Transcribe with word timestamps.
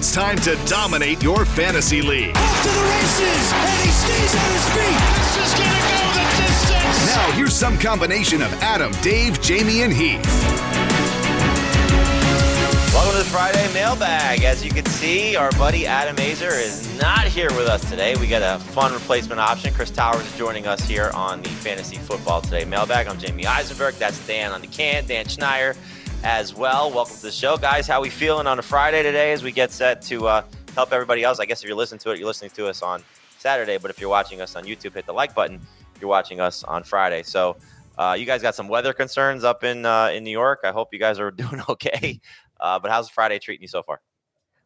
It's 0.00 0.12
time 0.12 0.38
to 0.38 0.56
dominate 0.64 1.22
your 1.22 1.44
fantasy 1.44 2.00
league. 2.00 2.34
Off 2.34 2.62
to 2.62 2.68
the 2.70 2.84
races, 2.84 3.52
and 3.52 3.84
he 3.84 3.90
stays 3.90 4.34
on 4.34 4.50
his 4.50 4.68
feet. 4.70 4.96
This 5.18 5.36
is 5.44 5.52
gonna 5.58 5.76
go 5.76 6.08
the 6.14 6.24
distance. 6.40 7.06
Now, 7.14 7.30
here's 7.32 7.52
some 7.52 7.76
combination 7.76 8.40
of 8.40 8.50
Adam, 8.62 8.92
Dave, 9.02 9.38
Jamey, 9.40 9.84
and 9.84 9.92
Heath. 9.92 10.24
Welcome 12.94 13.12
to 13.12 13.18
the 13.18 13.28
Friday 13.28 13.70
mailbag. 13.74 14.42
As 14.42 14.64
you 14.64 14.70
can 14.70 14.86
see, 14.86 15.36
our 15.36 15.50
buddy 15.58 15.86
Adam 15.86 16.16
Aizer 16.16 16.58
is 16.58 16.98
not 16.98 17.26
here 17.26 17.50
with 17.50 17.68
us 17.68 17.86
today. 17.90 18.16
We 18.16 18.26
got 18.26 18.40
a 18.40 18.58
fun 18.58 18.94
replacement 18.94 19.38
option. 19.38 19.74
Chris 19.74 19.90
Towers 19.90 20.24
is 20.24 20.34
joining 20.38 20.66
us 20.66 20.80
here 20.80 21.10
on 21.12 21.42
the 21.42 21.50
Fantasy 21.50 21.98
Football 21.98 22.40
Today 22.40 22.64
mailbag. 22.64 23.06
I'm 23.06 23.18
Jamey 23.18 23.44
Eisenberg. 23.44 23.96
That's 23.96 24.26
Dan 24.26 24.52
on 24.52 24.62
the 24.62 24.66
can, 24.66 25.06
Dan 25.06 25.26
Schneier 25.26 25.76
as 26.22 26.54
well. 26.54 26.90
Welcome 26.92 27.16
to 27.16 27.22
the 27.22 27.32
show, 27.32 27.56
guys. 27.56 27.86
How 27.86 28.00
we 28.00 28.10
feeling 28.10 28.46
on 28.46 28.58
a 28.58 28.62
Friday 28.62 29.02
today 29.02 29.32
as 29.32 29.42
we 29.42 29.52
get 29.52 29.70
set 29.70 30.02
to 30.02 30.26
uh, 30.26 30.42
help 30.74 30.92
everybody 30.92 31.24
else? 31.24 31.40
I 31.40 31.46
guess 31.46 31.62
if 31.62 31.68
you're 31.68 31.76
listening 31.76 31.98
to 32.00 32.10
it, 32.10 32.18
you're 32.18 32.26
listening 32.26 32.50
to 32.52 32.68
us 32.68 32.82
on 32.82 33.02
Saturday. 33.38 33.78
But 33.78 33.90
if 33.90 34.00
you're 34.00 34.10
watching 34.10 34.40
us 34.40 34.56
on 34.56 34.64
YouTube, 34.64 34.94
hit 34.94 35.06
the 35.06 35.12
like 35.12 35.34
button. 35.34 35.60
If 35.94 36.00
You're 36.00 36.10
watching 36.10 36.40
us 36.40 36.62
on 36.64 36.82
Friday. 36.82 37.22
So 37.22 37.56
uh, 37.98 38.16
you 38.18 38.26
guys 38.26 38.42
got 38.42 38.54
some 38.54 38.68
weather 38.68 38.92
concerns 38.92 39.44
up 39.44 39.64
in 39.64 39.86
uh, 39.86 40.08
in 40.08 40.24
New 40.24 40.30
York. 40.30 40.60
I 40.64 40.72
hope 40.72 40.92
you 40.92 40.98
guys 40.98 41.18
are 41.18 41.30
doing 41.30 41.62
okay. 41.68 42.20
Uh, 42.60 42.78
but 42.78 42.90
how's 42.90 43.08
Friday 43.08 43.38
treating 43.38 43.62
you 43.62 43.68
so 43.68 43.82
far? 43.82 44.00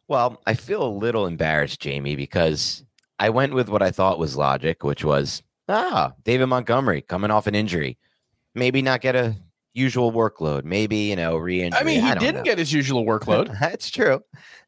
Well, 0.07 0.41
I 0.45 0.53
feel 0.53 0.83
a 0.83 0.89
little 0.89 1.25
embarrassed, 1.25 1.81
Jamey, 1.81 2.15
because 2.15 2.83
I 3.17 3.29
went 3.29 3.53
with 3.53 3.69
what 3.69 3.81
I 3.81 3.91
thought 3.91 4.19
was 4.19 4.35
logic, 4.35 4.83
which 4.83 5.03
was 5.03 5.41
ah, 5.69 6.13
David 6.23 6.47
Montgomery 6.47 7.01
coming 7.01 7.31
off 7.31 7.47
an 7.47 7.55
injury, 7.55 7.97
maybe 8.53 8.81
not 8.81 9.01
get 9.01 9.15
a 9.15 9.35
usual 9.75 10.11
workload, 10.11 10.63
maybe 10.63 10.97
you 10.97 11.15
know 11.15 11.37
re-injury. 11.37 11.79
I 11.79 11.83
mean, 11.83 12.01
he 12.01 12.07
don't 12.07 12.19
didn't 12.19 12.35
know. 12.37 12.43
get 12.43 12.57
his 12.57 12.73
usual 12.73 13.05
workload. 13.05 13.57
That's 13.59 13.91
true. 13.91 14.21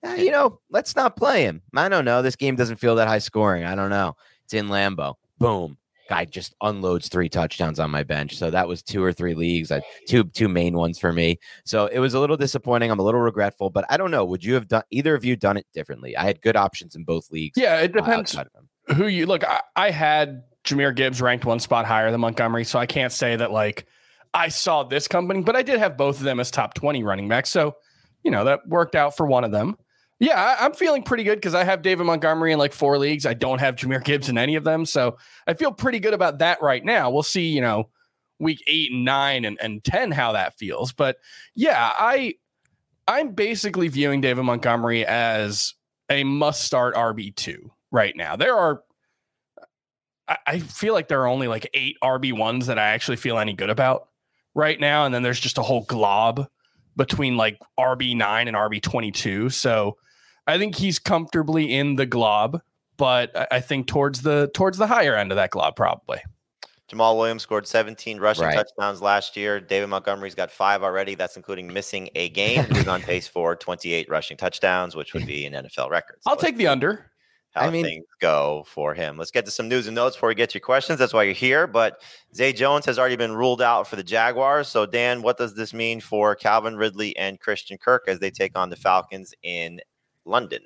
Uh, 0.05 0.11
you 0.11 0.29
know, 0.29 0.59
let's 0.69 0.95
not 0.95 1.15
play 1.15 1.43
him. 1.43 1.61
I 1.75 1.89
don't 1.89 2.05
know. 2.05 2.21
This 2.21 2.35
game 2.35 2.55
doesn't 2.55 2.75
feel 2.75 2.95
that 2.95 3.07
high 3.07 3.17
scoring. 3.19 3.63
I 3.63 3.73
don't 3.73 3.89
know. 3.89 4.15
It's 4.43 4.53
in 4.53 4.67
Lambeau. 4.67 5.15
Boom. 5.39 5.77
Guy 6.09 6.23
just 6.23 6.55
unloads 6.61 7.09
three 7.09 7.27
touchdowns 7.27 7.79
on 7.79 7.91
my 7.91 8.01
bench. 8.03 8.37
So 8.37 8.49
that 8.49 8.65
was 8.67 8.81
two 8.81 9.03
or 9.03 9.11
three 9.11 9.33
leagues, 9.33 9.71
uh, 9.71 9.81
two 10.07 10.23
two 10.25 10.47
main 10.47 10.75
ones 10.75 10.99
for 10.99 11.11
me. 11.11 11.39
So 11.65 11.87
it 11.87 11.99
was 11.99 12.13
a 12.13 12.19
little 12.19 12.37
disappointing. 12.37 12.91
I'm 12.91 12.99
a 12.99 13.03
little 13.03 13.19
regretful, 13.19 13.71
but 13.71 13.83
I 13.89 13.97
don't 13.97 14.11
know. 14.11 14.23
Would 14.25 14.43
you 14.43 14.53
have 14.53 14.67
done 14.67 14.83
either 14.89 15.15
of 15.15 15.25
you 15.25 15.35
done 15.35 15.57
it 15.57 15.65
differently? 15.73 16.15
I 16.15 16.23
had 16.23 16.41
good 16.41 16.55
options 16.55 16.95
in 16.95 17.03
both 17.03 17.29
leagues. 17.31 17.59
Yeah, 17.59 17.79
it 17.81 17.95
uh, 17.95 17.99
depends 17.99 18.33
him. 18.33 18.47
who 18.95 19.07
you 19.07 19.25
look. 19.25 19.43
I, 19.43 19.61
I 19.75 19.89
had 19.91 20.43
Jahmyr 20.63 20.95
Gibbs 20.95 21.21
ranked 21.21 21.43
one 21.43 21.59
spot 21.59 21.85
higher 21.85 22.09
than 22.09 22.21
Montgomery, 22.21 22.63
so 22.63 22.79
I 22.79 22.85
can't 22.85 23.11
say 23.11 23.35
that 23.35 23.51
like 23.51 23.85
I 24.33 24.49
saw 24.49 24.83
this 24.83 25.07
company, 25.07 25.41
but 25.41 25.55
I 25.55 25.63
did 25.63 25.79
have 25.79 25.97
both 25.97 26.17
of 26.17 26.23
them 26.23 26.39
as 26.39 26.51
top 26.51 26.73
20 26.73 27.03
running 27.03 27.27
backs. 27.27 27.49
So, 27.49 27.75
you 28.23 28.31
know, 28.31 28.43
that 28.45 28.67
worked 28.67 28.95
out 28.95 29.15
for 29.15 29.25
one 29.25 29.43
of 29.43 29.51
them. 29.51 29.77
Yeah, 30.19 30.41
I, 30.41 30.65
I'm 30.65 30.73
feeling 30.73 31.03
pretty 31.03 31.23
good 31.23 31.35
because 31.35 31.53
I 31.53 31.63
have 31.63 31.81
David 31.81 32.05
Montgomery 32.05 32.51
in 32.51 32.57
like 32.59 32.73
four 32.73 32.97
leagues. 32.97 33.25
I 33.25 33.33
don't 33.35 33.59
have 33.59 33.75
Jahmyr 33.75 34.03
Gibbs 34.03 34.29
in 34.29 34.37
any 34.37 34.55
of 34.55 34.63
them. 34.63 34.85
So 34.85 35.17
I 35.45 35.53
feel 35.53 35.71
pretty 35.71 35.99
good 35.99 36.13
about 36.13 36.39
that 36.39 36.61
right 36.61 36.83
now. 36.83 37.09
We'll 37.11 37.23
see, 37.23 37.47
you 37.47 37.61
know, 37.61 37.89
week 38.39 38.63
eight 38.67 38.91
and 38.91 39.05
nine 39.05 39.45
and, 39.45 39.57
and 39.61 39.83
10, 39.83 40.11
how 40.11 40.31
that 40.31 40.57
feels. 40.57 40.91
But 40.91 41.17
yeah, 41.55 41.91
I 41.97 42.35
I'm 43.07 43.31
basically 43.31 43.87
viewing 43.87 44.21
David 44.21 44.43
Montgomery 44.43 45.05
as 45.05 45.73
a 46.09 46.23
must 46.23 46.63
start 46.65 46.95
RB2 46.95 47.69
right 47.91 48.15
now. 48.15 48.35
There 48.35 48.55
are 48.55 48.83
I- 50.27 50.37
I 50.45 50.59
feel 50.59 50.93
like 50.93 51.07
there 51.07 51.21
are 51.21 51.27
only 51.27 51.47
like 51.47 51.69
eight 51.73 51.97
RB 52.03 52.33
ones 52.33 52.67
that 52.67 52.77
I 52.79 52.87
actually 52.87 53.17
feel 53.17 53.37
any 53.39 53.53
good 53.53 53.69
about 53.69 54.09
right 54.57 54.77
now. 54.79 55.05
And 55.05 55.13
then 55.15 55.23
there's 55.23 55.39
just 55.39 55.57
a 55.57 55.61
whole 55.61 55.83
glob 55.85 56.47
between 56.97 57.37
like 57.37 57.57
RB 57.79 58.15
nine 58.17 58.47
and 58.49 58.57
RB 58.57 58.81
twenty 58.81 59.11
two. 59.11 59.49
So 59.49 59.95
I 60.47 60.57
think 60.57 60.75
he's 60.75 60.99
comfortably 60.99 61.73
in 61.73 61.95
the 61.95 62.05
glob, 62.05 62.59
but 62.97 63.35
I- 63.37 63.47
I 63.51 63.59
think 63.61 63.87
towards 63.87 64.23
the 64.23 64.49
towards 64.53 64.77
the 64.77 64.87
higher 64.87 65.15
end 65.15 65.31
of 65.31 65.35
that 65.37 65.51
glob 65.51 65.75
probably. 65.77 66.19
Jamaal 66.89 67.17
Williams 67.17 67.43
scored 67.43 67.67
17 67.67 68.17
rushing 68.17 68.45
Right. 68.45 68.55
touchdowns 68.55 69.01
last 69.01 69.35
year. 69.35 69.59
David 69.59 69.87
Montgomery's 69.87 70.35
got 70.35 70.49
five 70.49 70.83
already. 70.83 71.15
That's 71.15 71.35
including 71.35 71.71
missing 71.71 72.09
a 72.15 72.29
game. 72.29 72.63
He's 72.71 72.87
on 72.87 73.01
pace 73.01 73.27
for 73.27 73.57
28 73.57 74.07
rushing 74.09 74.37
touchdowns, 74.37 74.95
which 74.95 75.13
would 75.13 75.25
be 75.25 75.45
an 75.45 75.51
NFL 75.53 75.89
record. 75.89 76.15
So 76.21 76.29
I'll 76.31 76.37
take 76.37 76.55
the 76.55 76.67
under. 76.67 77.11
How 77.57 77.67
I 77.67 77.69
mean- 77.69 77.85
things 77.85 78.05
go 78.19 78.65
for 78.67 78.93
him. 78.93 79.17
Let's 79.17 79.31
get 79.31 79.45
to 79.45 79.51
some 79.51 79.67
news 79.67 79.87
and 79.87 79.95
notes 79.95 80.15
before 80.15 80.29
we 80.29 80.35
get 80.35 80.49
to 80.51 80.55
your 80.55 80.65
questions. 80.65 80.99
That's 80.99 81.13
why 81.13 81.23
you're 81.23 81.33
here. 81.33 81.67
But 81.67 82.01
Zay 82.35 82.53
Jones 82.53 82.85
has 82.85 82.99
already 82.99 83.15
been 83.15 83.33
ruled 83.33 83.61
out 83.61 83.87
for 83.87 83.95
the 83.95 84.03
Jaguars. 84.03 84.67
So, 84.67 84.85
Dan, 84.85 85.21
what 85.21 85.37
does 85.37 85.55
this 85.55 85.73
mean 85.73 85.99
for 85.99 86.35
Calvin 86.35 86.75
Ridley 86.75 87.15
and 87.17 87.39
Christian 87.39 87.77
Kirk 87.77 88.03
as 88.07 88.19
they 88.19 88.31
take 88.31 88.57
on 88.57 88.69
the 88.69 88.75
Falcons 88.75 89.33
in 89.43 89.79
London? 90.25 90.61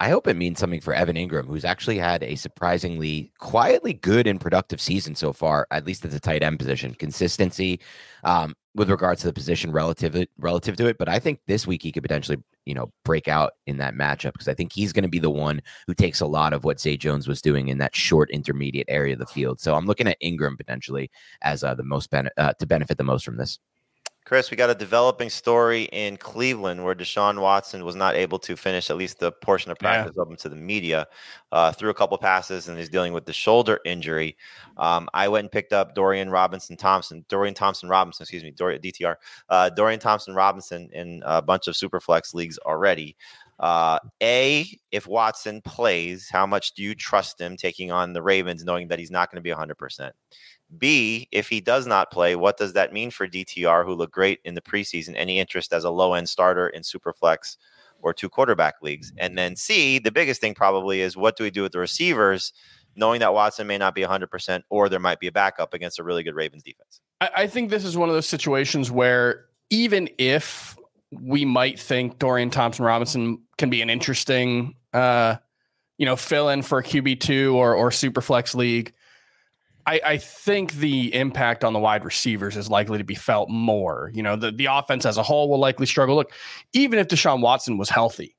I 0.00 0.08
hope 0.08 0.26
it 0.26 0.34
means 0.34 0.58
something 0.58 0.80
for 0.80 0.92
Evan 0.92 1.16
Engram, 1.16 1.46
who's 1.46 1.64
actually 1.64 1.98
had 1.98 2.22
a 2.24 2.34
surprisingly 2.34 3.32
quietly 3.38 3.92
good 3.92 4.26
and 4.26 4.40
productive 4.40 4.80
season 4.80 5.14
so 5.14 5.32
far, 5.32 5.66
at 5.70 5.86
least 5.86 6.04
at 6.04 6.10
the 6.10 6.20
tight 6.20 6.42
end 6.42 6.58
position. 6.58 6.94
Consistency 6.94 7.80
um, 8.24 8.54
with 8.74 8.90
regards 8.90 9.20
to 9.20 9.28
the 9.28 9.32
position 9.32 9.70
relative 9.70 10.26
relative 10.38 10.76
to 10.76 10.86
it, 10.86 10.98
but 10.98 11.08
I 11.08 11.18
think 11.18 11.40
this 11.46 11.66
week 11.66 11.82
he 11.82 11.92
could 11.92 12.02
potentially, 12.02 12.38
you 12.66 12.74
know, 12.74 12.92
break 13.04 13.28
out 13.28 13.52
in 13.66 13.76
that 13.78 13.94
matchup 13.94 14.32
because 14.32 14.48
I 14.48 14.54
think 14.54 14.72
he's 14.72 14.92
going 14.92 15.04
to 15.04 15.08
be 15.08 15.20
the 15.20 15.30
one 15.30 15.62
who 15.86 15.94
takes 15.94 16.20
a 16.20 16.26
lot 16.26 16.52
of 16.52 16.64
what 16.64 16.80
Zay 16.80 16.96
Jones 16.96 17.28
was 17.28 17.40
doing 17.40 17.68
in 17.68 17.78
that 17.78 17.94
short 17.94 18.30
intermediate 18.30 18.88
area 18.88 19.12
of 19.12 19.20
the 19.20 19.26
field. 19.26 19.60
So 19.60 19.74
I'm 19.74 19.86
looking 19.86 20.08
at 20.08 20.20
Engram 20.20 20.56
potentially 20.56 21.10
as 21.42 21.62
uh, 21.62 21.74
the 21.74 21.84
most 21.84 22.10
ben- 22.10 22.30
uh, 22.36 22.54
to 22.54 22.66
benefit 22.66 22.98
the 22.98 23.04
most 23.04 23.24
from 23.24 23.36
this. 23.36 23.58
Chris, 24.24 24.50
we 24.50 24.56
got 24.56 24.70
a 24.70 24.74
developing 24.74 25.28
story 25.28 25.82
in 25.92 26.16
Cleveland 26.16 26.82
where 26.82 26.94
Deshaun 26.94 27.42
Watson 27.42 27.84
was 27.84 27.94
not 27.94 28.14
able 28.14 28.38
to 28.38 28.56
finish 28.56 28.88
at 28.88 28.96
least 28.96 29.18
the 29.18 29.30
portion 29.30 29.70
of 29.70 29.76
Yeah. 29.82 30.02
practice 30.04 30.16
open 30.16 30.36
to 30.36 30.48
the 30.48 30.56
media. 30.56 31.06
Uh, 31.52 31.72
threw 31.72 31.90
a 31.90 31.94
couple 31.94 32.16
passes 32.16 32.68
and 32.68 32.78
he's 32.78 32.88
dealing 32.88 33.12
with 33.12 33.26
the 33.26 33.34
shoulder 33.34 33.80
injury. 33.84 34.38
Um, 34.78 35.10
I 35.12 35.28
went 35.28 35.44
and 35.44 35.52
picked 35.52 35.74
up 35.74 35.94
Dorian 35.94 36.30
Robinson 36.30 36.74
Thompson, 36.78 37.22
Dorian 37.28 37.52
Thompson 37.54 37.90
Robinson, 37.90 38.22
excuse 38.24 38.42
me, 38.42 38.50
Dorian 38.50 38.80
DTR, 38.80 39.16
uh, 39.50 39.68
Dorian 39.68 40.00
Thompson 40.00 40.34
Robinson 40.34 40.88
in 40.94 41.22
a 41.26 41.42
bunch 41.42 41.68
of 41.68 41.74
Superflex 41.74 42.32
leagues 42.32 42.56
already. 42.60 43.16
Uh, 43.60 43.98
A, 44.22 44.66
if 44.90 45.06
Watson 45.06 45.60
plays, 45.60 46.30
how 46.30 46.46
much 46.46 46.72
do 46.72 46.82
you 46.82 46.94
trust 46.94 47.38
him 47.38 47.58
taking 47.58 47.92
on 47.92 48.14
the 48.14 48.22
Ravens, 48.22 48.64
knowing 48.64 48.88
that 48.88 48.98
he's 48.98 49.10
not 49.10 49.30
going 49.30 49.36
to 49.36 49.42
be 49.42 49.50
100%? 49.50 50.12
B, 50.78 51.28
if 51.30 51.48
he 51.48 51.60
does 51.60 51.86
not 51.86 52.10
play, 52.10 52.36
what 52.36 52.56
does 52.56 52.72
that 52.72 52.92
mean 52.92 53.10
for 53.10 53.26
DTR, 53.26 53.84
who 53.84 53.94
looked 53.94 54.12
great 54.14 54.40
in 54.44 54.54
the 54.54 54.60
preseason? 54.60 55.14
Any 55.16 55.38
interest 55.38 55.72
as 55.72 55.84
a 55.84 55.90
low 55.90 56.14
end 56.14 56.28
starter 56.28 56.68
in 56.68 56.82
Superflex 56.82 57.56
or 58.00 58.12
two 58.12 58.28
quarterback 58.28 58.82
leagues? 58.82 59.12
And 59.18 59.38
then 59.38 59.56
C, 59.56 59.98
the 59.98 60.12
biggest 60.12 60.40
thing 60.40 60.54
probably 60.54 61.00
is 61.00 61.16
what 61.16 61.36
do 61.36 61.44
we 61.44 61.50
do 61.50 61.62
with 61.62 61.72
the 61.72 61.78
receivers, 61.78 62.52
knowing 62.96 63.20
that 63.20 63.34
Watson 63.34 63.66
may 63.66 63.78
not 63.78 63.94
be 63.94 64.02
100% 64.02 64.62
or 64.68 64.88
there 64.88 65.00
might 65.00 65.20
be 65.20 65.26
a 65.26 65.32
backup 65.32 65.74
against 65.74 65.98
a 65.98 66.04
really 66.04 66.22
good 66.22 66.34
Ravens 66.34 66.62
defense? 66.62 67.00
I, 67.20 67.30
I 67.36 67.46
think 67.46 67.70
this 67.70 67.84
is 67.84 67.96
one 67.96 68.08
of 68.08 68.14
those 68.14 68.26
situations 68.26 68.90
where 68.90 69.46
even 69.70 70.08
if 70.18 70.76
we 71.22 71.44
might 71.44 71.78
think 71.78 72.18
Dorian 72.18 72.50
Thompson 72.50 72.84
Robinson 72.84 73.40
can 73.58 73.70
be 73.70 73.82
an 73.82 73.90
interesting, 73.90 74.74
uh, 74.92 75.36
you 75.98 76.06
know, 76.06 76.16
fill 76.16 76.48
in 76.48 76.62
for 76.62 76.82
QB 76.82 77.20
two 77.20 77.56
or 77.56 77.74
or 77.74 77.90
Superflex 77.90 78.54
league. 78.54 78.92
I, 79.86 80.00
I, 80.04 80.16
think 80.16 80.74
the 80.74 81.14
impact 81.14 81.62
on 81.62 81.72
the 81.72 81.78
wide 81.78 82.04
receivers 82.04 82.56
is 82.56 82.70
likely 82.70 82.98
to 82.98 83.04
be 83.04 83.14
felt 83.14 83.50
more. 83.50 84.10
You 84.14 84.22
know, 84.22 84.36
the, 84.36 84.50
the 84.50 84.66
offense 84.66 85.04
as 85.04 85.18
a 85.18 85.22
whole 85.22 85.48
will 85.50 85.58
likely 85.58 85.86
struggle. 85.86 86.16
Look, 86.16 86.32
even 86.72 86.98
if 86.98 87.08
Deshaun 87.08 87.40
Watson 87.40 87.76
was 87.76 87.90
healthy, 87.90 88.34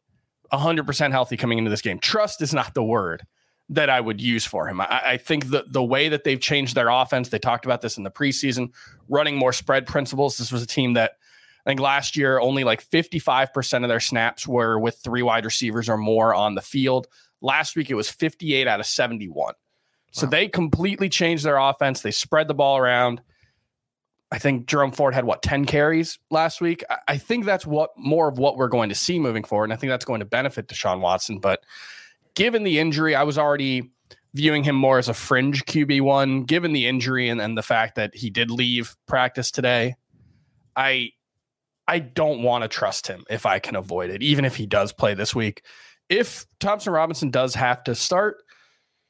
100% 0.51 1.11
healthy 1.11 1.37
coming 1.37 1.57
into 1.57 1.69
this 1.69 1.81
game, 1.81 1.99
trust 1.99 2.41
is 2.41 2.53
not 2.53 2.73
the 2.73 2.83
word 2.83 3.25
that 3.69 3.89
I 3.89 3.99
would 3.99 4.21
use 4.21 4.45
for 4.45 4.67
him. 4.67 4.79
I, 4.81 5.01
I 5.05 5.17
think 5.17 5.49
the, 5.49 5.65
the 5.67 5.83
way 5.83 6.09
that 6.09 6.23
they've 6.23 6.39
changed 6.39 6.75
their 6.75 6.89
offense, 6.89 7.29
they 7.29 7.39
talked 7.39 7.65
about 7.65 7.81
this 7.81 7.97
in 7.97 8.03
the 8.03 8.11
preseason, 8.11 8.71
running 9.09 9.35
more 9.35 9.53
spread 9.53 9.87
principles. 9.87 10.37
This 10.37 10.51
was 10.51 10.61
a 10.61 10.67
team 10.67 10.93
that 10.93 11.13
I 11.65 11.69
think 11.69 11.79
last 11.79 12.15
year 12.15 12.39
only 12.39 12.63
like 12.63 12.87
55% 12.87 13.83
of 13.83 13.89
their 13.89 13.99
snaps 13.99 14.47
were 14.47 14.79
with 14.79 14.97
three 15.03 15.23
wide 15.23 15.45
receivers 15.45 15.89
or 15.89 15.97
more 15.97 16.33
on 16.35 16.53
the 16.53 16.61
field. 16.61 17.07
Last 17.41 17.75
week 17.75 17.89
it 17.89 17.95
was 17.95 18.09
58 18.09 18.67
out 18.67 18.79
of 18.79 18.85
71. 18.85 19.53
So 20.15 20.25
they 20.25 20.47
completely 20.47 21.09
changed 21.09 21.43
their 21.43 21.57
offense. 21.57 21.99
They 21.99 22.11
spread 22.11 22.47
the 22.47 22.53
ball 22.53 22.77
around. 22.77 23.21
I 24.31 24.39
think 24.39 24.65
Jerome 24.65 24.93
Ford 24.93 25.13
had 25.13 25.25
what 25.25 25.43
10 25.43 25.65
carries 25.65 26.19
last 26.31 26.61
week. 26.61 26.85
I 27.09 27.17
think 27.17 27.43
that's 27.43 27.65
what 27.65 27.89
more 27.97 28.29
of 28.29 28.37
what 28.37 28.55
we're 28.55 28.69
going 28.69 28.87
to 28.87 28.95
see 28.95 29.19
moving 29.19 29.43
forward. 29.43 29.65
And 29.65 29.73
I 29.73 29.75
think 29.75 29.89
that's 29.89 30.05
going 30.05 30.21
to 30.21 30.25
benefit 30.25 30.69
Deshaun 30.69 31.01
Watson. 31.01 31.39
But 31.39 31.65
given 32.33 32.63
the 32.63 32.79
injury, 32.79 33.13
I 33.13 33.23
was 33.23 33.37
already 33.37 33.91
viewing 34.33 34.63
him 34.63 34.77
more 34.77 34.99
as 34.99 35.09
a 35.09 35.13
fringe 35.13 35.65
QB 35.65 35.99
one. 35.99 36.43
Given 36.45 36.71
the 36.71 36.87
injury 36.87 37.27
and, 37.27 37.41
and 37.41 37.57
the 37.57 37.61
fact 37.61 37.95
that 37.95 38.15
he 38.15 38.29
did 38.29 38.49
leave 38.49 38.95
practice 39.07 39.51
today, 39.51 39.95
I 40.77 41.11
I 41.89 41.99
don't 41.99 42.41
want 42.41 42.63
to 42.63 42.69
trust 42.69 43.07
him 43.07 43.25
if 43.29 43.45
I 43.45 43.59
can 43.59 43.75
avoid 43.75 44.11
it, 44.11 44.23
even 44.23 44.45
if 44.45 44.55
he 44.55 44.65
does 44.65 44.93
play 44.93 45.13
this 45.13 45.35
week. 45.35 45.61
If 46.07 46.45
Thompson 46.61 46.93
Robinson 46.93 47.31
does 47.31 47.53
have 47.55 47.83
to 47.83 47.95
start, 47.95 48.37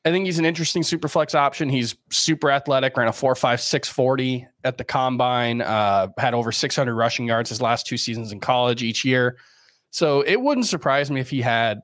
I 0.06 0.12
think 0.12 0.26
he's 0.26 0.38
an 0.38 0.46
interesting 0.46 0.84
super 0.84 1.08
flex 1.08 1.34
option. 1.34 1.68
He's 1.68 1.96
super 2.12 2.52
athletic, 2.52 2.96
ran 2.96 3.08
a 3.08 3.14
4 3.14 3.34
5 3.34 3.60
640 3.60 4.48
at 4.64 4.78
the 4.78 4.84
combine, 4.84 5.62
uh, 5.62 6.10
had 6.20 6.36
over 6.36 6.52
600 6.52 6.94
rushing 6.94 7.26
yards 7.26 7.50
his 7.50 7.60
last 7.60 7.88
two 7.88 7.98
seasons 7.98 8.32
in 8.32 8.40
college 8.40 8.84
each 8.84 9.04
year. 9.04 9.38
So 9.90 10.22
it 10.22 10.40
wouldn't 10.40 10.68
surprise 10.68 11.10
me 11.10 11.22
if 11.22 11.32
he 11.32 11.42
had, 11.42 11.82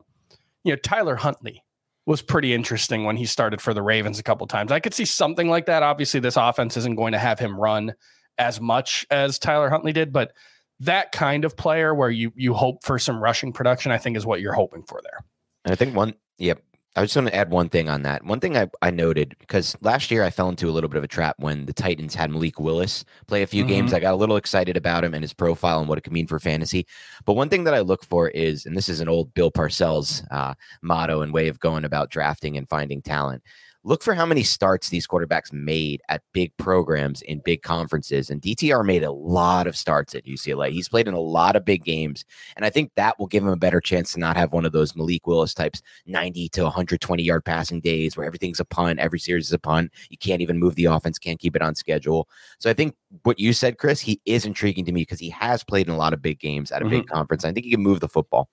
you 0.63 0.71
know, 0.71 0.75
Tyler 0.75 1.15
Huntley 1.15 1.63
was 2.05 2.21
pretty 2.21 2.53
interesting 2.53 3.05
when 3.05 3.17
he 3.17 3.25
started 3.25 3.59
for 3.59 3.73
the 3.73 3.81
Ravens 3.81 4.19
a 4.19 4.23
couple 4.23 4.45
times. 4.45 4.71
I 4.71 4.79
could 4.79 4.93
see 4.93 5.05
something 5.05 5.49
like 5.49 5.65
that. 5.65 5.81
Obviously, 5.81 6.19
this 6.19 6.37
offense 6.37 6.77
isn't 6.77 6.95
going 6.95 7.13
to 7.13 7.19
have 7.19 7.39
him 7.39 7.59
run 7.59 7.93
as 8.37 8.61
much 8.61 9.05
as 9.09 9.39
Tyler 9.39 9.69
Huntley 9.69 9.93
did, 9.93 10.13
but 10.13 10.33
that 10.79 11.11
kind 11.11 11.45
of 11.45 11.55
player 11.55 11.93
where 11.93 12.09
you 12.09 12.31
you 12.35 12.53
hope 12.53 12.83
for 12.83 12.99
some 12.99 13.21
rushing 13.21 13.53
production, 13.53 13.91
I 13.91 13.97
think 13.97 14.17
is 14.17 14.25
what 14.25 14.41
you're 14.41 14.53
hoping 14.53 14.83
for 14.83 14.99
there. 15.03 15.23
And 15.63 15.71
I 15.71 15.75
think 15.75 15.95
one, 15.95 16.15
yep, 16.37 16.61
I 16.95 17.03
just 17.03 17.15
want 17.15 17.29
to 17.29 17.35
add 17.35 17.51
one 17.51 17.69
thing 17.69 17.87
on 17.87 18.01
that. 18.01 18.25
One 18.25 18.41
thing 18.41 18.57
I, 18.57 18.69
I 18.81 18.91
noted 18.91 19.35
because 19.39 19.77
last 19.79 20.11
year 20.11 20.23
I 20.23 20.29
fell 20.29 20.49
into 20.49 20.69
a 20.69 20.71
little 20.71 20.89
bit 20.89 20.97
of 20.97 21.05
a 21.05 21.07
trap 21.07 21.37
when 21.39 21.65
the 21.65 21.71
Titans 21.71 22.15
had 22.15 22.29
Malik 22.29 22.59
Willis 22.59 23.05
play 23.27 23.43
a 23.43 23.47
few 23.47 23.63
mm-hmm. 23.63 23.69
games. 23.69 23.93
I 23.93 24.01
got 24.01 24.13
a 24.13 24.17
little 24.17 24.35
excited 24.35 24.75
about 24.75 25.05
him 25.05 25.13
and 25.13 25.23
his 25.23 25.33
profile 25.33 25.79
and 25.79 25.87
what 25.87 25.97
it 25.97 26.01
could 26.01 26.11
mean 26.11 26.27
for 26.27 26.37
fantasy. 26.37 26.85
But 27.23 27.33
one 27.33 27.47
thing 27.47 27.63
that 27.63 27.73
I 27.73 27.79
look 27.79 28.03
for 28.03 28.27
is, 28.29 28.65
and 28.65 28.75
this 28.75 28.89
is 28.89 28.99
an 28.99 29.07
old 29.07 29.33
Bill 29.33 29.51
Parcells 29.51 30.25
uh, 30.31 30.53
motto 30.81 31.21
and 31.21 31.33
way 31.33 31.47
of 31.47 31.61
going 31.61 31.85
about 31.85 32.09
drafting 32.09 32.57
and 32.57 32.67
finding 32.67 33.01
talent 33.01 33.41
look 33.83 34.03
for 34.03 34.13
how 34.13 34.25
many 34.25 34.43
starts 34.43 34.89
these 34.89 35.07
quarterbacks 35.07 35.51
made 35.51 36.01
at 36.07 36.21
big 36.33 36.55
programs 36.57 37.21
in 37.23 37.39
big 37.39 37.63
conferences. 37.63 38.29
And 38.29 38.41
DTR 38.41 38.85
made 38.85 39.03
a 39.03 39.11
lot 39.11 39.65
of 39.65 39.75
starts 39.75 40.13
at 40.13 40.25
UCLA. 40.25 40.71
He's 40.71 40.87
played 40.87 41.07
in 41.07 41.15
a 41.15 41.19
lot 41.19 41.55
of 41.55 41.65
big 41.65 41.83
games. 41.83 42.23
And 42.55 42.63
I 42.63 42.69
think 42.69 42.91
that 42.95 43.17
will 43.17 43.27
give 43.27 43.43
him 43.43 43.49
a 43.49 43.55
better 43.55 43.81
chance 43.81 44.13
to 44.13 44.19
not 44.19 44.37
have 44.37 44.53
one 44.53 44.65
of 44.65 44.71
those 44.71 44.95
Malik 44.95 45.25
Willis 45.25 45.53
types 45.53 45.81
90 46.05 46.49
to 46.49 46.63
120 46.63 47.23
yard 47.23 47.43
passing 47.43 47.79
days 47.79 48.15
where 48.15 48.25
everything's 48.25 48.59
a 48.59 48.65
punt, 48.65 48.99
every 48.99 49.19
series 49.19 49.47
is 49.47 49.53
a 49.53 49.59
punt. 49.59 49.91
You 50.09 50.17
can't 50.17 50.41
even 50.41 50.59
move 50.59 50.75
the 50.75 50.85
offense, 50.85 51.17
can't 51.17 51.39
keep 51.39 51.55
it 51.55 51.61
on 51.61 51.73
schedule. 51.73 52.29
So 52.59 52.69
I 52.69 52.73
think 52.73 52.95
what 53.23 53.39
you 53.39 53.51
said, 53.53 53.79
Chris, 53.79 53.99
he 53.99 54.21
is 54.25 54.45
intriguing 54.45 54.85
to 54.85 54.91
me 54.91 55.01
because 55.01 55.19
he 55.19 55.29
has 55.31 55.63
played 55.63 55.87
in 55.87 55.93
a 55.93 55.97
lot 55.97 56.13
of 56.13 56.21
big 56.21 56.39
games 56.39 56.71
at 56.71 56.81
a 56.81 56.85
mm-hmm. 56.85 56.97
big 56.97 57.07
conference. 57.07 57.45
I 57.45 57.51
think 57.51 57.65
he 57.65 57.71
can 57.71 57.81
move 57.81 57.99
the 57.99 58.09
football. 58.09 58.49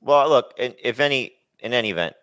Well, 0.00 0.28
look, 0.28 0.54
if 0.56 0.98
any, 0.98 1.32
in 1.60 1.72
any 1.72 1.90
event, 1.90 2.14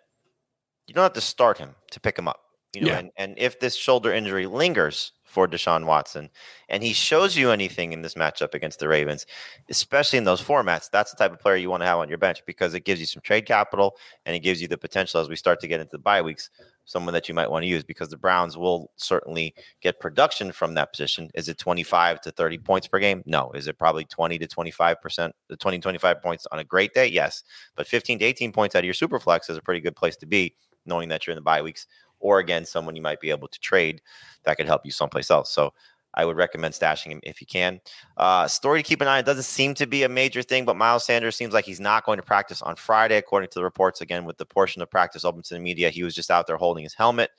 you 0.89 0.95
don't 0.95 1.03
have 1.03 1.13
to 1.13 1.21
start 1.21 1.59
him 1.59 1.75
to 1.91 1.99
pick 1.99 2.17
him 2.17 2.27
up. 2.27 2.41
You 2.73 2.81
know, 2.81 2.87
yeah. 2.87 2.99
and, 2.99 3.11
and 3.17 3.35
if 3.37 3.59
this 3.59 3.75
shoulder 3.75 4.13
injury 4.13 4.45
lingers 4.45 5.13
for 5.23 5.47
Deshaun 5.47 5.85
Watson 5.85 6.29
and 6.69 6.83
he 6.83 6.93
shows 6.93 7.35
you 7.35 7.49
anything 7.49 7.93
in 7.93 8.03
this 8.03 8.13
matchup 8.13 8.53
against 8.53 8.79
the 8.79 8.87
Ravens, 8.87 9.25
especially 9.69 10.17
in 10.17 10.23
those 10.23 10.41
formats, 10.41 10.87
that's 10.91 11.09
the 11.09 11.17
type 11.17 11.31
of 11.31 11.39
player 11.39 11.55
you 11.55 11.69
want 11.69 11.81
to 11.81 11.87
have 11.87 11.97
on 11.97 12.09
your 12.09 12.19
bench 12.19 12.43
because 12.45 12.75
it 12.75 12.85
gives 12.85 12.99
you 12.99 13.07
some 13.07 13.21
trade 13.21 13.47
capital 13.47 13.95
and 14.25 14.35
it 14.35 14.39
gives 14.39 14.61
you 14.61 14.67
the 14.67 14.77
potential 14.77 15.19
as 15.19 15.29
we 15.29 15.35
start 15.35 15.59
to 15.61 15.67
get 15.67 15.79
into 15.79 15.91
the 15.93 15.97
bye 15.99 16.21
weeks, 16.21 16.51
someone 16.85 17.13
that 17.13 17.27
you 17.27 17.33
might 17.33 17.49
want 17.49 17.63
to 17.63 17.67
use 17.67 17.83
because 17.83 18.09
the 18.09 18.17
Browns 18.17 18.55
will 18.55 18.91
certainly 18.97 19.55
get 19.81 19.99
production 19.99 20.51
from 20.51 20.75
that 20.75 20.91
position. 20.91 21.29
Is 21.33 21.49
it 21.49 21.57
25 21.57 22.21
to 22.21 22.31
30 22.31 22.57
points 22.59 22.87
per 22.87 22.99
game? 22.99 23.23
No. 23.25 23.51
Is 23.53 23.67
it 23.67 23.79
probably 23.79 24.05
20 24.05 24.37
to 24.37 24.47
25%, 24.47 25.31
the 25.47 25.57
20, 25.57 25.79
25 25.79 26.21
points 26.21 26.45
on 26.51 26.59
a 26.59 26.63
great 26.63 26.93
day? 26.93 27.07
Yes. 27.07 27.43
But 27.75 27.87
15 27.87 28.19
to 28.19 28.25
18 28.25 28.51
points 28.51 28.75
out 28.75 28.79
of 28.79 28.85
your 28.85 28.93
super 28.93 29.19
flex 29.19 29.49
is 29.49 29.57
a 29.57 29.61
pretty 29.61 29.81
good 29.81 29.95
place 29.95 30.17
to 30.17 30.27
be 30.27 30.55
knowing 30.89 31.07
that 31.09 31.25
you're 31.25 31.31
in 31.31 31.37
the 31.37 31.41
bye 31.41 31.61
weeks, 31.61 31.87
or 32.19 32.39
again, 32.39 32.65
someone 32.65 32.97
you 32.97 33.01
might 33.01 33.21
be 33.21 33.29
able 33.29 33.47
to 33.47 33.59
trade 33.61 34.01
that 34.43 34.57
could 34.57 34.65
help 34.65 34.85
you 34.85 34.91
someplace 34.91 35.31
else. 35.31 35.49
So 35.51 35.73
I 36.15 36.25
would 36.25 36.35
recommend 36.35 36.73
stashing 36.73 37.11
him 37.11 37.19
if 37.23 37.39
you 37.39 37.47
can. 37.47 37.79
Uh, 38.17 38.47
story 38.47 38.81
to 38.81 38.87
keep 38.87 38.99
an 38.99 39.07
eye 39.07 39.13
on. 39.13 39.19
It 39.19 39.25
doesn't 39.25 39.43
seem 39.43 39.73
to 39.75 39.85
be 39.85 40.03
a 40.03 40.09
major 40.09 40.41
thing, 40.41 40.65
but 40.65 40.75
Miles 40.75 41.05
Sanders 41.05 41.35
seems 41.35 41.53
like 41.53 41.65
he's 41.65 41.79
not 41.79 42.03
going 42.03 42.17
to 42.17 42.23
practice 42.23 42.61
on 42.61 42.75
Friday, 42.75 43.17
according 43.17 43.49
to 43.49 43.59
the 43.59 43.63
reports. 43.63 44.01
Again, 44.01 44.25
with 44.25 44.37
the 44.37 44.45
portion 44.45 44.81
of 44.81 44.89
practice 44.89 45.23
open 45.23 45.43
to 45.43 45.53
the 45.53 45.59
media, 45.59 45.89
he 45.89 46.03
was 46.03 46.15
just 46.15 46.31
out 46.31 46.47
there 46.47 46.57
holding 46.57 46.83
his 46.83 46.95
helmet, 46.95 47.29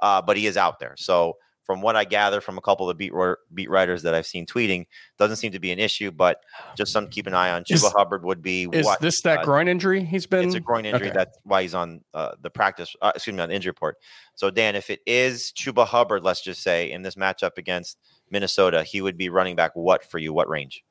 uh, 0.00 0.20
but 0.22 0.36
he 0.36 0.46
is 0.46 0.56
out 0.56 0.78
there. 0.78 0.94
So 0.98 1.38
from 1.68 1.82
what 1.82 1.96
I 1.96 2.04
gather 2.04 2.40
from 2.40 2.56
a 2.56 2.62
couple 2.62 2.88
of 2.88 2.96
beat 2.96 3.12
beat 3.52 3.68
writers 3.68 4.02
that 4.02 4.14
I've 4.14 4.26
seen 4.26 4.46
tweeting, 4.46 4.86
doesn't 5.18 5.36
seem 5.36 5.52
to 5.52 5.60
be 5.60 5.70
an 5.70 5.78
issue. 5.78 6.10
But 6.10 6.42
just 6.74 6.92
something 6.92 7.10
to 7.10 7.14
keep 7.14 7.26
an 7.26 7.34
eye 7.34 7.50
on. 7.50 7.62
Chuba 7.62 7.92
Hubbard 7.94 8.24
would 8.24 8.40
be. 8.40 8.66
Is 8.72 8.86
what, 8.86 9.02
this 9.02 9.20
that 9.20 9.40
uh, 9.40 9.44
groin 9.44 9.68
injury 9.68 10.02
he's 10.02 10.24
been? 10.24 10.46
It's 10.46 10.54
a 10.54 10.60
groin 10.60 10.86
injury. 10.86 11.08
Okay. 11.08 11.14
That's 11.14 11.38
why 11.44 11.60
he's 11.60 11.74
on 11.74 12.00
uh, 12.14 12.32
the 12.40 12.48
practice. 12.48 12.96
Uh, 13.02 13.12
excuse 13.14 13.36
me, 13.36 13.42
on 13.42 13.50
the 13.50 13.54
injury 13.54 13.68
report. 13.68 13.98
So 14.34 14.50
Dan, 14.50 14.76
if 14.76 14.88
it 14.88 15.00
is 15.06 15.52
Chuba 15.54 15.86
Hubbard, 15.86 16.22
let's 16.22 16.42
just 16.42 16.62
say 16.62 16.90
in 16.90 17.02
this 17.02 17.16
matchup 17.16 17.58
against 17.58 17.98
Minnesota, 18.30 18.82
he 18.82 19.02
would 19.02 19.18
be 19.18 19.28
running 19.28 19.54
back 19.54 19.72
what 19.74 20.02
for 20.10 20.16
you? 20.16 20.32
What 20.32 20.48
range? 20.48 20.82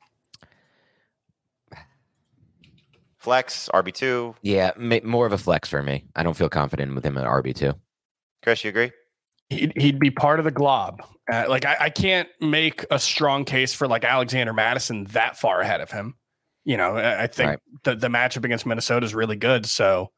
Flex 3.16 3.68
RB 3.74 3.92
two. 3.92 4.36
Yeah, 4.42 4.70
more 5.02 5.26
of 5.26 5.32
a 5.32 5.38
flex 5.38 5.68
for 5.68 5.82
me. 5.82 6.04
I 6.14 6.22
don't 6.22 6.36
feel 6.36 6.48
confident 6.48 6.94
with 6.94 7.04
him 7.04 7.18
at 7.18 7.24
RB 7.24 7.52
two. 7.52 7.74
Chris, 8.44 8.62
you 8.62 8.70
agree? 8.70 8.92
He'd, 9.50 9.72
he'd 9.76 9.98
be 9.98 10.10
part 10.10 10.38
of 10.38 10.44
the 10.44 10.50
glob. 10.50 11.02
Uh, 11.30 11.44
like 11.48 11.64
I, 11.64 11.76
I, 11.80 11.90
can't 11.90 12.28
make 12.40 12.84
a 12.90 12.98
strong 12.98 13.44
case 13.44 13.74
for 13.74 13.86
like 13.86 14.04
Alexander 14.04 14.52
Mattison 14.52 15.04
that 15.06 15.38
far 15.38 15.60
ahead 15.60 15.80
of 15.80 15.90
him. 15.90 16.14
You 16.64 16.76
know, 16.76 16.96
I, 16.96 17.24
I 17.24 17.26
think 17.26 17.48
right. 17.48 17.58
the 17.84 17.96
the 17.96 18.08
matchup 18.08 18.44
against 18.44 18.66
Minnesota 18.66 19.04
is 19.04 19.14
really 19.14 19.36
good. 19.36 19.66
So 19.66 20.10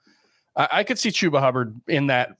I, 0.57 0.69
I 0.73 0.85
could 0.85 0.99
see 0.99 1.11
Chuba 1.11 1.41
Hubbard 1.41 1.81
in 1.89 2.09
that 2.09 2.37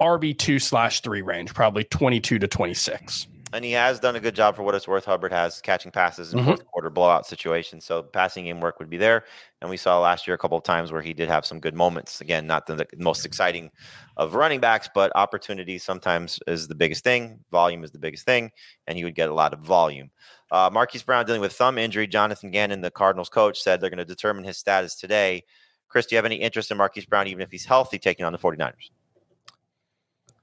RB 0.00 0.38
two 0.38 0.58
slash 0.58 1.00
three 1.00 1.22
range, 1.22 1.52
probably 1.52 1.84
twenty 1.84 2.20
two 2.20 2.38
to 2.38 2.46
twenty 2.46 2.74
six 2.74 3.26
and 3.52 3.64
he 3.64 3.72
has 3.72 4.00
done 4.00 4.16
a 4.16 4.20
good 4.20 4.34
job 4.34 4.56
for 4.56 4.62
what 4.62 4.74
it's 4.74 4.88
worth. 4.88 5.04
Hubbard 5.04 5.32
has 5.32 5.60
catching 5.60 5.92
passes 5.92 6.32
in 6.32 6.38
mm-hmm. 6.38 6.48
fourth 6.48 6.66
quarter 6.66 6.90
blowout 6.90 7.26
situations, 7.26 7.84
so 7.84 8.02
passing 8.02 8.44
game 8.44 8.60
work 8.60 8.78
would 8.78 8.88
be 8.88 8.96
there. 8.96 9.24
And 9.60 9.68
we 9.68 9.76
saw 9.76 10.00
last 10.00 10.26
year 10.26 10.34
a 10.34 10.38
couple 10.38 10.56
of 10.56 10.64
times 10.64 10.90
where 10.90 11.02
he 11.02 11.12
did 11.12 11.28
have 11.28 11.44
some 11.44 11.60
good 11.60 11.74
moments. 11.74 12.20
Again, 12.20 12.46
not 12.46 12.66
the, 12.66 12.76
the 12.76 12.86
most 12.96 13.26
exciting 13.26 13.70
of 14.16 14.34
running 14.34 14.60
backs, 14.60 14.88
but 14.94 15.12
opportunity 15.14 15.78
sometimes 15.78 16.38
is 16.46 16.68
the 16.68 16.74
biggest 16.74 17.04
thing. 17.04 17.40
Volume 17.50 17.84
is 17.84 17.90
the 17.90 17.98
biggest 17.98 18.24
thing, 18.24 18.50
and 18.86 18.96
he 18.96 19.04
would 19.04 19.14
get 19.14 19.28
a 19.28 19.34
lot 19.34 19.52
of 19.52 19.60
volume. 19.60 20.10
Uh, 20.50 20.70
Marquise 20.72 21.02
Brown 21.02 21.26
dealing 21.26 21.40
with 21.40 21.52
thumb 21.52 21.78
injury. 21.78 22.06
Jonathan 22.06 22.50
Gannon, 22.50 22.80
the 22.80 22.90
Cardinals 22.90 23.28
coach, 23.28 23.60
said 23.60 23.80
they're 23.80 23.90
going 23.90 23.98
to 23.98 24.04
determine 24.04 24.44
his 24.44 24.58
status 24.58 24.94
today. 24.94 25.44
Chris, 25.88 26.06
do 26.06 26.14
you 26.14 26.18
have 26.18 26.24
any 26.24 26.36
interest 26.36 26.70
in 26.70 26.78
Marquise 26.78 27.04
Brown, 27.04 27.26
even 27.26 27.42
if 27.42 27.50
he's 27.50 27.66
healthy, 27.66 27.98
taking 27.98 28.24
on 28.24 28.32
the 28.32 28.38
49ers? 28.38 28.90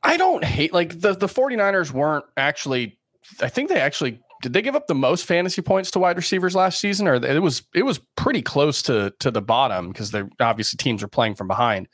I 0.04 0.18
don't 0.18 0.44
hate 0.44 0.74
like 0.74 1.02
the 1.02 1.14
the 1.14 1.28
49ers 1.28 1.92
weren't 1.92 2.26
actually 2.38 2.99
I 3.42 3.50
think 3.50 3.70
they 3.70 3.80
actually 3.80 4.20
did 4.42 4.54
they 4.54 4.62
give 4.62 4.76
up 4.76 4.88
the 4.88 4.96
most 4.96 5.26
fantasy 5.26 5.62
points 5.62 5.92
to 5.92 6.00
wide 6.00 6.18
receivers 6.18 6.56
last 6.56 6.80
season, 6.80 7.08
or 7.08 7.16
it 7.16 7.42
was 7.42 7.64
it 7.74 7.84
was 7.84 8.00
pretty 8.16 8.42
close 8.42 8.82
to 8.84 9.14
to 9.20 9.32
the 9.32 9.42
bottom 9.42 9.90
because 9.90 10.12
they 10.12 10.24
obviously 10.40 10.78
teams 10.78 11.04
are 11.04 11.08
playing 11.08 11.36
from 11.36 11.48
behind. 11.48 11.88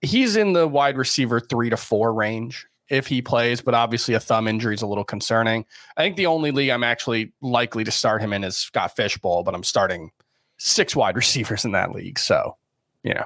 He's 0.00 0.36
in 0.36 0.52
the 0.52 0.66
wide 0.66 0.96
receiver 0.96 1.40
three 1.40 1.70
to 1.70 1.76
four 1.76 2.14
range 2.14 2.66
if 2.88 3.06
he 3.06 3.20
plays, 3.20 3.60
but 3.60 3.74
obviously 3.74 4.14
a 4.14 4.20
thumb 4.20 4.48
injury 4.48 4.74
is 4.74 4.82
a 4.82 4.86
little 4.86 5.04
concerning. 5.04 5.66
I 5.96 6.02
think 6.02 6.16
the 6.16 6.26
only 6.26 6.52
league 6.52 6.70
I'm 6.70 6.84
actually 6.84 7.32
likely 7.42 7.84
to 7.84 7.90
start 7.90 8.22
him 8.22 8.32
in 8.32 8.44
is 8.44 8.56
Scott 8.56 8.96
Fishbowl, 8.96 9.42
but 9.42 9.54
I'm 9.54 9.64
starting 9.64 10.10
six 10.56 10.96
wide 10.96 11.16
receivers 11.16 11.64
in 11.64 11.72
that 11.72 11.92
league, 11.92 12.18
so 12.18 12.56
you 13.02 13.14
know. 13.14 13.24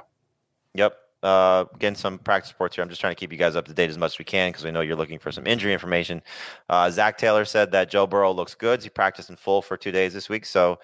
Yep. 0.73 0.97
Uh, 1.23 1.63
getting 1.79 1.95
some 1.95 2.19
practice 2.19 2.51
reports 2.51 2.75
here. 2.75 2.83
I'm 2.83 2.89
just 2.89 2.99
trying 2.99 3.11
to 3.11 3.19
keep 3.19 3.31
you 3.31 3.37
guys 3.37 3.55
up 3.55 3.65
to 3.65 3.73
date 3.73 3.89
as 3.89 3.97
much 3.97 4.15
as 4.15 4.19
we 4.19 4.25
can 4.25 4.49
because 4.49 4.65
we 4.65 4.71
know 4.71 4.81
you're 4.81 4.97
looking 4.97 5.19
for 5.19 5.31
some 5.31 5.47
injury 5.47 5.71
information. 5.71 6.21
Uh, 6.69 6.89
Zac 6.91 7.17
Taylor 7.17 7.45
said 7.45 7.71
that 7.71 7.89
Joe 7.89 8.05
Burrow 8.05 8.33
looks 8.33 8.55
good. 8.55 8.83
He 8.83 8.89
practiced 8.89 9.29
in 9.29 9.37
full 9.37 9.61
for 9.61 9.77
two 9.77 9.91
days 9.91 10.13
this 10.13 10.27
week. 10.27 10.45
So, 10.45 10.79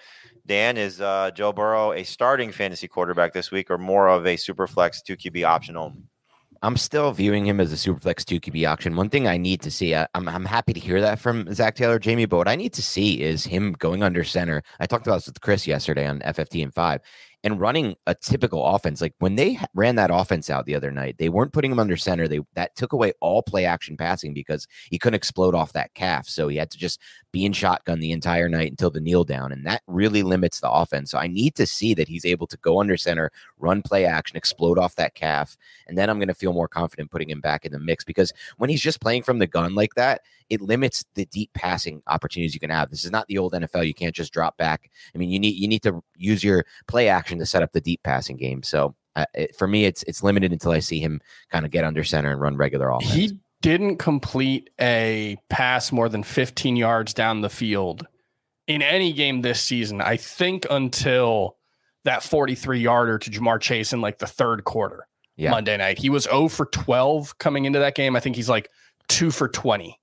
Dan, 0.45 0.77
is 0.77 1.01
uh, 1.01 1.31
Joe 1.35 1.51
Burrow 1.51 1.91
a 1.91 2.03
starting 2.03 2.51
fantasy 2.53 2.87
quarterback 2.87 3.33
this 3.33 3.51
week 3.51 3.69
or 3.69 3.77
more 3.77 4.07
of 4.07 4.25
a 4.25 4.37
super 4.37 4.65
flex 4.65 5.01
2 5.01 5.17
QB 5.17 5.45
option 5.45 5.75
only? 5.75 6.03
I'm 6.61 6.75
still 6.75 7.13
viewing 7.13 7.45
him 7.45 7.59
as 7.59 7.71
a 7.71 7.75
superflex 7.75 8.25
two 8.25 8.39
QB 8.39 8.67
option. 8.67 8.95
One 8.95 9.09
thing 9.09 9.27
I 9.27 9.37
need 9.37 9.61
to 9.61 9.71
see, 9.71 9.95
I, 9.95 10.07
I'm 10.13 10.27
I'm 10.27 10.45
happy 10.45 10.73
to 10.73 10.79
hear 10.79 10.99
that 10.99 11.19
from 11.19 11.53
Zac 11.53 11.75
Taylor, 11.75 11.99
Jamey, 11.99 12.27
but 12.27 12.37
what 12.37 12.47
I 12.47 12.55
need 12.55 12.73
to 12.73 12.81
see 12.81 13.21
is 13.21 13.45
him 13.45 13.73
going 13.73 14.03
under 14.03 14.23
center. 14.23 14.61
I 14.79 14.85
talked 14.85 15.07
about 15.07 15.17
this 15.17 15.27
with 15.27 15.41
Chris 15.41 15.65
yesterday 15.65 16.05
on 16.05 16.19
FFT 16.19 16.61
and 16.61 16.73
five, 16.73 17.01
and 17.43 17.59
running 17.59 17.95
a 18.05 18.13
typical 18.15 18.65
offense. 18.65 19.01
Like 19.01 19.13
when 19.19 19.35
they 19.35 19.59
ran 19.73 19.95
that 19.95 20.11
offense 20.11 20.49
out 20.49 20.65
the 20.65 20.75
other 20.75 20.91
night, 20.91 21.17
they 21.17 21.29
weren't 21.29 21.53
putting 21.53 21.71
him 21.71 21.79
under 21.79 21.95
center. 21.95 22.27
They 22.27 22.41
that 22.55 22.75
took 22.75 22.91
away 22.91 23.13
all 23.21 23.41
play 23.41 23.65
action 23.65 23.95
passing 23.95 24.33
because 24.33 24.67
he 24.89 24.99
couldn't 24.99 25.15
explode 25.15 25.55
off 25.55 25.73
that 25.73 25.93
calf. 25.93 26.27
So 26.27 26.47
he 26.47 26.57
had 26.57 26.71
to 26.71 26.77
just 26.77 26.99
be 27.31 27.45
in 27.45 27.53
shotgun 27.53 27.99
the 27.99 28.11
entire 28.11 28.49
night 28.49 28.71
until 28.71 28.89
the 28.89 28.99
kneel 28.99 29.23
down. 29.23 29.51
And 29.51 29.65
that 29.65 29.83
really 29.87 30.23
limits 30.23 30.59
the 30.59 30.69
offense. 30.69 31.11
So 31.11 31.17
I 31.17 31.27
need 31.27 31.55
to 31.55 31.65
see 31.65 31.93
that 31.93 32.07
he's 32.07 32.25
able 32.25 32.47
to 32.47 32.57
go 32.57 32.79
under 32.79 32.97
center, 32.97 33.31
run 33.57 33.81
play 33.81 34.05
action, 34.05 34.35
explode 34.35 34.79
off 34.79 34.95
that 34.95 35.15
calf. 35.15 35.57
And 35.87 35.97
then 35.97 36.09
I'm 36.09 36.19
going 36.19 36.27
to 36.27 36.33
feel 36.33 36.53
more 36.53 36.67
confident 36.67 37.11
putting 37.11 37.29
him 37.29 37.41
back 37.41 37.65
in 37.65 37.71
the 37.71 37.79
mix 37.79 38.03
because 38.03 38.33
when 38.57 38.69
he's 38.69 38.81
just 38.81 38.99
playing 38.99 39.23
from 39.23 39.39
the 39.39 39.47
gun 39.47 39.75
like 39.75 39.95
that, 39.95 40.21
it 40.49 40.61
limits 40.61 41.05
the 41.15 41.25
deep 41.25 41.51
passing 41.53 42.01
opportunities 42.07 42.53
you 42.53 42.59
can 42.59 42.69
have. 42.69 42.89
This 42.89 43.05
is 43.05 43.11
not 43.11 43.27
the 43.27 43.37
old 43.37 43.53
NFL. 43.53 43.85
You 43.87 43.93
can't 43.93 44.15
just 44.15 44.33
drop 44.33 44.57
back. 44.57 44.89
I 45.13 45.17
mean, 45.17 45.29
you 45.29 45.39
need 45.39 45.55
you 45.55 45.67
need 45.67 45.83
to 45.83 46.01
use 46.17 46.43
your 46.43 46.65
play 46.87 47.07
action 47.09 47.39
to 47.39 47.45
set 47.45 47.63
up 47.63 47.71
the 47.71 47.81
deep 47.81 48.01
passing 48.03 48.37
game. 48.37 48.63
So 48.63 48.95
uh, 49.15 49.25
it, 49.33 49.55
for 49.55 49.67
me, 49.67 49.85
it's 49.85 50.03
it's 50.03 50.23
limited 50.23 50.51
until 50.51 50.71
I 50.71 50.79
see 50.79 50.99
him 50.99 51.21
kind 51.51 51.65
of 51.65 51.71
get 51.71 51.83
under 51.83 52.03
center 52.03 52.31
and 52.31 52.41
run 52.41 52.57
regular 52.57 52.89
offense. 52.89 53.13
He 53.13 53.39
didn't 53.61 53.97
complete 53.97 54.69
a 54.79 55.37
pass 55.49 55.91
more 55.91 56.07
than 56.07 56.23
15 56.23 56.75
yards 56.77 57.13
down 57.13 57.41
the 57.41 57.49
field 57.49 58.07
in 58.67 58.81
any 58.81 59.11
game 59.11 59.41
this 59.41 59.61
season. 59.61 59.99
I 59.99 60.15
think 60.15 60.65
until 60.69 61.57
that 62.05 62.23
43 62.23 62.79
yarder 62.79 63.17
to 63.19 63.29
Ja'Marr 63.29 63.59
Chase 63.59 63.91
in 63.91 63.99
like 63.99 64.19
the 64.19 64.27
third 64.27 64.63
quarter 64.63 65.05
Yeah. 65.35 65.51
Monday 65.51 65.75
night. 65.75 65.97
He 65.99 66.09
was 66.09 66.23
0 66.23 66.47
for 66.47 66.67
12 66.67 67.37
coming 67.39 67.65
into 67.65 67.79
that 67.79 67.95
game. 67.95 68.15
I 68.15 68.21
think 68.21 68.37
he's 68.37 68.47
like 68.47 68.69
2 69.09 69.31
for 69.31 69.49
20 69.49 69.98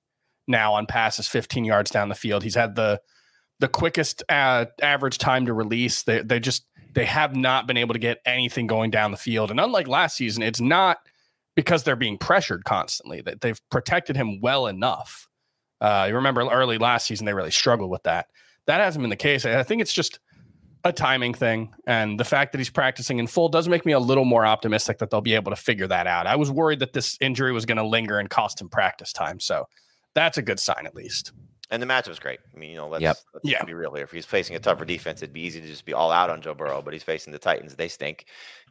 now 0.46 0.74
on 0.74 0.86
passes 0.86 1.28
15 1.28 1.64
yards 1.64 1.90
down 1.90 2.08
the 2.08 2.14
field. 2.14 2.42
He's 2.42 2.54
had 2.54 2.74
the 2.74 3.00
the 3.58 3.68
quickest 3.68 4.22
uh, 4.28 4.66
average 4.82 5.18
time 5.18 5.46
to 5.46 5.54
release. 5.54 6.02
They 6.02 6.22
they 6.22 6.40
just 6.40 6.66
they 6.94 7.04
have 7.04 7.34
not 7.34 7.66
been 7.66 7.76
able 7.76 7.94
to 7.94 7.98
get 7.98 8.20
anything 8.24 8.66
going 8.66 8.90
down 8.90 9.10
the 9.10 9.16
field. 9.16 9.50
And 9.50 9.60
unlike 9.60 9.88
last 9.88 10.16
season, 10.16 10.42
it's 10.42 10.60
not 10.60 10.98
because 11.54 11.82
they're 11.82 11.96
being 11.96 12.18
pressured 12.18 12.64
constantly. 12.64 13.20
That 13.22 13.40
they've 13.40 13.60
protected 13.70 14.16
him 14.16 14.40
well 14.40 14.66
enough. 14.66 15.28
Uh, 15.80 16.06
you 16.08 16.14
remember 16.14 16.40
early 16.48 16.78
last 16.78 17.06
season 17.06 17.26
they 17.26 17.34
really 17.34 17.50
struggled 17.50 17.90
with 17.90 18.02
that. 18.04 18.28
That 18.66 18.80
hasn't 18.80 19.02
been 19.02 19.10
the 19.10 19.16
case. 19.16 19.44
I 19.44 19.62
think 19.62 19.82
it's 19.82 19.92
just 19.92 20.18
a 20.84 20.92
timing 20.92 21.34
thing, 21.34 21.74
and 21.86 22.18
the 22.18 22.24
fact 22.24 22.52
that 22.52 22.58
he's 22.58 22.70
practicing 22.70 23.18
in 23.18 23.26
full 23.26 23.48
does 23.48 23.68
make 23.68 23.84
me 23.84 23.92
a 23.92 23.98
little 23.98 24.24
more 24.24 24.46
optimistic 24.46 24.98
that 24.98 25.10
they'll 25.10 25.20
be 25.20 25.34
able 25.34 25.50
to 25.50 25.56
figure 25.56 25.86
that 25.88 26.06
out. 26.06 26.26
I 26.26 26.36
was 26.36 26.50
worried 26.50 26.78
that 26.78 26.92
this 26.92 27.16
injury 27.20 27.52
was 27.52 27.66
going 27.66 27.78
to 27.78 27.86
linger 27.86 28.18
and 28.18 28.30
cost 28.30 28.60
him 28.60 28.68
practice 28.68 29.12
time, 29.12 29.40
so 29.40 29.66
that's 30.16 30.38
a 30.38 30.42
good 30.42 30.58
sign 30.58 30.86
at 30.86 30.94
least. 30.96 31.32
And 31.70 31.82
the 31.82 31.86
matchup's 31.86 32.20
great. 32.20 32.38
I 32.54 32.58
mean, 32.58 32.70
you 32.70 32.76
know, 32.76 32.88
let's, 32.88 33.02
Yep. 33.02 33.16
let's 33.34 33.48
Yeah. 33.48 33.64
be 33.64 33.74
real 33.74 33.92
here. 33.94 34.04
If 34.04 34.12
he's 34.12 34.24
facing 34.24 34.54
a 34.54 34.60
tougher 34.60 34.84
defense, 34.84 35.20
it'd 35.20 35.32
be 35.32 35.40
easy 35.40 35.60
to 35.60 35.66
just 35.66 35.84
be 35.84 35.92
all 35.94 36.12
out 36.12 36.30
on 36.30 36.40
Joe 36.40 36.54
Burrow, 36.54 36.80
but 36.80 36.92
he's 36.92 37.02
facing 37.02 37.32
the 37.32 37.40
Titans. 37.40 37.74
They 37.74 37.88
stink. 37.88 38.26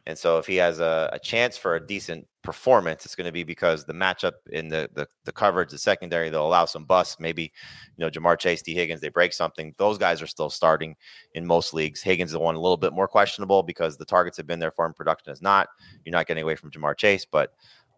And 0.06 0.16
so 0.16 0.38
if 0.38 0.46
he 0.46 0.56
has 0.56 0.78
a, 0.80 1.10
a 1.12 1.18
chance 1.18 1.58
for 1.58 1.74
a 1.74 1.84
decent 1.86 2.26
performance, 2.42 3.04
it's 3.04 3.14
going 3.14 3.26
to 3.26 3.32
be 3.32 3.42
because 3.42 3.84
the 3.84 3.92
matchup 3.92 4.34
in 4.52 4.68
the, 4.68 4.88
the 4.94 5.06
the 5.24 5.32
coverage, 5.32 5.70
the 5.72 5.78
secondary, 5.78 6.30
they'll 6.30 6.46
allow 6.46 6.64
some 6.64 6.84
busts. 6.84 7.18
Maybe, 7.20 7.52
you 7.96 8.04
know, 8.04 8.08
Ja'Marr 8.08 8.38
Chase, 8.38 8.62
Tee 8.62 8.72
Higgins, 8.72 9.00
they 9.00 9.08
break 9.08 9.32
something. 9.34 9.74
Those 9.78 9.98
guys 9.98 10.22
are 10.22 10.26
still 10.28 10.48
starting 10.48 10.96
in 11.34 11.44
most 11.44 11.74
leagues. 11.74 12.00
Higgins 12.02 12.30
is 12.30 12.34
the 12.34 12.38
one 12.40 12.54
a 12.54 12.60
little 12.60 12.76
bit 12.78 12.92
more 12.94 13.08
questionable 13.08 13.62
because 13.64 13.96
the 13.98 14.04
targets 14.06 14.36
have 14.38 14.46
been 14.46 14.60
there 14.60 14.70
for 14.70 14.86
him. 14.86 14.94
Production 14.94 15.32
is 15.32 15.42
not. 15.42 15.68
You're 16.04 16.12
not 16.12 16.26
getting 16.28 16.44
away 16.44 16.54
from 16.56 16.70
Ja'Marr 16.70 16.96
Chase, 16.96 17.26
but 17.26 17.52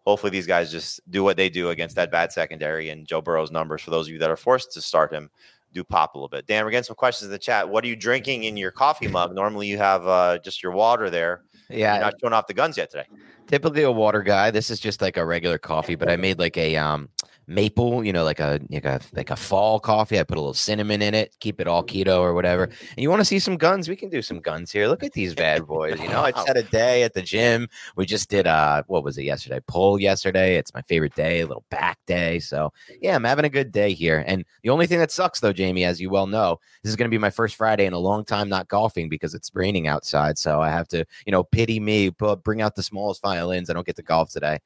hopefully 0.05 0.29
these 0.31 0.47
guys 0.47 0.71
just 0.71 1.01
do 1.09 1.23
what 1.23 1.37
they 1.37 1.49
do 1.49 1.69
against 1.69 1.95
that 1.95 2.11
bad 2.11 2.31
secondary 2.31 2.89
and 2.89 3.07
Joe 3.07 3.21
Burrow's 3.21 3.51
numbers 3.51 3.81
for 3.81 3.91
those 3.91 4.07
of 4.07 4.13
you 4.13 4.19
that 4.19 4.29
are 4.29 4.37
forced 4.37 4.71
to 4.73 4.81
start 4.81 5.11
him 5.13 5.29
do 5.71 5.83
pop 5.83 6.15
a 6.15 6.17
little 6.17 6.29
bit. 6.29 6.47
Dan, 6.47 6.65
we're 6.65 6.71
getting 6.71 6.83
some 6.83 6.95
questions 6.95 7.27
in 7.27 7.31
the 7.31 7.37
chat. 7.37 7.69
What 7.69 7.83
are 7.83 7.87
you 7.87 7.95
drinking 7.95 8.43
in 8.45 8.57
your 8.57 8.71
coffee 8.71 9.07
mug? 9.17 9.35
Normally 9.35 9.67
you 9.67 9.77
have 9.77 10.07
uh, 10.07 10.39
just 10.39 10.63
your 10.63 10.71
water 10.71 11.09
there. 11.11 11.43
yeah, 11.69 11.93
You're 11.95 12.03
not 12.05 12.13
showing 12.19 12.33
off 12.33 12.47
the 12.47 12.55
guns 12.55 12.75
yet 12.77 12.89
today. 12.89 13.05
typically 13.45 13.83
a 13.83 13.91
water 13.91 14.23
guy. 14.23 14.49
This 14.49 14.71
is 14.71 14.79
just 14.79 14.99
like 15.01 15.15
a 15.17 15.25
regular 15.25 15.59
coffee, 15.59 15.93
but 15.95 16.09
I 16.09 16.15
made 16.27 16.39
like 16.39 16.57
a 16.57 16.75
um 16.75 17.09
maple, 17.49 18.03
you 18.03 18.13
know, 18.13 18.23
like 18.23 18.39
a 18.39 18.59
like 18.69 18.85
a 18.85 19.01
like 19.13 19.29
a 19.31 19.35
fall 19.35 19.79
coffee. 19.79 20.19
I 20.19 20.23
put 20.23 20.37
a 20.37 20.41
little 20.41 20.53
cinnamon 20.53 21.01
in 21.01 21.13
it, 21.13 21.35
keep 21.39 21.59
it 21.59 21.67
all 21.67 21.83
keto 21.83 22.19
or 22.19 22.33
whatever. 22.33 22.63
And 22.63 22.97
you 22.97 23.09
want 23.09 23.19
to 23.19 23.25
see 23.25 23.39
some 23.39 23.57
guns? 23.57 23.89
We 23.89 23.95
can 23.95 24.09
do 24.09 24.21
some 24.21 24.39
guns 24.39 24.71
here. 24.71 24.87
Look 24.87 25.03
at 25.03 25.13
these 25.13 25.33
bad 25.33 25.65
boys. 25.65 25.99
You 25.99 26.07
know, 26.09 26.21
I 26.21 26.31
just 26.31 26.47
had 26.47 26.57
a 26.57 26.63
day 26.63 27.03
at 27.03 27.13
the 27.13 27.21
gym. 27.21 27.67
We 27.95 28.05
just 28.05 28.29
did 28.29 28.47
uh 28.47 28.83
what 28.87 29.03
was 29.03 29.17
it 29.17 29.23
yesterday? 29.23 29.59
Pull 29.67 29.99
yesterday. 29.99 30.55
It's 30.55 30.73
my 30.73 30.81
favorite 30.83 31.15
day, 31.15 31.41
a 31.41 31.47
little 31.47 31.65
back 31.69 31.97
day. 32.05 32.39
So 32.39 32.71
yeah, 33.01 33.15
I'm 33.15 33.23
having 33.23 33.45
a 33.45 33.49
good 33.49 33.71
day 33.71 33.93
here. 33.93 34.23
And 34.25 34.45
the 34.63 34.69
only 34.69 34.87
thing 34.87 34.99
that 34.99 35.11
sucks 35.11 35.39
though, 35.39 35.53
Jamey, 35.53 35.85
as 35.85 35.99
you 35.99 36.09
well 36.09 36.27
know, 36.27 36.59
this 36.83 36.89
is 36.89 36.95
gonna 36.95 37.09
be 37.09 37.17
my 37.17 37.31
first 37.31 37.55
Friday 37.55 37.85
in 37.85 37.93
a 37.93 37.99
long 37.99 38.23
time 38.23 38.49
not 38.49 38.67
golfing 38.67 39.09
because 39.09 39.33
it's 39.33 39.51
raining 39.53 39.87
outside. 39.87 40.37
So 40.37 40.61
I 40.61 40.69
have 40.69 40.87
to, 40.89 41.05
you 41.25 41.31
know, 41.31 41.43
pity 41.43 41.79
me, 41.79 42.11
put 42.11 42.43
bring 42.43 42.61
out 42.61 42.75
the 42.75 42.83
smallest 42.83 43.21
violins. 43.21 43.69
I 43.69 43.73
don't 43.73 43.85
get 43.85 43.95
to 43.97 44.03
golf 44.03 44.29
today. 44.31 44.59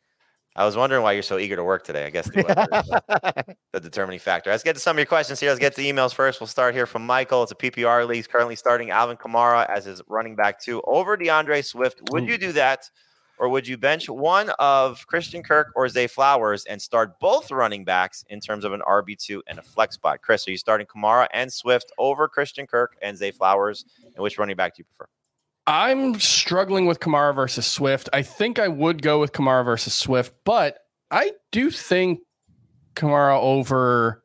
I 0.56 0.66
was 0.66 0.76
wondering 0.76 1.02
why 1.02 1.14
you're 1.14 1.24
so 1.24 1.40
eager 1.40 1.56
to 1.56 1.64
work 1.64 1.84
today. 1.84 2.06
I 2.06 2.10
guess 2.12 2.30
the, 2.30 2.44
weather 2.44 3.56
the 3.72 3.80
determining 3.80 4.20
factor. 4.20 4.52
Let's 4.52 4.64
get 4.64 4.76
to 4.76 4.80
some 4.80 4.96
of 4.96 5.00
your 5.00 5.08
questions 5.08 5.40
here. 5.40 5.50
Let's 5.50 5.60
get 5.60 5.74
to 5.76 5.82
the 5.82 5.92
emails 5.92 6.14
first. 6.14 6.40
We'll 6.40 6.48
start 6.48 6.76
here 6.76 6.86
from 6.86 7.06
Michael. 7.06 7.42
It's 7.44 7.52
a 7.52 7.56
PPR 7.56 8.08
league. 8.08 8.18
He's 8.18 8.28
currently 8.28 8.56
starting 8.56 8.92
Alvin 8.92 9.18
Kamara 9.18 9.68
as 9.68 9.86
his 9.86 10.02
running 10.08 10.36
back 10.36 10.62
two 10.62 10.82
over 10.86 11.18
DeAndre 11.18 11.66
Swift. 11.66 12.02
Would 12.12 12.28
you 12.28 12.38
do 12.38 12.52
that? 12.52 12.90
Or 13.40 13.50
would 13.50 13.68
you 13.68 13.78
bench 13.78 14.08
one 14.08 14.52
of 14.60 15.06
Christian 15.08 15.42
Kirk 15.42 15.72
or 15.76 15.90
Zay 15.90 16.06
Flowers 16.06 16.66
and 16.66 16.80
start 16.80 17.20
both 17.20 17.50
running 17.50 17.84
backs 17.84 18.24
in 18.30 18.40
terms 18.40 18.64
of 18.64 18.74
an 18.74 18.82
RB2 18.88 19.42
and 19.48 19.58
a 19.58 19.64
flex 19.64 19.96
spot? 19.96 20.22
Chris, 20.22 20.48
are 20.48 20.52
you 20.52 20.58
starting 20.58 20.86
Kamara 20.86 21.28
and 21.34 21.52
Swift 21.52 21.92
over 21.98 22.28
Christian 22.28 22.68
Kirk 22.68 22.96
and 23.02 23.18
Zay 23.18 23.32
Flowers? 23.32 23.86
And 24.16 24.22
which 24.24 24.38
running 24.38 24.56
back 24.56 24.76
do 24.76 24.82
you 24.82 24.86
prefer? 24.86 25.10
I'm 25.66 26.20
struggling 26.20 26.86
with 26.86 27.00
Kamara 27.00 27.34
versus 27.34 27.66
Swift. 27.66 28.10
I 28.12 28.22
think 28.22 28.60
I 28.60 28.68
would 28.68 29.02
go 29.02 29.20
with 29.20 29.32
Kamara 29.32 29.64
versus 29.64 29.94
Swift, 29.94 30.34
but 30.44 30.80
I 31.10 31.32
do 31.52 31.72
think 31.72 32.20
Kamara 32.96 33.40
over 33.40 34.24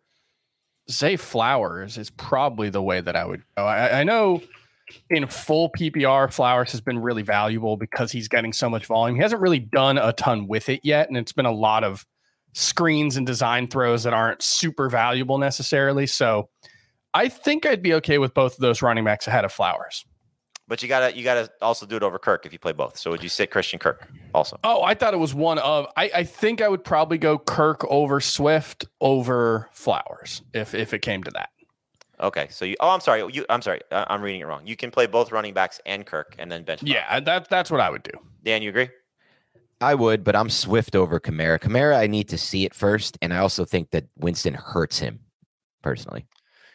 Zay 0.90 1.16
Flowers 1.16 1.96
is 1.96 2.10
probably 2.10 2.70
the 2.70 2.82
way 2.82 3.00
that 3.00 3.14
I 3.14 3.24
would 3.24 3.42
go. 3.56 3.64
I, 3.64 4.00
I 4.00 4.04
know 4.04 4.42
in 5.10 5.26
full 5.26 5.70
PPR, 5.70 6.32
Flowers 6.32 6.72
has 6.72 6.80
been 6.80 6.98
really 6.98 7.22
valuable 7.22 7.76
because 7.76 8.10
he's 8.10 8.26
getting 8.26 8.52
so 8.52 8.68
much 8.68 8.86
volume. 8.86 9.16
He 9.16 9.22
hasn't 9.22 9.40
really 9.40 9.58
done 9.58 9.98
a 9.98 10.12
ton 10.12 10.48
with 10.48 10.68
it 10.68 10.80
yet, 10.82 11.08
and 11.08 11.16
it's 11.16 11.32
been 11.32 11.46
a 11.46 11.52
lot 11.52 11.84
of 11.84 12.06
screens 12.54 13.16
and 13.16 13.26
design 13.26 13.68
throws 13.68 14.02
that 14.04 14.14
aren't 14.14 14.42
super 14.42 14.88
valuable 14.88 15.38
necessarily. 15.38 16.06
So 16.06 16.48
I 17.14 17.28
think 17.28 17.66
I'd 17.66 17.82
be 17.82 17.94
okay 17.94 18.18
with 18.18 18.34
both 18.34 18.54
of 18.54 18.60
those 18.60 18.82
running 18.82 19.04
backs 19.04 19.26
ahead 19.28 19.44
of 19.44 19.52
Flowers. 19.52 20.04
But 20.68 20.82
you 20.82 20.88
gotta 20.88 21.16
you 21.16 21.24
gotta 21.24 21.50
also 21.62 21.86
do 21.86 21.96
it 21.96 22.02
over 22.02 22.18
Kirk 22.18 22.44
if 22.44 22.52
you 22.52 22.58
play 22.58 22.72
both. 22.72 22.98
So 22.98 23.10
would 23.10 23.22
you 23.22 23.30
sit 23.30 23.50
Christian 23.50 23.78
Kirk 23.78 24.06
also? 24.34 24.58
Oh, 24.62 24.82
I 24.82 24.92
thought 24.94 25.14
it 25.14 25.18
was 25.18 25.34
one 25.34 25.58
of. 25.58 25.86
I, 25.96 26.10
I 26.14 26.24
think 26.24 26.60
I 26.60 26.68
would 26.68 26.84
probably 26.84 27.16
go 27.16 27.38
Kirk 27.38 27.84
over 27.88 28.20
Swift 28.20 28.84
over 29.00 29.68
Flowers 29.72 30.42
if 30.52 30.74
if 30.74 30.92
it 30.92 31.00
came 31.00 31.22
to 31.24 31.30
that. 31.30 31.48
Okay, 32.20 32.48
so 32.50 32.64
you. 32.66 32.76
Oh, 32.80 32.90
I'm 32.90 33.00
sorry. 33.00 33.24
You. 33.32 33.46
I'm 33.48 33.62
sorry. 33.62 33.80
I- 33.90 34.06
I'm 34.10 34.20
reading 34.20 34.42
it 34.42 34.46
wrong. 34.46 34.66
You 34.66 34.76
can 34.76 34.90
play 34.90 35.06
both 35.06 35.32
running 35.32 35.54
backs 35.54 35.80
and 35.86 36.04
Kirk, 36.04 36.34
and 36.38 36.52
then 36.52 36.64
bench. 36.64 36.80
Flowers. 36.80 36.92
Yeah, 36.94 37.20
that 37.20 37.48
that's 37.48 37.70
what 37.70 37.80
I 37.80 37.88
would 37.88 38.02
do. 38.02 38.10
Dan, 38.44 38.60
you 38.60 38.68
agree? 38.68 38.90
I 39.80 39.94
would, 39.94 40.24
but 40.24 40.34
I'm 40.36 40.50
Swift 40.50 40.96
over 40.96 41.20
Kamara. 41.20 41.58
Kamara, 41.60 41.96
I 41.96 42.08
need 42.08 42.28
to 42.30 42.36
see 42.38 42.64
it 42.64 42.74
first, 42.74 43.16
and 43.22 43.32
I 43.32 43.38
also 43.38 43.64
think 43.64 43.92
that 43.92 44.06
Winston 44.18 44.52
hurts 44.54 44.98
him 44.98 45.20
personally. 45.82 46.26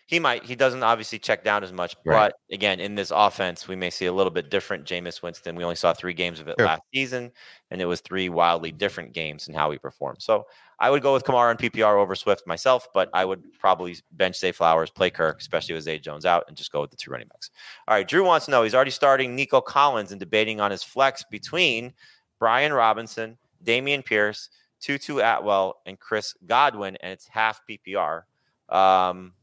He 0.05 0.19
might. 0.19 0.43
He 0.43 0.55
doesn't 0.55 0.83
obviously 0.83 1.17
check 1.17 1.43
down 1.43 1.63
as 1.63 1.71
much, 1.71 1.95
Right. 2.05 2.31
but 2.49 2.53
again, 2.53 2.79
in 2.79 2.95
this 2.95 3.11
offense, 3.15 3.67
we 3.67 3.75
may 3.75 3.89
see 3.89 4.05
a 4.05 4.13
little 4.13 4.31
bit 4.31 4.49
different. 4.49 4.85
Jameis 4.85 5.21
Winston. 5.21 5.55
We 5.55 5.63
only 5.63 5.75
saw 5.77 5.93
three 5.93 6.13
games 6.13 6.39
of 6.39 6.47
it 6.47 6.55
Sure. 6.59 6.67
last 6.67 6.81
season, 6.93 7.31
and 7.71 7.81
it 7.81 7.85
was 7.85 8.01
three 8.01 8.27
wildly 8.29 8.71
different 8.71 9.13
games 9.13 9.47
in 9.47 9.53
how 9.53 9.71
he 9.71 9.77
performed. 9.77 10.21
So 10.21 10.45
I 10.79 10.89
would 10.89 11.01
go 11.01 11.13
with 11.13 11.23
Kamara 11.23 11.51
and 11.51 11.59
PPR 11.59 11.97
over 11.97 12.15
Swift 12.15 12.45
myself, 12.45 12.87
but 12.93 13.09
I 13.13 13.23
would 13.23 13.43
probably 13.59 13.95
bench 14.11 14.37
Zay 14.37 14.51
Flowers, 14.51 14.89
play 14.89 15.09
Kirk, 15.09 15.39
especially 15.39 15.75
with 15.75 15.85
Zay 15.85 15.99
Jones 15.99 16.25
out, 16.25 16.43
and 16.47 16.57
just 16.57 16.71
go 16.73 16.81
with 16.81 16.91
the 16.91 16.97
two 16.97 17.09
running 17.11 17.29
backs. 17.29 17.49
All 17.87 17.95
right, 17.95 18.07
Drew 18.07 18.25
wants 18.25 18.45
to 18.45 18.51
know 18.51 18.63
he's 18.63 18.75
already 18.75 18.91
starting 18.91 19.35
Nico 19.35 19.61
Collins 19.61 20.11
and 20.11 20.19
debating 20.19 20.59
on 20.59 20.69
his 20.71 20.83
flex 20.83 21.23
between 21.23 21.93
Brian 22.39 22.73
Robinson, 22.73 23.37
Dameon 23.63 24.03
Pierce, 24.03 24.49
Tutu 24.81 25.19
Atwell, 25.19 25.81
and 25.85 25.97
Chris 25.97 26.35
Godwin, 26.45 26.97
and 26.97 27.13
it's 27.13 27.25
half 27.27 27.61
PPR. 27.69 28.23
Um, 28.67 29.33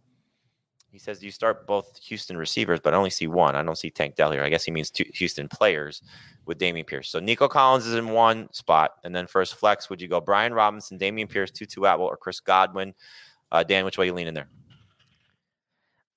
he 0.91 0.99
says 0.99 1.23
you 1.23 1.31
start 1.31 1.67
both 1.67 1.99
Houston 2.05 2.37
receivers, 2.37 2.81
but 2.81 2.95
I 2.95 2.97
only 2.97 3.11
see 3.11 3.29
one. 3.29 3.55
I 3.55 3.63
don't 3.63 3.79
see 3.79 3.91
Tank 3.91 4.17
Dell 4.17 4.33
here. 4.33 4.43
I 4.43 4.49
guess 4.49 4.65
he 4.65 4.73
means 4.73 4.91
two 4.91 5.05
Houston 5.15 5.49
players 5.49 6.03
with 6.47 6.59
Dameon 6.59 6.87
Pierce. 6.87 7.09
So 7.11 7.21
Nico 7.21 7.47
Collins 7.47 7.87
is 7.87 7.95
in 7.95 8.09
one 8.09 8.53
spot, 8.53 8.97
and 9.05 9.15
then 9.15 9.27
first 9.27 9.55
flex, 9.55 9.89
would 9.89 10.01
you 10.01 10.09
go 10.09 10.21
Brian 10.21 10.53
Robinson, 10.53 10.99
Dameon 10.99 11.29
Pierce, 11.29 11.51
Tutu 11.51 11.83
Atwell, 11.85 12.09
or 12.09 12.17
Chris 12.17 12.41
Godwin? 12.41 12.93
Uh, 13.53 13.63
Dan, 13.63 13.85
which 13.85 13.99
way 13.99 14.07
you 14.07 14.13
leaning 14.13 14.35
there? 14.35 14.49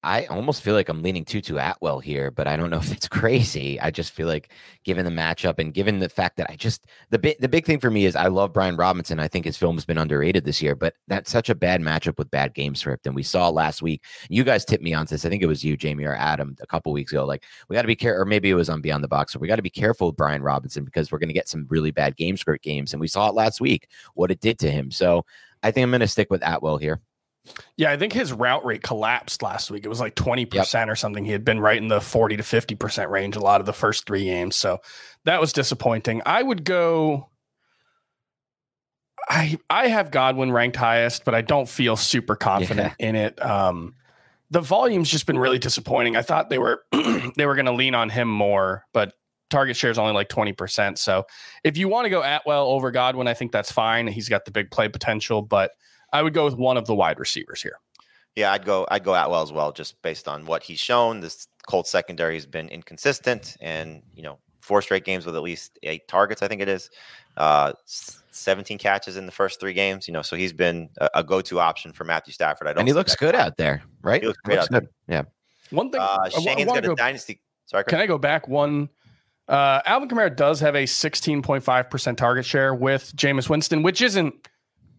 I 0.05 0.25
almost 0.25 0.61
feel 0.61 0.73
like 0.73 0.89
I'm 0.89 1.01
leaning 1.01 1.23
Tutu 1.23 1.57
Atwell 1.57 1.99
here, 1.99 2.29
but 2.29 2.45
I 2.45 2.57
don't 2.57 2.69
know 2.69 2.77
if 2.79 2.91
it's 2.91 3.07
crazy. 3.07 3.79
I 3.79 3.89
just 3.89 4.11
feel 4.11 4.27
like 4.27 4.51
given 4.83 5.05
the 5.05 5.11
matchup 5.11 5.59
and 5.59 5.73
given 5.73 5.99
the 5.99 6.09
fact 6.09 6.35
that 6.37 6.49
I 6.49 6.55
just 6.55 6.87
the 7.09 7.19
big 7.19 7.39
the 7.39 7.47
big 7.47 7.65
thing 7.65 7.79
for 7.79 7.89
me 7.89 8.05
is 8.05 8.15
I 8.15 8.27
love 8.27 8.51
Brian 8.51 8.75
Robinson. 8.75 9.19
I 9.19 9.27
think 9.27 9.45
his 9.45 9.57
film 9.57 9.75
has 9.75 9.85
been 9.85 9.97
underrated 9.97 10.43
this 10.43 10.61
year, 10.61 10.75
but 10.75 10.95
that's 11.07 11.31
such 11.31 11.49
a 11.49 11.55
bad 11.55 11.81
matchup 11.81 12.17
with 12.17 12.29
bad 12.31 12.53
game 12.53 12.75
script. 12.75 13.07
And 13.07 13.15
we 13.15 13.23
saw 13.23 13.49
last 13.49 13.81
week. 13.81 14.03
You 14.29 14.43
guys 14.43 14.65
tipped 14.65 14.83
me 14.83 14.93
on 14.93 15.05
this. 15.05 15.25
I 15.25 15.29
think 15.29 15.41
it 15.43 15.47
was 15.47 15.63
you, 15.63 15.77
Jamey, 15.77 16.05
or 16.05 16.15
Adam, 16.15 16.55
a 16.61 16.67
couple 16.67 16.91
weeks 16.91 17.11
ago. 17.11 17.25
Like 17.25 17.43
we 17.69 17.75
got 17.75 17.83
to 17.83 17.87
be 17.87 17.95
careful, 17.95 18.21
or 18.21 18.25
maybe 18.25 18.49
it 18.49 18.55
was 18.55 18.69
on 18.69 18.81
Beyond 18.81 19.03
the 19.03 19.07
Box. 19.07 19.33
So 19.33 19.39
we 19.39 19.47
got 19.47 19.55
to 19.55 19.61
be 19.61 19.69
careful 19.69 20.07
with 20.07 20.17
Brian 20.17 20.43
Robinson 20.43 20.83
because 20.83 21.11
we're 21.11 21.19
going 21.19 21.29
to 21.29 21.33
get 21.33 21.47
some 21.47 21.65
really 21.69 21.91
bad 21.91 22.17
game 22.17 22.35
script 22.35 22.63
games, 22.63 22.93
and 22.93 22.99
we 22.99 23.07
saw 23.07 23.29
it 23.29 23.35
last 23.35 23.61
week 23.61 23.87
what 24.15 24.31
it 24.31 24.41
did 24.41 24.59
to 24.59 24.71
him. 24.71 24.91
So 24.91 25.25
I 25.61 25.71
think 25.71 25.83
I'm 25.83 25.91
going 25.91 26.01
to 26.01 26.07
stick 26.07 26.29
with 26.29 26.43
Atwell 26.43 26.77
here. 26.77 26.99
Yeah, 27.75 27.91
I 27.91 27.97
think 27.97 28.13
his 28.13 28.31
route 28.31 28.65
rate 28.65 28.83
collapsed 28.83 29.41
last 29.41 29.69
week. 29.69 29.85
It 29.85 29.89
was 29.89 29.99
like 29.99 30.15
20% 30.15 30.87
or 30.87 30.95
something. 30.95 31.25
He 31.25 31.31
had 31.31 31.43
been 31.43 31.59
right 31.59 31.77
in 31.77 31.89
the 31.89 31.99
40 31.99 32.37
to 32.37 32.43
50% 32.43 33.09
range 33.09 33.35
a 33.35 33.41
lot 33.41 33.59
of 33.59 33.65
the 33.65 33.73
first 33.73 34.05
three 34.05 34.25
games. 34.25 34.55
So 34.55 34.79
that 35.25 35.41
was 35.41 35.51
disappointing. 35.53 36.21
I 36.25 36.41
would 36.41 36.63
go. 36.63 37.29
I 39.29 39.57
I 39.69 39.87
have 39.87 40.11
Godwin 40.11 40.51
ranked 40.51 40.75
highest, 40.75 41.23
but 41.23 41.33
I 41.33 41.41
don't 41.41 41.67
feel 41.67 41.95
super 41.95 42.35
confident 42.35 42.93
in 42.99 43.15
it. 43.15 43.43
Um, 43.43 43.95
the 44.51 44.59
volume's 44.61 45.09
just 45.09 45.25
been 45.25 45.39
really 45.39 45.59
disappointing. 45.59 46.15
I 46.15 46.21
thought 46.21 46.49
they 46.49 46.59
were 46.59 46.83
they 46.91 47.45
were 47.45 47.55
going 47.55 47.65
to 47.65 47.71
lean 47.71 47.95
on 47.95 48.09
him 48.09 48.27
more, 48.27 48.85
but 48.93 49.13
target 49.49 49.77
share 49.77 49.91
is 49.91 49.97
only 49.97 50.13
like 50.13 50.29
20%. 50.29 50.97
So 50.97 51.25
if 51.63 51.77
you 51.77 51.87
want 51.87 52.05
to 52.05 52.09
go 52.09 52.21
Atwell 52.21 52.67
over 52.67 52.91
Godwin, 52.91 53.27
I 53.27 53.33
think 53.33 53.51
that's 53.51 53.71
fine. 53.71 54.07
He's 54.07 54.27
got 54.27 54.45
the 54.45 54.51
big 54.51 54.71
play 54.71 54.89
potential, 54.89 55.41
but 55.41 55.71
I 56.13 56.21
would 56.21 56.33
go 56.33 56.45
with 56.45 56.55
one 56.55 56.77
of 56.77 56.85
the 56.85 56.95
wide 56.95 57.19
receivers 57.19 57.61
here. 57.61 57.77
Yeah, 58.35 58.51
I'd 58.53 58.63
go. 58.65 58.87
I'd 58.89 59.03
go 59.03 59.13
Atwell 59.13 59.41
as 59.43 59.51
well, 59.51 59.71
just 59.71 60.01
based 60.01 60.27
on 60.27 60.45
what 60.45 60.63
he's 60.63 60.79
shown. 60.79 61.19
This 61.19 61.47
Colts 61.67 61.89
secondary 61.91 62.35
has 62.35 62.45
been 62.45 62.69
inconsistent, 62.69 63.57
and 63.61 64.01
you 64.15 64.23
know, 64.23 64.39
four 64.61 64.81
straight 64.81 65.03
games 65.05 65.25
with 65.25 65.35
at 65.35 65.41
least 65.43 65.77
eight 65.83 66.07
targets. 66.07 66.41
I 66.41 66.47
think 66.47 66.61
it 66.61 66.69
is. 66.69 66.89
Uh, 67.35 67.73
17 68.31 68.77
catches 68.77 69.17
in 69.17 69.25
the 69.25 69.31
first 69.31 69.59
three 69.59 69.73
games. 69.73 70.07
You 70.07 70.13
know, 70.13 70.21
so 70.21 70.35
he's 70.35 70.53
been 70.53 70.89
a, 70.99 71.09
a 71.15 71.23
go-to 71.23 71.59
option 71.59 71.91
for 71.93 72.03
Matthew 72.05 72.33
Stafford. 72.33 72.67
I 72.67 72.73
don't. 72.73 72.79
And 72.79 72.87
he 72.87 72.93
looks 72.93 73.15
good 73.15 73.33
coming. 73.33 73.45
out 73.47 73.57
there, 73.57 73.83
right? 74.01 74.21
He 74.21 74.27
looks 74.27 74.39
great 74.43 74.59
out 74.59 74.69
there. 74.71 74.81
good. 74.81 74.89
Yeah. 75.07 75.23
One 75.69 75.91
thing 75.91 76.01
Uh, 76.01 76.03
I 76.03 76.17
wa- 76.17 76.23
I 76.25 76.29
Shane's 76.29 76.65
got 76.65 76.77
a 76.83 76.87
go- 76.87 76.95
dynasty. 76.95 77.39
Sorry, 77.65 77.83
Chris. 77.83 77.91
Can 77.91 77.99
I 78.01 78.07
go 78.07 78.17
back 78.17 78.47
one? 78.47 78.89
Uh, 79.47 79.81
Alvin 79.85 80.07
Kamara 80.09 80.35
does 80.35 80.59
have 80.61 80.73
a 80.75 80.83
16.5% 80.85 82.17
target 82.17 82.45
share 82.45 82.73
with 82.73 83.15
Jameis 83.15 83.49
Winston, 83.49 83.83
which 83.83 84.01
isn't 84.01 84.33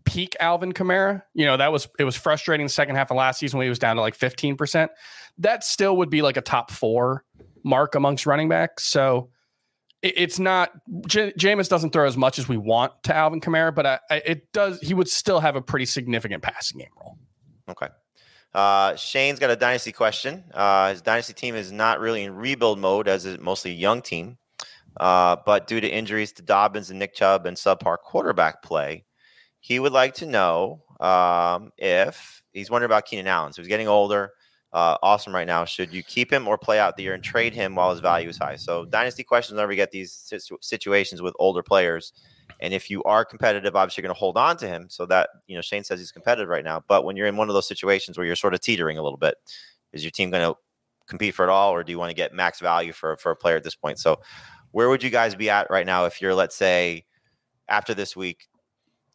peak 0.04 0.36
Alvin 0.40 0.72
Kamara. 0.72 1.22
You 1.34 1.46
know, 1.46 1.56
that 1.56 1.72
was 1.72 1.88
it 1.98 2.04
was 2.04 2.16
frustrating 2.16 2.66
the 2.66 2.72
second 2.72 2.96
half 2.96 3.10
of 3.10 3.16
last 3.16 3.38
season 3.38 3.58
when 3.58 3.64
he 3.64 3.68
was 3.68 3.78
down 3.78 3.96
to 3.96 4.02
like 4.02 4.16
15%. 4.16 4.88
That 5.38 5.64
still 5.64 5.96
would 5.96 6.10
be 6.10 6.22
like 6.22 6.36
a 6.36 6.42
top 6.42 6.70
four 6.70 7.24
mark 7.64 7.94
amongst 7.94 8.26
running 8.26 8.48
backs. 8.48 8.84
So 8.84 9.30
it, 10.02 10.14
it's 10.16 10.38
not 10.38 10.72
J- 11.06 11.32
Jameis 11.32 11.68
doesn't 11.68 11.90
throw 11.90 12.06
as 12.06 12.16
much 12.16 12.38
as 12.38 12.48
we 12.48 12.56
want 12.56 12.92
to 13.04 13.14
Alvin 13.14 13.40
Kamara, 13.40 13.74
but 13.74 13.86
I, 13.86 13.98
I, 14.10 14.16
it 14.24 14.52
does 14.52 14.80
he 14.80 14.94
would 14.94 15.08
still 15.08 15.40
have 15.40 15.56
a 15.56 15.62
pretty 15.62 15.86
significant 15.86 16.42
passing 16.42 16.78
game 16.78 16.90
role. 17.00 17.18
Okay. 17.68 17.88
Uh, 18.52 18.94
Shane's 18.94 19.40
got 19.40 19.50
a 19.50 19.56
dynasty 19.56 19.90
question. 19.90 20.44
Uh, 20.54 20.90
his 20.90 21.02
dynasty 21.02 21.32
team 21.32 21.56
is 21.56 21.72
not 21.72 21.98
really 21.98 22.22
in 22.22 22.36
rebuild 22.36 22.78
mode, 22.78 23.08
as 23.08 23.26
it's 23.26 23.42
mostly 23.42 23.72
a 23.72 23.74
young 23.74 24.00
team. 24.00 24.38
Uh, 24.96 25.36
but 25.44 25.66
due 25.66 25.80
to 25.80 25.88
injuries 25.88 26.30
to 26.32 26.42
Dobbins 26.42 26.90
and 26.90 27.00
Nick 27.00 27.14
Chubb 27.14 27.46
and 27.46 27.56
subpar 27.56 27.98
quarterback 27.98 28.62
play, 28.62 29.04
he 29.64 29.80
would 29.80 29.92
like 29.92 30.12
to 30.12 30.26
know 30.26 30.82
um, 31.00 31.72
if 31.78 32.42
he's 32.52 32.70
wondering 32.70 32.90
about 32.90 33.06
Keenan 33.06 33.26
Allen. 33.26 33.50
So 33.50 33.62
he's 33.62 33.68
getting 33.68 33.88
older, 33.88 34.32
uh, 34.74 34.98
awesome 35.02 35.34
right 35.34 35.46
now. 35.46 35.64
Should 35.64 35.90
you 35.90 36.02
keep 36.02 36.30
him 36.30 36.46
or 36.46 36.58
play 36.58 36.78
out 36.78 36.98
the 36.98 37.02
year 37.02 37.14
and 37.14 37.24
trade 37.24 37.54
him 37.54 37.74
while 37.74 37.90
his 37.90 38.00
value 38.00 38.28
is 38.28 38.36
high? 38.36 38.56
So 38.56 38.84
dynasty 38.84 39.24
questions 39.24 39.54
whenever 39.54 39.72
you 39.72 39.76
get 39.76 39.90
these 39.90 40.12
situ- 40.12 40.58
situations 40.60 41.22
with 41.22 41.32
older 41.38 41.62
players. 41.62 42.12
And 42.60 42.74
if 42.74 42.90
you 42.90 43.02
are 43.04 43.24
competitive, 43.24 43.74
obviously 43.74 44.02
you're 44.02 44.08
going 44.08 44.14
to 44.14 44.20
hold 44.20 44.36
on 44.36 44.58
to 44.58 44.68
him. 44.68 44.90
So 44.90 45.06
that, 45.06 45.30
you 45.46 45.56
know, 45.56 45.62
Shane 45.62 45.82
says 45.82 45.98
he's 45.98 46.12
competitive 46.12 46.50
right 46.50 46.62
now. 46.62 46.84
But 46.86 47.06
when 47.06 47.16
you're 47.16 47.26
in 47.26 47.38
one 47.38 47.48
of 47.48 47.54
those 47.54 47.66
situations 47.66 48.18
where 48.18 48.26
you're 48.26 48.36
sort 48.36 48.52
of 48.52 48.60
teetering 48.60 48.98
a 48.98 49.02
little 49.02 49.16
bit, 49.16 49.36
is 49.94 50.04
your 50.04 50.10
team 50.10 50.30
going 50.30 50.46
to 50.46 50.58
compete 51.06 51.34
for 51.34 51.42
it 51.42 51.48
all, 51.50 51.72
or 51.72 51.82
do 51.82 51.90
you 51.90 51.98
want 51.98 52.10
to 52.10 52.14
get 52.14 52.34
max 52.34 52.60
value 52.60 52.92
for, 52.92 53.16
for 53.16 53.32
a 53.32 53.36
player 53.36 53.56
at 53.56 53.64
this 53.64 53.76
point? 53.76 53.98
So 53.98 54.20
where 54.72 54.90
would 54.90 55.02
you 55.02 55.08
guys 55.08 55.34
be 55.34 55.48
at 55.48 55.70
right 55.70 55.86
now 55.86 56.04
if 56.04 56.20
you're, 56.20 56.34
let's 56.34 56.54
say, 56.54 57.06
after 57.66 57.94
this 57.94 58.14
week, 58.14 58.46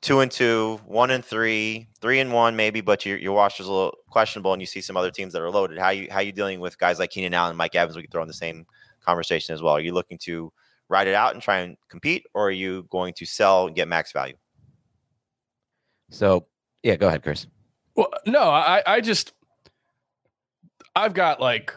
two 0.02 0.22
and 0.22 0.32
two, 0.32 0.80
one 0.86 1.12
and 1.12 1.24
three, 1.24 1.88
three 2.02 2.20
and 2.20 2.32
one, 2.32 2.56
maybe, 2.56 2.82
but 2.82 3.06
your 3.06 3.18
your 3.18 3.36
roster's 3.36 3.68
a 3.68 3.72
little 3.72 3.96
questionable, 4.10 4.54
and 4.54 4.62
you 4.62 4.66
see 4.66 4.82
some 4.82 4.98
other 4.98 5.12
teams 5.12 5.34
that 5.34 5.42
are 5.42 5.50
loaded. 5.50 5.78
How 5.78 5.90
you 5.90 6.08
how 6.12 6.20
you 6.20 6.32
dealing 6.32 6.60
with 6.60 6.78
guys 6.78 7.00
like 7.00 7.10
Keenan 7.10 7.34
Allen, 7.34 7.52
and 7.52 7.58
Mike 7.58 7.76
Evans? 7.76 7.96
We 7.96 8.04
could 8.04 8.12
throw 8.12 8.22
in 8.22 8.28
the 8.28 8.34
same 8.34 8.66
conversation 9.04 9.54
as 9.54 9.62
well. 9.62 9.74
Are 9.74 9.82
you 9.82 9.94
looking 9.94 10.18
to 10.20 10.52
ride 10.88 11.08
it 11.08 11.14
out 11.14 11.34
and 11.34 11.42
try 11.42 11.60
and 11.60 11.78
compete, 11.90 12.26
or 12.34 12.48
are 12.48 12.52
you 12.52 12.88
going 12.90 13.14
to 13.14 13.26
sell 13.26 13.68
and 13.68 13.76
get 13.76 13.88
max 13.88 14.12
value? 14.12 14.36
So 16.10 16.48
yeah, 16.82 16.96
go 16.96 17.08
ahead, 17.08 17.24
Chris. 17.24 17.46
Well, 17.96 18.10
no, 18.26 18.44
I, 18.44 18.82
I 18.88 19.02
just, 19.02 19.34
I've 20.96 21.14
got 21.14 21.42
like, 21.42 21.76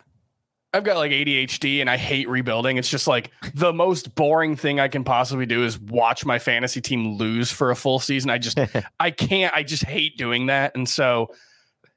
I've 0.74 0.84
got 0.84 0.96
like 0.96 1.12
ADHD 1.12 1.80
and 1.80 1.90
I 1.90 1.98
hate 1.98 2.28
rebuilding. 2.28 2.78
It's 2.78 2.88
just 2.88 3.06
like 3.06 3.30
the 3.54 3.72
most 3.72 4.14
boring 4.14 4.56
thing 4.56 4.80
I 4.80 4.88
can 4.88 5.04
possibly 5.04 5.44
do 5.44 5.64
is 5.64 5.78
watch 5.78 6.24
my 6.24 6.38
fantasy 6.38 6.80
team 6.80 7.16
lose 7.16 7.50
for 7.50 7.70
a 7.70 7.76
full 7.76 7.98
season. 7.98 8.30
I 8.30 8.38
just, 8.38 8.58
I 9.00 9.10
can't, 9.10 9.54
I 9.54 9.64
just 9.64 9.84
hate 9.84 10.16
doing 10.16 10.46
that. 10.46 10.74
And 10.74 10.88
so 10.88 11.28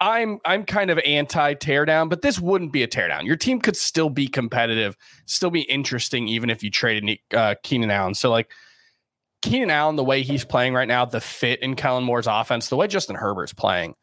I'm, 0.01 0.39
I'm 0.43 0.65
kind 0.65 0.89
of 0.89 0.99
anti 0.99 1.53
teardown, 1.53 2.09
but 2.09 2.21
this 2.21 2.38
wouldn't 2.38 2.73
be 2.73 2.83
a 2.83 2.88
teardown. 2.88 3.23
Your 3.23 3.38
team 3.38 3.61
could 3.61 3.77
still 3.77 4.09
be 4.09 4.27
competitive, 4.27 4.97
still 5.25 5.51
be 5.51 5.61
interesting, 5.61 6.27
even 6.27 6.49
if 6.49 6.61
you 6.61 6.69
traded 6.69 7.19
uh, 7.33 7.55
Keenan 7.63 7.91
Allen. 7.91 8.13
So 8.13 8.29
like, 8.29 8.51
Keenan 9.41 9.69
Allen, 9.69 9.95
the 9.95 10.03
way 10.03 10.23
he's 10.23 10.43
playing 10.43 10.73
right 10.73 10.88
now, 10.88 11.05
the 11.05 11.21
fit 11.21 11.61
in 11.61 11.75
Kellen 11.75 12.03
Moore's 12.03 12.27
offense, 12.27 12.67
the 12.67 12.75
way 12.75 12.88
Justin 12.88 13.15
Herbert's 13.15 13.53
playing, 13.53 13.93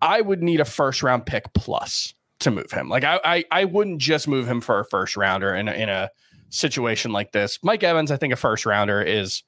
I 0.00 0.20
would 0.20 0.42
need 0.42 0.60
a 0.60 0.64
first 0.64 1.02
round 1.02 1.26
pick 1.26 1.52
plus 1.52 2.14
to 2.42 2.50
move 2.50 2.70
him. 2.70 2.88
Like 2.88 3.04
I, 3.04 3.20
I, 3.24 3.44
I 3.50 3.64
wouldn't 3.64 3.98
just 4.00 4.28
move 4.28 4.46
him 4.46 4.60
for 4.60 4.78
a 4.80 4.84
first 4.84 5.16
rounder 5.16 5.54
in 5.54 5.68
a, 5.68 5.72
in 5.72 5.88
a 5.88 6.10
situation 6.50 7.12
like 7.12 7.32
this. 7.32 7.58
Mike 7.62 7.82
Evans, 7.82 8.10
I 8.10 8.16
think 8.16 8.32
a 8.32 8.36
first 8.36 8.66
rounder 8.66 9.00
is 9.02 9.42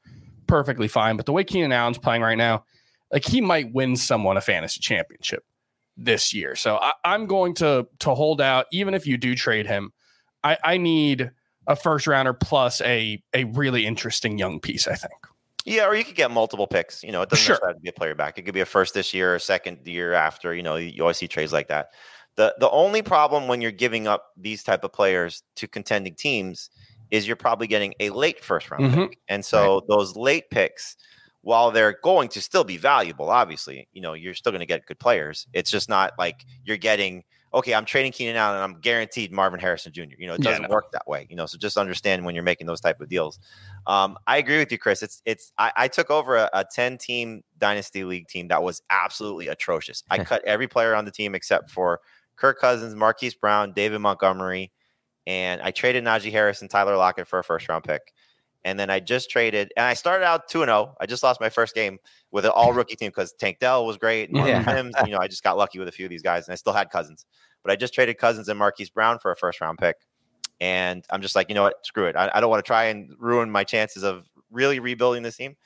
perfectly 0.47 0.89
fine, 0.89 1.17
but 1.17 1.27
the 1.27 1.33
way 1.33 1.45
Keenan 1.45 1.73
Allen's 1.73 1.99
playing 1.99 2.23
right 2.23 2.39
now, 2.39 2.65
like 3.13 3.25
he 3.25 3.41
might 3.41 3.73
win 3.73 3.97
someone 3.97 4.37
a 4.37 4.41
fantasy 4.41 4.81
championship 4.81 5.45
this 5.97 6.35
year. 6.35 6.57
So 6.57 6.77
I, 6.77 6.93
I'm 7.05 7.27
going 7.27 7.55
to 7.55 7.87
to 8.01 8.15
hold 8.15 8.41
out, 8.41 8.67
even 8.73 8.95
if 8.95 9.07
you 9.07 9.17
do 9.17 9.35
trade 9.35 9.67
him. 9.67 9.93
I, 10.43 10.59
I 10.65 10.77
need 10.77 11.31
a 11.67 11.77
first 11.77 12.07
rounder 12.07 12.35
plus 12.35 12.81
a 12.83 13.23
a 13.33 13.45
really 13.45 13.87
interesting 13.87 14.39
young 14.39 14.61
piece. 14.61 14.87
I 14.89 14.95
think. 14.95 15.15
Yeah, 15.65 15.87
or 15.87 15.95
you 15.95 16.05
could 16.05 16.17
get 16.17 16.31
multiple 16.31 16.67
picks. 16.67 17.03
You 17.03 17.13
know, 17.13 17.23
it 17.23 17.31
doesn't 17.31 17.43
Sure. 17.45 17.59
have 17.65 17.77
to 17.77 17.81
be 17.81 17.89
a 17.89 17.93
player 17.93 18.15
back. 18.15 18.37
It 18.39 18.43
could 18.43 18.53
be 18.53 18.61
a 18.61 18.67
first 18.67 18.93
this 18.93 19.15
year, 19.15 19.33
or 19.33 19.37
a 19.37 19.41
second 19.41 19.87
year 19.87 20.13
after. 20.13 20.55
You 20.55 20.63
know, 20.63 20.77
you 20.77 21.01
always 21.03 21.17
see 21.17 21.29
trades 21.29 21.53
like 21.53 21.69
that. 21.69 21.89
The 22.37 22.55
the 22.59 22.71
only 22.71 23.03
problem 23.03 23.49
when 23.49 23.61
you're 23.61 23.71
giving 23.71 24.07
up 24.07 24.33
these 24.37 24.63
type 24.63 24.85
of 24.85 24.93
players 24.93 25.43
to 25.57 25.69
contending 25.69 26.15
teams 26.15 26.71
is 27.11 27.27
you're 27.27 27.37
probably 27.37 27.67
getting 27.67 27.95
a 28.01 28.11
late 28.11 28.45
first 28.45 28.71
round 28.71 28.87
Mhm. 28.87 29.09
pick. 29.11 29.19
And 29.29 29.45
so 29.45 29.83
those 29.89 30.17
late 30.17 30.51
picks 30.51 30.97
while 31.43 31.71
they're 31.71 31.99
going 32.03 32.29
to 32.31 32.41
still 32.41 32.65
be 32.65 32.77
valuable, 32.79 33.29
obviously, 33.31 33.87
you 33.93 34.01
know, 34.01 34.15
you're 34.15 34.35
still 34.35 34.51
going 34.51 34.61
to 34.61 34.67
get 34.67 34.87
good 34.87 34.99
players. 34.99 35.47
It's 35.53 35.71
just 35.71 35.89
not 35.91 36.13
like 36.19 36.45
you're 36.65 36.79
getting, 36.79 37.23
okay, 37.53 37.75
I'm 37.75 37.85
trading 37.85 38.13
Keenan 38.13 38.35
Allen 38.37 38.57
and 38.57 38.65
I'm 38.65 38.81
guaranteed 38.81 39.31
Marvin 39.31 39.61
Harrison 39.61 39.93
Jr. 39.93 40.17
You 40.19 40.27
know, 40.27 40.35
it 40.35 40.41
doesn't 40.41 40.63
no. 40.63 40.69
work 40.71 40.91
that 40.93 41.07
way, 41.07 41.27
you 41.29 41.37
know, 41.37 41.45
so 41.45 41.59
just 41.59 41.77
understand 41.77 42.25
when 42.25 42.35
you're 42.35 42.43
making 42.43 42.67
those 42.67 42.81
type 42.81 42.99
of 43.01 43.11
deals. 43.11 43.39
Um, 43.87 44.17
I 44.27 44.39
agree 44.39 44.59
with 44.59 44.73
you, 44.73 44.79
Chris. 44.79 45.03
It's, 45.03 45.21
it's, 45.27 45.53
I, 45.59 45.71
I 45.77 45.89
took 45.89 46.11
over 46.11 46.37
a, 46.37 46.49
a 46.55 46.65
10 46.65 46.97
team 46.97 47.43
dynasty 47.59 48.05
league 48.05 48.27
team 48.27 48.49
that 48.49 48.63
was 48.63 48.81
absolutely 48.89 49.49
atrocious. 49.49 50.03
I 50.11 50.19
cut 50.25 50.43
every 50.47 50.67
player 50.67 50.95
on 50.95 51.05
the 51.05 51.11
team 51.13 51.35
except 51.35 51.71
for 51.71 52.01
Kirk 52.37 52.61
Cousins, 52.61 52.95
Marquise 52.95 53.35
Brown, 53.35 53.73
David 53.73 53.99
Montgomery, 54.01 54.73
and 55.27 55.61
I 55.63 55.71
traded 55.71 56.05
Najee 56.05 56.33
Harris 56.33 56.61
and 56.63 56.71
Tyler 56.71 56.97
Lockett 56.97 57.27
for 57.27 57.39
a 57.39 57.45
first 57.45 57.69
round 57.69 57.85
pick. 57.85 58.13
And 58.67 58.81
then 58.81 58.89
I 58.89 58.99
just 58.99 59.29
traded, 59.29 59.73
and 59.77 59.85
I 59.85 59.93
started 59.93 60.25
out 60.25 60.49
2 60.49 60.65
0. 60.65 60.95
I 60.99 61.05
just 61.07 61.23
lost 61.23 61.39
my 61.39 61.51
first 61.51 61.75
game 61.75 61.99
with 62.31 62.47
an 62.47 62.51
all 62.55 62.73
rookie 62.75 62.97
team 62.97 63.11
because 63.11 63.33
Tank 63.35 63.59
Dell 63.59 63.85
was 63.85 63.99
great. 63.99 64.31
And 64.31 64.39
Yeah. 64.39 64.63
Mims, 64.63 64.95
you 65.05 65.13
know, 65.13 65.19
I 65.19 65.29
just 65.29 65.43
got 65.43 65.59
lucky 65.59 65.79
with 65.79 65.89
a 65.89 65.93
few 65.93 66.07
of 66.07 66.11
these 66.11 66.23
guys, 66.23 66.47
and 66.47 66.53
I 66.53 66.57
still 66.57 66.73
had 66.73 66.89
Cousins. 66.91 67.27
But 67.63 67.73
I 67.73 67.77
just 67.77 67.93
traded 67.95 68.19
Cousins 68.19 68.49
and 68.49 68.59
Marquise 68.59 68.91
Brown 68.91 69.19
for 69.19 69.31
a 69.31 69.37
first 69.37 69.61
round 69.61 69.79
pick. 69.79 69.97
And 70.61 71.05
I'm 71.11 71.21
just 71.21 71.37
like, 71.37 71.49
you 71.49 71.55
know 71.55 71.63
what? 71.63 71.85
Screw 71.85 72.07
it. 72.07 72.17
I, 72.17 72.31
I 72.35 72.41
don't 72.41 72.49
want 72.49 72.65
to 72.65 72.67
try 72.67 72.85
and 72.85 73.13
ruin 73.19 73.51
my 73.51 73.65
chances 73.65 74.03
of 74.03 74.29
really 74.51 74.79
rebuilding 74.79 75.23
this 75.23 75.37
team. 75.37 75.57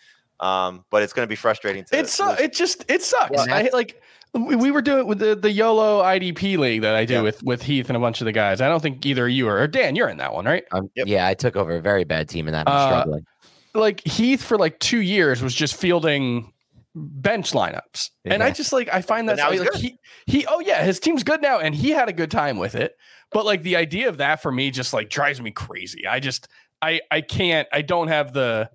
Um, 0.41 0.85
but 0.91 1.03
it's 1.03 1.13
going 1.13 1.25
to 1.25 1.29
be 1.29 1.37
frustrating 1.37 1.85
to 1.87 1.99
It's 1.99 2.21
uh, 2.21 2.37
it 2.39 2.53
just 2.53 2.85
it 2.89 3.03
sucks. 3.03 3.31
Well, 3.31 3.47
I 3.51 3.71
like 3.73 4.01
we, 4.35 4.55
we 4.57 4.71
were 4.71 4.83
doing 4.83 5.07
with 5.07 5.19
the 5.19 5.35
the 5.35 5.51
YOLO 5.51 6.03
IDP 6.03 6.57
league 6.59 6.83
that 6.83 6.95
I 6.95 7.05
do 7.05 7.15
Yeah. 7.15 7.23
with 7.23 7.43
with 7.43 7.63
Heath 7.63 7.89
and 7.89 7.97
a 7.97 8.01
bunch 8.01 8.21
of 8.21 8.25
the 8.27 8.33
guys. 8.33 8.61
I 8.61 8.69
don't 8.69 8.81
think 8.81 9.05
either 9.05 9.29
you 9.29 9.49
are 9.49 9.59
or 9.59 9.67
Dan. 9.67 9.97
You're 9.97 10.09
in 10.09 10.19
that 10.19 10.33
one, 10.35 10.45
right? 10.45 10.65
Um, 10.73 10.91
Yep. 10.95 11.07
Yeah, 11.09 11.27
I 11.27 11.35
took 11.35 11.57
over 11.57 11.75
a 11.77 11.81
very 11.81 12.05
bad 12.05 12.29
team 12.29 12.47
in 12.47 12.53
that. 12.53 12.69
I'm 12.69 12.75
Uh, 12.75 12.87
struggling. 12.87 13.27
Like 13.75 14.07
Heath 14.07 14.43
for 14.43 14.57
like 14.59 14.79
two 14.79 15.01
years 15.01 15.43
was 15.43 15.55
just 15.55 15.77
fielding 15.77 16.53
bench 16.95 17.53
lineups, 17.53 18.11
and 18.25 18.43
I 18.43 18.51
just 18.51 18.73
like 18.73 18.89
I 18.93 19.03
find 19.03 19.27
But 19.27 19.37
that 19.37 19.43
now 19.45 19.51
he's 19.51 19.61
like, 19.61 19.71
good. 19.73 19.81
he 19.81 19.99
he 20.27 20.47
oh 20.47 20.61
yeah 20.61 20.83
his 20.85 20.99
team's 21.01 21.23
good 21.23 21.43
now, 21.43 21.59
and 21.59 21.75
he 21.75 21.91
had 21.91 22.09
a 22.09 22.13
good 22.13 22.31
time 22.31 22.59
with 22.59 22.75
it. 22.75 22.97
But 23.31 23.45
like 23.45 23.63
the 23.63 23.77
idea 23.77 24.09
of 24.09 24.19
that 24.19 24.41
for 24.43 24.51
me 24.51 24.71
just 24.71 24.93
like 24.93 25.11
drives 25.11 25.41
me 25.41 25.51
crazy. 25.51 26.07
I 26.07 26.19
just 26.21 26.49
I 26.81 27.01
I 27.11 27.21
can't 27.21 27.69
I 27.73 27.83
don't 27.83 28.09
have 28.09 28.33
the 28.33 28.71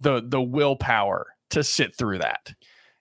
the 0.00 0.22
the 0.26 0.40
willpower 0.42 1.26
to 1.50 1.62
sit 1.64 1.94
through 1.96 2.18
that. 2.18 2.52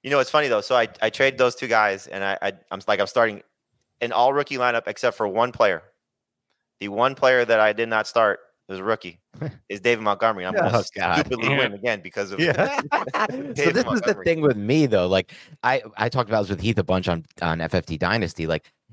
You 0.03 0.11
know, 0.11 0.19
it's 0.19 0.29
funny 0.29 0.47
though. 0.47 0.61
So 0.61 0.75
I, 0.75 0.87
I 1.01 1.09
traded 1.09 1.37
those 1.39 1.55
two 1.55 1.67
guys, 1.67 2.07
and 2.07 2.23
I, 2.23 2.37
I 2.41 2.53
I'm 2.71 2.79
like 2.87 2.99
I'm 2.99 3.07
starting 3.07 3.41
an 4.01 4.11
all 4.11 4.33
rookie 4.33 4.57
lineup 4.57 4.83
except 4.87 5.17
for 5.17 5.27
one 5.27 5.51
player. 5.51 5.81
The 6.79 6.89
one 6.89 7.15
player 7.15 7.43
that 7.45 7.59
I 7.59 7.73
did 7.73 7.89
not 7.89 8.05
start 8.05 8.39
was 8.67 8.79
a 8.79 8.83
rookie 8.83 9.19
is 9.69 9.79
David 9.79 10.03
Montgomery. 10.03 10.45
I'm 10.45 10.55
Oh, 10.57 10.69
going 10.69 10.83
to 10.83 10.89
God. 10.95 11.19
stupidly 11.25 11.49
win 11.49 11.73
again 11.73 12.01
because 12.01 12.31
of 12.31 12.39
Yeah. 12.39 12.81
so 12.93 13.27
David 13.53 13.75
this 13.75 13.85
is 13.93 14.01
the 14.01 14.19
thing 14.25 14.41
with 14.41 14.57
me 14.57 14.85
though. 14.85 15.07
Like 15.07 15.31
I, 15.63 15.81
I 15.97 16.09
talked 16.09 16.29
about 16.29 16.41
this 16.41 16.49
with 16.49 16.61
Heath 16.61 16.77
a 16.77 16.83
bunch 16.83 17.07
on 17.07 17.25
on 17.41 17.59
FFT 17.59 17.97
Dynasty. 17.97 18.45
Like 18.47 18.65
I, 18.65 18.84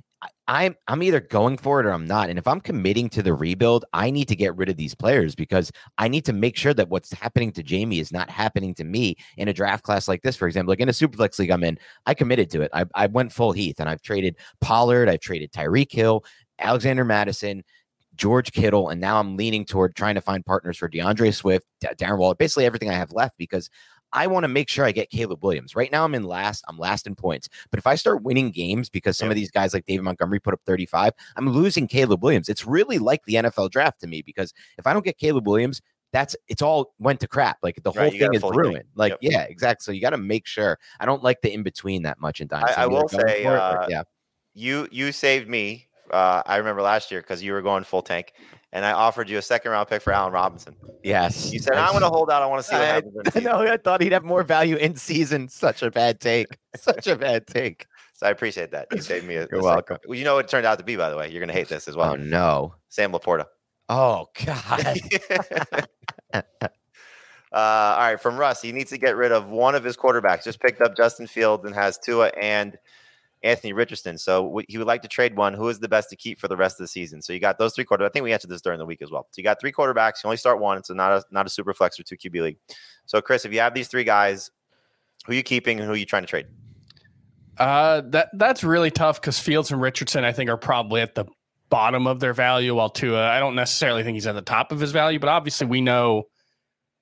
I'm 0.49 0.77
I'm 0.89 1.03
either 1.03 1.21
going 1.21 1.57
for 1.57 1.81
it 1.81 1.87
or 1.87 1.91
I'm 1.91 2.07
not. 2.07 2.29
And 2.29 2.39
if 2.39 2.47
I'm 2.47 2.61
committing 2.61 3.09
to 3.11 3.23
the 3.23 3.35
rebuild, 3.35 3.85
I 3.93 4.11
need 4.11 4.29
to 4.29 4.37
get 4.37 4.57
rid 4.57 4.69
of 4.69 4.77
these 4.77 4.95
players 4.95 5.35
because 5.35 5.73
I 5.99 6.09
need 6.09 6.25
to 6.27 6.33
make 6.33 6.57
sure 6.57 6.75
that 6.75 6.89
what's 6.89 7.13
happening 7.13 7.53
to 7.53 7.63
Jamey 7.63 8.01
is 8.01 8.13
not 8.13 8.31
happening 8.31 8.75
to 8.75 8.85
me 8.85 9.17
in 9.37 9.49
a 9.49 9.53
draft 9.53 9.85
class 9.85 10.09
like 10.09 10.23
this. 10.23 10.37
For 10.37 10.47
example, 10.47 10.73
like 10.73 10.81
in 10.81 10.89
a 10.89 10.93
Superflex 10.93 11.39
league 11.39 11.51
I'm 11.51 11.65
in, 11.65 11.79
I 12.07 12.15
committed 12.15 12.51
to 12.51 12.63
it. 12.63 12.71
I, 12.75 12.85
I 12.95 13.07
went 13.07 13.33
full 13.33 13.53
Heath 13.53 13.81
and 13.81 13.89
I've 13.89 14.03
traded 14.03 14.37
Pollard, 14.61 15.09
I've 15.09 15.21
traded 15.21 15.53
Tyreek 15.53 15.93
Hill, 15.93 16.25
Alexander 16.59 17.05
Mattison. 17.05 17.63
George 18.15 18.53
Kittle, 18.53 18.91
and 18.91 19.01
now 19.01 19.19
I'm 19.19 19.39
leaning 19.39 19.65
toward 19.65 19.97
trying 19.97 20.17
to 20.17 20.21
find 20.21 20.45
partners 20.45 20.77
for 20.77 20.87
DeAndre 20.87 21.33
Swift, 21.35 21.67
Darren 21.83 22.19
Waller, 22.19 22.35
basically 22.35 22.67
everything 22.67 22.91
I 22.91 22.95
have 22.95 23.11
left 23.11 23.39
because 23.39 23.71
I 24.13 24.27
want 24.27 24.45
to 24.45 24.49
make 24.49 24.69
sure 24.69 24.85
I 24.85 24.93
get 24.93 25.11
Caleb 25.11 25.43
Williams. 25.43 25.75
Right 25.75 25.91
now, 25.91 26.05
I'm 26.05 26.15
in 26.15 26.25
last. 26.25 26.65
I'm 26.69 26.79
last 26.79 27.07
in 27.07 27.15
points. 27.15 27.49
But 27.71 27.79
if 27.79 27.87
I 27.87 27.95
start 27.95 28.23
winning 28.23 28.51
games 28.51 28.89
because 28.89 29.17
some 29.17 29.27
Yeah. 29.29 29.33
of 29.33 29.37
these 29.37 29.51
guys 29.51 29.73
like 29.75 29.87
David 29.87 30.03
Montgomery 30.05 30.41
put 30.41 30.55
up 30.55 30.61
35, 30.67 31.13
I'm 31.37 31.49
losing 31.49 31.87
Caleb 31.89 32.23
Williams. 32.23 32.49
It's 32.49 32.67
really 32.67 32.99
like 32.99 33.25
the 33.27 33.35
NFL 33.35 33.71
draft 33.71 34.01
to 34.01 34.07
me 34.07 34.23
because 34.23 34.53
if 34.79 34.87
I 34.87 34.93
don't 34.93 35.05
get 35.05 35.19
Caleb 35.19 35.47
Williams, 35.47 35.81
that's 36.13 36.37
it's 36.49 36.61
all 36.61 36.93
went 36.99 37.21
to 37.21 37.27
crap. 37.29 37.57
Like 37.63 37.83
the 37.83 37.91
Right, 37.91 38.11
whole 38.11 38.11
thing 38.19 38.35
is 38.35 38.43
ruined. 38.43 38.85
Like, 38.95 39.13
Yep. 39.13 39.19
yeah, 39.23 39.43
exactly. 39.45 39.83
So 39.85 39.93
you 39.93 40.01
got 40.03 40.11
to 40.11 40.19
make 40.19 40.47
sure. 40.47 40.79
I 41.01 41.07
don't 41.07 41.23
like 41.23 41.41
the 41.41 41.53
in 41.53 41.63
between 41.63 42.03
that 42.03 42.21
much 42.21 42.41
in 42.43 42.49
Dynasty. 42.49 42.77
I 42.77 42.85
I'm 42.85 42.91
will 42.91 43.09
say, 43.09 43.43
for 43.43 43.57
it 43.57 43.61
or- 43.61 43.83
uh, 43.83 43.87
yeah, 43.89 44.03
you 44.55 44.89
you 44.93 45.13
saved 45.13 45.49
me. 45.49 45.89
Uh, 46.11 46.43
I 46.45 46.57
remember 46.57 46.83
last 46.83 47.11
year 47.11 47.23
because 47.23 47.43
you 47.43 47.55
were 47.55 47.63
going 47.63 47.85
full 47.85 48.03
tank, 48.03 48.35
and 48.73 48.85
I 48.85 48.93
offered 48.93 49.29
you 49.29 49.39
a 49.39 49.43
second 49.43 49.71
round 49.71 49.89
pick 49.89 50.03
for 50.03 50.13
Allen 50.13 50.33
Robinson. 50.33 50.75
yes. 51.03 51.53
You 51.53 51.59
said 51.59 51.75
I'm 51.75 51.91
going 51.91 52.03
to 52.03 52.09
hold 52.09 52.31
out. 52.31 52.43
I 52.43 52.47
want 52.47 52.63
to 52.63 52.69
see 52.69 52.75
what 52.75 52.83
I, 52.83 52.87
happens. 52.87 53.13
during 53.13 53.25
the 53.25 53.31
I 53.31 53.33
season." 53.33 53.53
know. 53.53 53.73
I 53.73 53.77
thought 53.77 54.01
he'd 54.01 54.13
have 54.13 54.25
more 54.25 54.43
value 54.43 54.77
in 54.77 54.97
season. 54.97 55.49
Such 55.49 55.83
a 55.83 55.91
bad 55.91 56.21
take. 56.21 56.49
Such 56.77 57.07
a 57.07 57.17
bad 57.17 57.47
take. 57.47 57.87
So 58.15 58.29
I 58.29 58.31
appreciate 58.31 58.71
that. 58.71 58.87
You 58.93 59.01
saved 59.01 59.27
me. 59.27 59.35
A, 59.35 59.49
You're 59.51 59.59
a 59.59 59.65
welcome. 59.65 59.99
Well, 60.07 60.17
you 60.17 60.23
know 60.25 60.37
what 60.37 60.45
it 60.45 60.49
turned 60.49 60.65
out 60.65 60.79
to 60.79 60.85
be, 60.85 60.95
by 60.95 61.11
the 61.11 61.17
way. 61.17 61.29
You're 61.29 61.41
going 61.41 61.49
to 61.49 61.55
hate 61.55 61.67
this 61.67 61.89
as 61.89 61.97
well. 61.97 62.13
Oh 62.13 62.15
no. 62.15 62.73
Sam 62.89 63.11
LaPorta. 63.11 63.47
Oh 63.89 64.29
God. 64.47 64.87
uh, 66.33 66.43
all 67.53 67.99
right, 67.99 68.21
from 68.21 68.37
Russ, 68.37 68.63
he 68.63 68.71
needs 68.71 68.91
to 68.91 68.99
get 68.99 69.17
rid 69.17 69.33
of 69.33 69.49
one 69.51 69.75
of 69.75 69.83
his 69.83 69.97
quarterbacks. 69.97 70.45
Just 70.45 70.61
picked 70.61 70.81
up 70.81 70.97
Justin 70.97 71.27
Fields 71.27 71.65
and 71.65 71.75
has 71.75 71.99
Tua 71.99 72.29
and 72.41 72.77
Anthony 73.43 73.73
Richardson. 73.73 74.19
So 74.19 74.61
he 74.69 74.79
would 74.79 74.87
like 74.87 75.03
to 75.03 75.09
trade 75.09 75.37
one. 75.37 75.55
Who 75.55 75.69
is 75.69 75.81
the 75.81 75.89
best 75.89 76.11
to 76.11 76.17
keep 76.17 76.39
for 76.39 76.49
the 76.49 76.57
rest 76.57 76.79
of 76.79 76.85
the 76.85 76.89
season? 76.89 77.23
So 77.23 77.33
you 77.33 77.41
got 77.41 77.59
those 77.59 77.75
three 77.75 77.85
quarterbacks. 77.85 78.07
I 78.07 78.09
think 78.11 78.25
we 78.25 78.33
answered 78.33 78.51
this 78.51 78.61
during 78.61 78.79
the 78.79 78.87
week 78.87 79.03
as 79.03 79.11
well. 79.11 79.27
So 79.31 79.39
you 79.39 79.45
got 79.45 79.61
three 79.61 79.73
quarterbacks. 79.73 80.23
You 80.23 80.29
only 80.29 80.37
start 80.37 80.61
one. 80.61 80.83
So 80.85 80.95
not 80.95 81.13
a 81.13 81.25
not 81.31 81.47
a 81.47 81.51
super 81.51 81.75
flex 81.75 81.99
or 81.99 82.05
two 82.05 82.17
QB 82.17 82.43
league. 82.43 82.59
So 83.07 83.21
Chris, 83.21 83.45
if 83.45 83.53
you 83.53 83.61
have 83.61 83.75
these 83.75 83.89
three 83.89 84.05
guys, 84.05 84.51
who 85.27 85.33
are 85.33 85.37
you 85.37 85.43
keeping 85.43 85.79
and 85.79 85.87
who 85.87 85.93
are 85.93 85.97
you 85.97 86.07
trying 86.07 86.23
to 86.23 86.29
trade? 86.29 86.47
Uh, 87.59 88.03
that 88.07 88.31
that's 88.35 88.65
really 88.65 88.91
tough 88.91 89.21
because 89.21 89.39
Fields 89.39 89.71
and 89.71 89.81
Richardson, 89.81 90.25
I 90.25 90.33
think, 90.33 90.49
are 90.49 90.57
probably 90.57 91.01
at 91.01 91.15
the 91.15 91.27
bottom 91.69 92.07
of 92.07 92.21
their 92.21 92.35
value. 92.35 92.75
While 92.75 92.91
Tua, 92.91 93.29
I 93.29 93.41
don't 93.41 93.55
necessarily 93.55 94.03
think 94.03 94.15
he's 94.15 94.27
at 94.27 94.35
the 94.35 94.43
top 94.43 94.73
of 94.73 94.81
his 94.81 94.93
value, 94.93 95.19
but 95.19 95.29
obviously 95.29 95.67
we 95.67 95.81
know 95.81 96.25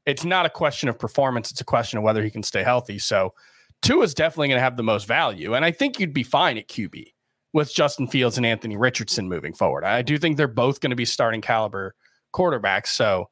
it's 0.07 0.25
not 0.25 0.47
a 0.47 0.51
question 0.51 0.89
of 0.89 0.99
performance; 0.99 1.51
it's 1.51 1.61
a 1.61 1.65
question 1.65 1.99
of 1.99 2.05
whether 2.05 2.23
he 2.23 2.31
can 2.31 2.43
stay 2.43 2.63
healthy. 2.63 2.99
So 2.99 3.35
Tua 3.83 4.05
is 4.05 4.15
definitely 4.15 4.49
going 4.49 4.59
to 4.59 4.65
have 4.65 4.77
the 4.77 4.83
most 4.83 5.07
value, 5.07 5.55
and 5.55 5.65
I 5.65 5.71
think 5.71 5.99
you'd 5.99 6.15
be 6.15 6.23
fine 6.23 6.59
at 6.59 6.69
QB 6.69 7.13
with 7.53 7.75
Justin 7.75 8.07
Fields 8.07 8.37
and 8.37 8.47
Anthony 8.47 8.77
Richardson 8.77 9.29
moving 9.29 9.53
forward. 9.53 9.85
I 9.85 10.03
do 10.03 10.19
think 10.19 10.37
they're 10.37 10.47
both 10.49 10.81
going 10.81 10.91
to 10.91 10.97
be 10.97 11.05
starting 11.05 11.41
caliber 11.41 11.95
quarterbacks. 12.33 12.89
So 12.89 13.31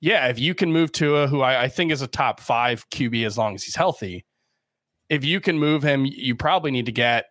yeah, 0.00 0.28
if 0.28 0.38
you 0.38 0.54
can 0.54 0.72
move 0.72 0.92
Tua, 0.92 1.26
who 1.26 1.42
I, 1.42 1.64
I 1.64 1.68
think 1.68 1.92
is 1.92 2.00
a 2.00 2.06
top 2.06 2.40
five 2.40 2.88
QB 2.90 3.26
as 3.26 3.36
long 3.36 3.54
as 3.54 3.64
he's 3.64 3.76
healthy 3.76 4.24
if 5.08 5.24
you 5.24 5.40
can 5.40 5.58
move 5.58 5.82
him, 5.82 6.04
you 6.04 6.34
probably 6.34 6.70
need 6.70 6.86
to 6.86 6.92
get 6.92 7.26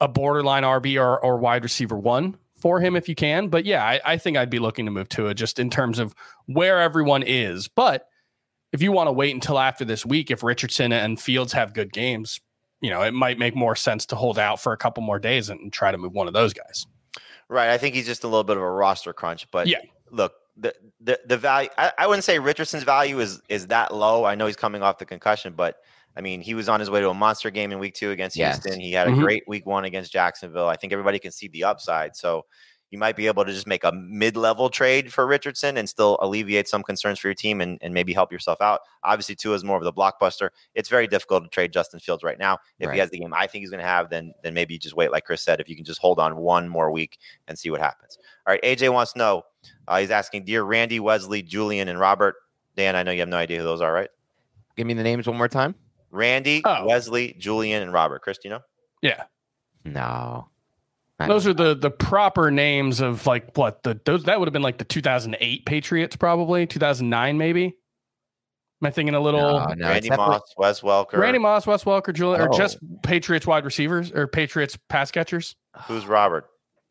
a 0.00 0.08
borderline 0.08 0.62
RB 0.62 1.00
or, 1.00 1.22
or 1.22 1.38
wide 1.38 1.62
receiver 1.62 1.96
one 1.96 2.36
for 2.58 2.80
him 2.80 2.96
if 2.96 3.08
you 3.08 3.14
can. 3.14 3.48
But 3.48 3.64
yeah, 3.64 3.84
I, 3.84 4.00
I 4.04 4.18
think 4.18 4.36
I'd 4.36 4.50
be 4.50 4.58
looking 4.58 4.86
to 4.86 4.90
move 4.90 5.08
it 5.10 5.34
just 5.34 5.58
in 5.58 5.70
terms 5.70 5.98
of 5.98 6.14
where 6.46 6.80
everyone 6.80 7.22
is. 7.22 7.68
But 7.68 8.06
if 8.74 8.82
you 8.82 8.90
want 8.90 9.06
to 9.06 9.12
wait 9.12 9.32
until 9.32 9.58
after 9.58 9.84
this 9.84 10.04
week, 10.04 10.30
if 10.32 10.42
Richardson 10.42 10.92
and 10.92 11.18
Fields 11.20 11.52
have 11.52 11.72
good 11.72 11.92
games, 11.92 12.40
you 12.80 12.90
know, 12.90 13.02
it 13.02 13.14
might 13.14 13.38
make 13.38 13.54
more 13.54 13.76
sense 13.76 14.04
to 14.06 14.16
hold 14.16 14.36
out 14.36 14.60
for 14.60 14.72
a 14.72 14.76
couple 14.76 15.00
more 15.02 15.20
days 15.20 15.48
and 15.48 15.72
try 15.72 15.92
to 15.92 15.96
move 15.96 16.12
one 16.12 16.26
of 16.26 16.34
those 16.34 16.52
guys. 16.52 16.84
Right. 17.48 17.70
I 17.70 17.78
think 17.78 17.94
he's 17.94 18.04
just 18.06 18.24
a 18.24 18.26
little 18.26 18.42
bit 18.42 18.56
of 18.56 18.62
a 18.64 18.70
roster 18.70 19.12
crunch. 19.12 19.48
But 19.52 19.68
Yeah. 19.68 19.78
look, 20.10 20.32
the 20.56 20.74
the, 21.00 21.20
the 21.26 21.36
value 21.36 21.68
I, 21.78 21.92
I 21.98 22.06
wouldn't 22.08 22.24
say 22.24 22.38
Richardson's 22.40 22.82
value 22.84 23.20
is 23.20 23.40
is 23.48 23.68
that 23.68 23.94
low. 23.94 24.24
I 24.24 24.34
know 24.34 24.46
he's 24.46 24.56
coming 24.56 24.82
off 24.82 24.98
the 24.98 25.04
concussion, 25.06 25.52
but 25.54 25.76
I 26.16 26.20
mean 26.20 26.40
he 26.40 26.54
was 26.54 26.68
on 26.68 26.80
his 26.80 26.90
way 26.90 27.00
to 27.00 27.10
a 27.10 27.14
monster 27.14 27.50
game 27.50 27.70
in 27.72 27.78
week 27.78 27.94
two 27.94 28.10
against 28.10 28.36
Yes. 28.36 28.62
Houston. 28.64 28.80
He 28.80 28.92
had 28.92 29.06
a 29.06 29.10
Mhm. 29.12 29.20
great 29.20 29.44
week 29.46 29.66
one 29.66 29.84
against 29.84 30.12
Jacksonville. 30.12 30.68
I 30.68 30.76
think 30.76 30.92
everybody 30.92 31.18
can 31.20 31.30
see 31.32 31.48
the 31.48 31.64
upside. 31.64 32.16
So 32.16 32.44
you 32.94 32.98
might 32.98 33.16
be 33.16 33.26
able 33.26 33.44
to 33.44 33.52
just 33.52 33.66
make 33.66 33.82
a 33.82 33.90
mid-level 33.92 34.70
trade 34.70 35.12
for 35.12 35.26
Richardson 35.26 35.76
and 35.76 35.88
still 35.88 36.16
alleviate 36.22 36.68
some 36.68 36.82
concerns 36.84 37.18
for 37.18 37.26
your 37.26 37.34
team 37.34 37.60
and, 37.60 37.76
and 37.82 37.92
maybe 37.92 38.12
help 38.12 38.30
yourself 38.30 38.60
out. 38.60 38.80
Obviously, 39.02 39.34
Tua 39.34 39.56
is 39.56 39.64
more 39.64 39.76
of 39.76 39.82
the 39.82 39.92
blockbuster. 39.92 40.50
It's 40.76 40.88
very 40.88 41.08
difficult 41.08 41.42
to 41.42 41.50
trade 41.50 41.72
Justin 41.72 41.98
Fields 41.98 42.22
right 42.22 42.38
now. 42.38 42.58
If 42.78 42.86
Right. 42.86 42.94
he 42.94 43.00
has 43.00 43.10
the 43.10 43.18
game 43.18 43.34
I 43.34 43.48
think 43.48 43.62
he's 43.62 43.70
going 43.70 43.82
to 43.82 43.86
have, 43.86 44.08
then 44.10 44.32
then 44.44 44.54
maybe 44.54 44.74
you 44.74 44.78
just 44.80 44.94
wait, 44.94 45.10
like 45.10 45.24
Chris 45.24 45.42
said. 45.42 45.60
If 45.60 45.68
you 45.68 45.74
can 45.74 45.84
just 45.84 46.00
hold 46.00 46.20
on 46.20 46.36
one 46.36 46.68
more 46.68 46.92
week 46.92 47.18
and 47.48 47.58
see 47.58 47.68
what 47.68 47.80
happens. 47.80 48.16
All 48.46 48.52
right, 48.54 48.62
AJ 48.62 48.92
wants 48.92 49.12
to 49.14 49.18
know. 49.18 49.42
Uh, 49.88 49.98
he's 49.98 50.10
asking, 50.12 50.44
dear 50.44 50.62
Randy, 50.62 51.00
Wesley, 51.00 51.42
Julian, 51.42 51.88
and 51.88 51.98
Robert. 51.98 52.36
Dan, 52.76 52.94
I 52.94 53.02
know 53.02 53.10
you 53.10 53.20
have 53.20 53.28
no 53.28 53.36
idea 53.36 53.58
who 53.58 53.64
those 53.64 53.80
are, 53.80 53.92
right? 53.92 54.10
Give 54.76 54.86
me 54.86 54.94
the 54.94 55.02
names 55.02 55.26
one 55.26 55.36
more 55.36 55.48
time. 55.48 55.74
Randy, 56.10 56.62
Oh. 56.64 56.86
Wesley, 56.86 57.34
Julian, 57.38 57.82
and 57.82 57.92
Robert. 57.92 58.22
Chris, 58.22 58.38
do 58.38 58.48
you 58.48 58.54
know? 58.54 58.60
Yeah. 59.02 59.24
No. 59.84 60.48
I 61.20 61.28
Those 61.28 61.44
don't- 61.44 61.60
are 61.60 61.74
the 61.74 61.74
the 61.76 61.90
proper 61.90 62.50
names 62.50 63.00
of 63.00 63.26
like 63.26 63.56
what 63.56 63.82
the 63.84 64.00
those 64.04 64.24
that 64.24 64.38
would 64.38 64.48
have 64.48 64.52
been 64.52 64.62
like 64.62 64.78
the 64.78 64.84
2008 64.84 65.64
Patriots 65.64 66.16
probably 66.16 66.66
2009 66.66 67.38
maybe. 67.38 67.76
Am 68.82 68.86
I 68.88 68.90
thinking 68.90 69.14
a 69.14 69.20
little 69.20 69.40
no, 69.40 69.58
no, 69.58 69.72
it's 69.72 69.80
Randy 69.82 70.08
definitely- 70.08 70.34
Moss, 70.34 70.54
Wes 70.58 70.80
Welker. 70.80 71.18
Randy 71.18 71.38
Moss, 71.38 71.66
Wes 71.66 71.84
Welker, 71.84 72.12
Julian, 72.12 72.40
or 72.42 72.52
Oh. 72.52 72.58
just 72.58 72.78
Patriots 73.02 73.46
wide 73.46 73.64
receivers 73.64 74.10
or 74.12 74.26
Patriots 74.26 74.76
pass 74.88 75.10
catchers? 75.10 75.54
Who's 75.86 76.04
Robert? 76.06 76.46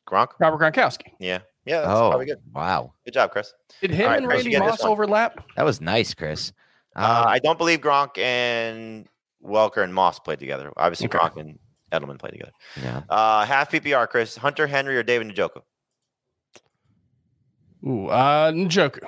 Gronk? 0.10 0.30
Robert 0.40 0.60
Gronkowski. 0.60 1.12
Yeah. 1.20 1.40
Yeah, 1.66 1.82
that's 1.82 1.92
Oh, 1.94 2.10
probably 2.10 2.26
good. 2.26 2.40
wow. 2.54 2.94
Good 3.06 3.14
job, 3.14 3.32
Chris. 3.32 3.54
Did 3.80 3.92
him 3.92 4.02
All 4.06 4.08
right, 4.12 4.18
and 4.18 4.26
Chris, 4.28 4.44
you 4.44 4.52
Randy 4.52 4.66
get 4.66 4.70
Moss 4.72 4.84
overlap? 4.84 5.46
That 5.56 5.64
was 5.64 5.80
nice, 5.82 6.14
Chris. 6.14 6.52
Uh, 6.96 7.00
Um, 7.26 7.28
I 7.28 7.40
don't 7.40 7.58
believe 7.58 7.80
Gronk 7.80 8.18
and 8.18 9.08
Welker 9.46 9.84
and 9.84 9.94
Moss 9.94 10.20
played 10.20 10.40
together. 10.40 10.72
Obviously, 10.76 11.08
Okay. 11.08 11.18
Gronk 11.20 11.38
and 11.40 11.60
Edelman 11.94 12.20
play 12.20 12.32
together. 12.32 12.52
yeah. 12.82 13.02
Uh, 13.10 13.46
half 13.46 13.72
PPR, 13.72 14.08
Chris 14.10 14.36
Hunter 14.36 14.68
Henry 14.68 14.98
or 14.98 15.04
David 15.04 15.28
Njoku? 15.28 15.62
Ooh, 17.86 18.08
uh, 18.08 18.52
Njoku. 18.52 19.02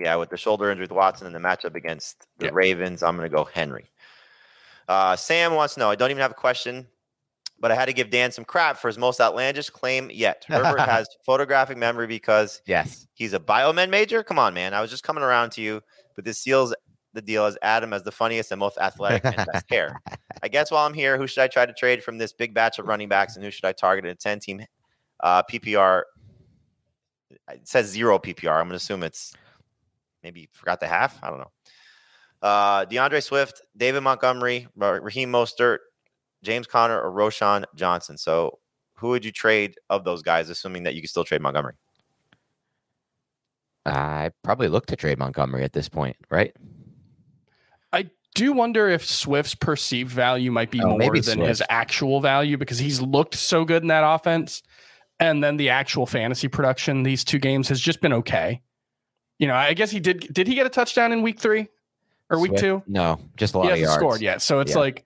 Yeah, 0.00 0.16
with 0.16 0.30
the 0.30 0.36
shoulder 0.36 0.70
injury 0.70 0.84
with 0.84 0.92
Watson 0.92 1.26
and 1.26 1.34
the 1.34 1.38
matchup 1.40 1.74
against 1.74 2.26
the 2.38 2.46
Yeah. 2.46 2.50
Ravens, 2.54 3.02
I'm 3.02 3.16
going 3.16 3.28
to 3.30 3.34
go 3.34 3.44
Henry. 3.44 3.86
Uh, 4.88 5.16
Sam 5.16 5.54
wants 5.54 5.74
to 5.74 5.80
know. 5.80 5.90
I 5.90 5.94
don't 5.94 6.10
even 6.10 6.20
have 6.20 6.30
a 6.30 6.34
question, 6.34 6.86
but 7.58 7.72
I 7.72 7.74
had 7.74 7.86
to 7.86 7.92
give 7.92 8.10
Dan 8.10 8.30
some 8.30 8.44
crap 8.44 8.76
for 8.78 8.88
his 8.88 8.98
most 8.98 9.20
outlandish 9.20 9.70
claim 9.70 10.10
yet. 10.12 10.44
Herbert 10.48 10.80
has 10.80 11.08
photographic 11.24 11.76
memory 11.78 12.06
because 12.06 12.60
Yes. 12.66 13.06
he's 13.14 13.32
a 13.32 13.40
biomed 13.40 13.88
major. 13.90 14.22
Come 14.22 14.38
on, 14.38 14.54
man. 14.54 14.74
I 14.74 14.80
was 14.80 14.90
just 14.90 15.02
coming 15.02 15.24
around 15.24 15.50
to 15.52 15.62
you, 15.62 15.82
but 16.14 16.24
this 16.24 16.38
seals 16.38 16.74
the 17.16 17.22
deal 17.22 17.44
as 17.44 17.58
Adam 17.62 17.92
as 17.92 18.04
the 18.04 18.12
funniest 18.12 18.52
and 18.52 18.60
most 18.60 18.78
athletic 18.78 19.24
and 19.24 19.34
best 19.52 19.66
hair. 19.70 20.00
I 20.42 20.48
guess 20.48 20.70
while 20.70 20.86
I'm 20.86 20.94
here, 20.94 21.18
who 21.18 21.26
should 21.26 21.42
I 21.42 21.48
try 21.48 21.66
to 21.66 21.72
trade 21.72 22.04
from 22.04 22.18
this 22.18 22.32
big 22.32 22.54
batch 22.54 22.78
of 22.78 22.86
running 22.86 23.08
backs, 23.08 23.34
and 23.34 23.44
who 23.44 23.50
should 23.50 23.64
I 23.64 23.72
target 23.72 24.04
in 24.04 24.12
a 24.12 24.14
10 24.14 24.38
team 24.38 24.64
uh, 25.20 25.42
PPR? 25.42 26.02
It 27.50 27.66
says 27.66 27.86
zero 27.86 28.18
PPR. 28.18 28.52
I'm 28.52 28.66
going 28.66 28.70
to 28.70 28.76
assume 28.76 29.02
it's 29.02 29.34
maybe 30.22 30.48
forgot 30.52 30.78
the 30.78 30.86
half. 30.86 31.18
I 31.22 31.30
don't 31.30 31.38
know. 31.38 31.50
Uh, 32.42 32.84
DeAndre 32.86 33.22
Swift, 33.22 33.62
David 33.76 34.02
Montgomery, 34.02 34.68
Raheem 34.76 35.32
Mostert, 35.32 35.78
James 36.42 36.66
Conner, 36.66 37.00
or 37.00 37.10
Roschon 37.10 37.64
Johnson. 37.74 38.16
So, 38.16 38.58
who 38.94 39.08
would 39.08 39.24
you 39.24 39.32
trade 39.32 39.74
of 39.90 40.04
those 40.04 40.22
guys, 40.22 40.48
assuming 40.48 40.84
that 40.84 40.94
you 40.94 41.00
can 41.00 41.08
still 41.08 41.24
trade 41.24 41.42
Montgomery? 41.42 41.74
I 43.86 44.30
probably 44.42 44.68
look 44.68 44.86
to 44.86 44.96
trade 44.96 45.18
Montgomery 45.18 45.62
at 45.62 45.72
this 45.72 45.88
point, 45.88 46.16
right? 46.30 46.54
I 47.92 48.10
do 48.34 48.52
wonder 48.52 48.88
if 48.88 49.04
Swift's 49.06 49.54
perceived 49.54 50.10
value 50.12 50.50
might 50.50 50.70
be 50.70 50.80
Oh, 50.82 50.90
more 50.90 50.98
maybe 50.98 51.20
than 51.20 51.40
his 51.40 51.62
actual 51.70 52.20
value 52.20 52.56
because 52.56 52.78
he's 52.78 53.00
looked 53.00 53.34
so 53.34 53.64
good 53.64 53.82
in 53.82 53.88
that 53.88 54.02
offense. 54.04 54.62
And 55.18 55.42
then 55.42 55.56
the 55.56 55.70
actual 55.70 56.04
fantasy 56.06 56.46
production 56.48 57.02
these 57.02 57.24
two 57.24 57.38
games 57.38 57.68
has 57.70 57.80
just 57.80 58.00
been 58.02 58.12
okay. 58.12 58.60
You 59.38 59.46
know, 59.48 59.54
I 59.54 59.72
guess 59.74 59.90
he 59.90 60.00
did. 60.00 60.32
Did 60.32 60.46
he 60.46 60.54
get 60.54 60.66
a 60.66 60.70
touchdown 60.70 61.12
in 61.12 61.22
week 61.22 61.38
three 61.40 61.68
or 62.30 62.38
week 62.38 62.50
Swift- 62.50 62.62
two? 62.62 62.82
No, 62.86 63.18
just 63.36 63.54
a 63.54 63.58
lot 63.58 63.64
He 63.66 63.70
of 63.72 63.78
hasn't 63.78 63.86
yards. 63.88 64.00
scored 64.00 64.20
yet. 64.20 64.42
So 64.42 64.60
it's 64.60 64.72
Yeah. 64.72 64.78
like, 64.78 65.04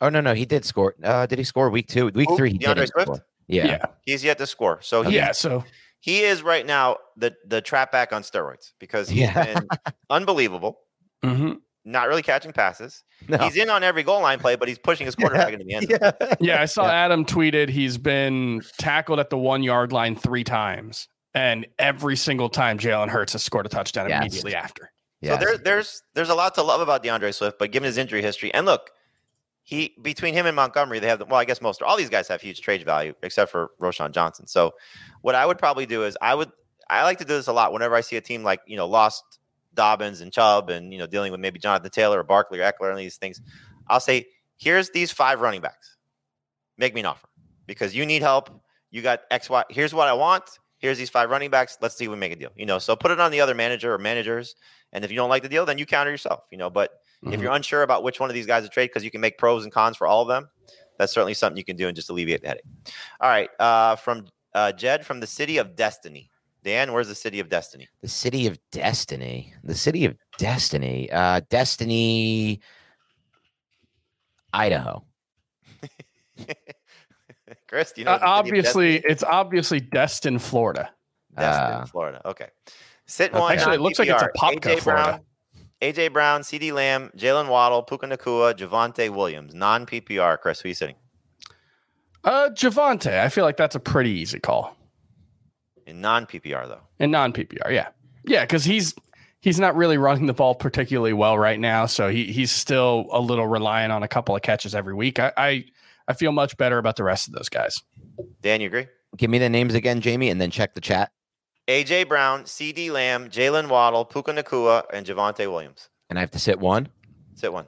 Oh 0.00 0.08
no, 0.08 0.20
no, 0.20 0.34
he 0.34 0.44
did 0.44 0.64
score. 0.64 0.94
Uh, 1.02 1.24
did 1.26 1.38
he 1.38 1.44
score 1.44 1.70
week 1.70 1.88
two? 1.88 2.06
Week 2.14 2.28
Who? 2.28 2.36
three, 2.36 2.50
he 2.52 2.58
DeAndre 2.58 2.74
didn't 2.74 2.88
Swift? 2.90 3.20
Yeah. 3.48 3.66
yeah. 3.66 3.84
He's 4.02 4.22
yet 4.24 4.38
to 4.38 4.46
score. 4.46 4.80
So 4.82 5.02
he, 5.02 5.14
Yeah. 5.16 5.32
So 5.32 5.64
he 6.00 6.20
is 6.22 6.42
right 6.42 6.64
now 6.66 6.98
the 7.16 7.34
the 7.46 7.60
trap 7.60 7.90
back 7.90 8.12
on 8.12 8.22
steroids 8.22 8.72
because 8.78 9.08
he's 9.08 9.20
Yeah. 9.22 9.54
been 9.54 9.68
unbelievable, 10.10 10.78
mhm. 11.24 11.58
Not 11.84 12.08
really 12.08 12.22
catching 12.22 12.52
passes. 12.52 13.04
No. 13.28 13.36
He's 13.38 13.56
in 13.56 13.68
on 13.68 13.82
every 13.84 14.02
goal 14.02 14.20
line 14.22 14.38
play, 14.38 14.56
but 14.56 14.68
he's 14.68 14.78
pushing 14.78 15.04
his 15.06 15.14
quarterback 15.16 15.52
into 15.52 15.64
the 15.64 15.74
end. 15.74 15.88
zone. 15.88 15.98
yeah. 16.20 16.34
yeah, 16.40 16.62
I 16.62 16.64
saw 16.64 16.86
Yeah. 16.86 16.92
Adam 16.92 17.24
tweeted 17.26 17.68
he's 17.68 17.98
been 17.98 18.62
tackled 18.78 19.18
at 19.20 19.30
the 19.30 19.36
one 19.38 19.62
yard 19.62 19.92
line 19.92 20.16
three 20.16 20.44
times. 20.44 21.08
And 21.34 21.66
every 21.78 22.16
single 22.16 22.48
time 22.48 22.78
Jalen 22.78 23.08
Hurts 23.08 23.32
has 23.32 23.42
scored 23.42 23.66
a 23.66 23.68
touchdown 23.68 24.08
Yes. 24.08 24.20
immediately 24.20 24.54
after. 24.54 24.90
So 25.22 25.36
there, 25.38 25.56
there's 25.56 26.02
there's 26.12 26.28
a 26.28 26.34
lot 26.34 26.54
to 26.56 26.62
love 26.62 26.82
about 26.82 27.02
DeAndre 27.02 27.32
Swift, 27.34 27.58
but 27.58 27.72
given 27.72 27.86
his 27.86 27.96
injury 27.96 28.20
history, 28.20 28.52
and 28.52 28.66
look, 28.66 28.90
he 29.62 29.94
between 30.02 30.34
him 30.34 30.44
and 30.44 30.54
Montgomery, 30.54 30.98
they 30.98 31.08
have 31.08 31.18
the, 31.18 31.24
well, 31.24 31.40
I 31.40 31.46
guess 31.46 31.62
most 31.62 31.80
all 31.80 31.96
these 31.96 32.10
guys 32.10 32.28
have 32.28 32.42
huge 32.42 32.60
trade 32.60 32.84
value, 32.84 33.14
except 33.22 33.50
for 33.50 33.70
Roschon 33.80 34.12
Johnson. 34.12 34.46
So 34.46 34.72
what 35.22 35.34
I 35.34 35.46
would 35.46 35.56
probably 35.56 35.86
do 35.86 36.04
is 36.04 36.14
I 36.20 36.34
would 36.34 36.52
I 36.90 37.04
like 37.04 37.16
to 37.18 37.24
do 37.24 37.32
this 37.32 37.46
a 37.46 37.54
lot 37.54 37.72
whenever 37.72 37.94
I 37.94 38.02
see 38.02 38.16
a 38.16 38.20
team 38.20 38.42
like 38.42 38.60
you 38.66 38.76
know 38.76 38.86
lost 38.86 39.24
Dobbins 39.74 40.20
and 40.20 40.32
Chubb 40.32 40.70
and 40.70 40.92
you 40.92 40.98
know 40.98 41.06
dealing 41.06 41.32
with 41.32 41.40
maybe 41.40 41.58
Jonathan 41.58 41.90
Taylor 41.90 42.20
or 42.20 42.24
Barkley 42.24 42.60
or 42.60 42.62
Ekeler 42.70 42.90
and 42.90 42.98
these 42.98 43.16
things. 43.16 43.40
I'll 43.88 44.00
say 44.00 44.26
here's 44.56 44.90
these 44.90 45.10
five 45.12 45.40
running 45.40 45.60
backs, 45.60 45.96
make 46.78 46.94
me 46.94 47.00
an 47.00 47.06
offer 47.06 47.28
because 47.66 47.94
you 47.94 48.06
need 48.06 48.22
help. 48.22 48.50
You 48.90 49.02
got 49.02 49.20
X 49.30 49.50
Y. 49.50 49.64
Here's 49.70 49.92
what 49.92 50.08
I 50.08 50.12
want. 50.12 50.44
Here's 50.78 50.98
these 50.98 51.10
five 51.10 51.30
running 51.30 51.50
backs. 51.50 51.78
Let's 51.80 51.96
see 51.96 52.04
if 52.04 52.10
we 52.10 52.16
make 52.16 52.32
a 52.32 52.36
deal. 52.36 52.50
You 52.56 52.66
know, 52.66 52.78
so 52.78 52.94
put 52.94 53.10
it 53.10 53.18
on 53.20 53.30
the 53.30 53.40
other 53.40 53.54
manager 53.54 53.92
or 53.94 53.98
managers. 53.98 54.54
And 54.92 55.04
if 55.04 55.10
you 55.10 55.16
don't 55.16 55.30
like 55.30 55.42
the 55.42 55.48
deal, 55.48 55.64
then 55.66 55.78
you 55.78 55.86
counter 55.86 56.10
yourself, 56.10 56.44
you 56.52 56.58
know. 56.58 56.70
But 56.70 56.90
if 57.22 57.40
Mhm. 57.40 57.42
you're 57.42 57.52
unsure 57.52 57.82
about 57.82 58.02
which 58.02 58.20
one 58.20 58.28
of 58.28 58.34
these 58.34 58.46
guys 58.46 58.64
to 58.64 58.68
trade 58.68 58.86
because 58.88 59.02
you 59.02 59.10
can 59.10 59.20
make 59.20 59.38
pros 59.38 59.64
and 59.64 59.72
cons 59.72 59.96
for 59.96 60.06
all 60.06 60.22
of 60.22 60.28
them, 60.28 60.50
that's 60.98 61.12
certainly 61.12 61.34
something 61.34 61.56
you 61.56 61.64
can 61.64 61.76
do 61.76 61.88
and 61.88 61.96
just 61.96 62.10
alleviate 62.10 62.42
the 62.42 62.48
headache. 62.48 62.64
All 63.20 63.30
right. 63.30 63.50
Uh, 63.58 63.96
from 63.96 64.26
uh, 64.54 64.70
Jed 64.72 65.04
from 65.04 65.18
the 65.18 65.26
city 65.26 65.56
of 65.56 65.74
Destiny. 65.74 66.30
Dan, 66.64 66.92
where's 66.92 67.08
the 67.08 67.14
city 67.14 67.38
of 67.40 67.48
Destiny? 67.48 67.86
the 68.00 68.08
city 68.08 68.46
of 68.46 68.58
destiny. 68.72 69.52
The 69.62 69.74
city 69.74 70.04
of 70.06 70.16
destiny. 70.38 71.10
Uh, 71.12 71.42
Destiny, 71.50 72.60
Idaho. 74.52 75.04
Chris, 77.68 77.92
do 77.92 78.00
you 78.00 78.04
know? 78.06 78.12
Uh, 78.12 78.18
the 78.18 78.18
city 78.18 78.24
of 78.24 78.28
obviously, 78.64 78.96
it's 78.96 79.22
obviously 79.22 79.80
Destin, 79.80 80.38
Florida. 80.38 80.90
Destin, 81.36 81.64
uh, 81.74 81.86
Florida. 81.86 82.22
Okay. 82.24 82.48
Sit 83.06 83.32
Okay. 83.32 83.40
one. 83.40 83.52
Actually, 83.52 83.74
it 83.76 83.80
looks 83.80 83.98
like 83.98 84.08
it's 84.08 84.22
a 84.22 84.30
non-PPR. 84.40 84.54
Popka, 84.60 84.60
AJ 84.74 84.80
Florida. 84.80 85.04
Brown, 85.04 85.20
AJ 85.82 86.12
Brown, 86.12 86.40
CeeDee 86.42 86.72
Lamb, 86.72 87.10
Jaylen 87.16 87.48
Waddle, 87.48 87.82
Puka 87.82 88.06
Nacua, 88.06 88.54
Javonte 88.54 89.10
Williams, 89.10 89.52
non 89.54 89.84
PPR. 89.84 90.38
Chris, 90.40 90.60
who 90.60 90.68
are 90.68 90.70
you 90.70 90.74
sitting 90.74 90.96
Uh, 92.24 92.48
Javonte, 92.54 93.18
I 93.20 93.28
feel 93.28 93.44
like 93.44 93.56
that's 93.58 93.74
a 93.74 93.80
pretty 93.80 94.10
easy 94.10 94.40
call. 94.40 94.74
In 95.86 96.00
non 96.00 96.26
PPR 96.26 96.66
though? 96.68 96.80
And 96.98 97.12
non 97.12 97.32
PPR, 97.32 97.70
yeah. 97.70 97.88
Yeah, 98.24 98.42
because 98.42 98.64
he's 98.64 98.94
he's 99.40 99.60
not 99.60 99.76
really 99.76 99.98
running 99.98 100.26
the 100.26 100.32
ball 100.32 100.54
particularly 100.54 101.12
well 101.12 101.38
right 101.38 101.60
now. 101.60 101.86
So 101.86 102.08
he 102.08 102.32
he's 102.32 102.50
still 102.50 103.06
a 103.10 103.20
little 103.20 103.46
reliant 103.46 103.92
on 103.92 104.02
a 104.02 104.08
couple 104.08 104.34
of 104.34 104.42
catches 104.42 104.74
every 104.74 104.94
week. 104.94 105.18
I 105.18 105.32
I, 105.36 105.64
I 106.08 106.12
feel 106.14 106.32
much 106.32 106.56
better 106.56 106.78
about 106.78 106.96
the 106.96 107.04
rest 107.04 107.28
of 107.28 107.34
those 107.34 107.48
guys. 107.48 107.82
Dan, 108.42 108.60
you 108.60 108.66
agree? 108.68 108.86
Give 109.16 109.30
me 109.30 109.38
the 109.38 109.48
names 109.48 109.74
again, 109.74 110.00
Jamey, 110.00 110.30
and 110.30 110.40
then 110.40 110.50
check 110.50 110.74
the 110.74 110.80
chat. 110.80 111.12
AJ 111.68 112.08
Brown, 112.08 112.44
CeeDee 112.44 112.90
Lamb, 112.90 113.30
Jaylen 113.30 113.68
Waddle, 113.68 114.04
Puka 114.04 114.32
Nacua, 114.32 114.84
and 114.92 115.06
Javonte 115.06 115.50
Williams. 115.50 115.88
And 116.10 116.18
I 116.18 116.20
have 116.20 116.30
to 116.32 116.38
sit 116.38 116.58
one. 116.58 116.88
Sit 117.34 117.52
one. 117.52 117.66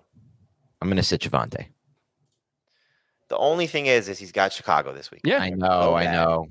I'm 0.83 0.89
going 0.89 0.97
to 0.99 1.03
sit 1.03 1.23
Javonte. 1.23 1.67
The 3.29 3.39
only 3.39 3.67
thing 3.67 3.87
is, 3.87 4.09
is 4.09 4.19
he's 4.19 4.33
got 4.33 4.53
Chicago 4.53 4.93
this 4.93 5.11
week. 5.11 5.23
Yeah. 5.25 5.39
I 5.39 5.51
know, 5.51 5.67
oh, 5.71 5.95
I 5.95 6.05
know. 6.05 6.49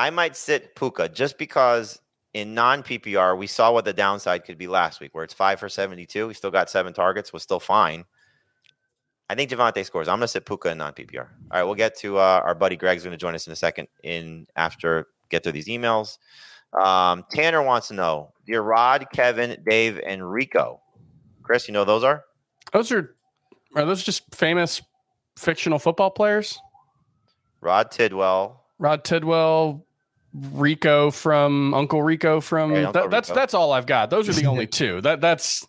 I 0.00 0.08
might 0.08 0.34
sit 0.34 0.74
Puka 0.76 1.10
just 1.10 1.36
because 1.36 2.00
in 2.32 2.54
non 2.54 2.82
PPR 2.82 3.36
we 3.36 3.46
saw 3.46 3.70
what 3.70 3.84
the 3.84 3.92
downside 3.92 4.46
could 4.46 4.56
be 4.56 4.66
last 4.66 4.98
week, 4.98 5.14
where 5.14 5.24
it's 5.24 5.34
five 5.34 5.60
for 5.60 5.68
seventy 5.68 6.06
two. 6.06 6.28
He 6.28 6.34
still 6.34 6.50
got 6.50 6.70
seven 6.70 6.94
targets, 6.94 7.34
was 7.34 7.42
still 7.42 7.60
fine. 7.60 8.06
I 9.28 9.34
think 9.34 9.50
Javonte 9.50 9.84
scores. 9.84 10.08
I'm 10.08 10.14
going 10.14 10.22
to 10.22 10.28
sit 10.28 10.46
Puka 10.46 10.70
in 10.70 10.78
non 10.78 10.94
PPR. 10.94 11.18
All 11.18 11.28
right, 11.52 11.64
we'll 11.64 11.74
get 11.74 11.98
to 11.98 12.16
uh, 12.16 12.40
our 12.42 12.54
buddy 12.54 12.76
Greg's 12.76 13.02
going 13.02 13.12
to 13.12 13.18
join 13.18 13.34
us 13.34 13.46
in 13.46 13.52
a 13.52 13.56
second. 13.56 13.88
In 14.02 14.46
after 14.56 15.08
get 15.28 15.42
through 15.42 15.52
these 15.52 15.68
emails. 15.68 16.16
Um, 16.72 17.26
Tanner 17.30 17.62
wants 17.62 17.88
to 17.88 17.94
know: 17.94 18.32
Dear 18.46 18.62
Rod, 18.62 19.06
Kevin, 19.12 19.62
Dave, 19.68 20.00
and 20.06 20.28
Rico. 20.32 20.80
Chris, 21.42 21.68
you 21.68 21.74
know 21.74 21.84
those 21.84 22.04
are 22.04 22.24
Those 22.72 22.90
are 22.90 23.16
are 23.76 23.84
those 23.84 24.02
just 24.02 24.34
famous 24.34 24.80
fictional 25.36 25.78
football 25.78 26.10
players? 26.10 26.58
Rod 27.60 27.90
Tidwell, 27.90 28.64
Rod 28.78 29.04
Tidwell, 29.04 29.84
Rico 30.32 31.10
from 31.10 31.74
Uncle 31.74 32.02
Rico 32.02 32.40
from 32.40 32.70
Hey, 32.70 32.84
Uncle 32.84 33.02
that- 33.02 33.10
that's 33.10 33.28
Rico. 33.30 33.40
that's 33.40 33.54
all 33.54 33.72
I've 33.72 33.86
got. 33.86 34.10
Those 34.10 34.28
are 34.28 34.32
the 34.32 34.46
only 34.46 34.66
two. 34.68 35.00
That 35.00 35.20
that's 35.20 35.66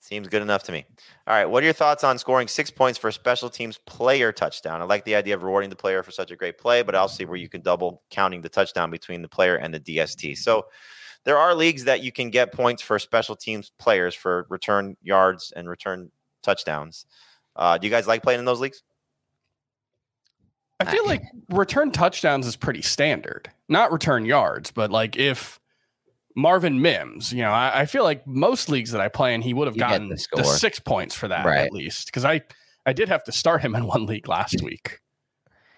Seems 0.00 0.28
good 0.28 0.40
enough 0.42 0.62
to 0.64 0.72
me. 0.72 0.84
All 1.26 1.34
right. 1.34 1.46
What 1.46 1.64
are 1.64 1.66
your 1.66 1.72
thoughts 1.72 2.04
on 2.04 2.16
scoring 2.16 2.46
six 2.46 2.70
points 2.70 2.96
for 2.96 3.08
a 3.08 3.12
special 3.12 3.50
teams 3.50 3.76
player 3.86 4.30
touchdown? 4.30 4.80
I 4.80 4.84
like 4.84 5.04
the 5.04 5.16
idea 5.16 5.34
of 5.34 5.42
rewarding 5.42 5.68
the 5.68 5.74
player 5.74 6.04
for 6.04 6.12
such 6.12 6.30
a 6.30 6.36
great 6.36 6.58
play, 6.58 6.82
but 6.82 6.94
I'll 6.94 7.08
see 7.08 7.24
where 7.24 7.36
you 7.36 7.48
can 7.48 7.60
double 7.60 8.02
counting 8.10 8.40
the 8.40 8.48
touchdown 8.48 8.88
between 8.88 9.20
the 9.20 9.28
player 9.28 9.56
and 9.56 9.74
the 9.74 9.80
DST. 9.80 10.38
So 10.38 10.66
there 11.24 11.36
are 11.36 11.56
leagues 11.56 11.82
that 11.84 12.04
you 12.04 12.12
can 12.12 12.30
get 12.30 12.52
points 12.52 12.82
for 12.82 13.00
special 13.00 13.34
teams 13.34 13.72
players 13.80 14.14
for 14.14 14.46
return 14.48 14.96
yards 15.02 15.52
and 15.56 15.68
return 15.68 16.12
touchdowns. 16.40 17.06
Uh, 17.56 17.76
do 17.76 17.88
you 17.88 17.90
guys 17.90 18.06
like 18.06 18.22
playing 18.22 18.38
in 18.38 18.44
those 18.44 18.60
leagues? 18.60 18.84
I 20.78 20.84
feel 20.84 21.06
like 21.06 21.22
return 21.48 21.90
touchdowns 21.90 22.46
is 22.46 22.56
pretty 22.56 22.82
standard. 22.82 23.50
Not 23.68 23.92
return 23.92 24.24
yards, 24.26 24.70
but 24.70 24.90
like 24.90 25.16
if 25.16 25.58
Marvin 26.36 26.82
Mims, 26.82 27.32
you 27.32 27.40
know, 27.40 27.50
I, 27.50 27.80
I 27.80 27.86
feel 27.86 28.04
like 28.04 28.26
most 28.26 28.68
leagues 28.68 28.92
that 28.92 29.00
I 29.00 29.08
play 29.08 29.34
in, 29.34 29.40
he 29.40 29.54
would 29.54 29.66
have 29.66 29.76
You 29.76 29.80
gotten 29.80 30.08
the 30.08 30.26
the, 30.34 30.44
six 30.44 30.78
points 30.78 31.14
for 31.14 31.28
that 31.28 31.46
Right. 31.46 31.64
at 31.64 31.72
least. 31.72 32.06
Because 32.06 32.24
I 32.24 32.42
I 32.84 32.92
did 32.92 33.08
have 33.08 33.24
to 33.24 33.32
start 33.32 33.62
him 33.62 33.74
in 33.74 33.86
one 33.86 34.06
league 34.06 34.28
last 34.28 34.62
week, 34.62 35.00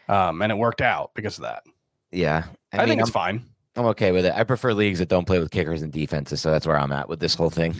um, 0.08 0.42
and 0.42 0.50
it 0.50 0.56
worked 0.56 0.80
out 0.80 1.12
because 1.14 1.38
of 1.38 1.42
that. 1.42 1.62
Yeah. 2.10 2.44
I, 2.72 2.78
I, 2.78 2.80
mean, 2.80 2.88
think 2.88 3.00
it's 3.02 3.10
I'm, 3.10 3.12
fine. 3.12 3.44
I'm 3.76 3.86
okay 3.86 4.10
with 4.12 4.26
it. 4.26 4.32
I 4.34 4.42
prefer 4.44 4.72
leagues 4.72 4.98
that 4.98 5.08
don't 5.08 5.26
play 5.26 5.38
with 5.38 5.50
kickers 5.50 5.82
and 5.82 5.92
defenses. 5.92 6.40
So 6.40 6.50
that's 6.50 6.66
where 6.66 6.78
I'm 6.78 6.90
at 6.90 7.08
with 7.08 7.20
this 7.20 7.34
whole 7.34 7.50
thing. 7.50 7.74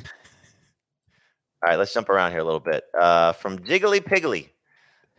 All 1.62 1.70
right, 1.70 1.78
let's 1.78 1.92
jump 1.92 2.08
around 2.08 2.30
here 2.30 2.40
a 2.40 2.44
little 2.44 2.60
bit. 2.60 2.84
Uh, 2.96 3.32
from 3.32 3.58
Jiggly 3.58 4.00
Piggly. 4.00 4.50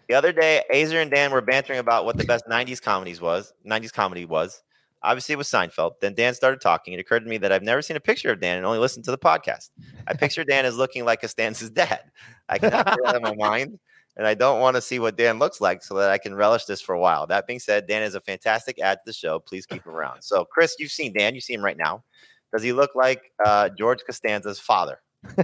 The 0.10 0.16
other 0.16 0.32
day, 0.32 0.64
Aizer 0.74 1.02
and 1.02 1.12
Dan 1.12 1.32
were 1.32 1.42
bantering 1.42 1.78
about 1.80 2.04
what 2.04 2.18
the 2.18 2.24
best 2.26 2.46
90s 2.50 2.82
comedies 2.82 3.22
was. 3.22 3.54
90s 3.66 3.94
comedy 3.94 4.26
was. 4.26 4.64
Obviously, 5.04 5.34
it 5.34 5.38
was 5.38 5.48
Seinfeld. 5.48 5.94
Then 6.02 6.16
Dan 6.16 6.34
started 6.34 6.60
talking. 6.60 6.94
It 6.94 7.00
occurred 7.00 7.22
to 7.22 7.30
me 7.30 7.38
that 7.38 7.52
I've 7.52 7.64
never 7.64 7.82
seen 7.82 7.96
a 7.96 8.02
picture 8.02 8.32
of 8.32 8.42
Dan 8.42 8.58
and 8.58 8.66
only 8.66 8.80
listened 8.80 9.06
to 9.06 9.12
the 9.12 9.20
podcast. 9.20 9.70
I 10.08 10.14
picture 10.16 10.44
Dan 10.44 10.66
as 10.66 10.76
looking 10.76 11.06
like 11.06 11.22
Costanza's 11.22 11.70
dad. 11.70 12.02
I 12.50 12.58
cannot 12.58 12.88
get 12.88 12.98
out 13.06 13.16
of 13.16 13.22
my 13.22 13.36
mind, 13.36 13.80
and 14.18 14.26
I 14.26 14.34
don't 14.34 14.60
want 14.60 14.76
to 14.76 14.82
see 14.82 14.98
what 14.98 15.16
Dan 15.16 15.38
looks 15.38 15.62
like 15.62 15.84
so 15.84 15.94
that 15.96 16.10
I 16.10 16.18
can 16.18 16.34
relish 16.34 16.66
this 16.66 16.82
for 16.82 16.96
a 16.96 17.00
while. 17.00 17.28
That 17.28 17.46
being 17.46 17.60
said, 17.60 17.88
Dan 17.88 18.02
is 18.02 18.16
a 18.16 18.20
fantastic 18.20 18.80
add 18.82 18.96
to 18.96 19.02
the 19.06 19.14
show. 19.14 19.40
Please 19.40 19.68
keep 19.68 19.86
him 19.86 19.94
around. 19.94 20.24
So, 20.24 20.44
Chris, 20.44 20.76
you've 20.80 20.92
seen 20.92 21.14
Dan. 21.14 21.36
You 21.36 21.42
see 21.42 21.54
him 21.54 21.64
right 21.64 21.78
now. 21.78 22.04
Does 22.52 22.64
he 22.64 22.74
look 22.74 22.96
like 22.96 23.32
uh, 23.46 23.70
George 23.70 24.00
Costanza's 24.10 24.60
father? 24.60 25.02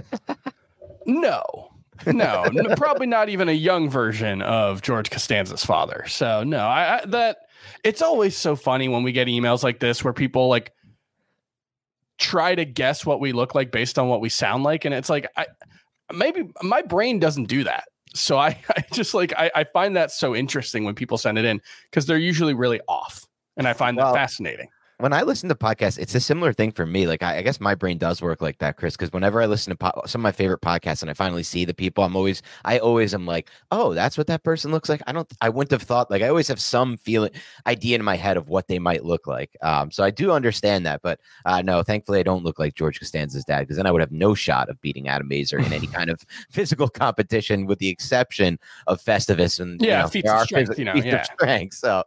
No, 1.08 1.70
no, 2.06 2.42
n- 2.44 2.74
probably 2.76 3.06
not 3.06 3.28
even 3.28 3.48
a 3.48 3.52
young 3.52 3.88
version 3.90 4.42
of 4.42 4.82
George 4.82 5.10
Costanza's 5.10 5.64
father. 5.64 6.04
So 6.08 6.44
no, 6.44 6.58
I, 6.58 6.98
I 7.02 7.06
that 7.06 7.38
it's 7.84 8.02
always 8.02 8.36
so 8.36 8.56
funny 8.56 8.88
when 8.88 9.02
we 9.02 9.12
get 9.12 9.28
emails 9.28 9.62
like 9.62 9.80
this 9.80 10.02
where 10.04 10.12
people 10.12 10.48
like 10.48 10.72
try 12.18 12.54
to 12.54 12.64
guess 12.64 13.04
what 13.04 13.20
we 13.20 13.32
look 13.32 13.54
like 13.54 13.70
based 13.70 13.98
on 13.98 14.08
what 14.08 14.20
we 14.20 14.28
sound 14.28 14.64
like, 14.64 14.84
and 14.84 14.94
it's 14.94 15.10
like 15.10 15.26
I 15.36 15.46
maybe 16.14 16.50
my 16.62 16.82
brain 16.82 17.18
doesn't 17.18 17.44
do 17.44 17.64
that. 17.64 17.84
So 18.14 18.38
I, 18.38 18.58
I 18.76 18.84
just 18.92 19.14
like 19.14 19.32
I, 19.36 19.50
I 19.54 19.64
find 19.64 19.96
that 19.96 20.10
so 20.10 20.34
interesting 20.34 20.84
when 20.84 20.94
people 20.94 21.18
send 21.18 21.38
it 21.38 21.44
in 21.44 21.60
because 21.90 22.06
they're 22.06 22.18
usually 22.18 22.54
really 22.54 22.80
off, 22.88 23.26
and 23.56 23.66
I 23.68 23.72
find 23.72 23.96
Well, 23.96 24.12
that 24.12 24.18
fascinating. 24.18 24.68
When 24.98 25.12
I 25.12 25.24
listen 25.24 25.50
to 25.50 25.54
podcasts, 25.54 25.98
it's 25.98 26.14
a 26.14 26.20
similar 26.20 26.54
thing 26.54 26.72
for 26.72 26.86
me. 26.86 27.06
Like 27.06 27.22
I, 27.22 27.36
I 27.36 27.42
guess 27.42 27.60
my 27.60 27.74
brain 27.74 27.98
does 27.98 28.22
work 28.22 28.40
like 28.40 28.56
that, 28.58 28.78
Chris. 28.78 28.96
Because 28.96 29.12
whenever 29.12 29.42
I 29.42 29.46
listen 29.46 29.70
to 29.72 29.76
po- 29.76 30.02
some 30.06 30.20
of 30.20 30.22
my 30.22 30.32
favorite 30.32 30.62
podcasts 30.62 31.02
and 31.02 31.10
I 31.10 31.14
finally 31.14 31.42
see 31.42 31.66
the 31.66 31.74
people, 31.74 32.02
I'm 32.02 32.16
always, 32.16 32.40
I 32.64 32.78
always 32.78 33.12
am 33.12 33.26
like, 33.26 33.50
oh, 33.70 33.92
that's 33.92 34.16
what 34.16 34.26
that 34.28 34.42
person 34.42 34.70
looks 34.70 34.88
like. 34.88 35.02
I 35.06 35.12
don't, 35.12 35.30
I 35.42 35.50
wouldn't 35.50 35.72
have 35.72 35.82
thought. 35.82 36.10
Like 36.10 36.22
I 36.22 36.28
always 36.28 36.48
have 36.48 36.60
some 36.60 36.96
feeling, 36.96 37.30
idea 37.66 37.96
in 37.96 38.04
my 38.04 38.16
head 38.16 38.38
of 38.38 38.48
what 38.48 38.68
they 38.68 38.78
might 38.78 39.04
look 39.04 39.26
like. 39.26 39.54
Um, 39.60 39.90
so 39.90 40.02
I 40.02 40.10
do 40.10 40.32
understand 40.32 40.86
that, 40.86 41.02
but 41.02 41.20
uh, 41.44 41.60
no, 41.60 41.82
thankfully 41.82 42.20
I 42.20 42.22
don't 42.22 42.42
look 42.42 42.58
like 42.58 42.74
George 42.74 42.98
Costanza's 42.98 43.44
dad 43.44 43.60
because 43.60 43.76
then 43.76 43.86
I 43.86 43.90
would 43.90 44.00
have 44.00 44.12
no 44.12 44.34
shot 44.34 44.70
of 44.70 44.80
beating 44.80 45.08
Adam 45.08 45.28
Aizer 45.28 45.62
in 45.62 45.74
any 45.74 45.86
kind 45.92 46.08
of 46.08 46.24
physical 46.50 46.88
competition, 46.88 47.66
with 47.66 47.80
the 47.80 47.90
exception 47.90 48.58
of 48.86 49.02
Festivus 49.02 49.60
and 49.60 49.78
you 49.82 49.88
Yeah, 49.88 50.02
know, 50.04 50.08
feats 50.08 50.32
of 50.32 50.40
strength, 50.40 50.70
phys- 50.70 50.78
you 50.78 50.84
know, 50.86 50.94
yeah. 50.94 51.22
strength. 51.22 51.74
So 51.74 52.02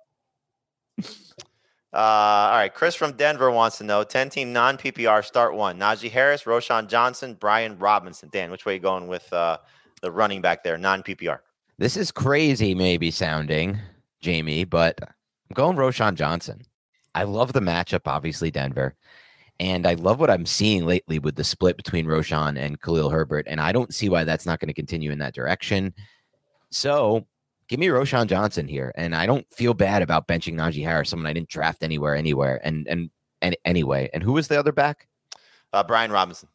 Uh, 1.91 1.97
all 1.97 2.57
right, 2.57 2.73
Chris 2.73 2.93
from 2.93 3.13
Denver 3.13 3.49
wants 3.49 3.79
to 3.79 3.83
know 3.83 4.03
10 4.03 4.29
team 4.29 4.53
non 4.53 4.77
PPR 4.77 5.25
start 5.25 5.55
one. 5.55 5.79
Najee 5.79 6.11
Harris, 6.11 6.43
Roschon 6.43 6.87
Johnson, 6.87 7.35
Brian 7.39 7.79
Robinson. 7.79 8.29
Dan, 8.31 8.51
which 8.51 8.65
way 8.65 8.75
you 8.75 8.79
going 8.79 9.07
with 9.07 9.31
uh, 9.33 9.57
the 10.01 10.11
running 10.11 10.41
back 10.41 10.63
there, 10.63 10.77
non 10.77 11.01
PPR? 11.01 11.39
This 11.79 11.97
is 11.97 12.11
crazy, 12.11 12.75
maybe 12.75 13.09
sounding, 13.09 13.79
Jamie, 14.21 14.65
but 14.65 14.99
I'm 15.01 15.53
going 15.53 15.77
Roschon 15.77 16.13
Johnson. 16.13 16.61
I 17.15 17.23
love 17.23 17.53
the 17.53 17.59
matchup, 17.61 18.01
obviously, 18.05 18.51
Denver. 18.51 18.95
And 19.59 19.87
I 19.87 19.95
love 19.95 20.19
what 20.19 20.29
I'm 20.29 20.45
seeing 20.45 20.85
lately 20.85 21.19
with 21.19 21.35
the 21.35 21.43
split 21.43 21.75
between 21.75 22.05
Roschon 22.05 22.57
and 22.57 22.79
Khalil 22.81 23.09
Herbert. 23.09 23.45
And 23.47 23.59
I 23.59 23.71
don't 23.71 23.93
see 23.93 24.09
why 24.09 24.23
that's 24.23 24.45
not 24.45 24.59
going 24.59 24.67
to 24.67 24.73
continue 24.73 25.11
in 25.11 25.19
that 25.19 25.33
direction. 25.33 25.93
So 26.69 27.25
give 27.69 27.79
me 27.79 27.87
Roschon 27.87 28.27
Johnson 28.27 28.67
here. 28.67 28.91
And 28.95 29.15
I 29.15 29.25
don't 29.25 29.45
feel 29.53 29.73
bad 29.73 30.01
about 30.01 30.27
benching 30.27 30.55
Najee 30.55 30.83
Harris, 30.83 31.09
someone 31.09 31.27
I 31.27 31.33
didn't 31.33 31.47
draft 31.47 31.81
anywhere, 31.83 32.15
anywhere. 32.15 32.59
And 32.63 32.85
and 32.89 33.09
and 33.41 33.55
anyway. 33.63 34.09
And 34.13 34.21
who 34.21 34.33
was 34.33 34.49
the 34.49 34.59
other 34.59 34.73
back? 34.73 35.07
Uh, 35.71 35.83
Brian 35.83 36.11
Robinson. 36.11 36.49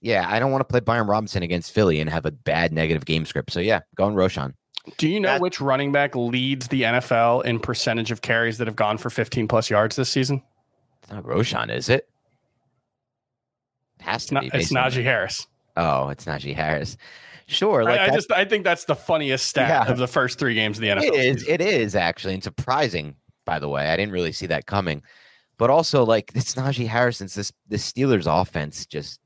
Yeah, 0.00 0.26
I 0.28 0.38
don't 0.40 0.50
want 0.50 0.60
to 0.60 0.64
play 0.64 0.80
Brian 0.80 1.06
Robinson 1.06 1.42
against 1.42 1.72
Philly 1.72 2.00
and 2.00 2.10
have 2.10 2.26
a 2.26 2.32
bad 2.32 2.72
negative 2.72 3.04
game 3.04 3.24
script. 3.24 3.52
So 3.52 3.60
yeah, 3.60 3.80
going 3.94 4.14
Roschon. 4.16 4.54
Do 4.98 5.08
you 5.08 5.18
know 5.20 5.28
That- 5.28 5.40
which 5.40 5.60
running 5.62 5.92
back 5.92 6.14
leads 6.16 6.68
the 6.68 6.82
NFL 6.82 7.44
in 7.46 7.58
percentage 7.60 8.10
of 8.10 8.20
carries 8.20 8.58
that 8.58 8.66
have 8.66 8.76
gone 8.76 8.98
for 8.98 9.08
15 9.08 9.48
plus 9.48 9.70
yards 9.70 9.96
this 9.96 10.10
season? 10.10 10.42
It's 11.02 11.10
not 11.12 11.22
Roschon, 11.24 11.70
is 11.74 11.88
it? 11.88 12.06
It 14.00 14.02
has 14.04 14.16
It's, 14.22 14.26
to 14.26 14.34
not, 14.34 14.40
be. 14.42 14.46
it's 14.48 14.56
based 14.56 14.72
Najee. 14.72 15.02
Harris. 15.04 15.46
Oh, 15.76 16.08
it's 16.08 16.24
Najee 16.26 16.54
Harris. 16.54 16.96
Sure, 17.46 17.84
like 17.84 18.00
I, 18.00 18.06
I 18.06 18.10
just 18.10 18.30
I 18.32 18.44
think 18.44 18.64
that's 18.64 18.84
the 18.84 18.96
funniest 18.96 19.46
stat 19.46 19.68
Yeah. 19.86 19.92
of 19.92 19.98
the 19.98 20.08
first 20.08 20.38
three 20.38 20.54
games 20.54 20.78
of 20.78 20.82
the 20.82 20.88
NFL. 20.88 21.02
it 21.02 21.14
is. 21.14 21.40
season. 21.42 21.54
It 21.54 21.60
is 21.60 21.94
actually, 21.96 22.34
and 22.34 22.42
surprising. 22.42 23.16
By 23.44 23.58
the 23.58 23.68
way, 23.68 23.88
I 23.90 23.96
didn't 23.96 24.12
really 24.12 24.32
see 24.32 24.46
that 24.46 24.66
coming. 24.66 25.02
But 25.58 25.68
also, 25.70 26.04
like 26.04 26.32
it's 26.34 26.54
Najee 26.54 26.86
Harris. 26.88 27.18
Since 27.18 27.34
this 27.34 27.52
the 27.68 27.76
Steelers 27.76 28.26
offense 28.26 28.86
just. 28.86 29.20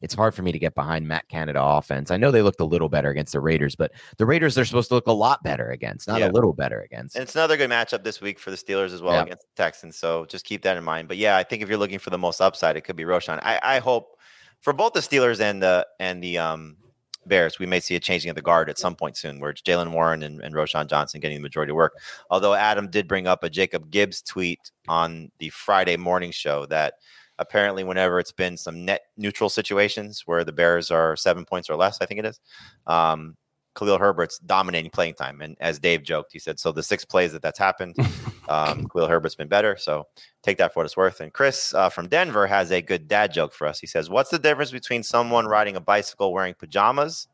It's 0.00 0.12
hard 0.12 0.34
for 0.34 0.42
me 0.42 0.52
to 0.52 0.58
get 0.58 0.74
behind 0.74 1.08
Matt 1.08 1.26
Canada 1.28 1.62
offense. 1.62 2.10
I 2.10 2.18
know 2.18 2.30
they 2.30 2.42
looked 2.42 2.60
a 2.60 2.64
little 2.66 2.90
better 2.90 3.08
against 3.08 3.32
the 3.32 3.40
Raiders, 3.40 3.74
but 3.74 3.90
the 4.18 4.26
Raiders 4.26 4.54
they're 4.54 4.66
supposed 4.66 4.88
to 4.88 4.94
look 4.96 5.06
a 5.06 5.12
lot 5.12 5.42
better 5.42 5.70
against, 5.70 6.06
not 6.06 6.20
Yeah. 6.20 6.28
a 6.28 6.32
little 6.32 6.52
better 6.52 6.80
against. 6.82 7.16
And 7.16 7.22
it's 7.22 7.34
another 7.34 7.56
good 7.56 7.70
matchup 7.70 8.04
this 8.04 8.20
week 8.20 8.38
for 8.38 8.50
the 8.50 8.56
Steelers 8.58 8.92
as 8.92 9.00
well 9.00 9.14
Yeah. 9.14 9.22
against 9.22 9.46
the 9.46 9.62
Texans. 9.62 9.96
So 9.96 10.26
just 10.26 10.44
keep 10.44 10.60
that 10.64 10.76
in 10.76 10.84
mind. 10.84 11.08
But 11.08 11.16
yeah, 11.16 11.38
I 11.38 11.42
think 11.42 11.62
if 11.62 11.70
you're 11.70 11.78
looking 11.78 12.00
for 12.00 12.10
the 12.10 12.18
most 12.18 12.42
upside, 12.42 12.76
it 12.76 12.82
could 12.82 12.96
be 12.96 13.04
Roschon. 13.04 13.38
I, 13.42 13.58
I 13.62 13.78
hope 13.78 14.18
for 14.60 14.74
both 14.74 14.92
the 14.92 15.00
Steelers 15.00 15.40
and 15.40 15.62
the 15.62 15.86
and 15.98 16.22
the 16.22 16.36
um, 16.36 16.76
Bears, 17.26 17.58
we 17.58 17.66
may 17.66 17.80
see 17.80 17.94
a 17.94 18.00
changing 18.00 18.30
of 18.30 18.36
the 18.36 18.42
guard 18.42 18.68
at 18.70 18.78
some 18.78 18.94
point 18.94 19.16
soon, 19.16 19.40
where 19.40 19.50
it's 19.50 19.62
Jaylen 19.62 19.92
Warren 19.92 20.22
and, 20.22 20.40
and 20.40 20.54
Roschon 20.54 20.86
Johnson 20.88 21.20
getting 21.20 21.38
the 21.38 21.42
majority 21.42 21.70
of 21.70 21.76
work. 21.76 21.94
Although 22.30 22.54
Adam 22.54 22.88
did 22.88 23.08
bring 23.08 23.26
up 23.26 23.42
a 23.42 23.50
Jacob 23.50 23.90
Gibbs 23.90 24.22
tweet 24.22 24.60
on 24.88 25.30
the 25.38 25.50
Friday 25.50 25.96
morning 25.96 26.30
show 26.30 26.66
that 26.66 26.94
apparently 27.38 27.84
whenever 27.84 28.18
it's 28.18 28.32
been 28.32 28.56
some 28.56 28.84
net 28.84 29.02
neutral 29.16 29.50
situations 29.50 30.22
where 30.26 30.44
the 30.44 30.52
Bears 30.52 30.90
are 30.90 31.16
seven 31.16 31.44
points 31.44 31.68
or 31.68 31.76
less, 31.76 31.98
I 32.00 32.06
think 32.06 32.20
it 32.20 32.26
is, 32.26 32.40
um, 32.86 33.36
Khalil 33.74 33.98
Herbert's 33.98 34.38
dominating 34.38 34.90
playing 34.90 35.14
time. 35.14 35.40
And 35.40 35.56
as 35.60 35.78
Dave 35.78 36.02
joked, 36.02 36.32
he 36.32 36.38
said, 36.38 36.58
so 36.58 36.72
the 36.72 36.82
six 36.82 37.04
plays 37.04 37.32
that 37.32 37.42
that's 37.42 37.58
happened, 37.58 37.96
um, 38.48 38.88
Khalil 38.88 39.08
Herbert's 39.08 39.34
been 39.34 39.48
better. 39.48 39.76
So 39.76 40.06
take 40.42 40.58
that 40.58 40.72
for 40.72 40.80
what 40.80 40.86
it's 40.86 40.96
worth. 40.96 41.20
And 41.20 41.32
Chris 41.32 41.74
uh, 41.74 41.88
from 41.88 42.08
Denver 42.08 42.46
has 42.46 42.70
a 42.70 42.80
good 42.80 43.08
dad 43.08 43.32
joke 43.32 43.52
for 43.52 43.66
us. 43.66 43.80
He 43.80 43.86
says, 43.86 44.08
what's 44.08 44.30
the 44.30 44.38
difference 44.38 44.70
between 44.70 45.02
someone 45.02 45.46
riding 45.46 45.76
a 45.76 45.80
bicycle 45.80 46.32
wearing 46.32 46.54
pajamas 46.54 47.28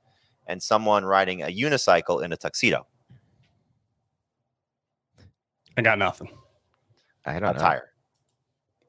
and 0.47 0.63
someone 0.63 1.05
riding 1.05 1.43
a 1.43 1.47
unicycle 1.47 2.25
in 2.25 2.33
a 2.33 2.37
tuxedo? 2.37 2.87
I 5.77 5.83
got 5.83 5.99
nothing. 5.99 6.29
I 7.27 7.39
don't 7.39 7.55
know. 7.55 7.61
tire. 7.61 7.91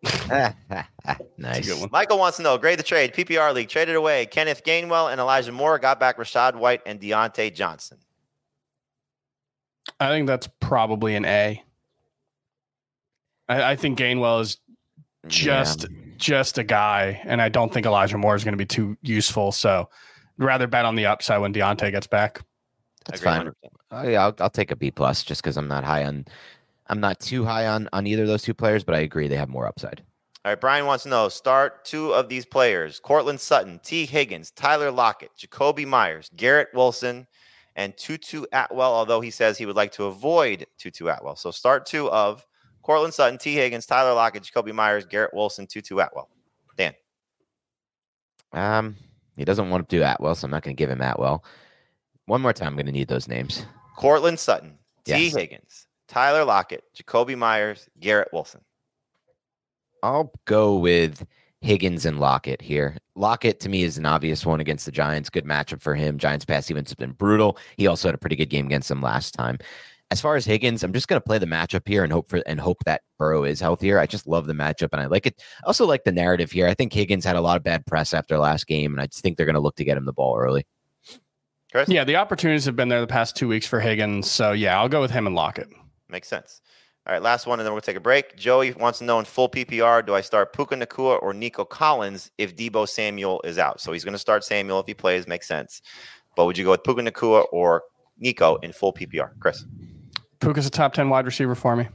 That's 0.27 1.21
nice. 1.37 1.79
one. 1.79 1.89
Michael 1.91 2.17
wants 2.17 2.37
to 2.37 2.43
know, 2.43 2.57
grade 2.57 2.79
the 2.79 2.83
trade, 2.83 3.13
PPR 3.13 3.53
league, 3.53 3.69
traded 3.69 3.95
away 3.95 4.25
Kenneth 4.25 4.63
Gainwell 4.63 5.11
and 5.11 5.21
Elijah 5.21 5.51
Moore, 5.51 5.77
got 5.77 5.99
back 5.99 6.17
Rachaad 6.17 6.55
White 6.55 6.81
and 6.85 6.99
Diontae 6.99 7.53
Johnson. 7.53 7.97
I 9.99 10.09
think 10.09 10.27
that's 10.27 10.47
probably 10.59 11.15
an 11.15 11.25
A. 11.25 11.63
I, 13.47 13.71
I 13.71 13.75
think 13.75 13.99
Gainwell 13.99 14.41
is 14.41 14.57
just 15.27 15.85
just 16.17 16.57
a 16.57 16.63
guy, 16.63 17.21
and 17.25 17.41
I 17.41 17.49
don't 17.49 17.73
think 17.73 17.85
Elijah 17.85 18.17
Moore 18.17 18.35
is 18.35 18.43
going 18.43 18.53
to 18.53 18.57
be 18.57 18.65
too 18.65 18.97
useful. 19.01 19.51
So, 19.51 19.89
I'd 20.39 20.43
rather 20.43 20.67
bet 20.67 20.85
on 20.85 20.95
the 20.95 21.07
upside 21.07 21.41
when 21.41 21.53
Diontae 21.53 21.91
gets 21.91 22.07
back. 22.07 22.41
That's 23.05 23.21
fine. 23.21 23.51
Oh, 23.91 24.07
yeah, 24.07 24.25
I'll, 24.25 24.35
I'll 24.39 24.49
take 24.49 24.71
a 24.71 24.75
B 24.75 24.91
plus 24.91 25.23
just 25.23 25.41
because 25.41 25.57
I'm 25.57 25.67
not 25.67 25.83
high 25.83 26.05
on, 26.05 26.25
I'm 26.91 26.99
not 26.99 27.21
too 27.21 27.45
high 27.45 27.67
on 27.67 27.87
on 27.93 28.05
either 28.05 28.23
of 28.23 28.27
those 28.27 28.43
two 28.43 28.53
players, 28.53 28.83
but 28.83 28.93
I 28.93 28.99
agree 28.99 29.27
they 29.29 29.37
have 29.37 29.49
more 29.49 29.65
upside. 29.65 30.03
All 30.43 30.51
right, 30.51 30.59
Brian 30.59 30.85
wants 30.85 31.03
to 31.03 31.09
know 31.09 31.29
start 31.29 31.85
two 31.85 32.13
of 32.13 32.27
these 32.27 32.45
players 32.45 32.99
Courtland 32.99 33.39
Sutton, 33.39 33.79
Tee 33.81 34.05
Higgins, 34.05 34.51
Tyler 34.51 34.91
Lockett, 34.91 35.31
Jakobi 35.39 35.87
Meyers, 35.87 36.29
Garrett 36.35 36.67
Wilson, 36.73 37.25
and 37.77 37.95
Tutu 37.97 38.43
Atwell, 38.51 38.93
although 38.93 39.21
he 39.21 39.31
says 39.31 39.57
he 39.57 39.65
would 39.65 39.77
like 39.77 39.93
to 39.93 40.05
avoid 40.05 40.67
Tutu 40.77 41.07
Atwell. 41.07 41.37
So 41.37 41.49
start 41.49 41.85
two 41.85 42.11
of 42.11 42.45
Courtland 42.81 43.13
Sutton, 43.13 43.37
Tee 43.37 43.55
Higgins, 43.55 43.85
Tyler 43.85 44.13
Lockett, 44.13 44.43
Jakobi 44.43 44.73
Meyers, 44.73 45.05
Garrett 45.05 45.33
Wilson, 45.33 45.67
Tutu 45.67 45.97
Atwell. 45.99 46.29
Dan. 46.75 46.93
Um, 48.51 48.97
he 49.37 49.45
doesn't 49.45 49.69
want 49.69 49.87
to 49.87 49.95
do 49.95 50.03
Atwell, 50.03 50.35
so 50.35 50.45
I'm 50.45 50.51
not 50.51 50.63
going 50.63 50.75
to 50.75 50.79
give 50.79 50.89
him 50.89 51.01
Atwell. 51.01 51.45
One 52.25 52.41
more 52.41 52.51
time, 52.51 52.67
I'm 52.67 52.75
going 52.75 52.85
to 52.87 52.91
need 52.91 53.07
those 53.07 53.29
names. 53.29 53.65
Courtland 53.95 54.39
Sutton, 54.39 54.77
T. 55.05 55.11
Yes. 55.11 55.35
Higgins, 55.35 55.87
Tyler 56.11 56.43
Lockett, 56.43 56.83
Jakobi 56.93 57.37
Meyers, 57.37 57.87
Garrett 57.97 58.33
Wilson. 58.33 58.59
I'll 60.03 60.33
go 60.43 60.75
with 60.75 61.25
Higgins 61.61 62.05
and 62.05 62.19
Lockett 62.19 62.61
here. 62.61 62.97
Lockett 63.15 63.61
to 63.61 63.69
me 63.69 63.83
is 63.83 63.97
an 63.97 64.05
obvious 64.05 64.45
one 64.45 64.59
against 64.59 64.85
the 64.85 64.91
Giants. 64.91 65.29
Good 65.29 65.45
matchup 65.45 65.79
for 65.79 65.95
him. 65.95 66.17
Giants 66.17 66.43
pass 66.43 66.67
defense 66.67 66.89
has 66.89 66.95
been 66.95 67.13
brutal. 67.13 67.57
He 67.77 67.87
also 67.87 68.09
had 68.09 68.15
a 68.15 68.17
pretty 68.17 68.35
good 68.35 68.49
game 68.49 68.65
against 68.65 68.89
them 68.89 69.01
last 69.01 69.33
time. 69.33 69.57
As 70.09 70.19
far 70.19 70.35
as 70.35 70.43
Higgins, 70.43 70.83
I'm 70.83 70.91
just 70.91 71.07
going 71.07 71.21
to 71.21 71.25
play 71.25 71.37
the 71.37 71.45
matchup 71.45 71.87
here 71.87 72.03
and 72.03 72.11
hope 72.11 72.27
for 72.27 72.43
and 72.45 72.59
hope 72.59 72.83
that 72.83 73.03
Burrow 73.17 73.45
is 73.45 73.61
healthier. 73.61 73.97
I 73.97 74.05
just 74.05 74.27
love 74.27 74.47
the 74.47 74.53
matchup 74.53 74.89
and 74.91 75.01
I 75.01 75.05
like 75.05 75.25
it. 75.25 75.41
I 75.63 75.67
also 75.67 75.85
like 75.85 76.03
the 76.03 76.11
narrative 76.11 76.51
here. 76.51 76.67
I 76.67 76.73
think 76.73 76.91
Higgins 76.91 77.23
had 77.23 77.37
a 77.37 77.41
lot 77.41 77.55
of 77.55 77.63
bad 77.63 77.85
press 77.85 78.13
after 78.13 78.37
last 78.37 78.67
game, 78.67 78.91
and 78.91 78.99
I 78.99 79.05
just 79.05 79.23
think 79.23 79.37
they're 79.37 79.45
going 79.45 79.53
to 79.53 79.61
look 79.61 79.77
to 79.77 79.85
get 79.85 79.95
him 79.95 80.03
the 80.03 80.11
ball 80.11 80.37
early. 80.37 80.67
Chris? 81.71 81.87
Yeah, 81.87 82.03
the 82.03 82.17
opportunities 82.17 82.65
have 82.65 82.75
been 82.75 82.89
there 82.89 82.99
the 82.99 83.07
past 83.07 83.37
two 83.37 83.47
weeks 83.47 83.65
for 83.65 83.79
Higgins. 83.79 84.29
So, 84.29 84.51
yeah, 84.51 84.77
I'll 84.77 84.89
go 84.89 84.99
with 84.99 85.11
him 85.11 85.25
and 85.25 85.37
Lockett. 85.37 85.69
Makes 86.11 86.27
sense. 86.27 86.61
All 87.07 87.13
right, 87.13 87.21
last 87.21 87.47
one, 87.47 87.59
and 87.59 87.65
then 87.65 87.73
we'll 87.73 87.81
take 87.81 87.95
a 87.95 87.99
break. 88.01 88.35
Joey 88.35 88.73
wants 88.73 88.99
to 88.99 89.05
know 89.05 89.17
in 89.17 89.25
full 89.25 89.49
PPR, 89.49 90.05
do 90.05 90.13
I 90.13 90.21
start 90.21 90.53
Puka 90.53 90.75
Nacua 90.75 91.19
or 91.23 91.33
Nico 91.33 91.65
Collins 91.65 92.29
if 92.37 92.55
Deebo 92.55 92.87
Samuel 92.87 93.41
is 93.43 93.57
out? 93.57 93.81
So 93.81 93.91
he's 93.91 94.03
going 94.03 94.13
to 94.13 94.19
start 94.19 94.43
Samuel 94.43 94.79
if 94.79 94.85
he 94.85 94.93
plays, 94.93 95.25
makes 95.27 95.47
sense. 95.47 95.81
But 96.35 96.45
would 96.45 96.57
you 96.59 96.63
go 96.65 96.71
with 96.71 96.83
Puka 96.83 97.01
Nacua 97.01 97.45
or 97.51 97.81
Nico 98.19 98.57
in 98.57 98.71
full 98.71 98.93
PPR? 98.93 99.31
Chris. 99.39 99.65
Puka's 100.39 100.67
a 100.67 100.69
top 100.69 100.93
10 100.93 101.09
wide 101.09 101.25
receiver 101.25 101.55
for 101.55 101.75
me. 101.75 101.87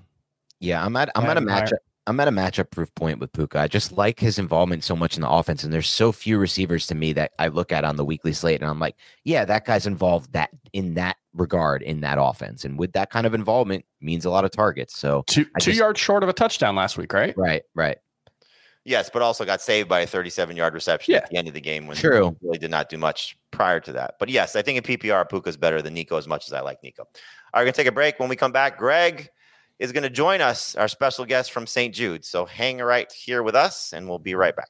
Yeah, 0.58 0.84
I'm 0.84 0.96
at 0.96 1.10
I'm 1.14 1.24
I 1.24 1.28
at 1.28 1.36
a 1.36 1.40
admire- 1.40 1.62
matchup. 1.66 1.72
I'm 2.08 2.20
at 2.20 2.28
a 2.28 2.30
matchup 2.30 2.70
proof 2.70 2.94
point 2.94 3.18
with 3.18 3.32
Puka. 3.32 3.58
I 3.58 3.66
just 3.68 3.92
like 3.92 4.20
his 4.20 4.38
involvement 4.38 4.84
so 4.84 4.94
much 4.94 5.16
in 5.16 5.22
the 5.22 5.30
offense, 5.30 5.64
and 5.64 5.72
there's 5.72 5.88
so 5.88 6.12
few 6.12 6.38
receivers 6.38 6.86
to 6.88 6.94
me 6.94 7.12
that 7.14 7.32
I 7.38 7.48
look 7.48 7.72
at 7.72 7.84
on 7.84 7.96
the 7.96 8.04
weekly 8.04 8.32
slate, 8.32 8.60
and 8.60 8.70
I'm 8.70 8.78
like, 8.78 8.94
yeah, 9.24 9.44
that 9.44 9.64
guy's 9.64 9.86
involved 9.86 10.32
that 10.32 10.50
in 10.72 10.94
that 10.94 11.16
regard 11.34 11.82
in 11.82 12.00
that 12.02 12.18
offense, 12.20 12.64
and 12.64 12.78
with 12.78 12.92
that 12.92 13.10
kind 13.10 13.26
of 13.26 13.34
involvement 13.34 13.84
means 14.00 14.24
a 14.24 14.30
lot 14.30 14.44
of 14.44 14.52
targets. 14.52 14.96
So 14.96 15.24
two 15.26 15.46
I 15.56 15.58
two 15.58 15.72
just- 15.72 15.78
yards 15.80 15.98
short 16.00 16.22
of 16.22 16.28
a 16.28 16.32
touchdown 16.32 16.76
last 16.76 16.96
week, 16.96 17.12
right? 17.12 17.36
right, 17.36 17.62
right, 17.74 17.98
Yes, 18.84 19.10
but 19.12 19.20
also 19.20 19.44
got 19.44 19.60
saved 19.60 19.88
by 19.88 20.00
a 20.02 20.06
37 20.06 20.56
yard 20.56 20.72
reception 20.72 21.14
Yeah. 21.14 21.18
at 21.18 21.30
the 21.30 21.36
end 21.36 21.48
of 21.48 21.54
the 21.54 21.60
game 21.60 21.88
when 21.88 21.96
True. 21.96 22.36
he 22.40 22.46
really 22.46 22.58
did 22.58 22.70
not 22.70 22.88
do 22.88 22.96
much 22.96 23.36
prior 23.50 23.80
to 23.80 23.90
that. 23.94 24.14
But 24.20 24.28
yes, 24.28 24.54
I 24.54 24.62
think 24.62 24.76
in 24.78 24.84
PPR, 24.96 25.28
Puka's 25.28 25.56
better 25.56 25.82
than 25.82 25.92
Nico 25.92 26.16
as 26.18 26.28
much 26.28 26.46
as 26.46 26.52
I 26.52 26.60
like 26.60 26.80
Nico. 26.84 27.02
All 27.02 27.08
right, 27.52 27.60
we're 27.62 27.64
going 27.64 27.72
to 27.72 27.76
take 27.78 27.88
a 27.88 27.92
break. 27.92 28.20
When 28.20 28.28
we 28.28 28.36
come 28.36 28.52
back, 28.52 28.78
Greg 28.78 29.28
is 29.78 29.92
going 29.92 30.02
to 30.02 30.10
join 30.10 30.40
us, 30.40 30.74
our 30.74 30.88
special 30.88 31.24
guest 31.24 31.52
from 31.52 31.66
St. 31.66 31.94
Jude. 31.94 32.24
So 32.24 32.46
hang 32.46 32.78
right 32.78 33.10
here 33.12 33.42
with 33.42 33.54
us, 33.54 33.92
and 33.92 34.08
we'll 34.08 34.18
be 34.18 34.34
right 34.34 34.54
back. 34.56 34.68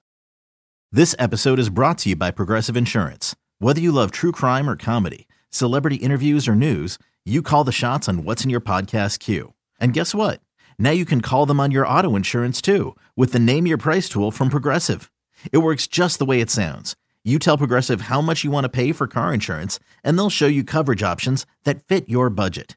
This 0.92 1.14
episode 1.18 1.58
is 1.58 1.68
brought 1.68 1.98
to 1.98 2.10
you 2.10 2.16
by 2.16 2.30
Progressive 2.30 2.76
Insurance. 2.76 3.34
Whether 3.58 3.80
you 3.80 3.92
love 3.92 4.10
true 4.10 4.32
crime 4.32 4.68
or 4.68 4.76
comedy, 4.76 5.26
celebrity 5.50 5.96
interviews 5.96 6.48
or 6.48 6.54
news, 6.54 6.98
you 7.24 7.42
call 7.42 7.64
the 7.64 7.72
shots 7.72 8.08
on 8.08 8.24
what's 8.24 8.44
in 8.44 8.50
your 8.50 8.60
podcast 8.60 9.18
queue. 9.18 9.52
And 9.80 9.92
guess 9.92 10.14
what? 10.14 10.40
Now 10.78 10.90
you 10.90 11.04
can 11.04 11.20
call 11.20 11.44
them 11.44 11.60
on 11.60 11.70
your 11.70 11.86
auto 11.86 12.16
insurance 12.16 12.62
too 12.62 12.96
with 13.16 13.32
the 13.32 13.38
Name 13.38 13.66
Your 13.66 13.78
Price 13.78 14.08
tool 14.08 14.30
from 14.30 14.48
Progressive. 14.48 15.10
It 15.52 15.58
works 15.58 15.86
just 15.86 16.18
the 16.18 16.24
way 16.24 16.40
it 16.40 16.50
sounds. 16.50 16.96
You 17.24 17.38
tell 17.38 17.58
Progressive 17.58 18.02
how 18.02 18.20
much 18.20 18.44
you 18.44 18.50
want 18.50 18.64
to 18.64 18.68
pay 18.68 18.92
for 18.92 19.08
car 19.08 19.34
insurance, 19.34 19.80
and 20.04 20.16
they'll 20.16 20.30
show 20.30 20.46
you 20.46 20.62
coverage 20.62 21.02
options 21.02 21.44
that 21.64 21.82
fit 21.82 22.08
your 22.08 22.30
budget. 22.30 22.76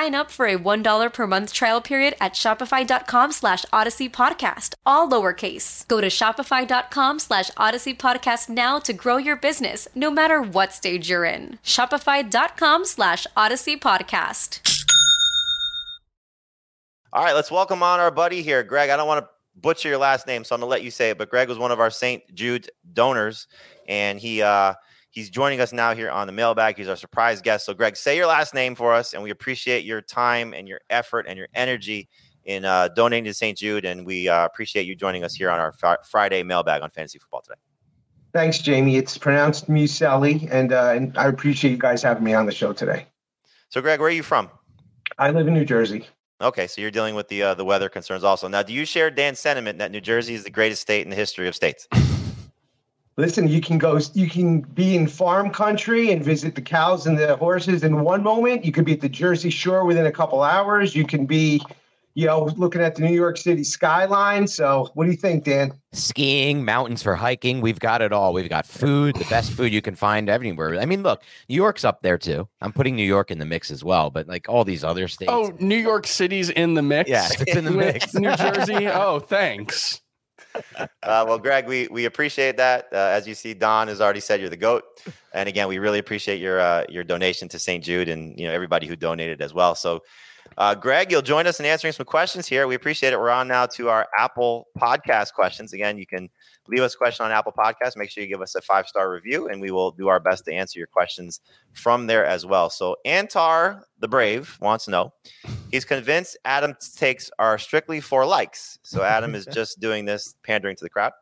up 0.09 0.31
for 0.31 0.47
a 0.47 0.57
$1 0.57 1.13
per 1.13 1.27
month 1.27 1.53
trial 1.53 1.81
period 1.81 2.15
at 2.19 2.33
shopify.com 2.33 3.31
slash 3.31 3.65
odyssey 3.71 4.09
podcast, 4.09 4.73
all 4.85 5.07
lowercase. 5.07 5.87
Go 5.87 6.01
to 6.01 6.07
shopify.com 6.07 7.19
slash 7.19 7.51
odyssey 7.57 7.93
podcast 7.93 8.49
now 8.49 8.79
to 8.79 8.93
grow 8.93 9.17
your 9.17 9.35
business, 9.35 9.87
no 9.93 10.09
matter 10.09 10.41
what 10.41 10.73
stage 10.73 11.09
you're 11.09 11.25
in. 11.25 11.59
Shopify.com 11.63 12.85
slash 12.85 13.27
odyssey 13.37 13.77
podcast. 13.77 14.59
All 17.13 17.23
right, 17.23 17.35
let's 17.35 17.51
welcome 17.51 17.83
on 17.83 17.99
our 17.99 18.09
buddy 18.11 18.41
here, 18.41 18.63
Greg. 18.63 18.89
I 18.89 18.95
don't 18.95 19.07
want 19.07 19.23
to 19.23 19.29
butcher 19.59 19.89
your 19.89 19.97
last 19.97 20.27
name, 20.27 20.43
so 20.43 20.55
I'm 20.55 20.61
gonna 20.61 20.69
let 20.69 20.83
you 20.83 20.91
say 20.91 21.09
it. 21.09 21.17
But 21.17 21.29
Greg 21.29 21.49
was 21.49 21.57
one 21.57 21.71
of 21.71 21.79
our 21.79 21.89
St. 21.89 22.23
Jude 22.33 22.69
donors, 22.93 23.47
and 23.87 24.17
he 24.17 24.41
uh, 24.41 24.73
he's 25.11 25.29
joining 25.29 25.61
us 25.61 25.71
now 25.71 25.93
here 25.93 26.09
on 26.09 26.25
the 26.25 26.33
mailbag. 26.33 26.77
He's 26.77 26.87
our 26.87 26.95
surprise 26.95 27.41
guest. 27.41 27.65
So, 27.65 27.73
Greg, 27.73 27.95
say 27.95 28.17
your 28.17 28.25
last 28.25 28.53
name 28.53 28.73
for 28.75 28.93
us, 28.93 29.13
and 29.13 29.21
we 29.21 29.29
appreciate 29.29 29.85
your 29.85 30.01
time 30.01 30.53
and 30.53 30.67
your 30.67 30.81
effort 30.89 31.25
and 31.27 31.37
your 31.37 31.49
energy 31.53 32.09
in 32.45 32.65
uh, 32.65 32.87
donating 32.89 33.25
to 33.25 33.33
St. 33.33 33.57
Jude, 33.57 33.85
and 33.85 34.05
we 34.05 34.27
uh, 34.27 34.45
appreciate 34.45 34.87
you 34.87 34.95
joining 34.95 35.23
us 35.23 35.35
here 35.35 35.51
on 35.51 35.59
our 35.59 35.71
fri- 35.71 35.97
Friday 36.09 36.41
mailbag 36.41 36.81
on 36.81 36.89
fantasy 36.89 37.19
football 37.19 37.41
today. 37.41 37.59
Thanks, 38.33 38.59
Jamie. 38.59 38.95
It's 38.95 39.17
pronounced 39.17 39.69
Muselli, 39.69 40.47
and 40.51 40.71
uh, 40.71 40.93
and 40.95 41.15
I 41.17 41.27
appreciate 41.27 41.71
you 41.71 41.77
guys 41.77 42.01
having 42.01 42.23
me 42.23 42.33
on 42.33 42.45
the 42.45 42.51
show 42.51 42.73
today. 42.73 43.05
So, 43.69 43.81
Greg, 43.81 43.99
where 43.99 44.09
are 44.09 44.11
you 44.11 44.23
from? 44.23 44.49
I 45.19 45.31
live 45.31 45.47
in 45.47 45.53
New 45.53 45.65
Jersey. 45.65 46.07
Okay, 46.39 46.65
so 46.65 46.81
you're 46.81 46.91
dealing 46.91 47.13
with 47.13 47.27
the 47.27 47.43
uh, 47.43 47.53
the 47.53 47.65
weather 47.65 47.89
concerns 47.89 48.23
also. 48.23 48.47
Now, 48.47 48.63
do 48.63 48.73
you 48.73 48.85
share 48.85 49.11
Dan's 49.11 49.39
sentiment 49.39 49.77
that 49.79 49.91
New 49.91 50.01
Jersey 50.01 50.33
is 50.33 50.43
the 50.43 50.49
greatest 50.49 50.81
state 50.81 51.01
in 51.01 51.09
the 51.09 51.15
history 51.15 51.47
of 51.47 51.55
states? 51.55 51.87
Listen, 53.17 53.47
you 53.47 53.61
can 53.61 53.77
go, 53.77 53.99
you 54.13 54.29
can 54.29 54.61
be 54.61 54.95
in 54.95 55.05
farm 55.05 55.51
country 55.51 56.11
and 56.11 56.23
visit 56.23 56.55
the 56.55 56.61
cows 56.61 57.05
and 57.07 57.17
the 57.17 57.35
horses 57.35 57.83
in 57.83 58.01
one 58.01 58.23
moment. 58.23 58.63
You 58.63 58.71
could 58.71 58.85
be 58.85 58.93
at 58.93 59.01
the 59.01 59.09
Jersey 59.09 59.49
Shore 59.49 59.85
within 59.85 60.05
a 60.05 60.11
couple 60.11 60.41
hours. 60.43 60.95
You 60.95 61.05
can 61.05 61.25
be, 61.25 61.61
you 62.13 62.25
know, 62.25 62.45
looking 62.55 62.81
at 62.81 62.95
the 62.95 63.01
New 63.01 63.13
York 63.13 63.37
City 63.37 63.65
skyline. 63.65 64.47
So, 64.47 64.89
what 64.93 65.05
do 65.05 65.11
you 65.11 65.17
think, 65.17 65.43
Dan? 65.43 65.73
skiing, 65.93 66.63
mountains 66.63 67.03
for 67.03 67.15
hiking. 67.15 67.59
We've 67.59 67.79
got 67.79 68.01
it 68.01 68.13
all. 68.13 68.31
We've 68.33 68.49
got 68.49 68.65
food, 68.65 69.15
the 69.17 69.25
best 69.25 69.51
food 69.51 69.73
you 69.73 69.81
can 69.81 69.95
find 69.95 70.29
anywhere. 70.29 70.79
I 70.79 70.85
mean, 70.85 71.03
look, 71.03 71.23
New 71.49 71.55
York's 71.55 71.83
up 71.83 72.01
there 72.01 72.17
too. 72.17 72.47
I'm 72.61 72.71
putting 72.71 72.95
New 72.95 73.05
York 73.05 73.29
in 73.29 73.39
the 73.39 73.45
mix 73.45 73.71
as 73.71 73.83
well, 73.83 74.09
but 74.09 74.27
like 74.27 74.47
all 74.47 74.63
these 74.63 74.83
other 74.83 75.09
states. 75.09 75.31
Oh, 75.33 75.53
New 75.59 75.75
York 75.75 76.07
City's 76.07 76.49
in 76.49 76.75
the 76.75 76.81
mix. 76.81 77.09
Yeah, 77.09 77.27
it's 77.29 77.55
in 77.55 77.65
the 77.65 77.71
mix. 77.71 78.13
New 78.13 78.33
Jersey. 78.35 78.87
Oh, 78.87 79.19
thanks. 79.19 80.01
Uh, 80.55 81.25
well, 81.27 81.39
Greg, 81.39 81.67
we 81.67 81.87
we 81.89 82.05
appreciate 82.05 82.57
that. 82.57 82.87
Uh, 82.91 82.97
as 82.97 83.27
you 83.27 83.33
see, 83.33 83.53
Don 83.53 83.87
has 83.87 84.01
already 84.01 84.19
said 84.19 84.39
you're 84.39 84.49
the 84.49 84.57
goat, 84.57 84.83
and 85.33 85.49
again, 85.49 85.67
we 85.67 85.79
really 85.79 85.99
appreciate 85.99 86.39
your 86.39 86.59
uh, 86.59 86.85
your 86.89 87.03
donation 87.03 87.47
to 87.49 87.59
St. 87.59 87.83
Jude 87.83 88.09
and 88.09 88.37
you 88.39 88.47
know 88.47 88.53
everybody 88.53 88.87
who 88.87 88.95
donated 88.95 89.41
as 89.41 89.53
well. 89.53 89.75
So, 89.75 90.03
uh, 90.57 90.75
Greg, 90.75 91.11
you'll 91.11 91.21
join 91.21 91.47
us 91.47 91.59
in 91.59 91.65
answering 91.65 91.93
some 91.93 92.05
questions 92.05 92.47
here. 92.47 92.67
We 92.67 92.75
appreciate 92.75 93.13
it. 93.13 93.19
We're 93.19 93.29
on 93.29 93.47
now 93.47 93.65
to 93.67 93.89
our 93.89 94.07
Apple 94.17 94.67
Podcast 94.77 95.33
questions. 95.33 95.73
Again, 95.73 95.97
you 95.97 96.05
can 96.05 96.29
leave 96.67 96.81
us 96.81 96.93
a 96.93 96.97
question 96.97 97.25
on 97.25 97.31
Apple 97.31 97.53
Podcast. 97.57 97.97
Make 97.97 98.09
sure 98.09 98.23
you 98.23 98.29
give 98.29 98.41
us 98.41 98.55
a 98.55 98.61
five 98.61 98.87
star 98.87 99.11
review, 99.11 99.47
and 99.47 99.61
we 99.61 99.71
will 99.71 99.91
do 99.91 100.07
our 100.07 100.19
best 100.19 100.45
to 100.45 100.53
answer 100.53 100.77
your 100.77 100.87
questions 100.87 101.41
from 101.73 102.07
there 102.07 102.25
as 102.25 102.45
well. 102.45 102.69
So, 102.69 102.97
Antar 103.05 103.81
the 103.99 104.07
Brave 104.07 104.57
wants 104.61 104.85
to 104.85 104.91
know. 104.91 105.13
He's 105.71 105.85
convinced 105.85 106.37
Adam's 106.45 106.93
takes 106.93 107.31
are 107.39 107.57
strictly 107.57 108.01
for 108.01 108.25
likes. 108.25 108.79
So 108.83 109.03
Adam 109.03 109.35
is 109.35 109.45
just 109.45 109.79
doing 109.79 110.05
this 110.05 110.35
pandering 110.43 110.75
to 110.75 110.83
the 110.83 110.89
crowd. 110.89 111.13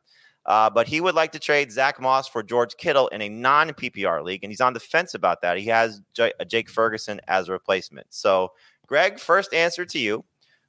Uh, 0.45 0.69
but 0.69 0.87
he 0.87 0.99
would 0.99 1.15
like 1.15 1.31
to 1.33 1.39
trade 1.39 1.71
Zack 1.71 2.01
Moss 2.01 2.27
for 2.27 2.41
George 2.41 2.75
Kittle 2.77 3.07
in 3.09 3.21
a 3.21 3.29
non 3.29 3.69
PPR 3.69 4.23
league, 4.23 4.43
and 4.43 4.51
he's 4.51 4.61
on 4.61 4.73
the 4.73 4.79
fence 4.79 5.13
about 5.13 5.41
that. 5.41 5.57
He 5.57 5.65
has 5.65 6.01
J- 6.13 6.33
uh, 6.39 6.45
Jake 6.45 6.69
Ferguson 6.69 7.21
as 7.27 7.49
a 7.49 7.51
replacement. 7.51 8.07
So, 8.09 8.53
Greg, 8.87 9.19
first 9.19 9.53
answer 9.53 9.85
to 9.85 9.99
you: 9.99 10.25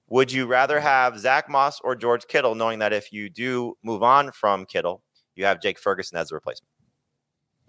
Would 0.09 0.33
you 0.33 0.47
rather 0.47 0.81
have 0.81 1.19
Zack 1.19 1.49
Moss 1.49 1.81
or 1.83 1.95
George 1.95 2.27
Kittle, 2.27 2.55
knowing 2.55 2.81
that 2.81 2.93
if 2.93 3.13
you 3.13 3.31
do 3.31 3.77
move 3.83 4.03
on 4.03 4.33
from 4.33 4.67
Kittle, 4.67 5.03
you 5.35 5.47
have 5.47 5.63
Jake 5.63 5.79
Ferguson 5.79 6.19
as 6.19 6.31
a 6.31 6.35
replacement? 6.35 6.69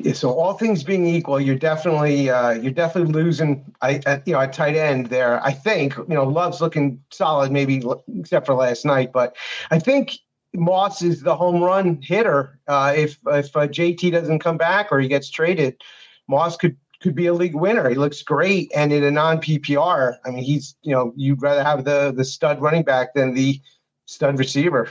Yeah, 0.04 0.14
so 0.14 0.32
all 0.32 0.54
things 0.54 0.84
being 0.84 1.06
equal, 1.06 1.40
you're 1.40 1.56
definitely 1.56 2.30
uh, 2.30 2.52
you're 2.52 2.72
definitely 2.72 3.14
losing. 3.14 3.64
I, 3.82 4.02
at, 4.06 4.28
you 4.28 4.34
know, 4.34 4.40
at 4.40 4.54
tight 4.54 4.76
end 4.76 5.08
there. 5.08 5.44
I 5.44 5.52
think 5.52 5.96
you 5.98 6.16
know 6.16 6.24
Love's 6.24 6.62
looking 6.62 7.04
solid, 7.12 7.52
maybe 7.52 7.84
except 8.20 8.46
for 8.46 8.56
last 8.56 8.86
night, 8.86 9.12
but 9.12 9.36
I 9.70 9.80
think 9.80 10.18
Moss 10.54 11.02
is 11.02 11.22
the 11.22 11.36
home 11.36 11.62
run 11.62 12.02
hitter. 12.02 12.60
Uh, 12.68 12.94
if 12.96 13.18
if 13.28 13.56
uh, 13.56 13.68
JT 13.68 14.12
doesn't 14.12 14.40
come 14.40 14.58
back 14.58 14.92
or 14.92 15.00
he 15.00 15.08
gets 15.08 15.30
traded, 15.30 15.82
Moss 16.28 16.58
could 16.58 16.78
could 17.02 17.16
be 17.16 17.28
a 17.28 17.34
league 17.34 17.56
winner. 17.56 17.88
He 17.90 17.96
looks 17.96 18.24
great, 18.24 18.72
and 18.76 18.92
in 18.92 19.04
a 19.04 19.12
non 19.12 19.40
PPR, 19.40 20.18
I 20.26 20.32
mean, 20.32 20.44
he's 20.44 20.76
you 20.82 20.94
know 20.94 21.14
you'd 21.16 21.42
rather 21.42 21.64
have 21.64 21.86
the 21.86 22.12
the 22.16 22.26
stud 22.26 22.62
running 22.62 22.84
back 22.84 23.14
than 23.14 23.34
the 23.34 23.62
stud 24.06 24.40
receiver 24.40 24.90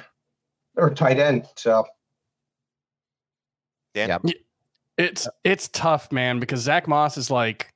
or 0.77 0.91
tight 0.91 1.19
end. 1.19 1.47
So 1.57 1.85
yeah. 3.95 4.19
Yep. 4.25 4.35
It's 5.01 5.27
it's 5.45 5.69
tough, 5.69 6.13
man, 6.13 6.41
because 6.41 6.61
Zack 6.61 6.87
Moss 6.87 7.17
is 7.17 7.31
like 7.31 7.73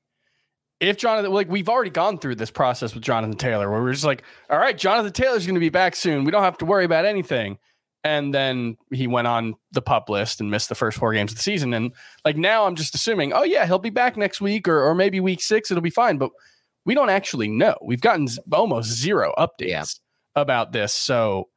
if 0.78 0.98
Jonathan, 0.98 1.32
like 1.32 1.48
we've 1.48 1.70
already 1.70 1.90
gone 1.90 2.18
through 2.18 2.34
this 2.34 2.50
process 2.50 2.92
with 2.92 3.02
Jonathan 3.02 3.38
Taylor, 3.38 3.70
where 3.70 3.82
we're 3.82 3.92
just 3.92 4.04
like, 4.04 4.22
all 4.50 4.58
right, 4.58 4.76
Jonathan 4.76 5.12
Taylor's 5.12 5.46
going 5.46 5.54
to 5.54 5.60
be 5.60 5.70
back 5.70 5.96
soon. 5.96 6.24
We 6.24 6.30
don't 6.30 6.42
have 6.42 6.58
to 6.58 6.66
worry 6.66 6.84
about 6.84 7.06
anything. 7.06 7.56
And 8.02 8.34
then 8.34 8.76
he 8.92 9.06
went 9.06 9.26
on 9.26 9.54
the 9.72 9.80
pup 9.80 10.10
list 10.10 10.38
and 10.38 10.50
missed 10.50 10.68
the 10.68 10.74
first 10.74 10.98
four 10.98 11.14
games 11.14 11.32
of 11.32 11.38
the 11.38 11.42
season. 11.42 11.72
And 11.72 11.92
like 12.26 12.36
now, 12.36 12.66
I'm 12.66 12.76
just 12.76 12.94
assuming, 12.94 13.32
oh 13.32 13.44
yeah, 13.44 13.64
he'll 13.64 13.78
be 13.78 13.88
back 13.88 14.18
next 14.18 14.42
week 14.42 14.68
or 14.68 14.82
or 14.82 14.94
maybe 14.94 15.20
week 15.20 15.40
six, 15.40 15.70
it'll 15.70 15.80
be 15.80 15.88
fine. 15.88 16.18
But 16.18 16.30
we 16.84 16.94
don't 16.94 17.08
actually 17.08 17.48
know. 17.48 17.78
We've 17.82 18.02
gotten 18.02 18.28
almost 18.52 18.90
zero 18.90 19.32
updates 19.38 19.60
yeah. 19.60 19.84
about 20.36 20.72
this, 20.72 20.92
so 20.92 21.48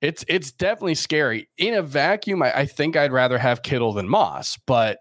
it's 0.00 0.24
it's 0.28 0.52
definitely 0.52 0.94
scary. 0.94 1.48
In 1.56 1.74
a 1.74 1.82
vacuum, 1.82 2.42
I, 2.42 2.60
I 2.60 2.66
think 2.66 2.96
I'd 2.96 3.12
rather 3.12 3.38
have 3.38 3.62
Kittle 3.62 3.92
than 3.92 4.08
Moss, 4.08 4.58
but 4.66 4.98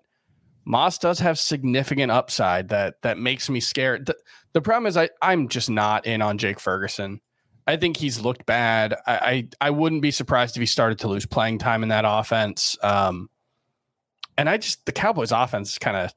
Moss 0.66 0.98
does 0.98 1.20
have 1.20 1.38
significant 1.38 2.12
upside 2.12 2.70
that 2.70 3.02
that 3.04 3.18
makes 3.18 3.50
me 3.50 3.60
scared. 3.60 4.08
The, 4.08 4.16
the 4.54 4.62
problem 4.62 4.88
is 4.88 4.98
I 4.98 5.10
I'm 5.22 5.48
just 5.48 5.70
not 5.70 6.06
in 6.06 6.22
on 6.22 6.38
Jake 6.38 6.60
Ferguson. 6.60 7.22
I 7.68 7.78
think 7.78 7.98
he's 7.98 8.20
looked 8.20 8.46
bad. 8.46 8.94
I, 9.08 9.16
I, 9.16 9.50
I 9.60 9.70
wouldn't 9.72 10.04
be 10.04 10.12
surprised 10.12 10.56
if 10.56 10.60
he 10.60 10.68
started 10.68 11.00
to 11.00 11.08
lose 11.08 11.26
playing 11.26 11.58
time 11.58 11.82
in 11.82 11.90
that 11.90 12.06
offense. 12.08 12.78
Um, 12.84 13.28
and 14.38 14.48
I 14.48 14.58
just 14.58 14.86
the 14.86 14.92
Cowboys 14.92 15.32
offense 15.32 15.72
is 15.72 15.80
kind 15.80 15.98
of 15.98 16.14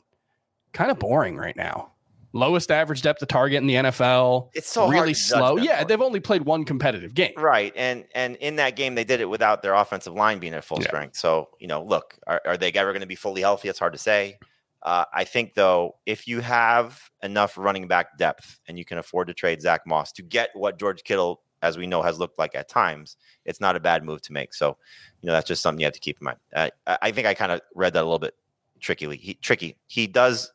kind 0.72 0.90
of 0.90 0.98
boring 0.98 1.36
right 1.36 1.56
now. 1.56 1.92
Lowest 2.34 2.70
average 2.70 3.00
depth 3.02 3.22
of 3.22 3.28
target 3.28 3.62
in 3.62 3.66
the 3.66 3.74
NFL. 3.74 4.50
It's 4.52 4.68
so 4.68 4.88
really 4.88 5.14
slow. 5.14 5.56
Yeah, 5.56 5.82
they've 5.84 6.00
only 6.00 6.20
played 6.20 6.42
one 6.42 6.64
competitive 6.64 7.14
game. 7.14 7.32
Right, 7.36 7.72
and 7.74 8.04
and 8.14 8.36
in 8.36 8.56
that 8.56 8.76
game 8.76 8.94
they 8.94 9.04
did 9.04 9.20
it 9.20 9.30
without 9.30 9.62
their 9.62 9.74
offensive 9.74 10.12
line 10.12 10.38
being 10.38 10.54
at 10.54 10.64
full 10.64 10.78
yeah. 10.80 10.88
strength. 10.88 11.16
So 11.16 11.48
you 11.58 11.66
know, 11.68 11.82
look, 11.82 12.18
are, 12.26 12.42
are 12.44 12.56
they 12.56 12.70
ever 12.72 12.92
going 12.92 13.00
to 13.00 13.06
be 13.06 13.14
fully 13.14 13.40
healthy? 13.40 13.68
It's 13.68 13.78
hard 13.78 13.94
to 13.94 13.98
say. 13.98 14.38
Uh, 14.82 15.04
I 15.12 15.24
think 15.24 15.54
though, 15.54 15.96
if 16.06 16.28
you 16.28 16.40
have 16.40 17.10
enough 17.22 17.58
running 17.58 17.88
back 17.88 18.16
depth 18.18 18.60
and 18.68 18.78
you 18.78 18.84
can 18.84 18.98
afford 18.98 19.28
to 19.28 19.34
trade 19.34 19.60
Zack 19.60 19.86
Moss 19.86 20.12
to 20.12 20.22
get 20.22 20.50
what 20.54 20.78
George 20.78 21.02
Kittle, 21.02 21.42
as 21.62 21.76
we 21.76 21.86
know, 21.86 22.02
has 22.02 22.18
looked 22.18 22.38
like 22.38 22.54
at 22.54 22.68
times, 22.68 23.16
it's 23.44 23.60
not 23.60 23.74
a 23.74 23.80
bad 23.80 24.04
move 24.04 24.22
to 24.22 24.32
make. 24.32 24.54
So, 24.54 24.76
you 25.20 25.26
know, 25.26 25.32
that's 25.32 25.48
just 25.48 25.62
something 25.62 25.80
you 25.80 25.86
have 25.86 25.94
to 25.94 26.00
keep 26.00 26.18
in 26.20 26.26
mind. 26.26 26.38
Uh, 26.54 26.68
I 26.86 27.10
think 27.10 27.26
I 27.26 27.34
kind 27.34 27.50
of 27.50 27.60
read 27.74 27.94
that 27.94 28.02
a 28.02 28.04
little 28.04 28.20
bit 28.20 28.34
trickily. 28.80 29.18
He, 29.18 29.34
tricky. 29.34 29.76
He 29.88 30.06
does 30.06 30.52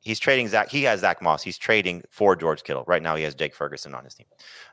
he's 0.00 0.18
trading 0.18 0.48
Zack. 0.48 0.70
He 0.70 0.82
has 0.84 1.00
Zack 1.00 1.22
Moss. 1.22 1.42
He's 1.42 1.58
trading 1.58 2.02
for 2.10 2.34
George 2.36 2.62
Kittle. 2.62 2.84
Right 2.86 3.02
now, 3.02 3.16
he 3.16 3.22
has 3.24 3.34
Jake 3.34 3.54
Ferguson 3.54 3.94
on 3.94 4.04
his 4.04 4.14
team. 4.14 4.26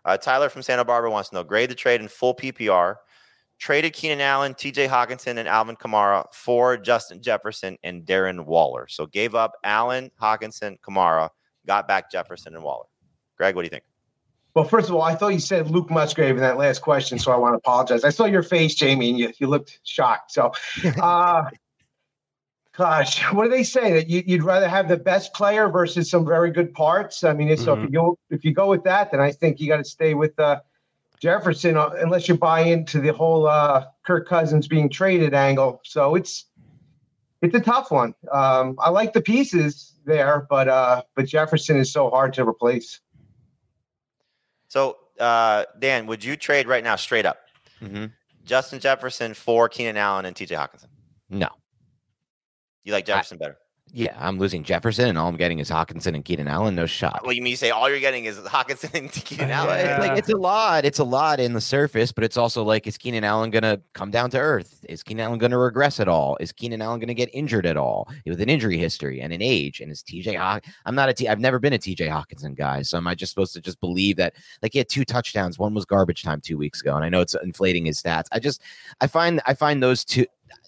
Uh, 0.06 0.18
Tyler 0.18 0.50
from 0.50 0.62
Santa 0.62 0.86
Barbara 0.86 1.12
wants 1.12 1.30
to 1.30 1.36
know 1.36 1.44
grade 1.44 1.70
the 1.70 1.76
trade 1.76 2.02
in 2.02 2.08
full 2.08 2.36
PPR. 2.36 2.96
Traded 3.60 3.94
Keenan 3.94 4.22
Allen, 4.22 4.54
TJ 4.54 4.88
Hockenson, 4.88 5.38
and 5.38 5.48
Alvin 5.48 5.76
Kamara 5.76 6.26
for 6.32 6.78
Justin 6.78 7.22
Jefferson 7.24 7.78
and 7.84 8.06
Darren 8.06 8.46
Waller. 8.46 8.88
So 8.88 9.08
gave 9.08 9.34
up 9.34 9.54
Allen, 9.64 10.12
Hockenson, 10.22 10.80
Kamara, 10.80 11.30
got 11.66 11.88
back 11.88 12.12
Jefferson 12.12 12.54
and 12.54 12.64
Waller. 12.64 12.86
Greg, 13.36 13.56
what 13.56 13.64
do 13.64 13.66
you 13.66 13.72
think? 13.72 13.84
Well, 14.54 14.66
first 14.66 14.90
of 14.90 14.96
all, 14.96 15.04
I 15.04 15.14
thought 15.14 15.30
you 15.30 15.40
said 15.40 15.70
Luke 15.70 15.92
Musgrave 15.92 16.36
in 16.36 16.42
that 16.42 16.58
last 16.58 16.80
question, 16.80 17.20
so 17.20 17.32
I 17.32 17.36
want 17.36 17.54
to 17.54 17.58
apologize. 17.58 18.04
I 18.04 18.10
saw 18.10 18.26
your 18.26 18.42
face, 18.42 18.74
Jamie, 18.74 19.10
and 19.10 19.20
you, 19.20 19.32
you 19.38 19.48
looked 19.48 19.80
shocked. 19.84 20.32
So, 20.32 20.52
uh, 21.02 21.44
gosh, 22.78 23.22
what 23.34 23.46
do 23.46 23.50
they 23.50 23.64
say 23.64 23.92
that 23.94 24.10
you, 24.10 24.24
would 24.28 24.44
rather 24.44 24.70
have 24.70 24.88
the 24.88 24.98
best 24.98 25.34
player 25.34 25.68
versus 25.68 26.10
some 26.10 26.26
very 26.26 26.52
good 26.52 26.74
parts? 26.74 27.24
I 27.24 27.34
mean, 27.34 27.50
mm-hmm. 27.50 27.64
so 27.64 27.74
if 27.74 27.80
you 27.80 27.86
mm-hmm. 27.86 27.96
go 27.96 28.20
if 28.30 28.46
you 28.46 28.54
go 28.54 28.70
with 28.70 28.84
that, 28.84 29.12
then 29.12 29.20
I 29.20 29.32
think 29.32 29.60
you 29.60 29.68
got 29.68 29.78
to 29.78 29.84
stay 29.84 30.14
with 30.14 30.40
uh, 30.40 30.62
Jefferson 31.20 31.76
uh, 31.76 31.90
unless 32.00 32.28
you 32.28 32.38
buy 32.38 32.62
into 32.62 33.00
the 33.02 33.12
whole 33.12 33.48
uh, 33.48 33.86
Kirk 34.06 34.28
Cousins 34.28 34.68
being 34.68 34.90
traded 34.90 35.34
angle. 35.34 35.82
So 35.84 36.16
it's 36.16 36.46
it's 37.42 37.56
a 37.56 37.60
tough 37.60 37.92
one. 37.92 38.14
Um, 38.32 38.76
I 38.80 38.90
like 38.90 39.14
the 39.14 39.22
pieces 39.22 39.96
there, 40.06 40.48
but 40.50 40.68
uh, 40.68 41.02
but 41.16 41.26
Jefferson 41.26 41.78
is 41.78 41.92
so 41.92 42.10
hard 42.10 42.34
to 42.34 42.48
replace. 42.48 43.02
So 44.70 44.98
uh, 45.20 45.66
Dan, 45.80 46.06
would 46.08 46.24
you 46.24 46.36
trade 46.36 46.68
right 46.68 46.84
now, 46.84 46.96
straight 46.96 47.26
up, 47.26 47.40
mm-hmm. 47.82 48.06
Justin 48.46 48.80
Jefferson 48.80 49.34
for 49.34 49.68
Keenan 49.70 49.98
Allen 49.98 50.26
and 50.26 50.36
T.J. 50.36 50.56
Hockenson? 50.56 50.88
No. 51.30 51.50
You 52.88 52.94
like 52.94 53.06
Jefferson 53.06 53.36
I, 53.36 53.40
better? 53.40 53.58
Yeah, 53.92 54.16
I'm 54.18 54.38
losing 54.40 54.64
Jefferson, 54.64 55.10
and 55.10 55.18
all 55.18 55.28
I'm 55.28 55.36
getting 55.36 55.60
is 55.60 55.70
Hockenson 55.70 56.16
and 56.16 56.24
Keenan 56.24 56.48
Allen. 56.48 56.76
No 56.76 56.86
shot. 56.86 57.22
Well, 57.24 57.34
you 57.34 57.42
mean 57.42 57.52
you 57.52 57.58
say 57.58 57.70
all 57.70 57.90
you're 57.90 58.00
getting 58.00 58.24
is 58.24 58.38
Hockenson 58.38 58.94
and 58.94 59.12
Keenan 59.26 59.52
oh, 59.52 59.54
Allen? 59.54 59.80
Yeah. 59.80 59.98
It's 59.98 60.08
like 60.08 60.18
it's 60.18 60.30
a 60.30 60.38
lot. 60.38 60.86
It's 60.86 61.00
a 61.00 61.04
lot 61.04 61.42
in 61.42 61.52
the 61.52 61.60
surface, 61.60 62.14
but 62.14 62.24
it's 62.24 62.38
also 62.38 62.64
like, 62.64 62.88
is 62.88 62.98
Keenan 62.98 63.26
Allen 63.26 63.50
gonna 63.50 63.82
come 63.92 64.10
down 64.10 64.30
to 64.30 64.40
earth? 64.40 64.86
Is 64.88 65.04
Keenan 65.04 65.26
Allen 65.26 65.40
gonna 65.40 65.58
regress 65.58 66.00
at 66.00 66.08
all? 66.08 66.38
Is 66.40 66.54
Keenan 66.54 66.82
Allen 66.82 67.02
gonna 67.02 67.14
get 67.14 67.30
injured 67.34 67.66
at 67.66 67.76
all 67.76 68.10
with 68.26 68.40
an 68.40 68.50
injury 68.50 68.78
history 68.78 69.20
and 69.20 69.34
an 69.34 69.42
age? 69.42 69.82
And 69.82 69.92
is 69.92 70.02
TJ 70.02 70.38
Hock? 70.38 70.66
I'm 70.86 70.96
not 70.96 71.10
a 71.10 71.14
T. 71.14 71.28
I've 71.28 71.40
never 71.40 71.60
been 71.60 71.74
a 71.74 71.78
TJ 71.78 72.10
Hockenson 72.10 72.56
guy, 72.56 72.84
so 72.84 72.98
am 72.98 73.08
I 73.08 73.16
just 73.16 73.34
supposed 73.34 73.54
to 73.54 73.62
just 73.62 73.82
believe 73.82 74.16
that? 74.16 74.34
Like 74.62 74.72
he 74.74 74.80
had 74.80 74.88
two 74.88 75.04
touchdowns. 75.04 75.60
One 75.60 75.74
was 75.74 75.84
garbage 75.86 76.24
time 76.24 76.42
two 76.42 76.58
weeks 76.58 76.82
ago, 76.82 76.96
and 76.96 77.04
I 77.04 77.10
know 77.10 77.22
it's 77.22 77.36
inflating 77.36 77.86
his 77.86 78.02
stats. 78.02 78.28
I 78.32 78.40
just, 78.40 78.62
I 79.02 79.08
find, 79.08 79.42
I 79.46 79.54
find 79.54 79.84
those 79.84 80.06
two 80.06 80.26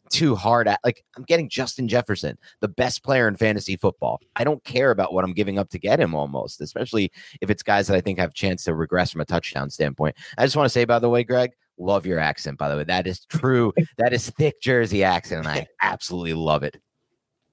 too 0.10 0.36
hard 0.36 0.68
at 0.68 0.80
like 0.84 1.04
I'm 1.16 1.24
getting 1.24 1.50
Justin 1.50 1.88
Jefferson, 1.88 2.38
the 2.60 2.68
best 2.68 3.04
player 3.04 3.28
in 3.28 3.36
fantasy 3.36 3.76
football. 3.76 4.20
I 4.36 4.44
don't 4.44 4.64
care 4.64 4.92
about 4.92 5.14
what 5.14 5.24
I'm 5.24 5.34
giving 5.34 5.60
up 5.60 5.70
to 5.70 5.80
get 5.80 6.00
him 6.00 6.16
almost, 6.16 6.62
especially 6.62 7.12
if 7.42 7.50
it's 7.50 7.64
guys 7.64 7.88
that 7.88 7.96
I 7.96 8.02
think 8.02 8.20
have 8.20 8.34
chance 8.34 8.64
to 8.66 8.74
regress 8.74 9.12
from 9.12 9.22
a 9.22 9.26
touchdown 9.26 9.70
standpoint. 9.70 10.16
I 10.38 10.46
just 10.46 10.56
want 10.56 10.66
to 10.66 10.70
say, 10.70 10.86
by 10.86 11.00
the 11.00 11.10
way, 11.10 11.24
Greg, 11.24 11.52
love 11.78 12.06
your 12.06 12.20
accent, 12.20 12.58
by 12.58 12.70
the 12.70 12.78
way. 12.78 12.84
That 12.84 13.08
is 13.08 13.26
true. 13.26 13.74
that 13.98 14.14
is 14.14 14.30
thick 14.32 14.62
Jersey 14.62 15.04
accent, 15.04 15.46
and 15.46 15.48
I 15.48 15.68
absolutely 15.82 16.34
love 16.34 16.64
it. 16.64 16.78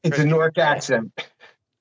It's 0.03 0.19
a 0.19 0.27
Newark 0.27 0.59
accent. 0.59 1.13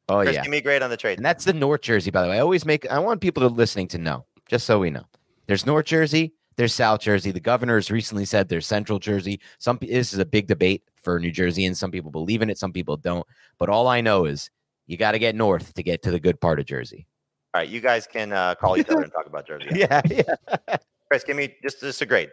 Oh 0.09 0.21
Chris, 0.21 0.35
yeah. 0.35 0.43
Give 0.43 0.51
me 0.51 0.57
a 0.57 0.61
grade 0.61 0.83
on 0.83 0.89
the 0.89 0.97
trade. 0.97 1.17
And 1.17 1.25
that's 1.25 1.45
the 1.45 1.53
North 1.53 1.81
Jersey, 1.81 2.11
by 2.11 2.21
the 2.21 2.29
way. 2.29 2.37
I 2.37 2.39
always 2.39 2.65
make 2.65 2.89
I 2.91 2.99
want 2.99 3.21
people 3.21 3.41
to 3.41 3.47
listening 3.53 3.87
to 3.89 3.97
know, 3.97 4.25
just 4.47 4.65
so 4.65 4.79
we 4.79 4.89
know. 4.91 5.05
There's 5.47 5.65
North 5.65 5.85
Jersey, 5.85 6.33
there's 6.57 6.73
South 6.73 7.01
Jersey. 7.01 7.31
The 7.31 7.39
governor 7.39 7.75
has 7.75 7.91
recently 7.91 8.25
said 8.25 8.47
there's 8.47 8.67
Central 8.67 8.99
Jersey. 8.99 9.39
Some 9.57 9.77
this 9.81 10.13
is 10.13 10.19
a 10.19 10.25
big 10.25 10.47
debate 10.47 10.83
for 11.01 11.19
New 11.19 11.31
Jersey, 11.31 11.65
and 11.65 11.77
some 11.77 11.91
people 11.91 12.11
believe 12.11 12.41
in 12.41 12.49
it, 12.49 12.57
some 12.57 12.71
people 12.71 12.97
don't. 12.97 13.25
But 13.57 13.69
all 13.69 13.87
I 13.87 14.01
know 14.01 14.25
is 14.25 14.49
you 14.87 14.97
got 14.97 15.11
to 15.11 15.19
get 15.19 15.35
north 15.35 15.73
to 15.73 15.83
get 15.83 16.01
to 16.03 16.11
the 16.11 16.19
good 16.19 16.39
part 16.39 16.59
of 16.59 16.65
Jersey. 16.65 17.07
All 17.53 17.61
right, 17.61 17.69
you 17.69 17.79
guys 17.79 18.07
can 18.07 18.33
uh, 18.33 18.55
call 18.55 18.77
each 18.77 18.89
other 18.89 19.01
and 19.01 19.11
talk 19.11 19.27
about 19.27 19.47
Jersey. 19.47 19.69
Yeah, 19.75 20.01
yeah. 20.09 20.77
Chris, 21.09 21.23
give 21.23 21.37
me 21.37 21.55
just 21.61 21.79
just 21.79 22.01
a 22.01 22.05
grade. 22.05 22.29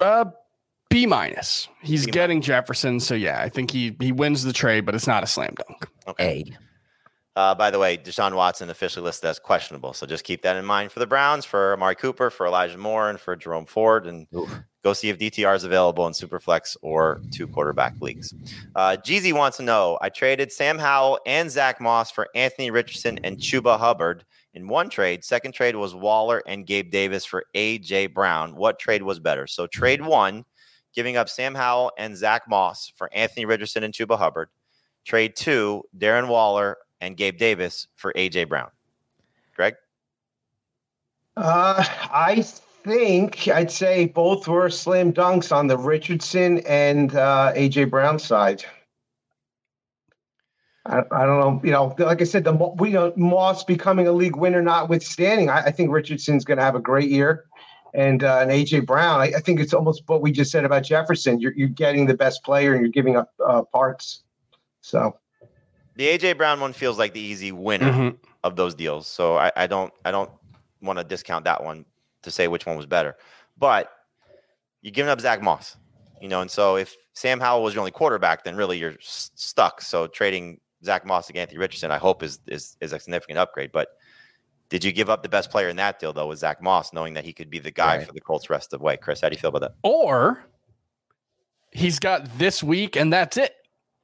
Uh, 0.00 0.26
B 0.90 1.06
minus. 1.06 1.68
He's 1.82 2.06
B-. 2.06 2.12
getting 2.12 2.40
Jefferson, 2.40 3.00
so 3.00 3.14
yeah, 3.14 3.40
I 3.40 3.48
think 3.48 3.70
he 3.70 3.96
he 4.00 4.12
wins 4.12 4.44
the 4.44 4.52
trade, 4.52 4.84
but 4.84 4.94
it's 4.94 5.06
not 5.06 5.22
a 5.22 5.26
slam 5.26 5.54
dunk. 5.56 5.88
Okay. 6.08 6.44
A. 6.48 6.56
Uh, 7.36 7.54
by 7.54 7.70
the 7.70 7.78
way, 7.78 7.98
Deshaun 7.98 8.34
Watson 8.34 8.70
officially 8.70 9.04
listed 9.04 9.28
as 9.28 9.38
questionable. 9.38 9.92
So 9.92 10.06
just 10.06 10.24
keep 10.24 10.40
that 10.42 10.56
in 10.56 10.64
mind 10.64 10.90
for 10.90 11.00
the 11.00 11.06
Browns, 11.06 11.44
for 11.44 11.74
Amari 11.74 11.94
Cooper, 11.94 12.30
for 12.30 12.46
Elijah 12.46 12.78
Moore, 12.78 13.10
and 13.10 13.20
for 13.20 13.36
Jerome 13.36 13.66
Ford. 13.66 14.06
And 14.06 14.26
go 14.82 14.94
see 14.94 15.10
if 15.10 15.18
DTR 15.18 15.54
is 15.54 15.62
available 15.64 16.06
in 16.06 16.14
Superflex 16.14 16.78
or 16.80 17.20
two 17.30 17.46
quarterback 17.46 18.00
leagues. 18.00 18.32
Uh, 18.74 18.96
Jeezy 19.04 19.34
wants 19.34 19.58
to 19.58 19.62
know 19.62 19.98
I 20.00 20.08
traded 20.08 20.50
Sam 20.50 20.78
Howell 20.78 21.20
and 21.26 21.50
Zack 21.50 21.78
Moss 21.78 22.10
for 22.10 22.28
Anthony 22.34 22.70
Richardson 22.70 23.20
and 23.22 23.36
Chuba 23.36 23.78
Hubbard 23.78 24.24
in 24.54 24.66
one 24.66 24.88
trade. 24.88 25.22
Second 25.22 25.52
trade 25.52 25.76
was 25.76 25.94
Waller 25.94 26.42
and 26.46 26.66
Gabe 26.66 26.90
Davis 26.90 27.26
for 27.26 27.44
A.J. 27.54 28.06
Brown. 28.06 28.56
What 28.56 28.78
trade 28.78 29.02
was 29.02 29.20
better? 29.20 29.46
So 29.46 29.66
trade 29.66 30.00
one, 30.00 30.46
giving 30.94 31.18
up 31.18 31.28
Sam 31.28 31.54
Howell 31.54 31.92
and 31.98 32.16
Zack 32.16 32.48
Moss 32.48 32.90
for 32.96 33.12
Anthony 33.12 33.44
Richardson 33.44 33.84
and 33.84 33.92
Chuba 33.92 34.16
Hubbard. 34.16 34.48
Trade 35.04 35.36
two, 35.36 35.82
Darren 35.98 36.28
Waller 36.28 36.78
and 37.00 37.16
Gabe 37.16 37.38
Davis 37.38 37.88
for 37.94 38.12
AJ 38.14 38.48
Brown. 38.48 38.70
Greg? 39.54 39.74
Uh, 41.36 41.84
I 42.12 42.44
think 42.84 43.48
I'd 43.48 43.70
say 43.70 44.06
both 44.06 44.46
were 44.48 44.70
slam 44.70 45.12
dunks 45.12 45.54
on 45.54 45.66
the 45.66 45.76
Richardson 45.76 46.58
and 46.60 47.14
uh, 47.14 47.52
AJ 47.54 47.90
Brown 47.90 48.18
side. 48.18 48.64
I, 50.86 51.02
I, 51.10 51.26
don't 51.26 51.40
know. 51.40 51.60
You 51.64 51.72
know, 51.72 51.94
like 51.98 52.20
I 52.20 52.24
said, 52.24 52.44
the 52.44 52.52
we 52.52 52.90
know 52.90 53.12
Moss 53.16 53.64
becoming 53.64 54.06
a 54.06 54.12
league 54.12 54.36
winner 54.36 54.62
notwithstanding, 54.62 55.50
I, 55.50 55.62
I 55.64 55.70
think 55.72 55.90
Richardson's 55.90 56.44
going 56.44 56.58
to 56.58 56.64
have 56.64 56.76
a 56.76 56.80
great 56.80 57.10
year, 57.10 57.46
and 57.92 58.22
uh, 58.22 58.38
and 58.40 58.52
AJ 58.52 58.86
Brown. 58.86 59.20
I, 59.20 59.32
I, 59.36 59.40
think 59.40 59.58
it's 59.58 59.74
almost 59.74 60.04
what 60.06 60.22
we 60.22 60.30
just 60.30 60.52
said 60.52 60.64
about 60.64 60.84
Jefferson. 60.84 61.40
You're 61.40 61.54
you're 61.56 61.68
getting 61.68 62.06
the 62.06 62.14
best 62.14 62.44
player 62.44 62.72
and 62.72 62.82
you're 62.82 62.92
giving 62.92 63.16
up 63.16 63.32
uh, 63.44 63.62
parts. 63.62 64.22
So 64.80 65.16
the 65.96 66.06
AJ 66.06 66.36
Brown 66.36 66.60
one 66.60 66.72
feels 66.72 66.98
like 66.98 67.12
the 67.12 67.20
easy 67.20 67.52
winner 67.52 67.90
mm-hmm. 67.90 68.16
of 68.44 68.54
those 68.56 68.74
deals. 68.74 69.06
So 69.06 69.36
I, 69.36 69.50
I 69.56 69.66
don't 69.66 69.92
I 70.04 70.10
don't 70.10 70.30
want 70.82 70.98
to 70.98 71.04
discount 71.04 71.44
that 71.44 71.62
one 71.62 71.84
to 72.22 72.30
say 72.30 72.48
which 72.48 72.66
one 72.66 72.76
was 72.76 72.86
better. 72.86 73.16
But 73.58 73.90
you're 74.82 74.92
giving 74.92 75.10
up 75.10 75.20
Zack 75.20 75.42
Moss, 75.42 75.76
you 76.20 76.28
know, 76.28 76.42
and 76.42 76.50
so 76.50 76.76
if 76.76 76.94
Sam 77.14 77.40
Howell 77.40 77.62
was 77.62 77.74
your 77.74 77.80
only 77.80 77.90
quarterback, 77.90 78.44
then 78.44 78.56
really 78.56 78.78
you're 78.78 78.92
s- 78.92 79.30
stuck. 79.34 79.80
So 79.80 80.06
trading 80.06 80.60
Zack 80.84 81.06
Moss 81.06 81.26
to 81.28 81.36
Anthony 81.36 81.58
Richardson, 81.58 81.90
I 81.90 81.98
hope 81.98 82.22
is 82.22 82.40
is 82.46 82.76
is 82.80 82.92
a 82.92 83.00
significant 83.00 83.38
upgrade. 83.38 83.72
But 83.72 83.88
did 84.68 84.84
you 84.84 84.92
give 84.92 85.08
up 85.08 85.22
the 85.22 85.28
best 85.28 85.50
player 85.50 85.68
in 85.68 85.76
that 85.76 85.98
deal 85.98 86.12
though 86.12 86.28
with 86.28 86.38
Zack 86.38 86.62
Moss, 86.62 86.92
knowing 86.92 87.14
that 87.14 87.24
he 87.24 87.32
could 87.32 87.48
be 87.48 87.58
the 87.58 87.70
guy 87.70 87.98
right. 87.98 88.06
for 88.06 88.12
the 88.12 88.20
Colts 88.20 88.50
rest 88.50 88.72
of 88.72 88.80
the 88.80 88.84
way? 88.84 88.98
Chris, 88.98 89.22
how 89.22 89.30
do 89.30 89.34
you 89.34 89.40
feel 89.40 89.48
about 89.48 89.62
that? 89.62 89.74
Or 89.82 90.44
he's 91.72 91.98
got 91.98 92.38
this 92.38 92.62
week 92.62 92.96
and 92.96 93.12
that's 93.12 93.36
it 93.36 93.54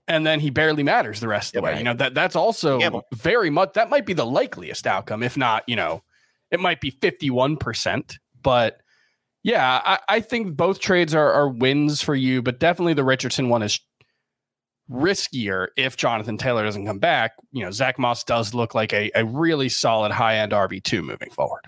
and 0.09 0.27
then 0.27 0.41
he 0.41 0.51
barely 0.51 0.83
matters 0.83 1.21
the 1.21 1.29
rest 1.29 1.51
of 1.51 1.61
the 1.61 1.63
way. 1.63 1.71
right. 1.73 1.79
You 1.79 1.85
know 1.85 1.95
that 1.95 2.15
that's 2.15 2.37
also 2.37 3.03
very 3.15 3.51
much 3.51 3.75
that 3.75 3.91
might 3.91 4.07
be 4.07 4.13
the 4.13 4.27
likeliest 4.27 4.87
outcome, 4.87 5.23
if 5.23 5.37
not, 5.37 5.65
you 5.69 5.77
know, 5.77 6.03
it 6.51 6.61
might 6.61 6.81
be 6.81 6.91
fifty 6.91 7.31
one 7.31 7.57
percent. 7.57 8.19
But 8.43 8.81
yeah, 9.43 9.81
I, 9.85 9.99
I 10.09 10.21
think 10.21 10.57
both 10.57 10.81
trades 10.81 11.15
are, 11.15 11.33
are 11.33 11.49
wins 11.49 12.01
for 12.03 12.15
you, 12.15 12.43
but 12.43 12.61
definitely 12.61 12.95
the 12.95 13.05
Richardson 13.05 13.49
one 13.49 13.63
is 13.63 13.81
riskier 14.91 15.69
if 15.77 15.97
Jonathan 15.97 16.37
Taylor 16.37 16.65
doesn't 16.65 16.87
come 16.87 16.99
back. 16.99 17.33
You 17.53 17.65
know, 17.65 17.71
Zack 17.71 17.99
Moss 17.99 18.25
does 18.25 18.55
look 18.55 18.75
like 18.75 18.93
a, 18.93 19.11
a 19.15 19.25
really 19.25 19.69
solid 19.69 20.13
high 20.13 20.37
end 20.37 20.53
RB 20.53 20.83
two 20.83 21.03
moving 21.03 21.31
forward. 21.31 21.63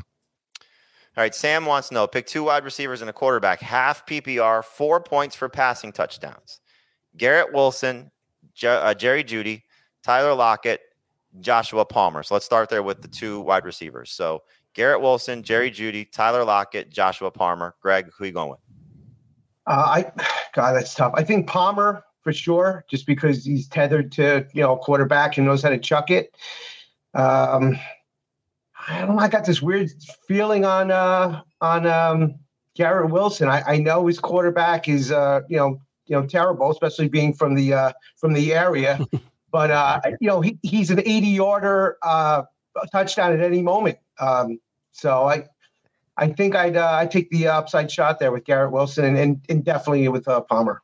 All 1.17 1.23
right, 1.23 1.35
Sam 1.35 1.65
wants 1.65 1.89
to 1.89 1.95
know 1.95 2.09
pick 2.09 2.27
two 2.27 2.43
wide 2.43 2.65
receivers 2.65 3.01
and 3.01 3.09
a 3.09 3.13
quarterback, 3.13 3.61
half 3.61 4.05
PPR, 4.05 4.65
four 4.65 5.01
points 5.01 5.37
for 5.37 5.49
passing 5.49 5.93
touchdowns. 5.93 6.61
Garrett 7.17 7.53
Wilson, 7.53 8.11
Je- 8.55 8.69
uh, 8.69 8.95
Jerry 8.95 9.25
Jeudy, 9.25 9.63
Tyler 10.03 10.35
Lockett, 10.35 10.81
Joshua 11.41 11.85
Palmer. 11.85 12.23
So 12.23 12.35
let's 12.35 12.47
start 12.47 12.69
there 12.69 12.83
with 12.83 13.03
the 13.03 13.09
two 13.09 13.41
wide 13.41 13.65
receivers. 13.65 14.11
So 14.11 14.43
Garrett 14.75 15.01
Wilson, 15.01 15.43
Jerry 15.43 15.71
Jeudy, 15.71 16.11
Tyler 16.11 16.45
Lockett, 16.45 16.91
Joshua 16.91 17.31
Palmer. 17.31 17.75
Greg, 17.81 18.11
who 18.17 18.25
are 18.25 18.27
you 18.27 18.33
going 18.33 18.51
with? 18.51 18.61
Uh, 19.67 19.71
I, 19.71 20.13
God, 20.55 20.75
that's 20.75 20.95
tough. 20.95 21.13
I 21.17 21.25
think 21.25 21.47
Palmer 21.47 22.05
for 22.23 22.33
sure, 22.33 22.85
just 22.91 23.07
because 23.07 23.45
he's 23.45 23.69
tethered 23.69 24.11
to 24.13 24.47
you 24.53 24.63
know 24.63 24.75
a 24.75 24.79
quarterback 24.79 25.37
and 25.37 25.47
knows 25.47 25.63
how 25.63 25.69
to 25.69 25.79
chuck 25.79 26.11
it. 26.11 26.35
Um, 27.13 27.79
I 28.89 29.01
don't 29.01 29.17
know. 29.17 29.19
I 29.19 29.29
got 29.29 29.45
this 29.45 29.63
weird 29.63 29.91
feeling 30.27 30.65
on 30.65 30.91
uh, 30.91 31.43
on 31.61 31.87
um, 31.87 32.35
Garrett 32.75 33.11
Wilson. 33.11 33.49
I, 33.49 33.63
I 33.67 33.79
know 33.79 34.07
his 34.07 34.19
quarterback 34.19 34.89
is 34.89 35.13
uh, 35.13 35.43
you 35.49 35.59
know 35.59 35.81
you 36.07 36.17
know 36.17 36.27
terrible, 36.27 36.71
especially 36.71 37.09
being 37.09 37.33
from 37.33 37.55
the 37.55 37.73
uh, 37.73 37.93
from 38.17 38.33
the 38.33 38.55
area. 38.55 38.99
but 39.51 39.71
uh, 39.71 40.01
you 40.21 40.29
know 40.29 40.41
he, 40.41 40.59
he's 40.63 40.91
an 40.91 41.01
80 41.01 41.27
yarder 41.27 41.97
uh, 42.03 42.43
touchdown 42.93 43.33
at 43.33 43.41
any 43.41 43.63
moment. 43.63 43.99
Um, 44.19 44.59
so 44.93 45.25
I 45.25 45.47
I 46.17 46.29
think 46.29 46.55
I'd 46.55 46.77
uh, 46.77 46.93
I'd 46.93 47.11
take 47.11 47.31
the 47.31 47.49
upside 47.49 47.91
shot 47.91 48.19
there 48.19 48.33
with 48.33 48.45
Garrett 48.45 48.73
Wilson 48.73 49.05
and 49.05 49.19
and, 49.19 49.41
and 49.49 49.65
definitely 49.65 50.09
with 50.09 50.29
uh, 50.29 50.41
Palmer. 50.43 50.83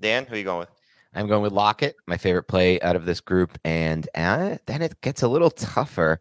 Dan, 0.00 0.26
who 0.26 0.34
are 0.34 0.38
you 0.38 0.44
going 0.44 0.60
with? 0.60 0.70
I'm 1.14 1.26
going 1.26 1.42
with 1.42 1.52
Lockett, 1.52 1.96
my 2.06 2.16
favorite 2.16 2.44
play 2.44 2.80
out 2.80 2.94
of 2.94 3.06
this 3.06 3.20
group, 3.20 3.58
and 3.64 4.08
uh, 4.14 4.58
then 4.66 4.82
it 4.82 5.00
gets 5.00 5.22
a 5.22 5.28
little 5.28 5.50
tougher. 5.50 6.20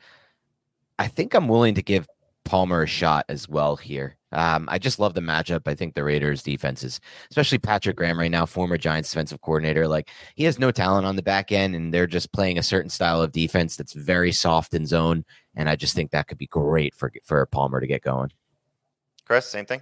I 0.98 1.08
think 1.08 1.34
I'm 1.34 1.48
willing 1.48 1.76
to 1.76 1.84
give 1.84 2.08
Palmer 2.46 2.84
a 2.84 2.88
shot 2.88 3.26
as 3.30 3.48
well 3.48 3.76
here. 3.76 4.17
Um, 4.34 4.68
I 4.70 4.78
just 4.78 5.00
love 5.00 5.14
the 5.14 5.22
matchup. 5.22 5.62
I 5.68 5.76
think 5.76 5.94
the 5.96 6.04
Raiders 6.04 6.44
defense 6.44 6.84
is, 6.84 7.00
especially 7.30 7.60
Patrick 7.60 7.96
Graham 7.96 8.20
right 8.20 8.30
now, 8.32 8.46
former 8.46 8.78
Giants 8.78 9.10
defensive 9.10 9.40
coordinator. 9.42 9.88
Like 9.88 10.10
he 10.36 10.44
has 10.44 10.60
no 10.60 10.70
talent 10.72 11.06
on 11.06 11.16
the 11.16 11.22
back 11.24 11.52
end, 11.52 11.76
and 11.76 11.94
they're 11.94 12.08
just 12.08 12.34
playing 12.34 12.58
a 12.58 12.64
certain 12.64 12.90
style 12.90 13.22
of 13.22 13.32
defense 13.32 13.78
that's 13.78 13.94
very 13.94 14.32
soft 14.34 14.74
in 14.74 14.86
zone. 14.86 15.24
And 15.56 15.70
I 15.70 15.76
just 15.78 15.96
think 15.96 16.12
that 16.12 16.28
could 16.28 16.38
be 16.38 16.48
great 16.48 16.94
for 16.94 17.12
for 17.24 17.46
Palmer 17.46 17.80
to 17.80 17.88
get 17.88 18.02
going. 18.02 18.32
Chris, 19.26 19.46
same 19.46 19.66
thing. 19.66 19.82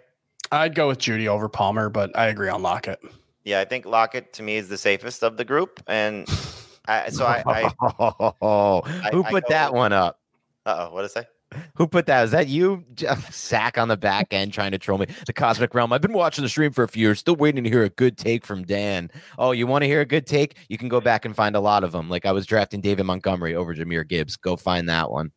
I'd 0.52 0.76
go 0.76 0.88
with 0.89 1.00
Jeudy 1.00 1.28
over 1.28 1.50
Palmer, 1.50 1.89
but 1.89 2.16
I 2.18 2.28
agree 2.28 2.50
on 2.50 2.62
Lockett. 2.62 3.00
Yeah, 3.43 3.60
I 3.62 3.66
think 3.66 3.86
Lockett 3.86 4.34
to 4.34 4.43
me 4.43 4.58
is 4.58 4.70
the 4.70 4.78
safest 4.78 5.24
of 5.24 5.38
the 5.38 5.46
group, 5.46 5.82
and 5.88 6.28
I, 6.88 7.10
so 7.10 7.26
I. 7.26 7.43
I 7.48 9.10
Who 9.12 9.24
put 9.24 9.43
go 9.43 9.50
that 9.50 9.72
with- 9.74 9.78
one 9.78 9.91
up? 9.93 10.20
uh 10.68 10.88
oh, 10.89 10.93
what 10.93 11.02
did 11.02 11.12
I 11.18 11.22
say? 11.22 11.28
Who 11.76 11.88
put 11.88 12.06
that? 12.08 12.24
Is 12.26 12.32
that 12.32 12.47
you? 12.47 12.84
Sack 13.32 13.78
on 13.80 13.88
the 13.88 13.97
back 13.97 14.28
end 14.32 14.53
trying 14.53 14.72
to 14.72 14.78
troll 14.78 14.97
me. 14.97 15.08
The 15.26 15.34
Cosmic 15.34 15.74
Realm. 15.74 15.93
I've 15.93 16.01
been 16.01 16.14
watching 16.14 16.43
the 16.43 16.49
stream 16.49 16.72
for 16.72 16.84
a 16.84 16.88
few 16.88 17.01
years, 17.01 17.20
still 17.20 17.36
waiting 17.36 17.64
to 17.64 17.70
hear 17.70 17.84
a 17.84 17.89
good 17.89 18.18
take 18.18 18.45
from 18.45 18.64
Dan. 18.64 19.10
Oh, 19.38 19.51
you 19.51 19.68
want 19.68 19.84
to 19.84 19.88
hear 19.88 20.01
a 20.01 20.06
good 20.06 20.26
take? 20.26 20.58
You 20.70 20.78
can 20.78 20.89
go 20.89 21.01
back 21.01 21.26
and 21.26 21.36
find 21.36 21.56
a 21.56 21.60
lot 21.60 21.84
of 21.84 21.91
them. 21.91 22.10
Like 22.10 22.26
I 22.26 22.32
was 22.32 22.45
drafting 22.45 22.82
David 22.82 23.06
Montgomery 23.06 23.56
over 23.56 23.74
Jahmyr 23.74 24.08
Gibbs. 24.08 24.38
Go 24.38 24.56
find 24.56 24.89
that 24.89 25.12
one. 25.12 25.32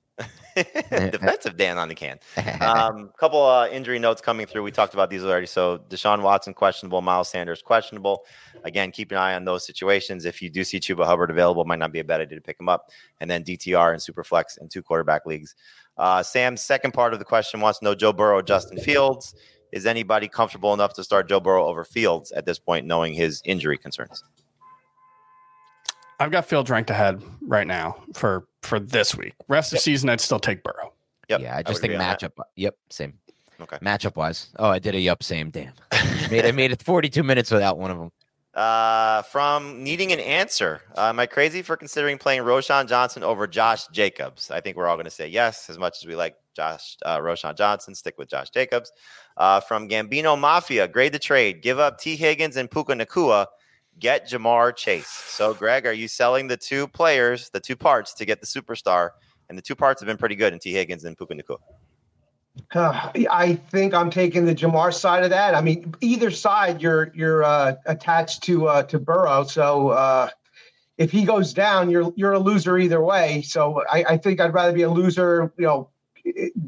Defensive 0.90 1.56
Dan 1.56 1.78
on 1.78 1.88
the 1.88 1.94
can. 1.94 2.18
Um, 2.60 3.10
couple 3.16 3.42
uh, 3.44 3.68
injury 3.68 3.98
notes 3.98 4.20
coming 4.20 4.46
through. 4.46 4.62
We 4.62 4.72
talked 4.72 4.92
about 4.92 5.10
these 5.10 5.24
already. 5.24 5.46
So 5.46 5.78
Deshaun 5.88 6.22
Watson 6.22 6.52
questionable, 6.52 7.00
Miles 7.00 7.28
Sanders 7.28 7.62
questionable. 7.62 8.24
Again, 8.64 8.90
keep 8.90 9.10
an 9.10 9.16
eye 9.16 9.34
on 9.34 9.44
those 9.44 9.64
situations. 9.64 10.24
If 10.24 10.42
you 10.42 10.50
do 10.50 10.64
see 10.64 10.78
Chuba 10.80 11.06
Hubbard 11.06 11.30
available, 11.30 11.64
might 11.64 11.78
not 11.78 11.92
be 11.92 12.00
a 12.00 12.04
bad 12.04 12.20
idea 12.20 12.36
to 12.36 12.42
pick 12.42 12.58
him 12.58 12.68
up. 12.68 12.90
And 13.20 13.30
then 13.30 13.44
DTR 13.44 13.92
and 13.92 14.00
Superflex 14.00 14.60
in 14.60 14.68
two 14.68 14.82
quarterback 14.82 15.24
leagues. 15.24 15.54
Uh, 15.96 16.22
Sam's 16.22 16.60
second 16.60 16.92
part 16.92 17.12
of 17.12 17.18
the 17.18 17.24
question 17.24 17.60
wants 17.60 17.78
to 17.78 17.84
know 17.84 17.94
Joe 17.94 18.12
Burrow, 18.12 18.42
Justin 18.42 18.78
Fields. 18.78 19.34
Is 19.72 19.86
anybody 19.86 20.28
comfortable 20.28 20.74
enough 20.74 20.94
to 20.94 21.04
start 21.04 21.28
Joe 21.28 21.40
Burrow 21.40 21.66
over 21.66 21.84
Fields 21.84 22.32
at 22.32 22.46
this 22.46 22.58
point, 22.58 22.86
knowing 22.86 23.14
his 23.14 23.42
injury 23.44 23.78
concerns? 23.78 24.24
I've 26.20 26.30
got 26.30 26.46
Fields 26.46 26.70
ranked 26.70 26.90
ahead 26.90 27.22
right 27.42 27.66
now 27.66 28.02
for 28.14 28.46
for 28.62 28.80
this 28.80 29.14
week. 29.14 29.34
Rest 29.48 29.72
of 29.72 29.78
season, 29.78 30.08
I'd 30.08 30.20
still 30.20 30.40
take 30.40 30.62
Burrow. 30.62 30.92
Yep. 31.28 31.40
yeah, 31.40 31.54
I 31.54 31.56
would 31.58 31.66
just 31.66 31.80
think 31.80 31.92
agree 31.92 32.04
that. 32.04 32.20
matchup. 32.20 32.42
Yep, 32.56 32.76
same. 32.90 33.14
Okay. 33.60 33.78
Matchup 33.78 34.16
wise. 34.16 34.50
Oh, 34.58 34.68
I 34.68 34.78
did 34.78 34.94
a 34.94 35.00
yup, 35.00 35.22
same. 35.22 35.50
Damn. 35.50 35.72
made 36.30 36.46
I 36.46 36.52
made 36.52 36.72
it 36.72 36.82
42 36.82 37.22
minutes 37.22 37.50
without 37.50 37.78
one 37.78 37.90
of 37.90 37.98
them. 37.98 38.12
Uh, 38.54 39.22
from 39.22 39.84
needing 39.84 40.10
an 40.10 40.20
answer, 40.20 40.80
uh, 40.96 41.08
am 41.08 41.20
I 41.20 41.26
crazy 41.26 41.62
for 41.62 41.76
considering 41.76 42.18
playing 42.18 42.42
Roschon 42.42 42.88
Johnson 42.88 43.22
over 43.22 43.46
Josh 43.46 43.86
Jacobs? 43.88 44.50
I 44.50 44.60
think 44.60 44.76
we're 44.76 44.88
all 44.88 44.96
going 44.96 45.04
to 45.04 45.10
say 45.10 45.28
yes, 45.28 45.70
as 45.70 45.78
much 45.78 45.98
as 45.98 46.06
we 46.06 46.16
like 46.16 46.34
Josh 46.56 46.96
uh, 47.04 47.18
Roschon 47.18 47.56
Johnson. 47.56 47.94
Stick 47.94 48.18
with 48.18 48.28
Josh 48.28 48.50
Jacobs. 48.50 48.90
Uh, 49.36 49.60
from 49.60 49.88
Gambino 49.88 50.36
Mafia, 50.36 50.88
grade 50.88 51.12
the 51.12 51.18
trade, 51.18 51.62
give 51.62 51.78
up 51.78 51.98
Tee 52.00 52.16
Higgins 52.16 52.56
and 52.56 52.68
Puka 52.68 52.94
Nacua, 52.94 53.46
get 53.98 54.28
Ja'Marr 54.28 54.74
Chase. 54.74 55.08
So, 55.08 55.54
Greg, 55.54 55.86
are 55.86 55.92
you 55.92 56.08
selling 56.08 56.48
the 56.48 56.56
two 56.56 56.88
players, 56.88 57.50
the 57.50 57.60
two 57.60 57.76
parts, 57.76 58.14
to 58.14 58.24
get 58.24 58.40
the 58.40 58.46
superstar? 58.46 59.10
And 59.48 59.56
the 59.56 59.62
two 59.62 59.74
parts 59.74 60.00
have 60.00 60.06
been 60.06 60.18
pretty 60.18 60.36
good 60.36 60.52
in 60.52 60.58
Tee 60.58 60.72
Higgins 60.72 61.04
and 61.04 61.16
Puka 61.16 61.34
Nacua. 61.34 61.58
Uh, 62.74 63.10
I 63.30 63.54
think 63.70 63.94
I'm 63.94 64.10
taking 64.10 64.44
the 64.44 64.54
Ja'Marr 64.54 64.92
side 64.92 65.24
of 65.24 65.30
that. 65.30 65.54
I 65.54 65.60
mean, 65.60 65.94
either 66.00 66.30
side 66.30 66.82
you're 66.82 67.10
you're 67.14 67.44
uh, 67.44 67.74
attached 67.86 68.42
to 68.44 68.68
uh, 68.68 68.82
to 68.84 68.98
Burrow, 68.98 69.44
so 69.44 69.90
uh, 69.90 70.28
if 70.98 71.10
he 71.10 71.24
goes 71.24 71.52
down, 71.54 71.90
you're 71.90 72.12
you're 72.16 72.32
a 72.32 72.38
loser 72.38 72.78
either 72.78 73.02
way. 73.02 73.42
So 73.42 73.82
I, 73.90 74.04
I 74.10 74.16
think 74.16 74.40
I'd 74.40 74.52
rather 74.52 74.72
be 74.72 74.82
a 74.82 74.90
loser, 74.90 75.52
you 75.56 75.64
know, 75.64 75.90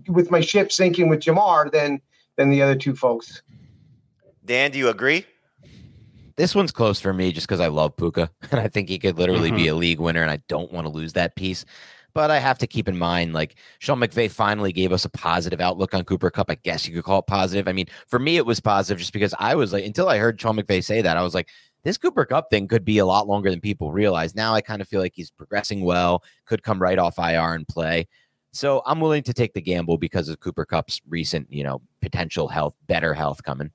with 0.09 0.31
my 0.31 0.41
ship 0.41 0.73
sinking 0.73 1.09
with 1.09 1.21
Ja'Marr 1.21 1.71
than 1.71 2.01
than 2.37 2.51
the 2.51 2.63
other 2.63 2.77
two 2.77 2.95
folks. 2.95 3.43
Dan, 4.45 4.71
do 4.71 4.79
you 4.79 4.89
agree? 4.89 5.27
This 6.41 6.55
one's 6.55 6.73
close 6.73 6.99
for 6.99 7.13
me 7.13 7.33
just 7.33 7.47
because 7.47 7.61
I 7.61 7.67
love 7.67 7.95
Puka 7.99 8.31
and 8.51 8.59
I 8.59 8.67
think 8.67 8.89
he 8.89 8.99
could 8.99 9.19
literally 9.19 9.51
be 9.51 9.65
mm-hmm. 9.65 9.75
a 9.75 9.79
league 9.79 10.01
winner, 10.01 10.23
and 10.23 10.31
I 10.31 10.39
don't 10.49 10.73
want 10.73 10.87
to 10.87 10.91
lose 10.91 11.13
that 11.13 11.37
piece. 11.37 11.67
But 12.15 12.31
I 12.31 12.39
have 12.39 12.57
to 12.61 12.67
keep 12.67 12.89
in 12.89 12.97
mind, 12.97 13.35
like 13.35 13.57
Sean 13.79 14.01
McVay 14.01 14.31
finally 14.31 14.73
gave 14.73 14.91
us 14.91 15.05
a 15.05 15.11
positive 15.11 15.61
outlook 15.61 15.93
on 15.93 16.03
Cooper 16.03 16.31
Kupp. 16.31 16.51
I 16.51 16.55
guess 16.55 16.89
you 16.89 16.95
could 16.95 17.05
call 17.05 17.19
it 17.19 17.27
positive. 17.27 17.69
I 17.69 17.73
mean, 17.73 17.89
for 18.09 18.19
me, 18.19 18.39
it 18.39 18.47
was 18.47 18.59
positive 18.59 18.99
just 18.99 19.13
because 19.13 19.35
I 19.39 19.55
was 19.55 19.75
like, 19.75 19.85
until 19.85 20.09
I 20.09 20.17
heard 20.17 20.41
Sean 20.41 20.57
McVay 20.57 20.83
say 20.83 21.03
that, 21.03 21.19
I 21.19 21.23
was 21.23 21.35
like, 21.35 21.51
this 21.85 21.99
Cooper 21.99 22.25
Kupp 22.25 22.49
thing 22.49 22.69
could 22.69 22.87
be 22.87 22.97
a 22.97 23.07
lot 23.07 23.29
longer 23.29 23.51
than 23.51 23.61
people 23.61 23.93
realize. 23.93 24.35
Now 24.35 24.55
I 24.55 24.63
kind 24.63 24.81
of 24.81 24.89
feel 24.89 25.01
like 25.03 25.13
he's 25.15 25.31
progressing 25.31 25.85
well, 25.85 26.25
could 26.47 26.63
come 26.63 26.81
right 26.81 26.99
off 26.99 27.19
IR 27.19 27.53
and 27.53 27.69
play. 27.69 28.09
So 28.53 28.83
I'm 28.87 29.01
willing 29.01 29.25
to 29.25 29.35
take 29.35 29.53
the 29.53 29.61
gamble 29.61 29.99
because 29.99 30.31
of 30.31 30.41
Cooper 30.41 30.65
Kupp's 30.65 31.03
recent, 31.07 31.53
you 31.53 31.65
know, 31.65 31.83
potential 32.01 32.49
health, 32.49 32.75
better 32.89 33.13
health 33.13 33.43
coming. 33.43 33.71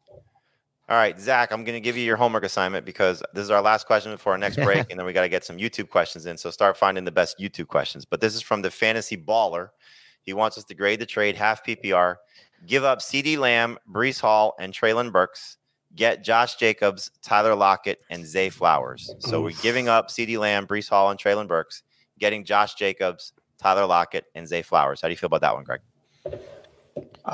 All 0.88 0.98
right, 0.98 1.20
Zach, 1.20 1.52
I'm 1.52 1.64
going 1.64 1.74
to 1.74 1.82
give 1.82 1.98
you 1.98 2.04
your 2.04 2.16
homework 2.16 2.44
assignment 2.44 2.86
because 2.86 3.24
this 3.34 3.44
is 3.44 3.50
our 3.50 3.62
last 3.62 3.88
question 3.88 4.12
before 4.12 4.34
our 4.34 4.38
next 4.38 4.58
break, 4.58 4.86
and 4.92 5.00
then 5.00 5.06
we 5.06 5.14
got 5.14 5.24
to 5.24 5.30
get 5.30 5.44
some 5.44 5.58
YouTube 5.58 5.90
questions 5.90 6.28
in. 6.28 6.38
So 6.38 6.52
start 6.52 6.78
finding 6.78 7.04
the 7.04 7.12
best 7.12 7.40
YouTube 7.40 7.68
questions. 7.68 8.06
But 8.06 8.22
this 8.22 8.36
is 8.36 8.42
from 8.44 8.62
the 8.62 8.70
Fantasy 8.70 9.18
Baller. 9.18 9.70
He 10.22 10.34
wants 10.34 10.60
us 10.60 10.64
to 10.66 10.76
grade 10.76 11.00
the 11.00 11.06
trade 11.08 11.36
half 11.36 11.66
PPR, 11.66 12.18
give 12.68 12.84
up 12.84 13.00
CeeDee 13.00 13.38
Lamb, 13.38 13.80
Breece 13.92 14.22
Hall, 14.22 14.54
and 14.60 14.72
Treylon 14.72 15.12
Burks, 15.12 15.58
get 15.96 16.24
Josh 16.24 16.56
Jacobs, 16.56 17.10
Tyler 17.24 17.56
Lockett, 17.56 18.02
and 18.12 18.24
Zay 18.24 18.50
Flowers. 18.50 19.12
So 19.20 19.42
we're 19.42 19.60
giving 19.64 19.88
up 19.88 20.10
CeeDee 20.10 20.38
Lamb, 20.38 20.68
Breece 20.68 20.90
Hall, 20.90 21.10
and 21.10 21.20
Treylon 21.20 21.48
Burks, 21.48 21.82
getting 22.20 22.46
Josh 22.46 22.76
Jacobs, 22.76 23.34
Tyler 23.58 23.88
Lockett, 23.88 24.26
and 24.36 24.48
Zay 24.48 24.62
Flowers. 24.62 25.02
How 25.02 25.08
do 25.08 25.14
you 25.14 25.18
feel 25.18 25.28
about 25.28 25.42
that 25.42 25.56
one, 25.56 25.64
Greg? 25.64 25.82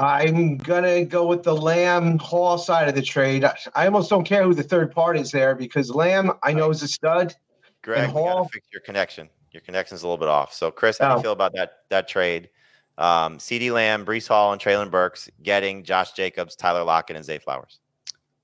I'm 0.02 0.58
gonna 0.58 1.06
go 1.06 1.26
with 1.28 1.44
the 1.44 1.56
Lamb 1.56 2.18
Hall 2.18 2.58
side 2.58 2.90
of 2.90 2.96
the 2.96 3.02
trade. 3.02 3.44
I, 3.44 3.56
I 3.76 3.86
almost 3.86 4.10
don't 4.10 4.24
care 4.24 4.44
who 4.44 4.54
the 4.54 4.64
third 4.64 4.92
part 4.92 5.18
is 5.18 5.32
there 5.32 5.56
because 5.56 5.92
Lamb 5.92 6.32
I 6.44 6.54
know 6.54 6.70
is 6.72 6.82
a 6.82 6.88
stud. 6.88 7.36
Greg, 7.84 8.08
we 8.10 8.14
got 8.14 8.14
Hall? 8.14 8.44
to 8.46 8.50
fix 8.52 8.68
your 8.74 8.82
connection. 8.82 9.30
Your 9.52 9.62
connection's 9.62 10.02
a 10.04 10.08
little 10.08 10.18
bit 10.18 10.28
off. 10.30 10.54
So, 10.54 10.72
Chris, 10.72 10.98
how 10.98 11.10
do 11.10 11.14
Oh. 11.14 11.18
you 11.18 11.22
feel 11.24 11.32
about 11.34 11.54
that 11.54 11.74
that 11.90 12.08
trade? 12.08 12.50
Um, 12.98 13.38
CeeDee 13.38 13.72
Lamb, 13.72 14.06
Breece 14.06 14.28
Hall, 14.28 14.52
and 14.54 14.62
Treylon 14.62 14.92
Burks 14.92 15.30
getting 15.44 15.84
Josh 15.84 16.12
Jacobs, 16.14 16.56
Tyler 16.56 16.84
Lockett, 16.84 17.16
and 17.16 17.26
Zay 17.26 17.38
Flowers. 17.40 17.80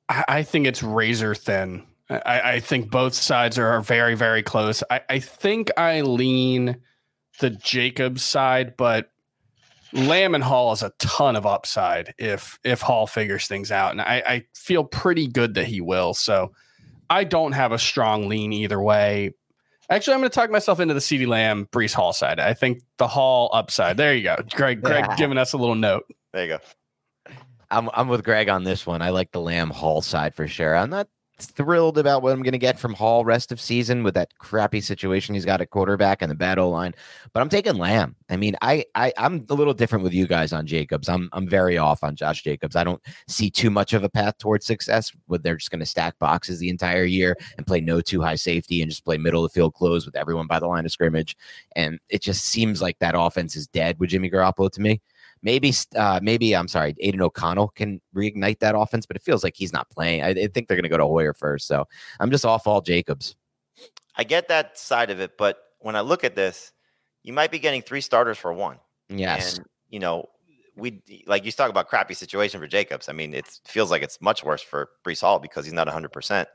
I, 0.09 0.23
I 0.27 0.43
think 0.43 0.67
it's 0.67 0.81
razor 0.83 1.35
thin. 1.35 1.83
I, 2.09 2.41
I 2.53 2.59
think 2.61 2.89
both 2.89 3.13
sides 3.13 3.57
are, 3.59 3.67
are 3.67 3.81
very, 3.81 4.15
very 4.15 4.41
close. 4.41 4.81
I, 4.89 5.01
I 5.09 5.19
think 5.19 5.69
I 5.77 6.01
lean 6.01 6.77
the 7.39 7.49
Jacobs 7.49 8.23
side, 8.23 8.77
but 8.77 9.11
Lamb 9.93 10.35
and 10.35 10.43
Hall 10.43 10.71
is 10.73 10.83
a 10.83 10.91
ton 10.99 11.35
of 11.35 11.45
upside 11.45 12.13
if 12.17 12.59
if 12.63 12.81
Hall 12.81 13.07
figures 13.07 13.47
things 13.47 13.71
out, 13.71 13.91
and 13.91 14.01
I, 14.01 14.23
I 14.27 14.43
feel 14.55 14.83
pretty 14.83 15.27
good 15.27 15.53
that 15.55 15.65
he 15.65 15.81
will. 15.81 16.13
So 16.13 16.51
I 17.09 17.23
don't 17.23 17.53
have 17.53 17.71
a 17.71 17.79
strong 17.79 18.27
lean 18.27 18.51
either 18.53 18.81
way. 18.81 19.33
Actually, 19.89 20.15
I'm 20.15 20.19
going 20.19 20.29
to 20.29 20.35
talk 20.35 20.49
myself 20.51 20.81
into 20.81 20.93
the 20.93 20.99
CeeDee 20.99 21.27
Lamb 21.27 21.67
Breece 21.71 21.93
Hall 21.93 22.11
side. 22.11 22.39
I 22.41 22.53
think 22.53 22.83
the 22.97 23.07
Hall 23.07 23.49
upside. 23.53 23.95
There 23.95 24.13
you 24.13 24.23
go. 24.23 24.35
Greg, 24.53 24.81
Greg 24.81 25.05
Yeah. 25.07 25.15
giving 25.15 25.37
us 25.37 25.53
a 25.53 25.57
little 25.57 25.75
note. 25.75 26.03
There 26.33 26.43
you 26.45 26.57
go. 26.57 27.33
I'm 27.71 27.89
I'm 27.93 28.07
with 28.09 28.23
Greg 28.25 28.49
on 28.49 28.63
this 28.65 28.85
one. 28.85 29.01
I 29.01 29.09
like 29.11 29.31
the 29.31 29.41
Lamb 29.41 29.69
Hall 29.69 30.01
side 30.01 30.35
for 30.35 30.47
sure. 30.47 30.75
I'm 30.75 30.89
not 30.89 31.07
thrilled 31.45 31.97
about 31.97 32.23
what 32.23 32.33
I'm 32.33 32.41
going 32.41 32.53
to 32.53 32.57
get 32.57 32.79
from 32.79 32.93
Hall 32.93 33.23
rest 33.23 33.51
of 33.51 33.61
season 33.61 34.03
with 34.03 34.15
that 34.15 34.37
crappy 34.39 34.81
situation 34.81 35.35
he's 35.35 35.45
got 35.45 35.61
at 35.61 35.69
quarterback 35.69 36.21
and 36.21 36.31
the 36.31 36.35
bad 36.35 36.57
O 36.57 36.69
line. 36.69 36.93
But 37.33 37.41
I'm 37.41 37.49
taking 37.49 37.77
Lamb. 37.77 38.15
I 38.29 38.37
mean, 38.37 38.55
I, 38.61 38.85
I 38.95 39.13
I'm 39.17 39.45
a 39.49 39.53
little 39.53 39.73
different 39.73 40.03
with 40.03 40.13
you 40.13 40.27
guys 40.27 40.51
on 40.51 40.65
Jacobs. 40.65 41.07
I'm 41.07 41.29
I'm 41.33 41.47
very 41.47 41.77
off 41.77 42.03
on 42.03 42.15
Josh 42.15 42.43
Jacobs. 42.43 42.75
I 42.75 42.83
don't 42.83 43.01
see 43.27 43.49
too 43.49 43.69
much 43.69 43.93
of 43.93 44.03
a 44.03 44.09
path 44.09 44.37
towards 44.37 44.65
success. 44.65 45.11
With 45.27 45.43
they're 45.43 45.57
just 45.57 45.71
going 45.71 45.79
to 45.79 45.85
stack 45.85 46.17
boxes 46.19 46.59
the 46.59 46.69
entire 46.69 47.05
year 47.05 47.35
and 47.57 47.67
play 47.67 47.81
no 47.81 48.01
too 48.01 48.21
high 48.21 48.35
safety 48.35 48.81
and 48.81 48.89
just 48.89 49.05
play 49.05 49.17
middle 49.17 49.45
of 49.45 49.51
the 49.51 49.55
field 49.55 49.73
close 49.75 50.05
with 50.05 50.15
everyone 50.15 50.47
by 50.47 50.59
the 50.59 50.67
line 50.67 50.85
of 50.85 50.91
scrimmage. 50.91 51.37
And 51.75 51.99
it 52.09 52.21
just 52.21 52.45
seems 52.45 52.81
like 52.81 52.97
that 52.99 53.15
offense 53.17 53.55
is 53.55 53.67
dead 53.67 53.99
with 53.99 54.09
Jimmy 54.09 54.29
Garoppolo 54.29 54.71
to 54.71 54.81
me. 54.81 55.01
Maybe, 55.41 55.73
uh, 55.95 56.19
maybe 56.21 56.55
I'm 56.55 56.67
sorry, 56.67 56.95
Aidan 56.99 57.21
O'Connell 57.21 57.69
can 57.69 58.01
reignite 58.15 58.59
that 58.59 58.77
offense, 58.77 59.05
but 59.05 59.15
it 59.15 59.21
feels 59.21 59.43
like 59.43 59.55
he's 59.55 59.73
not 59.73 59.89
playing. 59.89 60.23
I, 60.23 60.29
I 60.29 60.47
think 60.47 60.67
they're 60.67 60.77
going 60.77 60.83
to 60.83 60.89
go 60.89 60.97
to 60.97 61.05
Hoyer 61.05 61.33
first, 61.33 61.67
so 61.67 61.87
I'm 62.19 62.31
just 62.31 62.45
off 62.45 62.67
all 62.67 62.81
Jacobs. 62.81 63.35
I 64.15 64.23
get 64.23 64.47
that 64.47 64.77
side 64.77 65.09
of 65.09 65.19
it, 65.19 65.37
but 65.37 65.59
when 65.79 65.95
I 65.95 66.01
look 66.01 66.23
at 66.23 66.35
this, 66.35 66.71
you 67.23 67.33
might 67.33 67.51
be 67.51 67.59
getting 67.59 67.81
three 67.81 68.01
starters 68.01 68.37
for 68.37 68.51
one. 68.51 68.79
Yes, 69.09 69.57
And 69.57 69.65
you 69.89 69.99
know, 69.99 70.27
we 70.75 71.01
like 71.25 71.45
you 71.45 71.51
talk 71.51 71.69
about 71.69 71.87
crappy 71.87 72.13
situation 72.13 72.59
for 72.59 72.67
Jacobs. 72.67 73.09
I 73.09 73.13
mean, 73.13 73.33
it 73.33 73.47
feels 73.65 73.91
like 73.91 74.03
it's 74.03 74.21
much 74.21 74.43
worse 74.43 74.61
for 74.61 74.89
Breece 75.05 75.21
Hall 75.21 75.39
because 75.39 75.65
he's 75.65 75.73
not 75.73 75.87
100. 75.87 76.09
percent 76.11 76.47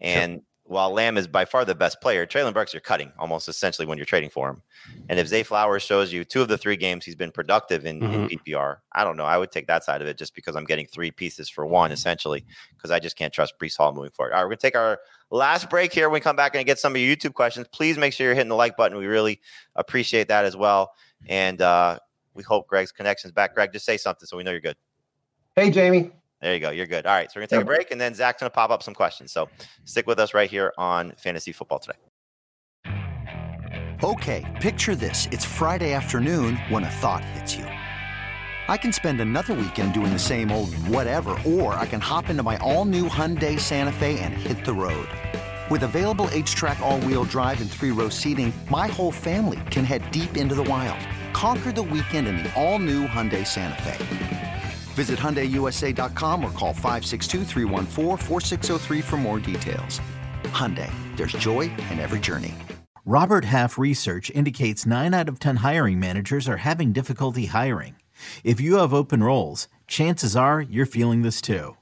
And 0.00 0.42
while 0.64 0.90
Lamb 0.90 1.18
is 1.18 1.26
by 1.26 1.44
far 1.44 1.64
the 1.64 1.74
best 1.74 2.00
player, 2.00 2.26
Treylon 2.26 2.54
Burks 2.54 2.72
you're 2.72 2.80
cutting 2.80 3.12
almost 3.18 3.48
essentially 3.48 3.86
when 3.86 3.98
you're 3.98 4.04
trading 4.04 4.30
for 4.30 4.48
him. 4.48 4.62
And 5.08 5.18
if 5.18 5.26
Zay 5.26 5.42
Flowers 5.42 5.82
shows 5.82 6.12
you 6.12 6.24
two 6.24 6.40
of 6.40 6.48
the 6.48 6.56
three 6.56 6.76
games 6.76 7.04
he's 7.04 7.16
been 7.16 7.32
productive 7.32 7.84
in, 7.84 8.02
in 8.02 8.28
PPR, 8.28 8.76
I 8.92 9.04
don't 9.04 9.16
know. 9.16 9.24
I 9.24 9.36
would 9.38 9.50
take 9.50 9.66
that 9.66 9.84
side 9.84 10.00
of 10.00 10.08
it 10.08 10.16
just 10.16 10.34
because 10.34 10.54
I'm 10.54 10.64
getting 10.64 10.86
three 10.86 11.10
pieces 11.10 11.48
for 11.48 11.66
one 11.66 11.90
essentially 11.90 12.44
because 12.76 12.90
I 12.90 13.00
just 13.00 13.16
can't 13.16 13.32
trust 13.32 13.54
Breece 13.60 13.76
Hall 13.76 13.92
moving 13.92 14.12
forward. 14.12 14.32
All 14.32 14.38
right, 14.38 14.44
we're 14.44 14.50
gonna 14.50 14.58
take 14.58 14.76
our 14.76 15.00
last 15.30 15.68
break 15.68 15.92
here. 15.92 16.08
When 16.08 16.14
we 16.14 16.20
come 16.20 16.36
back 16.36 16.54
and 16.54 16.64
get 16.64 16.78
some 16.78 16.94
of 16.94 17.00
your 17.00 17.14
YouTube 17.14 17.34
questions, 17.34 17.66
please 17.72 17.98
make 17.98 18.12
sure 18.12 18.26
you're 18.26 18.34
hitting 18.34 18.48
the 18.48 18.54
like 18.54 18.76
button. 18.76 18.96
We 18.96 19.06
really 19.06 19.40
appreciate 19.74 20.28
that 20.28 20.44
as 20.44 20.56
well. 20.56 20.92
And 21.28 21.60
uh, 21.60 21.98
we 22.34 22.42
hope 22.42 22.68
Greg's 22.68 22.92
connection's 22.92 23.32
back. 23.32 23.54
Greg, 23.54 23.72
just 23.72 23.84
say 23.84 23.96
something 23.96 24.26
so 24.26 24.36
we 24.36 24.42
know 24.44 24.52
you're 24.52 24.60
good. 24.60 24.76
Hey, 25.56 25.70
Jamie. 25.70 26.12
There 26.42 26.52
you 26.52 26.60
go. 26.60 26.70
You're 26.70 26.86
good. 26.86 27.06
All 27.06 27.14
right. 27.14 27.30
So 27.30 27.38
we're 27.38 27.46
gonna 27.46 27.60
take 27.60 27.62
a 27.62 27.64
break, 27.64 27.90
and 27.92 28.00
then 28.00 28.14
Zach's 28.14 28.40
gonna 28.40 28.50
pop 28.50 28.70
up 28.70 28.82
some 28.82 28.94
questions. 28.94 29.32
So 29.32 29.48
stick 29.84 30.06
with 30.06 30.18
us 30.18 30.34
right 30.34 30.50
here 30.50 30.72
on 30.76 31.12
Fantasy 31.12 31.52
Football 31.52 31.78
today. 31.78 31.98
Okay, 34.02 34.44
picture 34.60 34.96
this. 34.96 35.28
It's 35.30 35.44
Friday 35.44 35.92
afternoon 35.92 36.56
when 36.68 36.82
a 36.82 36.90
thought 36.90 37.24
hits 37.24 37.54
you. 37.54 37.64
I 38.68 38.76
can 38.76 38.92
spend 38.92 39.20
another 39.20 39.54
weekend 39.54 39.94
doing 39.94 40.12
the 40.12 40.18
same 40.18 40.50
old 40.50 40.74
whatever, 40.88 41.38
or 41.46 41.74
I 41.74 41.86
can 41.86 42.00
hop 42.00 42.28
into 42.28 42.42
my 42.42 42.56
all 42.58 42.84
new 42.84 43.08
Hyundai 43.08 43.60
Santa 43.60 43.92
Fe 43.92 44.18
and 44.18 44.34
hit 44.34 44.64
the 44.64 44.72
road. 44.72 45.08
With 45.70 45.84
available 45.84 46.26
HTRAC, 46.26 46.80
all 46.80 46.98
wheel 47.00 47.24
drive, 47.24 47.60
and 47.60 47.70
three 47.70 47.92
row 47.92 48.08
seating, 48.08 48.52
my 48.68 48.88
whole 48.88 49.12
family 49.12 49.60
can 49.70 49.84
head 49.84 50.10
deep 50.10 50.36
into 50.36 50.56
the 50.56 50.64
wild. 50.64 50.98
Conquer 51.32 51.70
the 51.70 51.82
weekend 51.82 52.26
in 52.26 52.38
the 52.38 52.52
all 52.60 52.80
new 52.80 53.06
Hyundai 53.06 53.46
Santa 53.46 53.80
Fe. 53.82 54.41
Visit 54.92 55.18
HyundaiUSA.com 55.18 56.44
or 56.44 56.50
call 56.50 56.74
562-314-4603 56.74 59.02
for 59.02 59.16
more 59.16 59.38
details. 59.38 60.02
Hyundai, 60.44 60.92
there's 61.16 61.32
joy 61.32 61.62
in 61.90 61.98
every 61.98 62.20
journey. 62.20 62.54
Robert 63.04 63.46
Half 63.46 63.78
research 63.78 64.30
indicates 64.30 64.86
9 64.86 65.14
out 65.14 65.28
of 65.28 65.40
10 65.40 65.56
hiring 65.56 65.98
managers 65.98 66.48
are 66.48 66.58
having 66.58 66.92
difficulty 66.92 67.46
hiring. 67.46 67.96
If 68.44 68.60
you 68.60 68.76
have 68.76 68.94
open 68.94 69.24
roles, 69.24 69.66
chances 69.88 70.36
are 70.36 70.60
you're 70.60 70.86
feeling 70.86 71.22
this 71.22 71.40
too. 71.40 71.76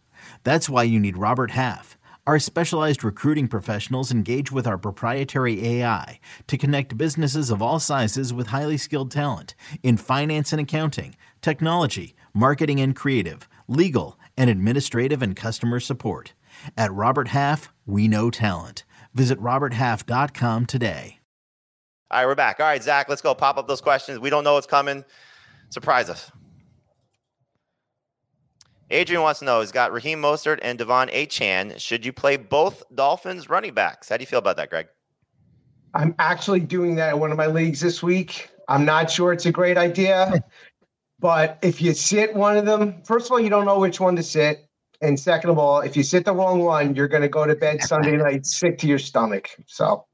That's 0.45 0.71
why 0.71 0.85
you 0.85 0.99
need 0.99 1.19
Robert 1.19 1.51
Half. 1.51 1.99
Our 2.27 2.39
specialized 2.39 3.03
recruiting 3.03 3.49
professionals 3.49 4.11
engage 4.11 4.53
with 4.53 4.67
our 4.67 4.79
proprietary 4.79 5.67
AI 5.67 6.21
to 6.47 6.57
connect 6.57 6.97
businesses 6.97 7.51
of 7.51 7.61
all 7.61 7.81
sizes 7.81 8.33
with 8.33 8.47
highly 8.47 8.79
skilled 8.79 9.11
talent 9.11 9.55
in 9.83 9.97
finance 9.97 10.53
and 10.53 10.61
accounting, 10.61 11.17
technology, 11.43 12.15
marketing 12.33 12.81
and 12.81 12.95
creative, 12.95 13.49
legal, 13.69 14.19
and 14.37 14.51
administrative 14.51 15.23
and 15.23 15.35
customer 15.37 15.81
support. 15.81 16.35
At 16.77 16.93
Robert 16.93 17.29
Half, 17.29 17.73
we 17.87 18.09
know 18.09 18.31
talent. 18.31 18.85
Visit 19.15 19.41
RobertHalf.com 19.41 20.67
today. 20.67 21.19
All 22.11 22.21
right, 22.21 22.27
we're 22.27 22.35
back. 22.35 22.59
All 22.59 22.67
right, 22.67 22.83
Zach, 22.83 23.09
let's 23.09 23.23
go. 23.23 23.35
Pop 23.35 23.57
up 23.57 23.69
those 23.69 23.81
questions. 23.81 24.19
We 24.19 24.31
don't 24.31 24.43
know 24.43 24.55
what's 24.55 24.67
coming. 24.67 25.05
Surprise 25.69 26.11
us. 26.11 26.31
Adrian 28.91 29.23
wants 29.23 29.39
to 29.39 29.47
know: 29.47 29.61
he's 29.61 29.71
got 29.71 29.93
Raheem 29.93 30.21
Mostert 30.21 30.59
and 30.63 30.79
De'Von 30.79 31.13
Achane? 31.15 31.79
Should 31.79 32.05
you 32.05 32.13
play 32.13 32.37
both 32.37 32.83
Dolphins 32.93 33.49
running 33.49 33.75
backs? 33.75 34.09
How 34.09 34.17
do 34.17 34.23
you 34.23 34.27
feel 34.27 34.41
about 34.41 34.57
that, 34.57 34.71
Greg? 34.71 34.89
I'm 35.95 36.15
actually 36.19 36.61
doing 36.61 36.97
that 36.97 37.15
in 37.15 37.21
one 37.21 37.31
of 37.31 37.37
my 37.37 37.47
leagues 37.47 37.81
this 37.81 38.03
week. 38.03 38.51
I'm 38.69 38.85
not 38.85 39.11
sure 39.11 39.33
it's 39.33 39.47
a 39.47 39.53
great 39.53 39.77
idea, 39.79 40.43
but 41.21 41.59
if 41.63 41.83
you 41.83 41.93
sit 41.93 42.35
one 42.35 42.57
of 42.57 42.65
them, 42.65 43.03
first 43.05 43.27
of 43.27 43.33
all, 43.33 43.41
you 43.41 43.51
don't 43.51 43.67
know 43.67 43.79
which 43.79 44.01
one 44.01 44.17
to 44.17 44.23
sit. 44.23 44.67
And 45.03 45.19
second 45.19 45.51
of 45.51 45.59
all, 45.59 45.81
if 45.81 45.97
you 45.97 46.03
sit 46.03 46.25
the 46.25 46.35
wrong 46.35 46.61
one, 46.61 46.95
you're 46.95 47.09
going 47.09 47.23
to 47.23 47.29
go 47.29 47.47
to 47.47 47.55
bed 47.55 47.83
Sunday 47.83 48.17
night 48.17 48.47
sick 48.47 48.79
to 48.79 48.87
your 48.87 48.99
stomach. 48.99 49.51
So 49.67 50.07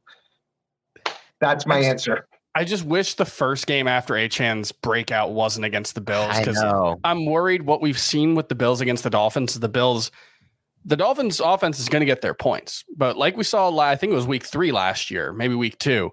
that's 1.40 1.66
my 1.66 1.78
answer. 1.78 2.28
I 2.54 2.64
just 2.64 2.84
wish 2.84 3.14
the 3.14 3.24
first 3.24 3.66
game 3.66 3.86
after 3.86 4.14
Achane's 4.14 4.72
breakout 4.72 5.32
wasn't 5.32 5.66
against 5.66 5.94
the 5.94 6.00
Bills 6.00 6.30
I 6.30 6.40
because 6.40 6.60
know. 6.62 6.98
I'm 7.04 7.26
worried 7.26 7.62
what 7.62 7.82
we've 7.82 7.98
seen 7.98 8.34
with 8.34 8.48
the 8.48 8.54
Bills 8.54 8.80
against 8.80 9.04
the 9.04 9.10
Dolphins. 9.10 9.54
The 9.60 9.68
Bills, 9.68 10.10
the 10.84 10.96
Dolphins 10.96 11.38
offense 11.38 11.78
is 11.78 11.88
going 11.88 12.00
to 12.00 12.06
get 12.06 12.22
their 12.22 12.32
points, 12.32 12.82
but 12.96 13.18
like 13.18 13.36
we 13.36 13.44
saw, 13.44 13.76
I 13.78 13.96
think 13.96 14.12
it 14.12 14.16
was 14.16 14.26
week 14.26 14.46
three 14.46 14.72
last 14.72 15.10
year, 15.10 15.34
maybe 15.34 15.54
week 15.54 15.78
two. 15.78 16.12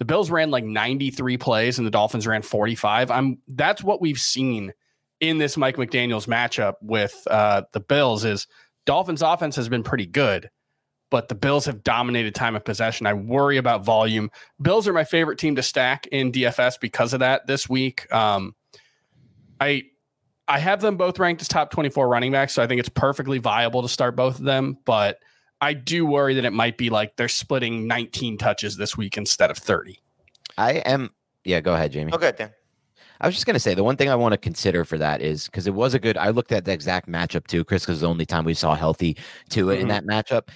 The 0.00 0.06
Bills 0.06 0.30
ran 0.30 0.50
like 0.50 0.64
93 0.64 1.36
plays 1.36 1.76
and 1.76 1.86
the 1.86 1.90
Dolphins 1.90 2.26
ran 2.26 2.40
45. 2.40 3.10
I'm 3.10 3.38
that's 3.48 3.84
what 3.84 4.00
we've 4.00 4.18
seen 4.18 4.72
in 5.20 5.36
this 5.36 5.58
Mike 5.58 5.76
McDaniel's 5.76 6.24
matchup 6.24 6.76
with 6.80 7.22
uh, 7.30 7.62
the 7.72 7.80
Bills. 7.80 8.24
Is 8.24 8.46
Dolphins 8.86 9.20
offense 9.20 9.56
has 9.56 9.68
been 9.68 9.82
pretty 9.82 10.06
good, 10.06 10.48
but 11.10 11.28
the 11.28 11.34
Bills 11.34 11.66
have 11.66 11.84
dominated 11.84 12.34
time 12.34 12.56
of 12.56 12.64
possession. 12.64 13.06
I 13.06 13.12
worry 13.12 13.58
about 13.58 13.84
volume. 13.84 14.30
Bills 14.62 14.88
are 14.88 14.94
my 14.94 15.04
favorite 15.04 15.38
team 15.38 15.56
to 15.56 15.62
stack 15.62 16.06
in 16.06 16.32
DFS 16.32 16.80
because 16.80 17.12
of 17.12 17.20
that 17.20 17.46
this 17.46 17.68
week. 17.68 18.10
Um, 18.10 18.54
I 19.60 19.82
I 20.48 20.60
have 20.60 20.80
them 20.80 20.96
both 20.96 21.18
ranked 21.18 21.42
as 21.42 21.48
top 21.48 21.70
24 21.72 22.08
running 22.08 22.32
backs, 22.32 22.54
so 22.54 22.62
I 22.62 22.66
think 22.66 22.80
it's 22.80 22.88
perfectly 22.88 23.36
viable 23.36 23.82
to 23.82 23.88
start 23.88 24.16
both 24.16 24.38
of 24.38 24.46
them, 24.46 24.78
but 24.86 25.18
I 25.60 25.74
do 25.74 26.06
worry 26.06 26.34
that 26.34 26.44
it 26.44 26.52
might 26.52 26.78
be 26.78 26.90
like 26.90 27.16
they're 27.16 27.28
splitting 27.28 27.86
19 27.86 28.38
touches 28.38 28.76
this 28.76 28.96
week 28.96 29.16
instead 29.16 29.50
of 29.50 29.58
30. 29.58 29.98
I 30.56 30.74
am. 30.74 31.10
Yeah, 31.44 31.60
go 31.60 31.74
ahead, 31.74 31.92
Jamie. 31.92 32.12
Okay, 32.12 32.32
Dan. 32.36 32.50
I 33.20 33.26
was 33.26 33.34
just 33.34 33.44
going 33.44 33.54
to 33.54 33.60
say 33.60 33.74
the 33.74 33.84
one 33.84 33.96
thing 33.96 34.08
I 34.08 34.14
want 34.14 34.32
to 34.32 34.38
consider 34.38 34.84
for 34.84 34.96
that 34.96 35.20
is 35.20 35.44
because 35.46 35.66
it 35.66 35.74
was 35.74 35.92
a 35.92 35.98
good. 35.98 36.16
I 36.16 36.30
looked 36.30 36.52
at 36.52 36.64
the 36.64 36.72
exact 36.72 37.08
matchup 37.08 37.46
too, 37.46 37.64
Chris, 37.64 37.84
because 37.84 38.00
the 38.00 38.08
only 38.08 38.24
time 38.24 38.44
we 38.44 38.54
saw 38.54 38.74
healthy 38.74 39.16
to 39.50 39.70
it 39.70 39.80
in 39.80 39.86
Mhm. 39.86 39.90
that 39.90 40.04
matchup. 40.04 40.48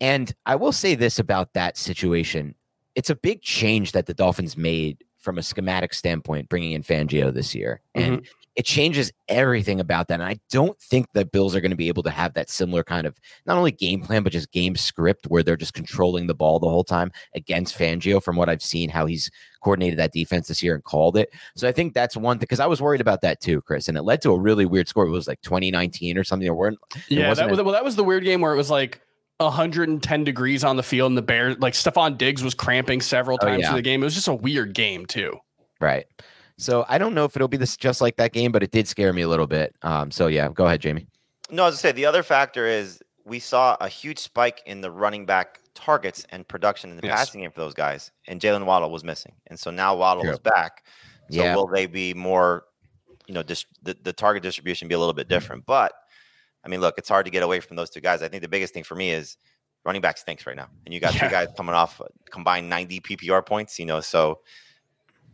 And 0.00 0.34
I 0.44 0.56
will 0.56 0.72
say 0.72 0.94
this 0.94 1.18
about 1.18 1.54
that 1.54 1.78
situation: 1.78 2.54
it's 2.94 3.08
a 3.08 3.14
big 3.14 3.40
change 3.40 3.92
that 3.92 4.04
the 4.04 4.12
Dolphins 4.12 4.56
made 4.56 5.02
from 5.18 5.38
a 5.38 5.42
schematic 5.42 5.94
standpoint, 5.94 6.50
bringing 6.50 6.72
in 6.72 6.82
Fangio 6.82 7.32
this 7.32 7.54
year, 7.54 7.80
and 7.94 8.26
it 8.56 8.64
changes 8.64 9.10
everything 9.28 9.80
about 9.80 10.06
that. 10.08 10.14
And 10.20 10.22
I 10.22 10.38
don't 10.50 10.78
think 10.80 11.06
the 11.12 11.24
Bills 11.24 11.56
are 11.56 11.60
going 11.60 11.72
to 11.72 11.76
be 11.76 11.88
able 11.88 12.04
to 12.04 12.10
have 12.10 12.34
that 12.34 12.48
similar 12.48 12.84
kind 12.84 13.04
of 13.06 13.16
not 13.46 13.56
only 13.58 13.72
game 13.72 14.00
plan 14.00 14.22
but 14.22 14.32
just 14.32 14.52
game 14.52 14.76
script 14.76 15.26
where 15.26 15.42
they're 15.42 15.56
just 15.56 15.74
controlling 15.74 16.28
the 16.28 16.34
ball 16.34 16.60
the 16.60 16.68
whole 16.68 16.84
time 16.84 17.10
against 17.34 17.76
Fangio. 17.76 18.22
From 18.22 18.36
what 18.36 18.48
I've 18.48 18.62
seen, 18.62 18.88
how 18.90 19.06
he's 19.06 19.28
coordinated 19.62 19.98
that 19.98 20.12
defense 20.12 20.46
this 20.48 20.62
year 20.62 20.74
and 20.74 20.84
called 20.84 21.16
it. 21.16 21.32
So 21.56 21.66
I 21.66 21.72
think 21.72 21.94
that's 21.94 22.16
one 22.16 22.36
thing 22.36 22.40
because 22.40 22.60
I 22.60 22.66
was 22.66 22.80
worried 22.80 23.00
about 23.00 23.22
that 23.22 23.40
too, 23.40 23.60
Chris, 23.62 23.88
and 23.88 23.96
it 23.98 24.02
led 24.02 24.22
to 24.22 24.30
a 24.30 24.38
really 24.38 24.66
weird 24.66 24.86
score. 24.88 25.04
It 25.06 25.10
was 25.10 25.26
like 25.26 25.40
2019 25.40 26.16
or 26.16 26.22
something. 26.22 26.48
Or 26.48 26.54
weren't 26.54 26.78
Yeah, 27.08 27.22
that 27.34 27.50
was, 27.50 27.58
as- 27.58 27.64
well, 27.64 27.72
that 27.74 27.84
was 27.84 27.96
the 27.96 28.04
weird 28.04 28.22
game 28.24 28.40
where 28.40 28.52
it 28.52 28.56
was 28.56 28.70
like 28.70 29.00
110 29.38 30.24
degrees 30.24 30.62
on 30.64 30.76
the 30.76 30.82
field 30.82 31.10
and 31.10 31.18
the 31.18 31.22
Bears, 31.22 31.56
like 31.58 31.74
Stefon 31.74 32.16
Diggs 32.18 32.42
was 32.44 32.54
cramping 32.54 33.00
several 33.00 33.38
Oh, 33.42 33.46
times 33.46 33.62
yeah. 33.62 33.68
through 33.70 33.78
the 33.78 33.82
game. 33.82 34.02
It 34.02 34.04
was 34.04 34.14
just 34.14 34.28
a 34.28 34.34
weird 34.34 34.74
game 34.74 35.06
too. 35.06 35.38
right. 35.80 36.06
So 36.58 36.84
I 36.88 36.98
don't 36.98 37.14
know 37.14 37.24
if 37.24 37.34
it'll 37.36 37.48
be 37.48 37.56
this 37.56 37.76
just 37.76 38.00
like 38.00 38.16
that 38.16 38.32
game, 38.32 38.52
but 38.52 38.62
it 38.62 38.70
did 38.70 38.86
scare 38.86 39.12
me 39.12 39.22
a 39.22 39.28
little 39.28 39.46
bit. 39.46 39.74
Um, 39.82 40.10
so 40.10 40.28
yeah, 40.28 40.48
go 40.48 40.66
ahead, 40.66 40.80
Jamie. 40.80 41.06
No, 41.50 41.66
as 41.66 41.74
I 41.74 41.76
say, 41.78 41.92
the 41.92 42.06
other 42.06 42.22
factor 42.22 42.66
is 42.66 43.02
we 43.24 43.38
saw 43.38 43.76
a 43.80 43.88
huge 43.88 44.18
spike 44.18 44.62
in 44.66 44.80
the 44.80 44.90
running 44.90 45.26
back 45.26 45.60
targets 45.74 46.24
and 46.30 46.46
production 46.46 46.90
in 46.90 46.96
the 46.96 47.02
Yes. 47.04 47.26
passing 47.26 47.40
game 47.40 47.50
for 47.50 47.60
those 47.60 47.74
guys, 47.74 48.12
and 48.28 48.40
Jaylen 48.40 48.64
Waddle 48.66 48.90
was 48.90 49.02
missing, 49.02 49.32
and 49.48 49.58
so 49.58 49.70
now 49.70 49.94
Waddle 49.96 50.22
True. 50.22 50.32
is 50.32 50.38
back. 50.38 50.84
So 51.30 51.42
Yeah. 51.42 51.56
will 51.56 51.66
they 51.66 51.86
be 51.86 52.14
more, 52.14 52.64
you 53.26 53.34
know, 53.34 53.42
dis- 53.42 53.66
the, 53.82 53.96
the 54.02 54.12
target 54.12 54.42
distribution 54.42 54.86
be 54.88 54.94
a 54.94 54.98
little 54.98 55.14
bit 55.14 55.26
different? 55.28 55.66
But 55.66 55.92
I 56.64 56.68
mean, 56.68 56.80
look, 56.80 56.94
it's 56.96 57.08
hard 57.08 57.24
to 57.26 57.30
get 57.30 57.42
away 57.42 57.60
from 57.60 57.76
those 57.76 57.90
two 57.90 58.00
guys. 58.00 58.22
I 58.22 58.28
think 58.28 58.42
the 58.42 58.48
biggest 58.48 58.72
thing 58.72 58.84
for 58.84 58.94
me 58.94 59.10
is 59.10 59.36
running 59.84 60.00
back 60.00 60.16
stinks 60.16 60.46
right 60.46 60.56
now, 60.56 60.68
and 60.84 60.94
you 60.94 61.00
got 61.00 61.14
Yeah. 61.14 61.24
two 61.26 61.30
guys 61.30 61.48
coming 61.56 61.74
off 61.74 62.00
combined 62.30 62.68
90 62.70 63.00
PPR 63.00 63.42
points. 63.44 63.78
You 63.78 63.86
know, 63.86 64.00
so 64.00 64.40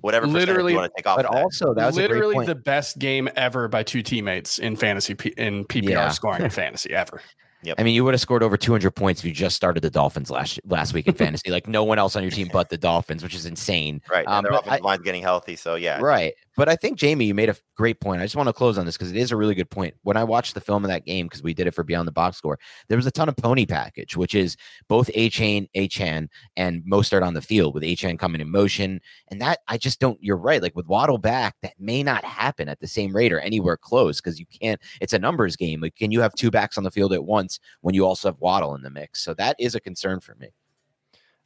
whatever 0.00 0.26
percentage 0.26 0.48
Literally- 0.48 0.72
you 0.72 0.78
want 0.78 0.92
to 0.96 1.02
take 1.02 1.06
off. 1.06 1.16
But 1.16 1.26
of 1.26 1.32
that. 1.34 1.42
also, 1.42 1.74
that 1.74 1.86
was 1.86 1.96
a 1.96 2.00
great 2.00 2.10
Literally 2.10 2.34
point. 2.34 2.46
the 2.46 2.54
best 2.54 2.98
game 2.98 3.28
ever 3.36 3.68
by 3.68 3.82
two 3.82 4.02
teammates 4.02 4.58
in 4.58 4.76
fantasy 4.76 5.14
P- 5.14 5.34
in 5.36 5.64
PPR 5.64 5.90
Yeah. 5.90 6.08
scoring 6.10 6.42
in 6.42 6.50
fantasy 6.62 6.90
ever. 6.92 7.20
Yep. 7.62 7.76
I 7.78 7.82
mean, 7.82 7.94
you 7.94 8.04
would 8.06 8.14
have 8.14 8.22
scored 8.22 8.42
over 8.42 8.56
200 8.56 8.90
points 8.92 9.20
if 9.20 9.26
you 9.26 9.32
just 9.32 9.54
started 9.54 9.82
the 9.82 9.90
Dolphins 9.90 10.30
last 10.30 10.58
last 10.64 10.94
week 10.94 11.06
in 11.06 11.12
fantasy. 11.24 11.50
Like 11.50 11.68
no 11.68 11.84
one 11.84 11.98
else 11.98 12.16
on 12.16 12.22
your 12.22 12.30
team 12.30 12.48
but 12.50 12.70
the 12.70 12.78
Dolphins, 12.78 13.22
which 13.22 13.34
is 13.34 13.44
insane. 13.44 14.00
right, 14.10 14.24
and 14.26 14.28
Um, 14.34 14.42
their 14.44 14.52
offensive 14.52 14.82
I- 14.82 14.86
line's 14.86 15.02
getting 15.02 15.20
healthy. 15.22 15.56
So 15.56 15.74
yeah, 15.74 15.98
Right. 16.00 16.32
But 16.56 16.68
I 16.68 16.76
think 16.76 16.98
Jamie, 16.98 17.26
you 17.26 17.34
made 17.34 17.48
a 17.48 17.56
great 17.76 18.00
point. 18.00 18.20
I 18.20 18.24
just 18.24 18.36
want 18.36 18.48
to 18.48 18.52
close 18.52 18.76
on 18.76 18.84
this 18.84 18.96
because 18.96 19.10
it 19.10 19.16
is 19.16 19.30
a 19.30 19.36
really 19.36 19.54
good 19.54 19.70
point. 19.70 19.94
When 20.02 20.16
I 20.16 20.24
watched 20.24 20.54
the 20.54 20.60
film 20.60 20.84
of 20.84 20.88
that 20.88 21.04
game, 21.04 21.26
because 21.26 21.42
we 21.42 21.54
did 21.54 21.66
it 21.66 21.74
for 21.74 21.84
Beyond 21.84 22.08
the 22.08 22.12
Box 22.12 22.36
Score, 22.36 22.58
there 22.88 22.96
was 22.96 23.06
a 23.06 23.10
ton 23.10 23.28
of 23.28 23.36
pony 23.36 23.66
package, 23.66 24.16
which 24.16 24.34
is 24.34 24.56
both 24.88 25.08
Achane, 25.14 25.68
A 25.74 25.86
Chan, 25.88 26.28
and 26.56 26.82
Mostert 26.82 27.22
on 27.22 27.34
the 27.34 27.42
field 27.42 27.74
with 27.74 27.84
Achane 27.84 28.18
coming 28.18 28.40
in 28.40 28.50
motion. 28.50 29.00
And 29.30 29.40
that 29.40 29.60
I 29.68 29.78
just 29.78 30.00
don't, 30.00 30.18
you're 30.20 30.36
right. 30.36 30.62
Like 30.62 30.76
with 30.76 30.86
Waddle 30.86 31.18
back, 31.18 31.54
that 31.62 31.74
may 31.78 32.02
not 32.02 32.24
happen 32.24 32.68
at 32.68 32.80
the 32.80 32.88
same 32.88 33.14
rate 33.14 33.32
or 33.32 33.40
anywhere 33.40 33.76
close 33.76 34.20
because 34.20 34.40
you 34.40 34.46
can't, 34.46 34.80
it's 35.00 35.12
a 35.12 35.18
numbers 35.18 35.56
game. 35.56 35.80
Like, 35.80 35.96
can 35.96 36.10
you 36.10 36.20
have 36.20 36.34
two 36.34 36.50
backs 36.50 36.76
on 36.76 36.84
the 36.84 36.90
field 36.90 37.12
at 37.12 37.24
once 37.24 37.60
when 37.80 37.94
you 37.94 38.04
also 38.04 38.28
have 38.28 38.40
Waddle 38.40 38.74
in 38.74 38.82
the 38.82 38.90
mix? 38.90 39.22
So 39.22 39.34
that 39.34 39.56
is 39.58 39.74
a 39.74 39.80
concern 39.80 40.20
for 40.20 40.34
me. 40.34 40.50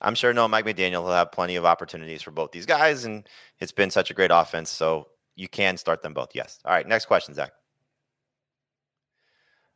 I'm 0.05 0.15
sure 0.15 0.33
no 0.33 0.47
Mike 0.47 0.67
McDaniel 0.67 1.03
will 1.03 1.13
have 1.13 1.33
plenty 1.33 1.57
of 1.57 1.65
opportunities 1.65 2.23
for 2.23 2.31
both 2.31 2.53
these 2.53 2.67
guys, 2.67 3.05
and 3.05 3.27
it's 3.61 3.73
been 3.73 3.91
such 3.91 4.11
a 4.11 4.15
great 4.15 4.31
offense, 4.33 4.71
so 4.71 5.09
you 5.35 5.49
can 5.49 5.77
start 5.77 6.03
them 6.03 6.15
both. 6.15 6.31
Yes. 6.35 6.61
All 6.65 6.73
right. 6.73 6.87
Next 6.87 7.07
question, 7.07 7.35
Zach. 7.35 7.53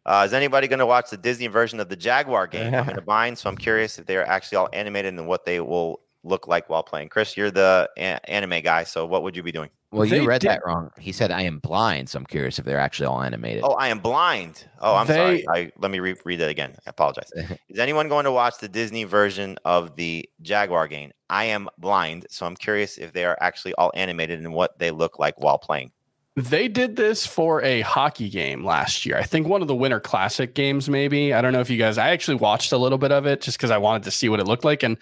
Uh, 0.07 0.25
is 0.27 0.33
anybody 0.33 0.69
going 0.69 0.79
to 0.79 0.87
watch 0.87 1.11
the 1.11 1.17
Disney 1.17 1.49
version 1.49 1.81
of 1.81 1.89
the 1.89 1.97
Jaguar 1.97 2.47
game? 2.47 2.75
I'm 2.75 2.89
in 2.91 2.99
a 2.99 3.03
bind, 3.03 3.39
so 3.39 3.51
I'm 3.51 3.57
curious 3.57 3.99
if 3.99 4.07
they 4.07 4.17
are 4.17 4.25
actually 4.25 4.57
all 4.57 4.69
animated 4.73 5.15
and 5.15 5.27
what 5.27 5.45
they 5.45 5.61
will 5.61 6.01
look 6.25 6.47
like 6.49 6.69
while 6.69 6.83
playing. 6.83 7.09
Chris, 7.09 7.37
you're 7.37 7.51
the 7.51 7.89
a- 7.97 8.31
anime 8.31 8.61
guy, 8.63 8.85
so 8.85 9.07
what 9.07 9.23
would 9.23 9.37
you 9.37 9.43
be 9.43 9.53
doing? 9.53 9.71
Well, 9.91 10.07
They 10.07 10.21
you 10.21 10.29
read 10.29 10.43
did- 10.43 10.51
that 10.51 10.61
wrong. 10.67 10.91
He 10.99 11.13
said, 11.13 11.31
I 11.31 11.43
am 11.43 11.61
blind. 11.61 12.11
So 12.11 12.19
I'm 12.19 12.27
curious 12.27 12.59
if 12.59 12.67
they're 12.67 12.79
actually 12.81 13.07
all 13.07 13.23
animated. 13.23 13.63
Oh, 13.65 13.73
I 13.73 13.89
am 13.89 14.01
blind. 14.01 14.67
Oh, 14.81 14.95
I'm 14.97 15.07
sorry. 15.07 15.49
I 15.49 15.73
let 15.79 15.91
me 15.91 15.99
re- 16.01 16.15
read 16.27 16.41
it 16.43 16.51
again. 16.51 16.75
I 16.87 16.91
apologize. 16.91 17.31
Is 17.71 17.79
anyone 17.79 18.09
going 18.09 18.25
to 18.25 18.33
watch 18.33 18.59
the 18.59 18.69
Disney 18.69 19.05
version 19.05 19.57
of 19.65 19.97
the 19.97 20.29
Jaguar 20.43 20.89
game? 20.89 21.13
I 21.31 21.45
am 21.45 21.69
blind, 21.79 22.27
so 22.29 22.45
I'm 22.45 22.57
curious 22.57 22.99
if 22.99 23.15
they 23.15 23.25
are 23.25 23.39
actually 23.41 23.73
all 23.75 23.91
animated 23.95 24.41
and 24.41 24.53
what 24.53 24.79
they 24.79 24.91
look 24.91 25.19
like 25.19 25.41
while 25.41 25.57
playing. 25.59 25.91
They 26.39 26.69
did 26.69 26.97
this 26.97 27.27
for 27.27 27.63
a 27.63 27.81
hockey 27.81 28.29
game 28.29 28.65
last 28.65 29.05
year. 29.05 29.17
I 29.17 29.25
think 29.25 29.49
one 29.49 29.63
of 29.63 29.69
the 29.69 29.75
Winter 29.75 29.99
Classic 29.99 30.55
games, 30.55 30.89
maybe. 30.89 31.35
I 31.35 31.41
don't 31.41 31.53
know 31.53 31.61
if 31.61 31.69
you 31.69 31.79
guys, 31.79 31.99
I 31.99 32.11
actually 32.11 32.37
watched 32.37 32.73
a 32.73 32.79
little 32.79 32.99
bit 32.99 33.13
of 33.13 33.27
it 33.27 33.41
just 33.41 33.59
because 33.59 33.71
I 33.71 33.79
wanted 33.79 34.05
to 34.05 34.11
see 34.11 34.29
what 34.29 34.39
it 34.39 34.47
looked 34.47 34.65
like. 34.65 34.83
And 34.83 34.99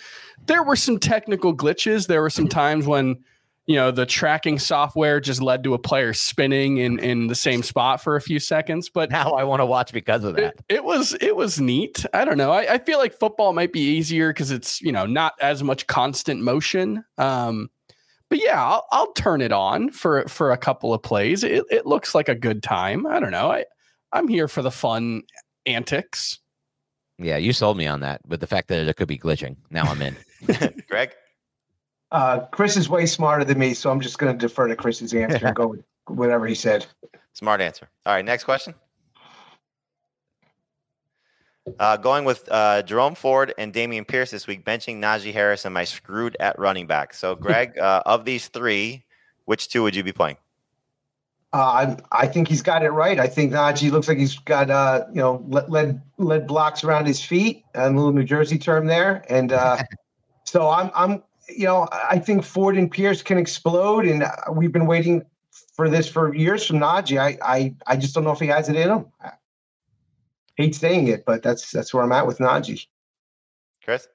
there 0.47 0.62
were 0.62 0.76
some 0.76 0.99
technical 0.99 1.55
glitches. 1.55 2.07
There 2.07 2.22
were 2.22 2.30
some 2.30 2.49
times 2.49 2.87
when, 2.87 3.22
you 3.66 3.74
know, 3.76 3.91
the 3.91 4.07
tracking 4.07 4.59
software 4.59 5.20
just 5.20 5.43
led 5.43 5.62
to 5.64 5.74
a 5.74 5.78
player 5.78 6.14
spinning 6.14 6.78
in, 6.78 6.99
in 7.01 7.26
the 7.26 7.34
same 7.34 7.62
spot 7.62 8.01
for 8.01 8.16
a 8.16 8.20
few 8.20 8.39
seconds. 8.39 8.89
But 8.89 9.11
now 9.11 9.32
I 9.32 9.45
want 9.45 9.61
to 9.61 9.66
watch 9.66 9.93
because 9.93 10.24
of 10.24 10.37
that. 10.37 10.55
it, 10.68 10.76
it 10.76 10.84
was 10.84 11.14
it 11.20 11.37
was 11.37 11.61
neat. 11.61 12.07
I 12.14 12.24
don't 12.24 12.39
know. 12.39 12.53
I, 12.53 12.74
I 12.74 12.78
feel 12.78 12.99
like 12.99 13.12
football 13.12 13.53
might 13.53 13.72
be 13.72 13.80
easier 13.80 14.30
because 14.32 14.53
it's 14.53 14.80
you 14.80 14.93
know 14.93 15.05
not 15.05 15.34
as 15.41 15.62
much 15.62 15.87
constant 15.87 16.41
motion. 16.41 17.05
Um, 17.18 17.68
but 18.29 18.43
yeah, 18.43 18.62
I'll, 18.62 18.87
I'll 18.91 19.12
turn 19.12 19.41
it 19.41 19.53
on 19.53 19.91
for 19.91 20.27
for 20.29 20.53
a 20.53 20.57
couple 20.57 20.93
of 20.93 21.03
plays. 21.03 21.45
It, 21.45 21.64
it 21.70 21.87
looks 21.87 22.14
like 22.14 22.29
a 22.29 22.35
good 22.35 22.62
time. 22.62 23.07
I 23.07 23.20
don't 23.20 23.31
know. 23.31 23.51
I 23.51 23.64
I'm 24.12 24.29
here 24.29 24.49
for 24.49 24.62
the 24.62 24.70
fun 24.70 25.22
antics. 25.66 26.39
Yeah, 27.18 27.37
you 27.37 27.53
sold 27.53 27.77
me 27.77 27.87
on 27.87 28.01
that. 28.01 28.20
But 28.27 28.41
the 28.41 28.47
fact 28.47 28.68
that 28.68 28.87
it 28.87 28.97
could 28.97 29.09
be 29.09 29.18
glitching, 29.18 29.57
now 29.70 29.85
I'm 29.85 30.03
in. 30.03 30.16
Greg? 30.89 31.12
Uh, 32.12 32.41
Chris 32.47 32.77
is 32.77 32.89
way 32.89 33.07
smarter 33.07 33.45
than 33.45 33.59
me, 33.59 33.74
so 33.74 33.91
I'm 33.91 34.01
just 34.01 34.18
going 34.18 34.33
to 34.33 34.39
defer 34.39 34.68
to 34.68 34.77
Chris's 34.77 35.12
answer 35.12 35.47
and 35.47 35.57
go 35.57 35.68
with 35.68 35.85
whatever 36.07 36.47
he 36.47 36.55
said. 36.55 36.87
Smart 37.33 37.61
answer. 37.61 37.89
All 38.05 38.14
right, 38.14 38.24
next 38.24 38.45
question. 38.45 38.74
Uh, 41.79 41.97
going 41.97 42.25
with 42.25 42.49
uh, 42.51 42.83
Jerome 42.83 43.14
Ford 43.14 43.53
and 43.59 43.73
Dameon 43.73 44.07
Pierce 44.07 44.31
this 44.31 44.47
week, 44.47 44.64
benching 44.64 45.01
Najee 45.01 45.33
Harris. 45.33 45.64
and 45.64 45.77
I 45.77 45.85
screwed 45.85 46.37
at 46.39 46.59
running 46.59 46.87
back? 46.87 47.12
So, 47.12 47.35
Greg, 47.35 47.77
uh, 47.81 48.03
of 48.07 48.25
these 48.25 48.49
three, 48.49 49.05
which 49.47 49.69
two 49.69 49.83
would 49.83 49.97
you 49.97 50.03
be 50.03 50.12
playing? 50.12 50.37
Uh, 51.53 51.59
I, 52.12 52.25
I 52.25 52.27
think 52.27 52.49
he's 52.49 52.62
got 52.62 52.83
it 52.83 52.91
right. 52.91 53.19
I 53.19 53.27
think 53.27 53.53
Najee 53.53 53.91
looks 53.91 54.09
like 54.09 54.19
he's 54.19 54.39
got 54.39 54.69
uh, 54.69 55.07
you 55.09 55.21
know 55.21 55.45
lead 55.49 55.69
lead, 55.69 56.01
lead 56.19 56.47
blocks 56.47 56.85
around 56.85 57.07
his 57.07 57.23
feet, 57.23 57.64
a 57.75 57.89
little 57.89 58.12
New 58.12 58.25
Jersey 58.25 58.59
term 58.59 58.87
there, 58.87 59.25
and 59.29 59.53
uh, 59.53 59.79
so 60.45 60.69
I'm 60.69 60.91
I'm 60.95 61.23
you 61.49 61.64
know 61.64 61.89
I 61.91 62.19
think 62.19 62.45
Ford 62.45 62.77
and 62.77 62.91
Pierce 62.91 63.23
can 63.23 63.39
explode, 63.39 64.07
and 64.07 64.25
uh, 64.25 64.33
we've 64.53 64.73
been 64.73 64.87
waiting 64.87 65.23
for 65.73 65.89
this 65.89 66.09
for 66.09 66.35
years 66.35 66.67
from 66.67 66.79
Najee. 66.79 67.19
I 67.19 67.39
I, 67.43 67.75
I 67.87 67.97
just 67.97 68.14
don't 68.14 68.25
know 68.25 68.33
if 68.33 68.41
he 68.41 68.49
has 68.49 68.69
it 68.69 68.77
in 68.77 68.91
him. 68.91 69.07
I 70.59 70.62
hate 70.62 70.74
saying 70.74 71.09
it, 71.09 71.24
but 71.24 71.42
that's 71.42 71.70
that's 71.70 71.92
where 71.92 72.02
I'm 72.02 72.12
at 72.12 72.26
with 72.26 72.38
Najee. 72.38 72.86
Chris? 73.84 74.09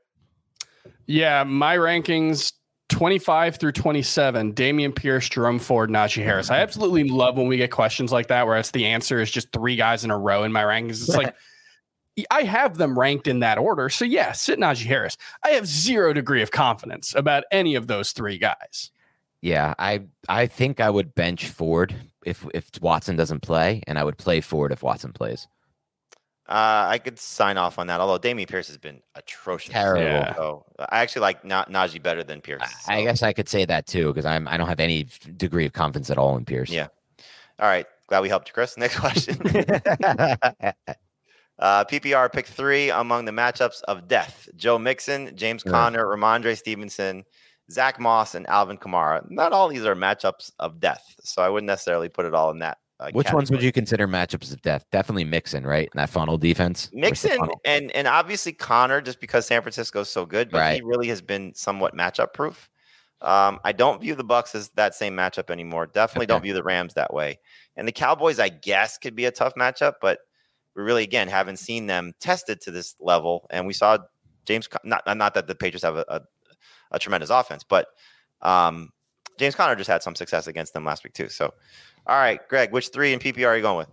Yeah, 1.05 1.43
my 1.43 1.77
rankings 1.77 2.53
25 2.89 3.55
through 3.55 3.71
27, 3.71 4.53
Dameon 4.53 4.95
Pierce, 4.95 5.29
Jerome 5.29 5.59
Ford, 5.59 5.89
Najee 5.89 6.23
Harris. 6.23 6.51
I 6.51 6.59
absolutely 6.59 7.05
love 7.05 7.37
when 7.37 7.47
we 7.47 7.57
get 7.57 7.71
questions 7.71 8.11
like 8.11 8.27
that 8.27 8.45
where 8.45 8.57
it's 8.57 8.71
the 8.71 8.85
answer 8.85 9.21
is 9.21 9.31
just 9.31 9.51
three 9.51 9.75
guys 9.75 10.03
in 10.03 10.11
a 10.11 10.17
row 10.17 10.43
in 10.43 10.51
my 10.51 10.63
rankings. 10.63 11.01
It's 11.01 11.15
like 11.15 11.33
I 12.29 12.43
have 12.43 12.77
them 12.77 12.99
ranked 12.99 13.27
in 13.27 13.39
that 13.39 13.57
order. 13.57 13.89
So 13.89 14.03
yeah, 14.03 14.33
sit 14.33 14.59
Najee 14.59 14.85
Harris. 14.85 15.17
I 15.43 15.51
have 15.51 15.65
zero 15.65 16.11
degree 16.11 16.41
of 16.41 16.51
confidence 16.51 17.15
about 17.15 17.45
any 17.51 17.75
of 17.75 17.87
those 17.87 18.11
three 18.11 18.37
guys. 18.37 18.91
Yeah, 19.41 19.73
I 19.79 20.01
I 20.29 20.45
think 20.45 20.79
I 20.79 20.89
would 20.89 21.15
bench 21.15 21.47
Ford 21.47 21.95
if 22.25 22.45
if 22.53 22.69
Watson 22.81 23.15
doesn't 23.15 23.39
play, 23.39 23.81
and 23.87 23.97
I 23.97 24.03
would 24.03 24.17
play 24.17 24.41
Ford 24.41 24.71
if 24.71 24.83
Watson 24.83 25.13
plays. 25.13 25.47
Uh, 26.51 26.85
I 26.89 26.97
could 26.97 27.17
sign 27.17 27.57
off 27.57 27.79
on 27.79 27.87
that, 27.87 28.01
although 28.01 28.19
Dameon 28.19 28.47
Pierce 28.49 28.67
has 28.67 28.77
been 28.77 29.01
atrocious. 29.15 29.71
Terrible. 29.71 30.03
Yeah. 30.03 30.35
So, 30.35 30.65
I 30.79 30.99
actually 30.99 31.21
like 31.21 31.45
Na- 31.45 31.63
Najee 31.65 32.03
better 32.03 32.23
than 32.25 32.41
Pierce. 32.41 32.61
I 32.87 32.99
so- 32.99 33.03
guess 33.05 33.23
I 33.23 33.31
could 33.31 33.47
say 33.47 33.63
that 33.65 33.87
too 33.87 34.07
because 34.07 34.25
I'm 34.25 34.47
I 34.49 34.57
don't 34.57 34.67
have 34.67 34.81
any 34.81 35.07
degree 35.37 35.65
of 35.65 35.71
confidence 35.73 36.09
at 36.11 36.17
all 36.17 36.35
in 36.35 36.43
Pierce. 36.43 36.69
Yeah. 36.69 36.87
All 37.59 37.67
right. 37.69 37.85
Glad 38.07 38.19
we 38.21 38.27
helped 38.29 38.49
you, 38.49 38.53
Chris. 38.53 38.77
Next 38.83 38.97
question. 38.97 39.37
Uh, 41.59 41.85
PPR 41.85 42.31
pick 42.33 42.47
three 42.47 42.89
among 42.89 43.25
the 43.25 43.31
matchups 43.31 43.83
of 43.83 44.07
death: 44.07 44.49
Joe 44.55 44.79
Mixon, 44.79 45.35
James 45.35 45.61
Yeah. 45.63 45.71
Conner, 45.71 46.05
Rhamondre 46.07 46.57
Stevenson, 46.57 47.23
Zach 47.69 47.99
Moss, 47.99 48.33
and 48.33 48.47
Alvin 48.49 48.79
Kamara. 48.79 49.29
Not 49.29 49.51
all 49.53 49.67
these 49.67 49.85
are 49.85 49.93
matchups 49.95 50.51
of 50.57 50.79
death, 50.79 51.15
so 51.21 51.43
I 51.43 51.49
wouldn't 51.49 51.67
necessarily 51.67 52.09
put 52.09 52.25
it 52.25 52.33
all 52.33 52.49
in 52.49 52.59
that. 52.59 52.79
Uh, 53.01 53.09
Which 53.13 53.33
ones 53.33 53.49
would 53.49 53.63
you 53.63 53.71
consider 53.71 54.07
matchups 54.07 54.53
of 54.53 54.61
death? 54.61 54.85
Definitely 54.91 55.23
Mixon, 55.23 55.65
right? 55.65 55.89
And 55.91 55.99
that 55.99 56.09
funnel 56.09 56.37
defense. 56.37 56.89
Mixon 56.93 57.37
funnel. 57.37 57.59
and 57.65 57.89
and 57.91 58.07
obviously 58.07 58.53
Conner, 58.53 59.01
just 59.01 59.19
because 59.19 59.47
San 59.47 59.63
Francisco 59.63 60.01
is 60.01 60.09
so 60.09 60.23
good, 60.25 60.51
but 60.51 60.75
he 60.75 60.81
really 60.81 61.07
has 61.07 61.19
been 61.19 61.51
somewhat 61.55 61.95
matchup 61.95 62.33
proof. 62.33 62.69
Um, 63.21 63.59
I 63.63 63.71
don't 63.71 64.01
view 64.01 64.13
the 64.13 64.23
Bucs 64.23 64.53
as 64.53 64.69
that 64.69 64.93
same 64.93 65.15
matchup 65.15 65.49
anymore. 65.49 65.87
Definitely 65.87 66.27
don't 66.27 66.41
view 66.43 66.53
the 66.53 66.63
Rams 66.63 66.93
that 66.93 67.13
way. 67.13 67.39
And 67.75 67.87
the 67.87 67.91
Cowboys, 67.91 68.39
I 68.39 68.49
guess, 68.49 68.97
could 68.97 69.15
be 69.15 69.25
a 69.25 69.31
tough 69.31 69.55
matchup, 69.55 69.93
but 69.99 70.19
we 70.75 70.83
really 70.83 71.03
again 71.03 71.27
haven't 71.27 71.57
seen 71.57 71.87
them 71.87 72.13
tested 72.19 72.61
to 72.61 72.71
this 72.71 72.95
level. 72.99 73.47
And 73.49 73.65
we 73.65 73.73
saw 73.73 73.97
James, 74.45 74.69
not 74.83 75.03
not 75.17 75.33
that 75.33 75.47
the 75.47 75.55
Patriots 75.55 75.83
have 75.83 75.97
a, 75.97 76.05
a, 76.07 76.21
a 76.91 76.99
tremendous 76.99 77.31
offense, 77.31 77.63
but 77.67 77.87
um, 78.41 78.91
James 79.39 79.55
Conner 79.55 79.75
just 79.75 79.89
had 79.89 80.03
some 80.03 80.15
success 80.15 80.45
against 80.45 80.73
them 80.73 80.85
last 80.85 81.03
week 81.03 81.13
too. 81.13 81.27
So, 81.27 81.53
all 82.07 82.17
right, 82.17 82.39
Greg, 82.49 82.71
which 82.71 82.89
three 82.89 83.13
in 83.13 83.19
PPR 83.19 83.47
are 83.47 83.55
you 83.55 83.61
going 83.61 83.77
with? 83.77 83.89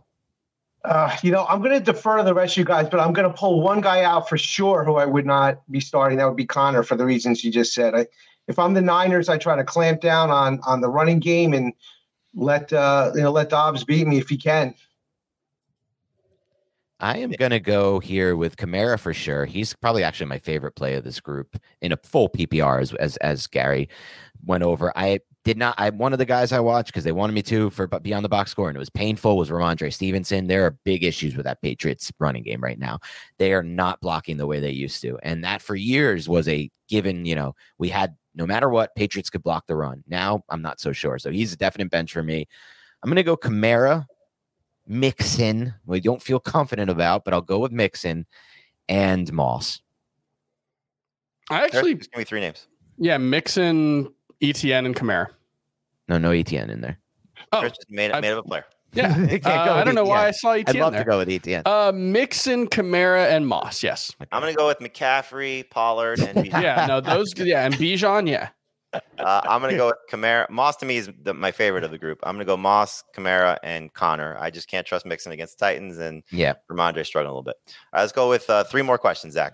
Uh, 0.84 1.14
you 1.22 1.30
know, 1.30 1.44
I'm 1.46 1.60
going 1.60 1.72
to 1.72 1.80
defer 1.80 2.18
to 2.18 2.22
the 2.22 2.34
rest 2.34 2.54
of 2.54 2.58
you 2.58 2.64
guys, 2.64 2.88
but 2.88 3.00
I'm 3.00 3.12
going 3.12 3.28
to 3.28 3.36
pull 3.36 3.60
one 3.60 3.80
guy 3.80 4.04
out 4.04 4.28
for 4.28 4.38
sure 4.38 4.84
who 4.84 4.96
I 4.96 5.06
would 5.06 5.26
not 5.26 5.60
be 5.70 5.80
starting. 5.80 6.18
That 6.18 6.26
would 6.26 6.36
be 6.36 6.46
Conner 6.46 6.82
for 6.82 6.96
the 6.96 7.04
reasons 7.04 7.44
you 7.44 7.50
just 7.50 7.74
said. 7.74 7.94
I, 7.94 8.06
if 8.46 8.58
I'm 8.58 8.74
the 8.74 8.80
Niners, 8.80 9.28
I 9.28 9.38
try 9.38 9.56
to 9.56 9.64
clamp 9.64 10.00
down 10.00 10.30
on 10.30 10.60
on 10.66 10.80
the 10.80 10.88
running 10.88 11.18
game 11.18 11.52
and 11.52 11.72
let 12.34 12.72
uh, 12.72 13.12
you 13.14 13.22
know 13.22 13.30
let 13.30 13.50
Dobbs 13.50 13.84
beat 13.84 14.06
me 14.06 14.18
if 14.18 14.28
he 14.28 14.36
can. 14.36 14.74
I 17.00 17.18
am 17.18 17.30
gonna 17.30 17.60
go 17.60 18.00
here 18.00 18.34
with 18.34 18.56
Kamara 18.56 18.98
for 18.98 19.14
sure. 19.14 19.44
He's 19.44 19.74
probably 19.74 20.02
actually 20.02 20.26
my 20.26 20.38
favorite 20.38 20.72
play 20.72 20.94
of 20.94 21.04
this 21.04 21.20
group 21.20 21.56
in 21.80 21.92
a 21.92 21.96
full 21.98 22.28
PPR 22.28 22.80
as 22.80 22.94
as, 22.94 23.16
as 23.18 23.46
Gary 23.46 23.88
went 24.44 24.64
over. 24.64 24.92
I 24.96 25.20
did 25.48 25.56
not. 25.56 25.74
I 25.78 25.88
one 25.88 26.12
of 26.12 26.18
the 26.18 26.26
guys 26.26 26.52
I 26.52 26.60
watched 26.60 26.88
because 26.88 27.04
they 27.04 27.12
wanted 27.12 27.32
me 27.32 27.42
to 27.44 27.70
for 27.70 27.86
but 27.86 28.02
beyond 28.02 28.22
the 28.22 28.28
box 28.28 28.50
score, 28.50 28.68
and 28.68 28.76
it 28.76 28.78
was 28.78 28.90
painful. 28.90 29.38
Was 29.38 29.48
Rhamondre 29.48 29.90
Stevenson? 29.90 30.46
There 30.46 30.66
are 30.66 30.76
big 30.84 31.04
issues 31.04 31.36
with 31.36 31.44
that 31.44 31.62
Patriots 31.62 32.12
running 32.18 32.42
game 32.42 32.62
right 32.62 32.78
now. 32.78 32.98
They 33.38 33.54
are 33.54 33.62
not 33.62 33.98
blocking 34.02 34.36
the 34.36 34.46
way 34.46 34.60
they 34.60 34.70
used 34.70 35.00
to, 35.02 35.18
and 35.22 35.42
that 35.44 35.62
for 35.62 35.74
years 35.74 36.28
was 36.28 36.48
a 36.48 36.70
given. 36.86 37.24
You 37.24 37.34
know, 37.34 37.54
we 37.78 37.88
had 37.88 38.14
no 38.34 38.44
matter 38.46 38.68
what, 38.68 38.94
Patriots 38.94 39.30
could 39.30 39.42
block 39.42 39.66
the 39.66 39.74
run. 39.74 40.04
Now 40.06 40.44
I'm 40.50 40.60
not 40.60 40.80
so 40.80 40.92
sure. 40.92 41.18
So 41.18 41.30
he's 41.30 41.54
a 41.54 41.56
definite 41.56 41.90
bench 41.90 42.12
for 42.12 42.22
me. 42.22 42.46
I'm 43.02 43.08
gonna 43.08 43.22
go 43.22 43.36
Kamara. 43.36 44.04
Mixon, 44.86 45.74
we 45.86 46.00
don't 46.00 46.22
feel 46.22 46.40
confident 46.40 46.90
about, 46.90 47.24
but 47.24 47.32
I'll 47.32 47.40
go 47.40 47.58
with 47.58 47.72
Mixon 47.72 48.26
and 48.88 49.30
Moss. 49.32 49.80
I 51.50 51.64
actually, 51.64 51.94
Just 51.94 52.10
give 52.10 52.18
me 52.18 52.24
three 52.24 52.40
names. 52.40 52.68
yeah, 52.98 53.16
Mixon, 53.18 54.12
ETN, 54.40 54.86
and 54.86 54.96
Kamara. 54.96 55.28
No, 56.08 56.18
no 56.18 56.30
ETN 56.30 56.70
in 56.70 56.80
there. 56.80 56.98
Oh, 57.52 57.60
Chris 57.60 57.72
just 57.72 57.90
made, 57.90 58.10
I- 58.12 58.20
made 58.20 58.32
up 58.32 58.44
a 58.44 58.48
player. 58.48 58.64
yeah. 58.94 59.38
Uh, 59.44 59.74
I 59.74 59.84
don't 59.84 59.94
know 59.94 60.04
why 60.04 60.26
I 60.26 60.30
saw 60.30 60.54
ETN 60.54 60.68
I'd 60.68 60.76
love 60.76 60.92
there. 60.94 61.04
to 61.04 61.10
go 61.10 61.18
with 61.18 61.28
ETN. 61.28 61.62
Uh, 61.66 61.92
Mixon, 61.94 62.66
Kamara, 62.66 63.28
and 63.30 63.46
Moss. 63.46 63.82
Yes. 63.82 64.14
I'm 64.32 64.40
going 64.40 64.52
to 64.52 64.56
go 64.56 64.66
with 64.66 64.78
McCaffrey, 64.78 65.68
Pollard, 65.68 66.20
and 66.20 66.38
Bijan. 66.46 66.62
Yeah. 66.62 66.86
No, 66.86 67.00
those. 67.00 67.32
Yeah, 67.36 67.66
and 67.66 67.74
Bijan. 67.74 68.28
Yeah. 68.28 68.48
Uh, 68.94 69.42
I'm 69.44 69.60
going 69.60 69.72
to 69.72 69.76
go 69.76 69.86
with 69.88 69.96
Kamara. 70.10 70.48
Moss 70.48 70.76
to 70.76 70.86
me 70.86 70.96
is 70.96 71.10
the, 71.22 71.34
my 71.34 71.52
favorite 71.52 71.84
of 71.84 71.90
the 71.90 71.98
group. 71.98 72.18
I'm 72.22 72.34
going 72.36 72.46
to 72.46 72.50
go 72.50 72.56
Moss, 72.56 73.04
Kamara, 73.14 73.58
and 73.62 73.92
Conner. 73.92 74.38
I 74.40 74.50
just 74.50 74.68
can't 74.68 74.86
trust 74.86 75.04
Mixon 75.04 75.32
against 75.32 75.58
the 75.58 75.66
Titans, 75.66 75.98
and 75.98 76.22
yeah. 76.30 76.54
Rhamondre 76.70 77.04
struggling 77.04 77.30
a 77.30 77.32
little 77.32 77.42
bit. 77.42 77.56
All 77.66 77.72
right, 77.92 78.00
let's 78.00 78.12
go 78.12 78.30
with 78.30 78.48
uh, 78.48 78.64
three 78.64 78.80
more 78.82 78.96
questions, 78.96 79.34
Zach. 79.34 79.52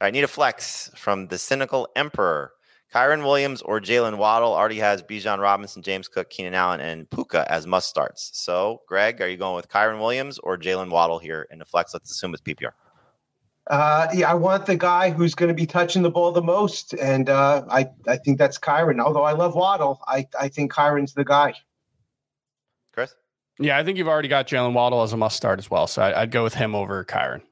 All 0.00 0.06
right, 0.06 0.12
need 0.12 0.24
a 0.24 0.28
flex 0.28 0.90
from 0.96 1.28
the 1.28 1.38
cynical 1.38 1.88
emperor. 1.94 2.52
Kyren 2.92 3.22
Williams 3.22 3.60
or 3.62 3.80
Jaylen 3.80 4.16
Waddle 4.16 4.54
already 4.54 4.78
has 4.78 5.02
Bijan 5.02 5.38
Robinson, 5.38 5.82
James 5.82 6.08
Cook, 6.08 6.30
Keenan 6.30 6.54
Allen, 6.54 6.80
and 6.80 7.08
Puka 7.10 7.50
as 7.52 7.66
must 7.66 7.88
starts. 7.88 8.30
So, 8.32 8.80
Greg, 8.88 9.20
are 9.20 9.28
you 9.28 9.36
going 9.36 9.56
with 9.56 9.68
Kyren 9.68 9.98
Williams 9.98 10.38
or 10.38 10.56
Jaylen 10.56 10.90
Waddle 10.90 11.18
here 11.18 11.46
in 11.50 11.58
the 11.58 11.66
flex? 11.66 11.92
Let's 11.92 12.10
assume 12.10 12.32
it's 12.32 12.42
PPR. 12.42 12.72
Uh, 13.66 14.08
yeah, 14.14 14.30
I 14.30 14.34
want 14.34 14.64
the 14.64 14.76
guy 14.76 15.10
who's 15.10 15.34
going 15.34 15.48
to 15.48 15.54
be 15.54 15.66
touching 15.66 16.00
the 16.02 16.10
ball 16.10 16.32
the 16.32 16.40
most, 16.40 16.94
and 16.94 17.28
uh, 17.28 17.66
I 17.68 17.90
I 18.06 18.16
think 18.16 18.38
that's 18.38 18.58
Kyren. 18.58 18.98
Although 18.98 19.24
I 19.24 19.32
love 19.32 19.54
Waddle, 19.54 20.00
I 20.06 20.26
I 20.40 20.48
think 20.48 20.72
Kyren's 20.72 21.12
the 21.12 21.24
guy. 21.24 21.52
Chris? 22.94 23.14
Yeah, 23.58 23.76
I 23.76 23.84
think 23.84 23.98
you've 23.98 24.08
already 24.08 24.28
got 24.28 24.46
Jaylen 24.46 24.72
Waddle 24.72 25.02
as 25.02 25.12
a 25.12 25.18
must 25.18 25.36
start 25.36 25.58
as 25.58 25.70
well. 25.70 25.86
So 25.86 26.00
I, 26.00 26.22
I'd 26.22 26.30
go 26.30 26.42
with 26.42 26.54
him 26.54 26.74
over 26.74 27.04
Kyren. 27.04 27.42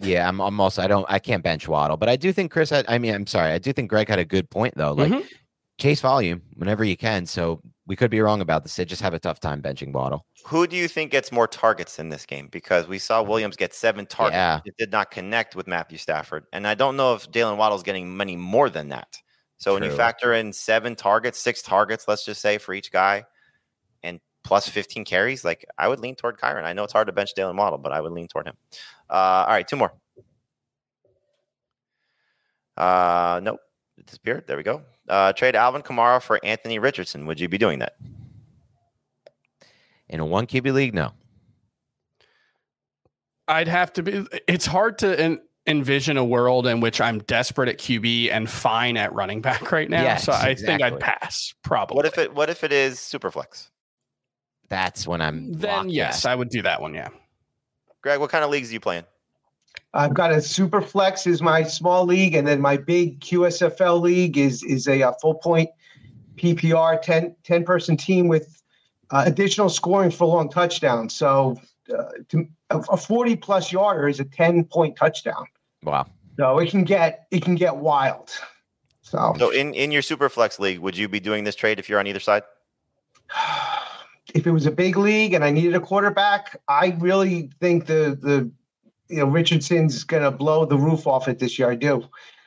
Yeah, 0.00 0.28
I'm, 0.28 0.40
I'm 0.40 0.60
also 0.60 0.82
I 0.82 0.86
don't 0.86 1.06
I 1.08 1.18
can't 1.18 1.42
bench 1.42 1.66
Waddle, 1.66 1.96
but 1.96 2.08
I 2.08 2.16
do 2.16 2.32
think 2.32 2.50
Chris 2.52 2.70
had 2.70 2.84
I 2.88 2.98
mean 2.98 3.14
I'm 3.14 3.26
sorry, 3.26 3.52
I 3.52 3.58
do 3.58 3.72
think 3.72 3.90
Greg 3.90 4.08
had 4.08 4.18
a 4.18 4.24
good 4.24 4.48
point 4.50 4.74
though. 4.76 4.92
Like 4.92 5.12
Mhm. 5.12 5.26
chase 5.78 6.00
volume 6.00 6.42
whenever 6.54 6.84
you 6.84 6.96
can. 6.96 7.26
So 7.26 7.60
we 7.86 7.96
could 7.96 8.10
be 8.10 8.20
wrong 8.20 8.40
about 8.40 8.62
this. 8.62 8.76
They 8.76 8.84
just 8.84 9.02
have 9.02 9.14
a 9.14 9.18
tough 9.18 9.40
time 9.40 9.62
benching 9.62 9.92
Waddle. 9.92 10.26
Who 10.46 10.66
do 10.66 10.76
you 10.76 10.88
think 10.88 11.10
gets 11.10 11.32
more 11.32 11.46
targets 11.46 11.98
in 11.98 12.10
this 12.10 12.26
game? 12.26 12.48
Because 12.50 12.86
we 12.86 12.98
saw 12.98 13.22
Williams 13.22 13.56
get 13.56 13.72
seven 13.74 14.04
targets. 14.06 14.34
Yeah. 14.34 14.60
It 14.64 14.74
did 14.78 14.92
not 14.92 15.10
connect 15.10 15.56
with 15.56 15.66
Matthew 15.66 15.98
Stafford. 15.98 16.44
And 16.52 16.66
I 16.66 16.74
don't 16.74 16.96
know 16.96 17.14
if 17.14 17.30
Jaylen 17.30 17.56
Waddle's 17.56 17.82
getting 17.82 18.16
many 18.16 18.36
more 18.36 18.68
than 18.68 18.88
that. 18.90 19.16
So 19.56 19.74
when 19.74 19.82
you 19.82 19.90
factor 19.90 20.34
in 20.34 20.52
seven 20.52 20.94
targets, 20.94 21.38
six 21.38 21.62
targets, 21.62 22.06
let's 22.06 22.24
just 22.24 22.40
say 22.40 22.58
for 22.58 22.72
each 22.74 22.92
guy, 22.92 23.16
and 23.16 23.24
plus 24.48 24.66
15 24.66 25.04
carries, 25.04 25.44
like 25.44 25.66
I 25.76 25.88
would 25.88 26.00
lean 26.00 26.14
toward 26.16 26.38
Kyren. 26.38 26.64
I 26.64 26.72
know 26.72 26.82
it's 26.82 26.92
hard 26.94 27.06
to 27.08 27.12
bench 27.12 27.34
Jaylen 27.36 27.54
Waddle, 27.54 27.78
but 27.78 27.92
I 27.92 28.00
would 28.00 28.12
lean 28.12 28.28
toward 28.28 28.46
him. 28.46 28.56
Uh, 29.10 29.44
all 29.46 29.48
right, 29.48 29.68
two 29.68 29.76
more. 29.76 29.92
Uh, 32.74 33.40
nope, 33.42 33.60
it 33.98 34.06
disappeared. 34.06 34.44
There 34.46 34.56
we 34.56 34.62
go. 34.62 34.80
Uh, 35.06 35.34
trade 35.34 35.54
Alvin 35.54 35.82
Kamara 35.82 36.22
for 36.22 36.40
Anthony 36.42 36.78
Richardson. 36.78 37.26
Would 37.26 37.38
you 37.38 37.48
be 37.48 37.58
doing 37.58 37.80
that? 37.80 37.96
In 40.08 40.20
a 40.20 40.24
one 40.24 40.46
QB 40.46 40.72
league, 40.72 40.94
no. 40.94 41.12
I'd 43.46 43.68
have 43.68 43.92
to 43.94 44.02
be. 44.02 44.26
It's 44.46 44.64
hard 44.64 44.96
to 45.00 45.20
en- 45.20 45.40
envision 45.66 46.16
a 46.16 46.24
world 46.24 46.66
in 46.66 46.80
which 46.80 47.02
I'm 47.02 47.18
desperate 47.18 47.68
at 47.68 47.76
QB 47.76 48.32
and 48.32 48.48
fine 48.48 48.96
at 48.96 49.12
running 49.12 49.42
back 49.42 49.70
right 49.72 49.90
now. 49.90 50.02
Yes, 50.02 50.24
so 50.24 50.32
I 50.32 50.54
think 50.54 50.80
I'd 50.80 51.00
pass. 51.00 51.52
Probably. 51.62 51.96
What 51.96 52.06
if 52.06 52.16
it? 52.16 52.34
What 52.34 52.48
if 52.48 52.64
it 52.64 52.72
is 52.72 52.96
Superflex? 52.98 53.68
That's 54.68 55.06
when 55.06 55.20
I'm 55.20 55.52
Then 55.52 55.88
yes, 55.88 56.24
in. 56.24 56.30
I 56.30 56.34
would 56.34 56.50
do 56.50 56.62
that 56.62 56.80
one. 56.80 56.94
Yeah. 56.94 57.08
Greg, 58.02 58.20
what 58.20 58.30
kind 58.30 58.44
of 58.44 58.50
leagues 58.50 58.70
are 58.70 58.74
you 58.74 58.80
playing? 58.80 59.04
I've 59.94 60.14
got 60.14 60.32
a 60.32 60.40
super 60.40 60.80
flex 60.82 61.26
is 61.26 61.40
my 61.40 61.62
small 61.62 62.04
league, 62.04 62.34
and 62.34 62.46
then 62.46 62.60
my 62.60 62.76
big 62.76 63.20
QSFL 63.20 64.00
league 64.00 64.36
is 64.36 64.62
is 64.62 64.86
a, 64.86 65.02
uh 65.02 65.12
full 65.20 65.34
point 65.34 65.70
PPR 66.36 67.00
10, 67.00 67.34
10 67.42 67.64
person 67.64 67.96
team 67.96 68.28
with 68.28 68.62
uh, 69.10 69.24
additional 69.26 69.68
scoring 69.68 70.10
for 70.10 70.26
long 70.26 70.48
touchdowns. 70.50 71.14
So 71.14 71.56
uh, 71.92 72.04
to, 72.28 72.46
a, 72.70 72.78
a 72.78 72.96
forty 72.96 73.34
plus 73.34 73.72
yarder 73.72 74.08
is 74.08 74.20
a 74.20 74.24
ten 74.24 74.64
point 74.64 74.96
touchdown. 74.96 75.46
Wow. 75.82 76.06
So 76.36 76.58
it 76.58 76.70
can 76.70 76.84
get 76.84 77.26
it 77.30 77.42
can 77.42 77.54
get 77.54 77.76
wild. 77.76 78.30
So 79.00 79.34
So 79.38 79.50
in 79.50 79.72
in 79.72 79.90
your 79.90 80.02
Superflex 80.02 80.58
league, 80.58 80.80
would 80.80 80.96
you 80.96 81.08
be 81.08 81.20
doing 81.20 81.44
this 81.44 81.54
trade 81.54 81.78
if 81.78 81.88
you're 81.88 81.98
on 81.98 82.06
either 82.06 82.20
side? 82.20 82.42
if 84.34 84.46
it 84.46 84.50
was 84.50 84.66
a 84.66 84.70
big 84.70 84.96
league 84.96 85.34
and 85.34 85.44
I 85.44 85.50
needed 85.50 85.74
a 85.74 85.80
quarterback, 85.80 86.60
I 86.68 86.96
really 86.98 87.50
think 87.60 87.86
the 87.86 88.18
the 88.20 88.50
you 89.08 89.18
know 89.18 89.26
Richardson's 89.26 90.04
going 90.04 90.22
to 90.22 90.30
blow 90.30 90.64
the 90.64 90.76
roof 90.76 91.06
off 91.06 91.28
it 91.28 91.38
this 91.38 91.58
year. 91.58 91.70
I 91.70 91.74
do. 91.74 92.06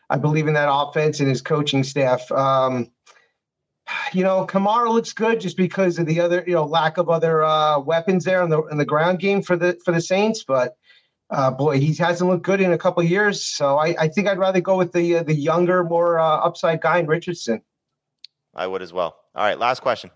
I 0.10 0.18
believe 0.18 0.48
in 0.48 0.54
that 0.54 0.72
offense 0.72 1.20
and 1.20 1.30
his 1.30 1.42
coaching 1.42 1.84
staff. 1.84 2.30
Um, 2.32 2.92
you 4.14 4.24
know, 4.24 4.46
Kamara 4.46 4.92
looks 4.92 5.14
good 5.14 5.40
just 5.40 5.58
because 5.58 5.98
of 5.98 6.06
the 6.06 6.20
other 6.20 6.44
you 6.46 6.54
know 6.54 6.66
lack 6.66 6.98
of 6.98 7.10
other 7.10 7.44
uh, 7.44 7.80
weapons 7.80 8.26
there 8.26 8.44
in 8.44 8.50
the 8.50 8.62
in 8.64 8.78
the 8.78 8.86
ground 8.86 9.20
game 9.20 9.42
for 9.42 9.56
the 9.56 9.80
for 9.84 9.92
the 9.92 10.02
Saints, 10.02 10.44
but. 10.44 10.78
Uh, 11.34 11.50
boy, 11.50 11.80
he 11.80 11.94
hasn't 11.94 12.30
looked 12.30 12.44
good 12.44 12.60
in 12.60 12.74
a 12.74 12.78
couple 12.78 13.02
years, 13.02 13.42
so 13.42 13.78
I, 13.78 13.96
I 13.98 14.10
think 14.10 14.28
I'd 14.28 14.38
rather 14.38 14.60
go 14.60 14.76
with 14.76 14.92
the 14.92 15.16
uh, 15.16 15.24
the 15.24 15.34
younger, 15.34 15.82
more 15.82 16.20
uh, 16.20 16.26
upside 16.26 16.82
guy 16.82 16.98
in 16.98 17.08
Richardson. 17.08 17.62
I 18.54 18.68
would 18.68 18.82
as 18.82 18.92
well. 18.92 19.16
All 19.34 19.46
right, 19.46 19.58
last 19.58 19.80
question. 19.80 20.12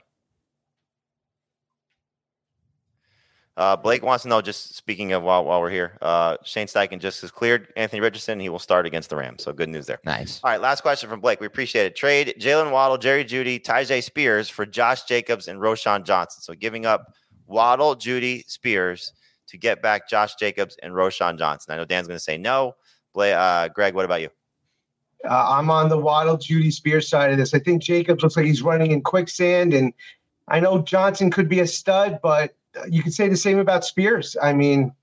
Uh, 3.57 3.75
Blake 3.75 4.03
wants 4.03 4.23
to 4.23 4.29
know, 4.29 4.41
just 4.41 4.75
speaking 4.75 5.13
of 5.13 5.23
while, 5.23 5.45
while 5.45 5.61
we're 5.61 5.69
here, 5.69 5.97
uh, 6.01 6.35
Shane 6.43 6.67
Steichen 6.67 6.99
just 6.99 7.21
has 7.21 7.31
cleared 7.31 7.71
Anthony 7.77 8.01
Richardson. 8.01 8.37
He 8.39 8.49
will 8.49 8.59
start 8.59 8.85
against 8.85 9.09
the 9.09 9.15
Rams. 9.15 9.43
So 9.43 9.53
good 9.53 9.69
news 9.69 9.85
there. 9.85 9.99
Nice. 10.03 10.41
All 10.43 10.51
right, 10.51 10.59
last 10.59 10.81
question 10.81 11.09
from 11.09 11.21
Blake. 11.21 11.39
We 11.39 11.47
appreciate 11.47 11.85
it. 11.85 11.95
Trade 11.95 12.35
Jaylen 12.37 12.71
Waddle, 12.71 12.97
Jerry 12.97 13.23
Jeudy, 13.23 13.61
Tyjae 13.61 14.03
Spears 14.03 14.49
for 14.49 14.65
Josh 14.65 15.03
Jacobs 15.03 15.47
and 15.47 15.59
Roschon 15.59 16.03
Johnson. 16.03 16.41
So 16.41 16.53
giving 16.53 16.85
up 16.85 17.13
Waddle, 17.47 17.95
Jeudy, 17.95 18.43
Spears 18.49 19.13
to 19.47 19.57
get 19.57 19.81
back 19.81 20.09
Josh 20.09 20.35
Jacobs 20.35 20.75
and 20.83 20.93
Roschon 20.93 21.37
Johnson. 21.37 21.73
I 21.73 21.77
know 21.77 21.85
Dan's 21.85 22.07
going 22.07 22.17
to 22.17 22.23
say 22.23 22.37
no. 22.37 22.75
Blake, 23.13 23.35
uh, 23.35 23.69
Greg, 23.69 23.95
what 23.95 24.03
about 24.03 24.19
you? 24.19 24.29
Uh, 25.23 25.57
I'm 25.57 25.71
on 25.71 25.87
the 25.87 25.97
Waddle 25.97 26.37
Jeudy 26.37 26.73
Spears 26.73 27.07
side 27.07 27.31
of 27.31 27.37
this. 27.37 27.53
I 27.53 27.59
think 27.59 27.81
Jacobs 27.81 28.21
looks 28.21 28.35
like 28.35 28.45
he's 28.45 28.61
running 28.61 28.91
in 28.91 29.01
quicksand, 29.01 29.73
and 29.73 29.93
I 30.49 30.59
know 30.59 30.79
Johnson 30.81 31.31
could 31.31 31.47
be 31.47 31.61
a 31.61 31.67
stud, 31.67 32.19
but 32.21 32.53
you 32.89 33.03
could 33.03 33.13
say 33.13 33.29
the 33.29 33.37
same 33.37 33.59
about 33.59 33.85
Spears. 33.85 34.35
I 34.41 34.53
mean, 34.53 34.93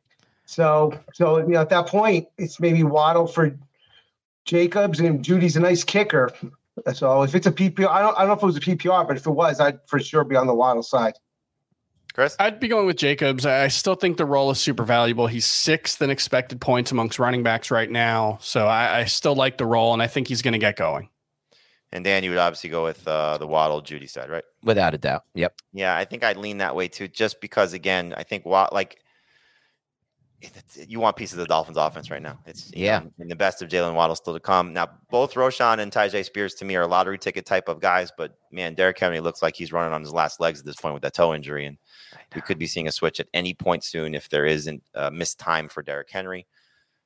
so 0.46 0.98
so 1.12 1.38
you 1.38 1.48
know 1.48 1.60
at 1.60 1.70
that 1.70 1.86
point 1.86 2.28
it's 2.38 2.60
maybe 2.60 2.82
Waddle 2.82 3.26
for 3.26 3.56
Jacobs, 4.44 5.00
and 5.00 5.24
Jeudy's 5.24 5.56
a 5.56 5.60
nice 5.60 5.84
kicker. 5.84 6.30
So 6.94 7.22
if 7.22 7.34
it's 7.34 7.46
a 7.46 7.52
PPR, 7.52 7.88
I 7.88 8.02
don't 8.02 8.16
I 8.16 8.20
don't 8.20 8.28
know 8.28 8.34
if 8.34 8.42
it 8.42 8.46
was 8.46 8.56
a 8.56 8.60
PPR, 8.60 9.06
but 9.06 9.16
if 9.16 9.26
it 9.26 9.30
was, 9.30 9.60
I'd 9.60 9.78
for 9.86 9.98
sure 9.98 10.24
be 10.24 10.36
on 10.36 10.46
the 10.46 10.54
Waddle 10.54 10.82
side. 10.82 11.14
Chris? 12.12 12.36
I'd 12.38 12.60
be 12.60 12.68
going 12.68 12.86
with 12.86 12.96
Jacobs. 12.96 13.46
I 13.46 13.68
still 13.68 13.94
think 13.94 14.18
the 14.18 14.26
role 14.26 14.50
is 14.50 14.60
super 14.60 14.84
valuable. 14.84 15.26
He's 15.26 15.46
sixth 15.46 16.02
in 16.02 16.10
expected 16.10 16.60
points 16.60 16.92
amongst 16.92 17.18
running 17.18 17.42
backs 17.42 17.70
right 17.70 17.90
now. 17.90 18.38
So 18.42 18.66
I, 18.66 19.00
I 19.00 19.04
still 19.04 19.34
like 19.34 19.56
the 19.56 19.64
role, 19.66 19.92
and 19.94 20.02
I 20.02 20.06
think 20.06 20.28
he's 20.28 20.42
going 20.42 20.52
to 20.52 20.58
get 20.58 20.76
going. 20.76 21.08
And 21.92 22.04
Dan, 22.04 22.24
you 22.24 22.30
would 22.30 22.38
obviously 22.38 22.70
go 22.70 22.84
with 22.84 23.06
uh, 23.06 23.36
the 23.36 23.46
Waddle, 23.46 23.82
Jeudy 23.82 24.08
side, 24.08 24.30
right? 24.30 24.44
Without 24.62 24.94
a 24.94 24.98
doubt. 24.98 25.24
Yep. 25.34 25.60
Yeah, 25.72 25.96
I 25.96 26.04
think 26.04 26.24
I'd 26.24 26.38
lean 26.38 26.58
that 26.58 26.74
way 26.74 26.88
too, 26.88 27.06
just 27.06 27.40
because 27.40 27.74
again, 27.74 28.14
I 28.16 28.22
think 28.22 28.46
what 28.46 28.72
like 28.72 28.98
you 30.88 30.98
want 30.98 31.16
pieces 31.16 31.34
of 31.34 31.40
the 31.40 31.46
Dolphins 31.46 31.76
offense 31.76 32.10
right 32.10 32.22
now. 32.22 32.38
It's 32.46 32.72
Yeah. 32.74 33.00
know, 33.00 33.12
and 33.18 33.30
the 33.30 33.36
best 33.36 33.62
of 33.62 33.68
Jaylen 33.68 33.94
Waddle 33.94 34.16
still 34.16 34.34
to 34.34 34.40
come. 34.40 34.72
Now, 34.72 34.88
both 35.10 35.34
Roschon 35.34 35.78
and 35.78 35.92
Tyjae 35.92 36.24
Spears 36.24 36.54
to 36.54 36.64
me 36.64 36.74
are 36.76 36.86
lottery 36.86 37.18
ticket 37.18 37.46
type 37.46 37.68
of 37.68 37.80
guys, 37.80 38.10
but 38.16 38.36
man, 38.50 38.74
Derrick 38.74 38.98
Henry 38.98 39.20
looks 39.20 39.42
like 39.42 39.54
he's 39.54 39.72
running 39.72 39.92
on 39.92 40.00
his 40.00 40.12
last 40.12 40.40
legs 40.40 40.58
at 40.60 40.66
this 40.66 40.76
point 40.76 40.94
with 40.94 41.02
that 41.02 41.14
toe 41.14 41.34
injury, 41.34 41.66
and 41.66 41.78
we 42.34 42.40
could 42.40 42.58
be 42.58 42.66
seeing 42.66 42.88
a 42.88 42.92
switch 42.92 43.20
at 43.20 43.28
any 43.34 43.54
point 43.54 43.84
soon 43.84 44.14
if 44.14 44.28
there 44.28 44.46
isn't 44.46 44.82
uh, 44.94 45.10
missed 45.10 45.38
time 45.38 45.68
for 45.68 45.82
Derrick 45.82 46.10
Henry. 46.10 46.46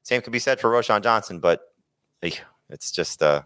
Same 0.03 0.23
could 0.23 0.33
be 0.33 0.39
said 0.39 0.61
for 0.61 0.71
Roschon 0.71 1.03
Johnson, 1.03 1.41
but 1.41 1.61
it's 2.23 2.91
just 2.91 3.23
uh, 3.23 3.43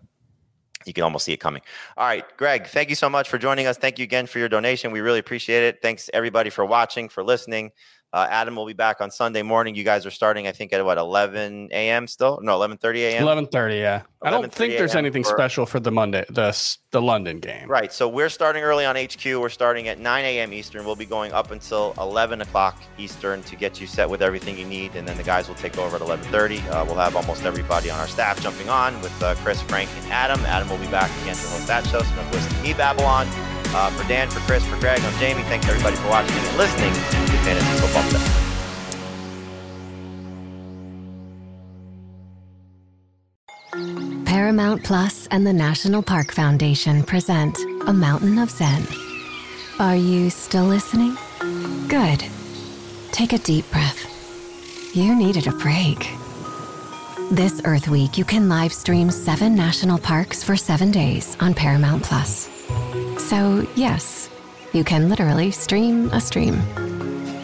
you 0.86 0.92
can 0.92 1.04
almost 1.04 1.24
see 1.24 1.32
it 1.32 1.38
coming. 1.38 1.62
All 1.96 2.06
right, 2.06 2.24
Greg, 2.36 2.66
thank 2.66 2.88
you 2.88 2.94
so 2.94 3.10
much 3.10 3.28
for 3.28 3.38
joining 3.38 3.66
us. 3.66 3.76
Thank 3.76 3.98
you 3.98 4.04
again 4.04 4.26
for 4.26 4.38
your 4.38 4.48
donation. 4.48 4.92
We 4.92 5.00
really 5.00 5.18
appreciate 5.18 5.62
it. 5.62 5.82
Thanks 5.82 6.08
everybody 6.14 6.50
for 6.50 6.64
watching, 6.64 7.08
for 7.08 7.22
listening. 7.22 7.72
Uh, 8.12 8.26
Adam 8.28 8.56
will 8.56 8.66
be 8.66 8.72
back 8.72 9.00
on 9.00 9.08
Sunday 9.10 9.42
morning. 9.42 9.76
You 9.76 9.84
guys 9.84 10.04
are 10.04 10.10
starting, 10.10 10.48
I 10.48 10.52
think, 10.52 10.72
at 10.72 10.84
what 10.84 10.98
11 10.98 11.68
a.m. 11.70 12.08
Still, 12.08 12.40
no, 12.42 12.58
11:30 12.58 12.96
a.m. 12.96 13.22
Eleven 13.22 13.46
thirty. 13.46 13.76
Yeah, 13.76 14.02
I 14.20 14.30
don't 14.30 14.52
think 14.52 14.76
there's 14.76 14.96
anything 14.96 15.22
for- 15.22 15.30
special 15.30 15.64
for 15.64 15.78
the 15.78 15.92
Monday, 15.92 16.24
the 16.28 16.50
the 16.90 17.00
London 17.00 17.38
game. 17.38 17.68
Right. 17.68 17.92
So 17.92 18.08
we're 18.08 18.28
starting 18.28 18.64
early 18.64 18.84
on 18.84 18.96
HQ. 18.96 19.24
We're 19.24 19.48
starting 19.48 19.86
at 19.86 20.00
9 20.00 20.24
a.m. 20.24 20.52
Eastern. 20.52 20.84
We'll 20.84 20.96
be 20.96 21.06
going 21.06 21.30
up 21.32 21.52
until 21.52 21.94
11 21.98 22.40
o'clock 22.42 22.82
Eastern 22.98 23.44
to 23.44 23.54
get 23.54 23.80
you 23.80 23.86
set 23.86 24.10
with 24.10 24.22
everything 24.22 24.58
you 24.58 24.66
need, 24.66 24.96
and 24.96 25.06
then 25.06 25.16
the 25.16 25.22
guys 25.22 25.46
will 25.46 25.54
take 25.54 25.78
over 25.78 25.94
at 25.94 26.02
11:30. 26.02 26.66
Uh, 26.68 26.84
we'll 26.84 26.96
have 26.96 27.14
almost 27.14 27.44
everybody 27.44 27.90
on 27.90 28.00
our 28.00 28.08
staff 28.08 28.40
jumping 28.42 28.68
on 28.68 29.00
with 29.02 29.22
uh, 29.22 29.36
Chris, 29.36 29.62
Frank, 29.62 29.88
and 30.02 30.12
Adam. 30.12 30.40
Adam 30.46 30.68
will 30.68 30.78
be 30.78 30.88
back 30.90 31.10
again 31.22 31.36
to 31.36 31.46
host 31.48 31.68
that 31.68 31.86
show. 31.86 32.00
So 32.02 32.16
don't 32.16 32.32
listen 32.32 32.50
to 32.52 32.62
me, 32.62 32.74
Babylon. 32.74 33.28
Uh, 33.72 33.88
for 33.90 34.08
Dan, 34.08 34.28
for 34.28 34.40
Chris, 34.40 34.64
for 34.66 34.76
Greg, 34.80 34.98
I'm 35.00 35.12
Jamey. 35.14 35.44
Thanks 35.44 35.68
everybody 35.68 35.94
for 35.96 36.08
watching 36.08 36.36
and 36.36 36.56
listening 36.58 36.92
to 36.92 37.36
Fantasy 37.44 37.80
Football 37.80 38.02
Today. 38.10 38.50
Paramount 44.24 44.82
Plus 44.82 45.28
and 45.28 45.46
the 45.46 45.52
National 45.52 46.02
Park 46.02 46.32
Foundation 46.32 47.04
present 47.04 47.56
A 47.86 47.92
Mountain 47.92 48.38
of 48.38 48.50
Zen. 48.50 48.84
Are 49.78 49.94
you 49.94 50.30
still 50.30 50.64
listening? 50.64 51.16
Good. 51.86 52.24
Take 53.12 53.32
a 53.32 53.38
deep 53.38 53.70
breath. 53.70 54.06
You 54.96 55.14
needed 55.14 55.46
a 55.46 55.52
break. 55.52 56.10
This 57.30 57.62
Earth 57.64 57.86
Week, 57.86 58.18
you 58.18 58.24
can 58.24 58.48
live 58.48 58.72
stream 58.72 59.12
seven 59.12 59.54
national 59.54 59.98
parks 59.98 60.42
for 60.42 60.56
seven 60.56 60.90
days 60.90 61.36
on 61.38 61.54
Paramount 61.54 62.02
Plus. 62.02 62.59
So, 63.20 63.64
yes, 63.76 64.28
you 64.72 64.82
can 64.82 65.08
literally 65.08 65.50
stream 65.52 66.08
a 66.10 66.20
stream. 66.20 66.60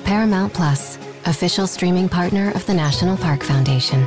Paramount 0.05 0.53
Plus, 0.53 0.97
official 1.27 1.66
streaming 1.66 2.09
partner 2.09 2.51
of 2.53 2.66
the 2.66 2.74
National 2.74 3.16
Park 3.16 3.45
Foundation. 3.45 4.05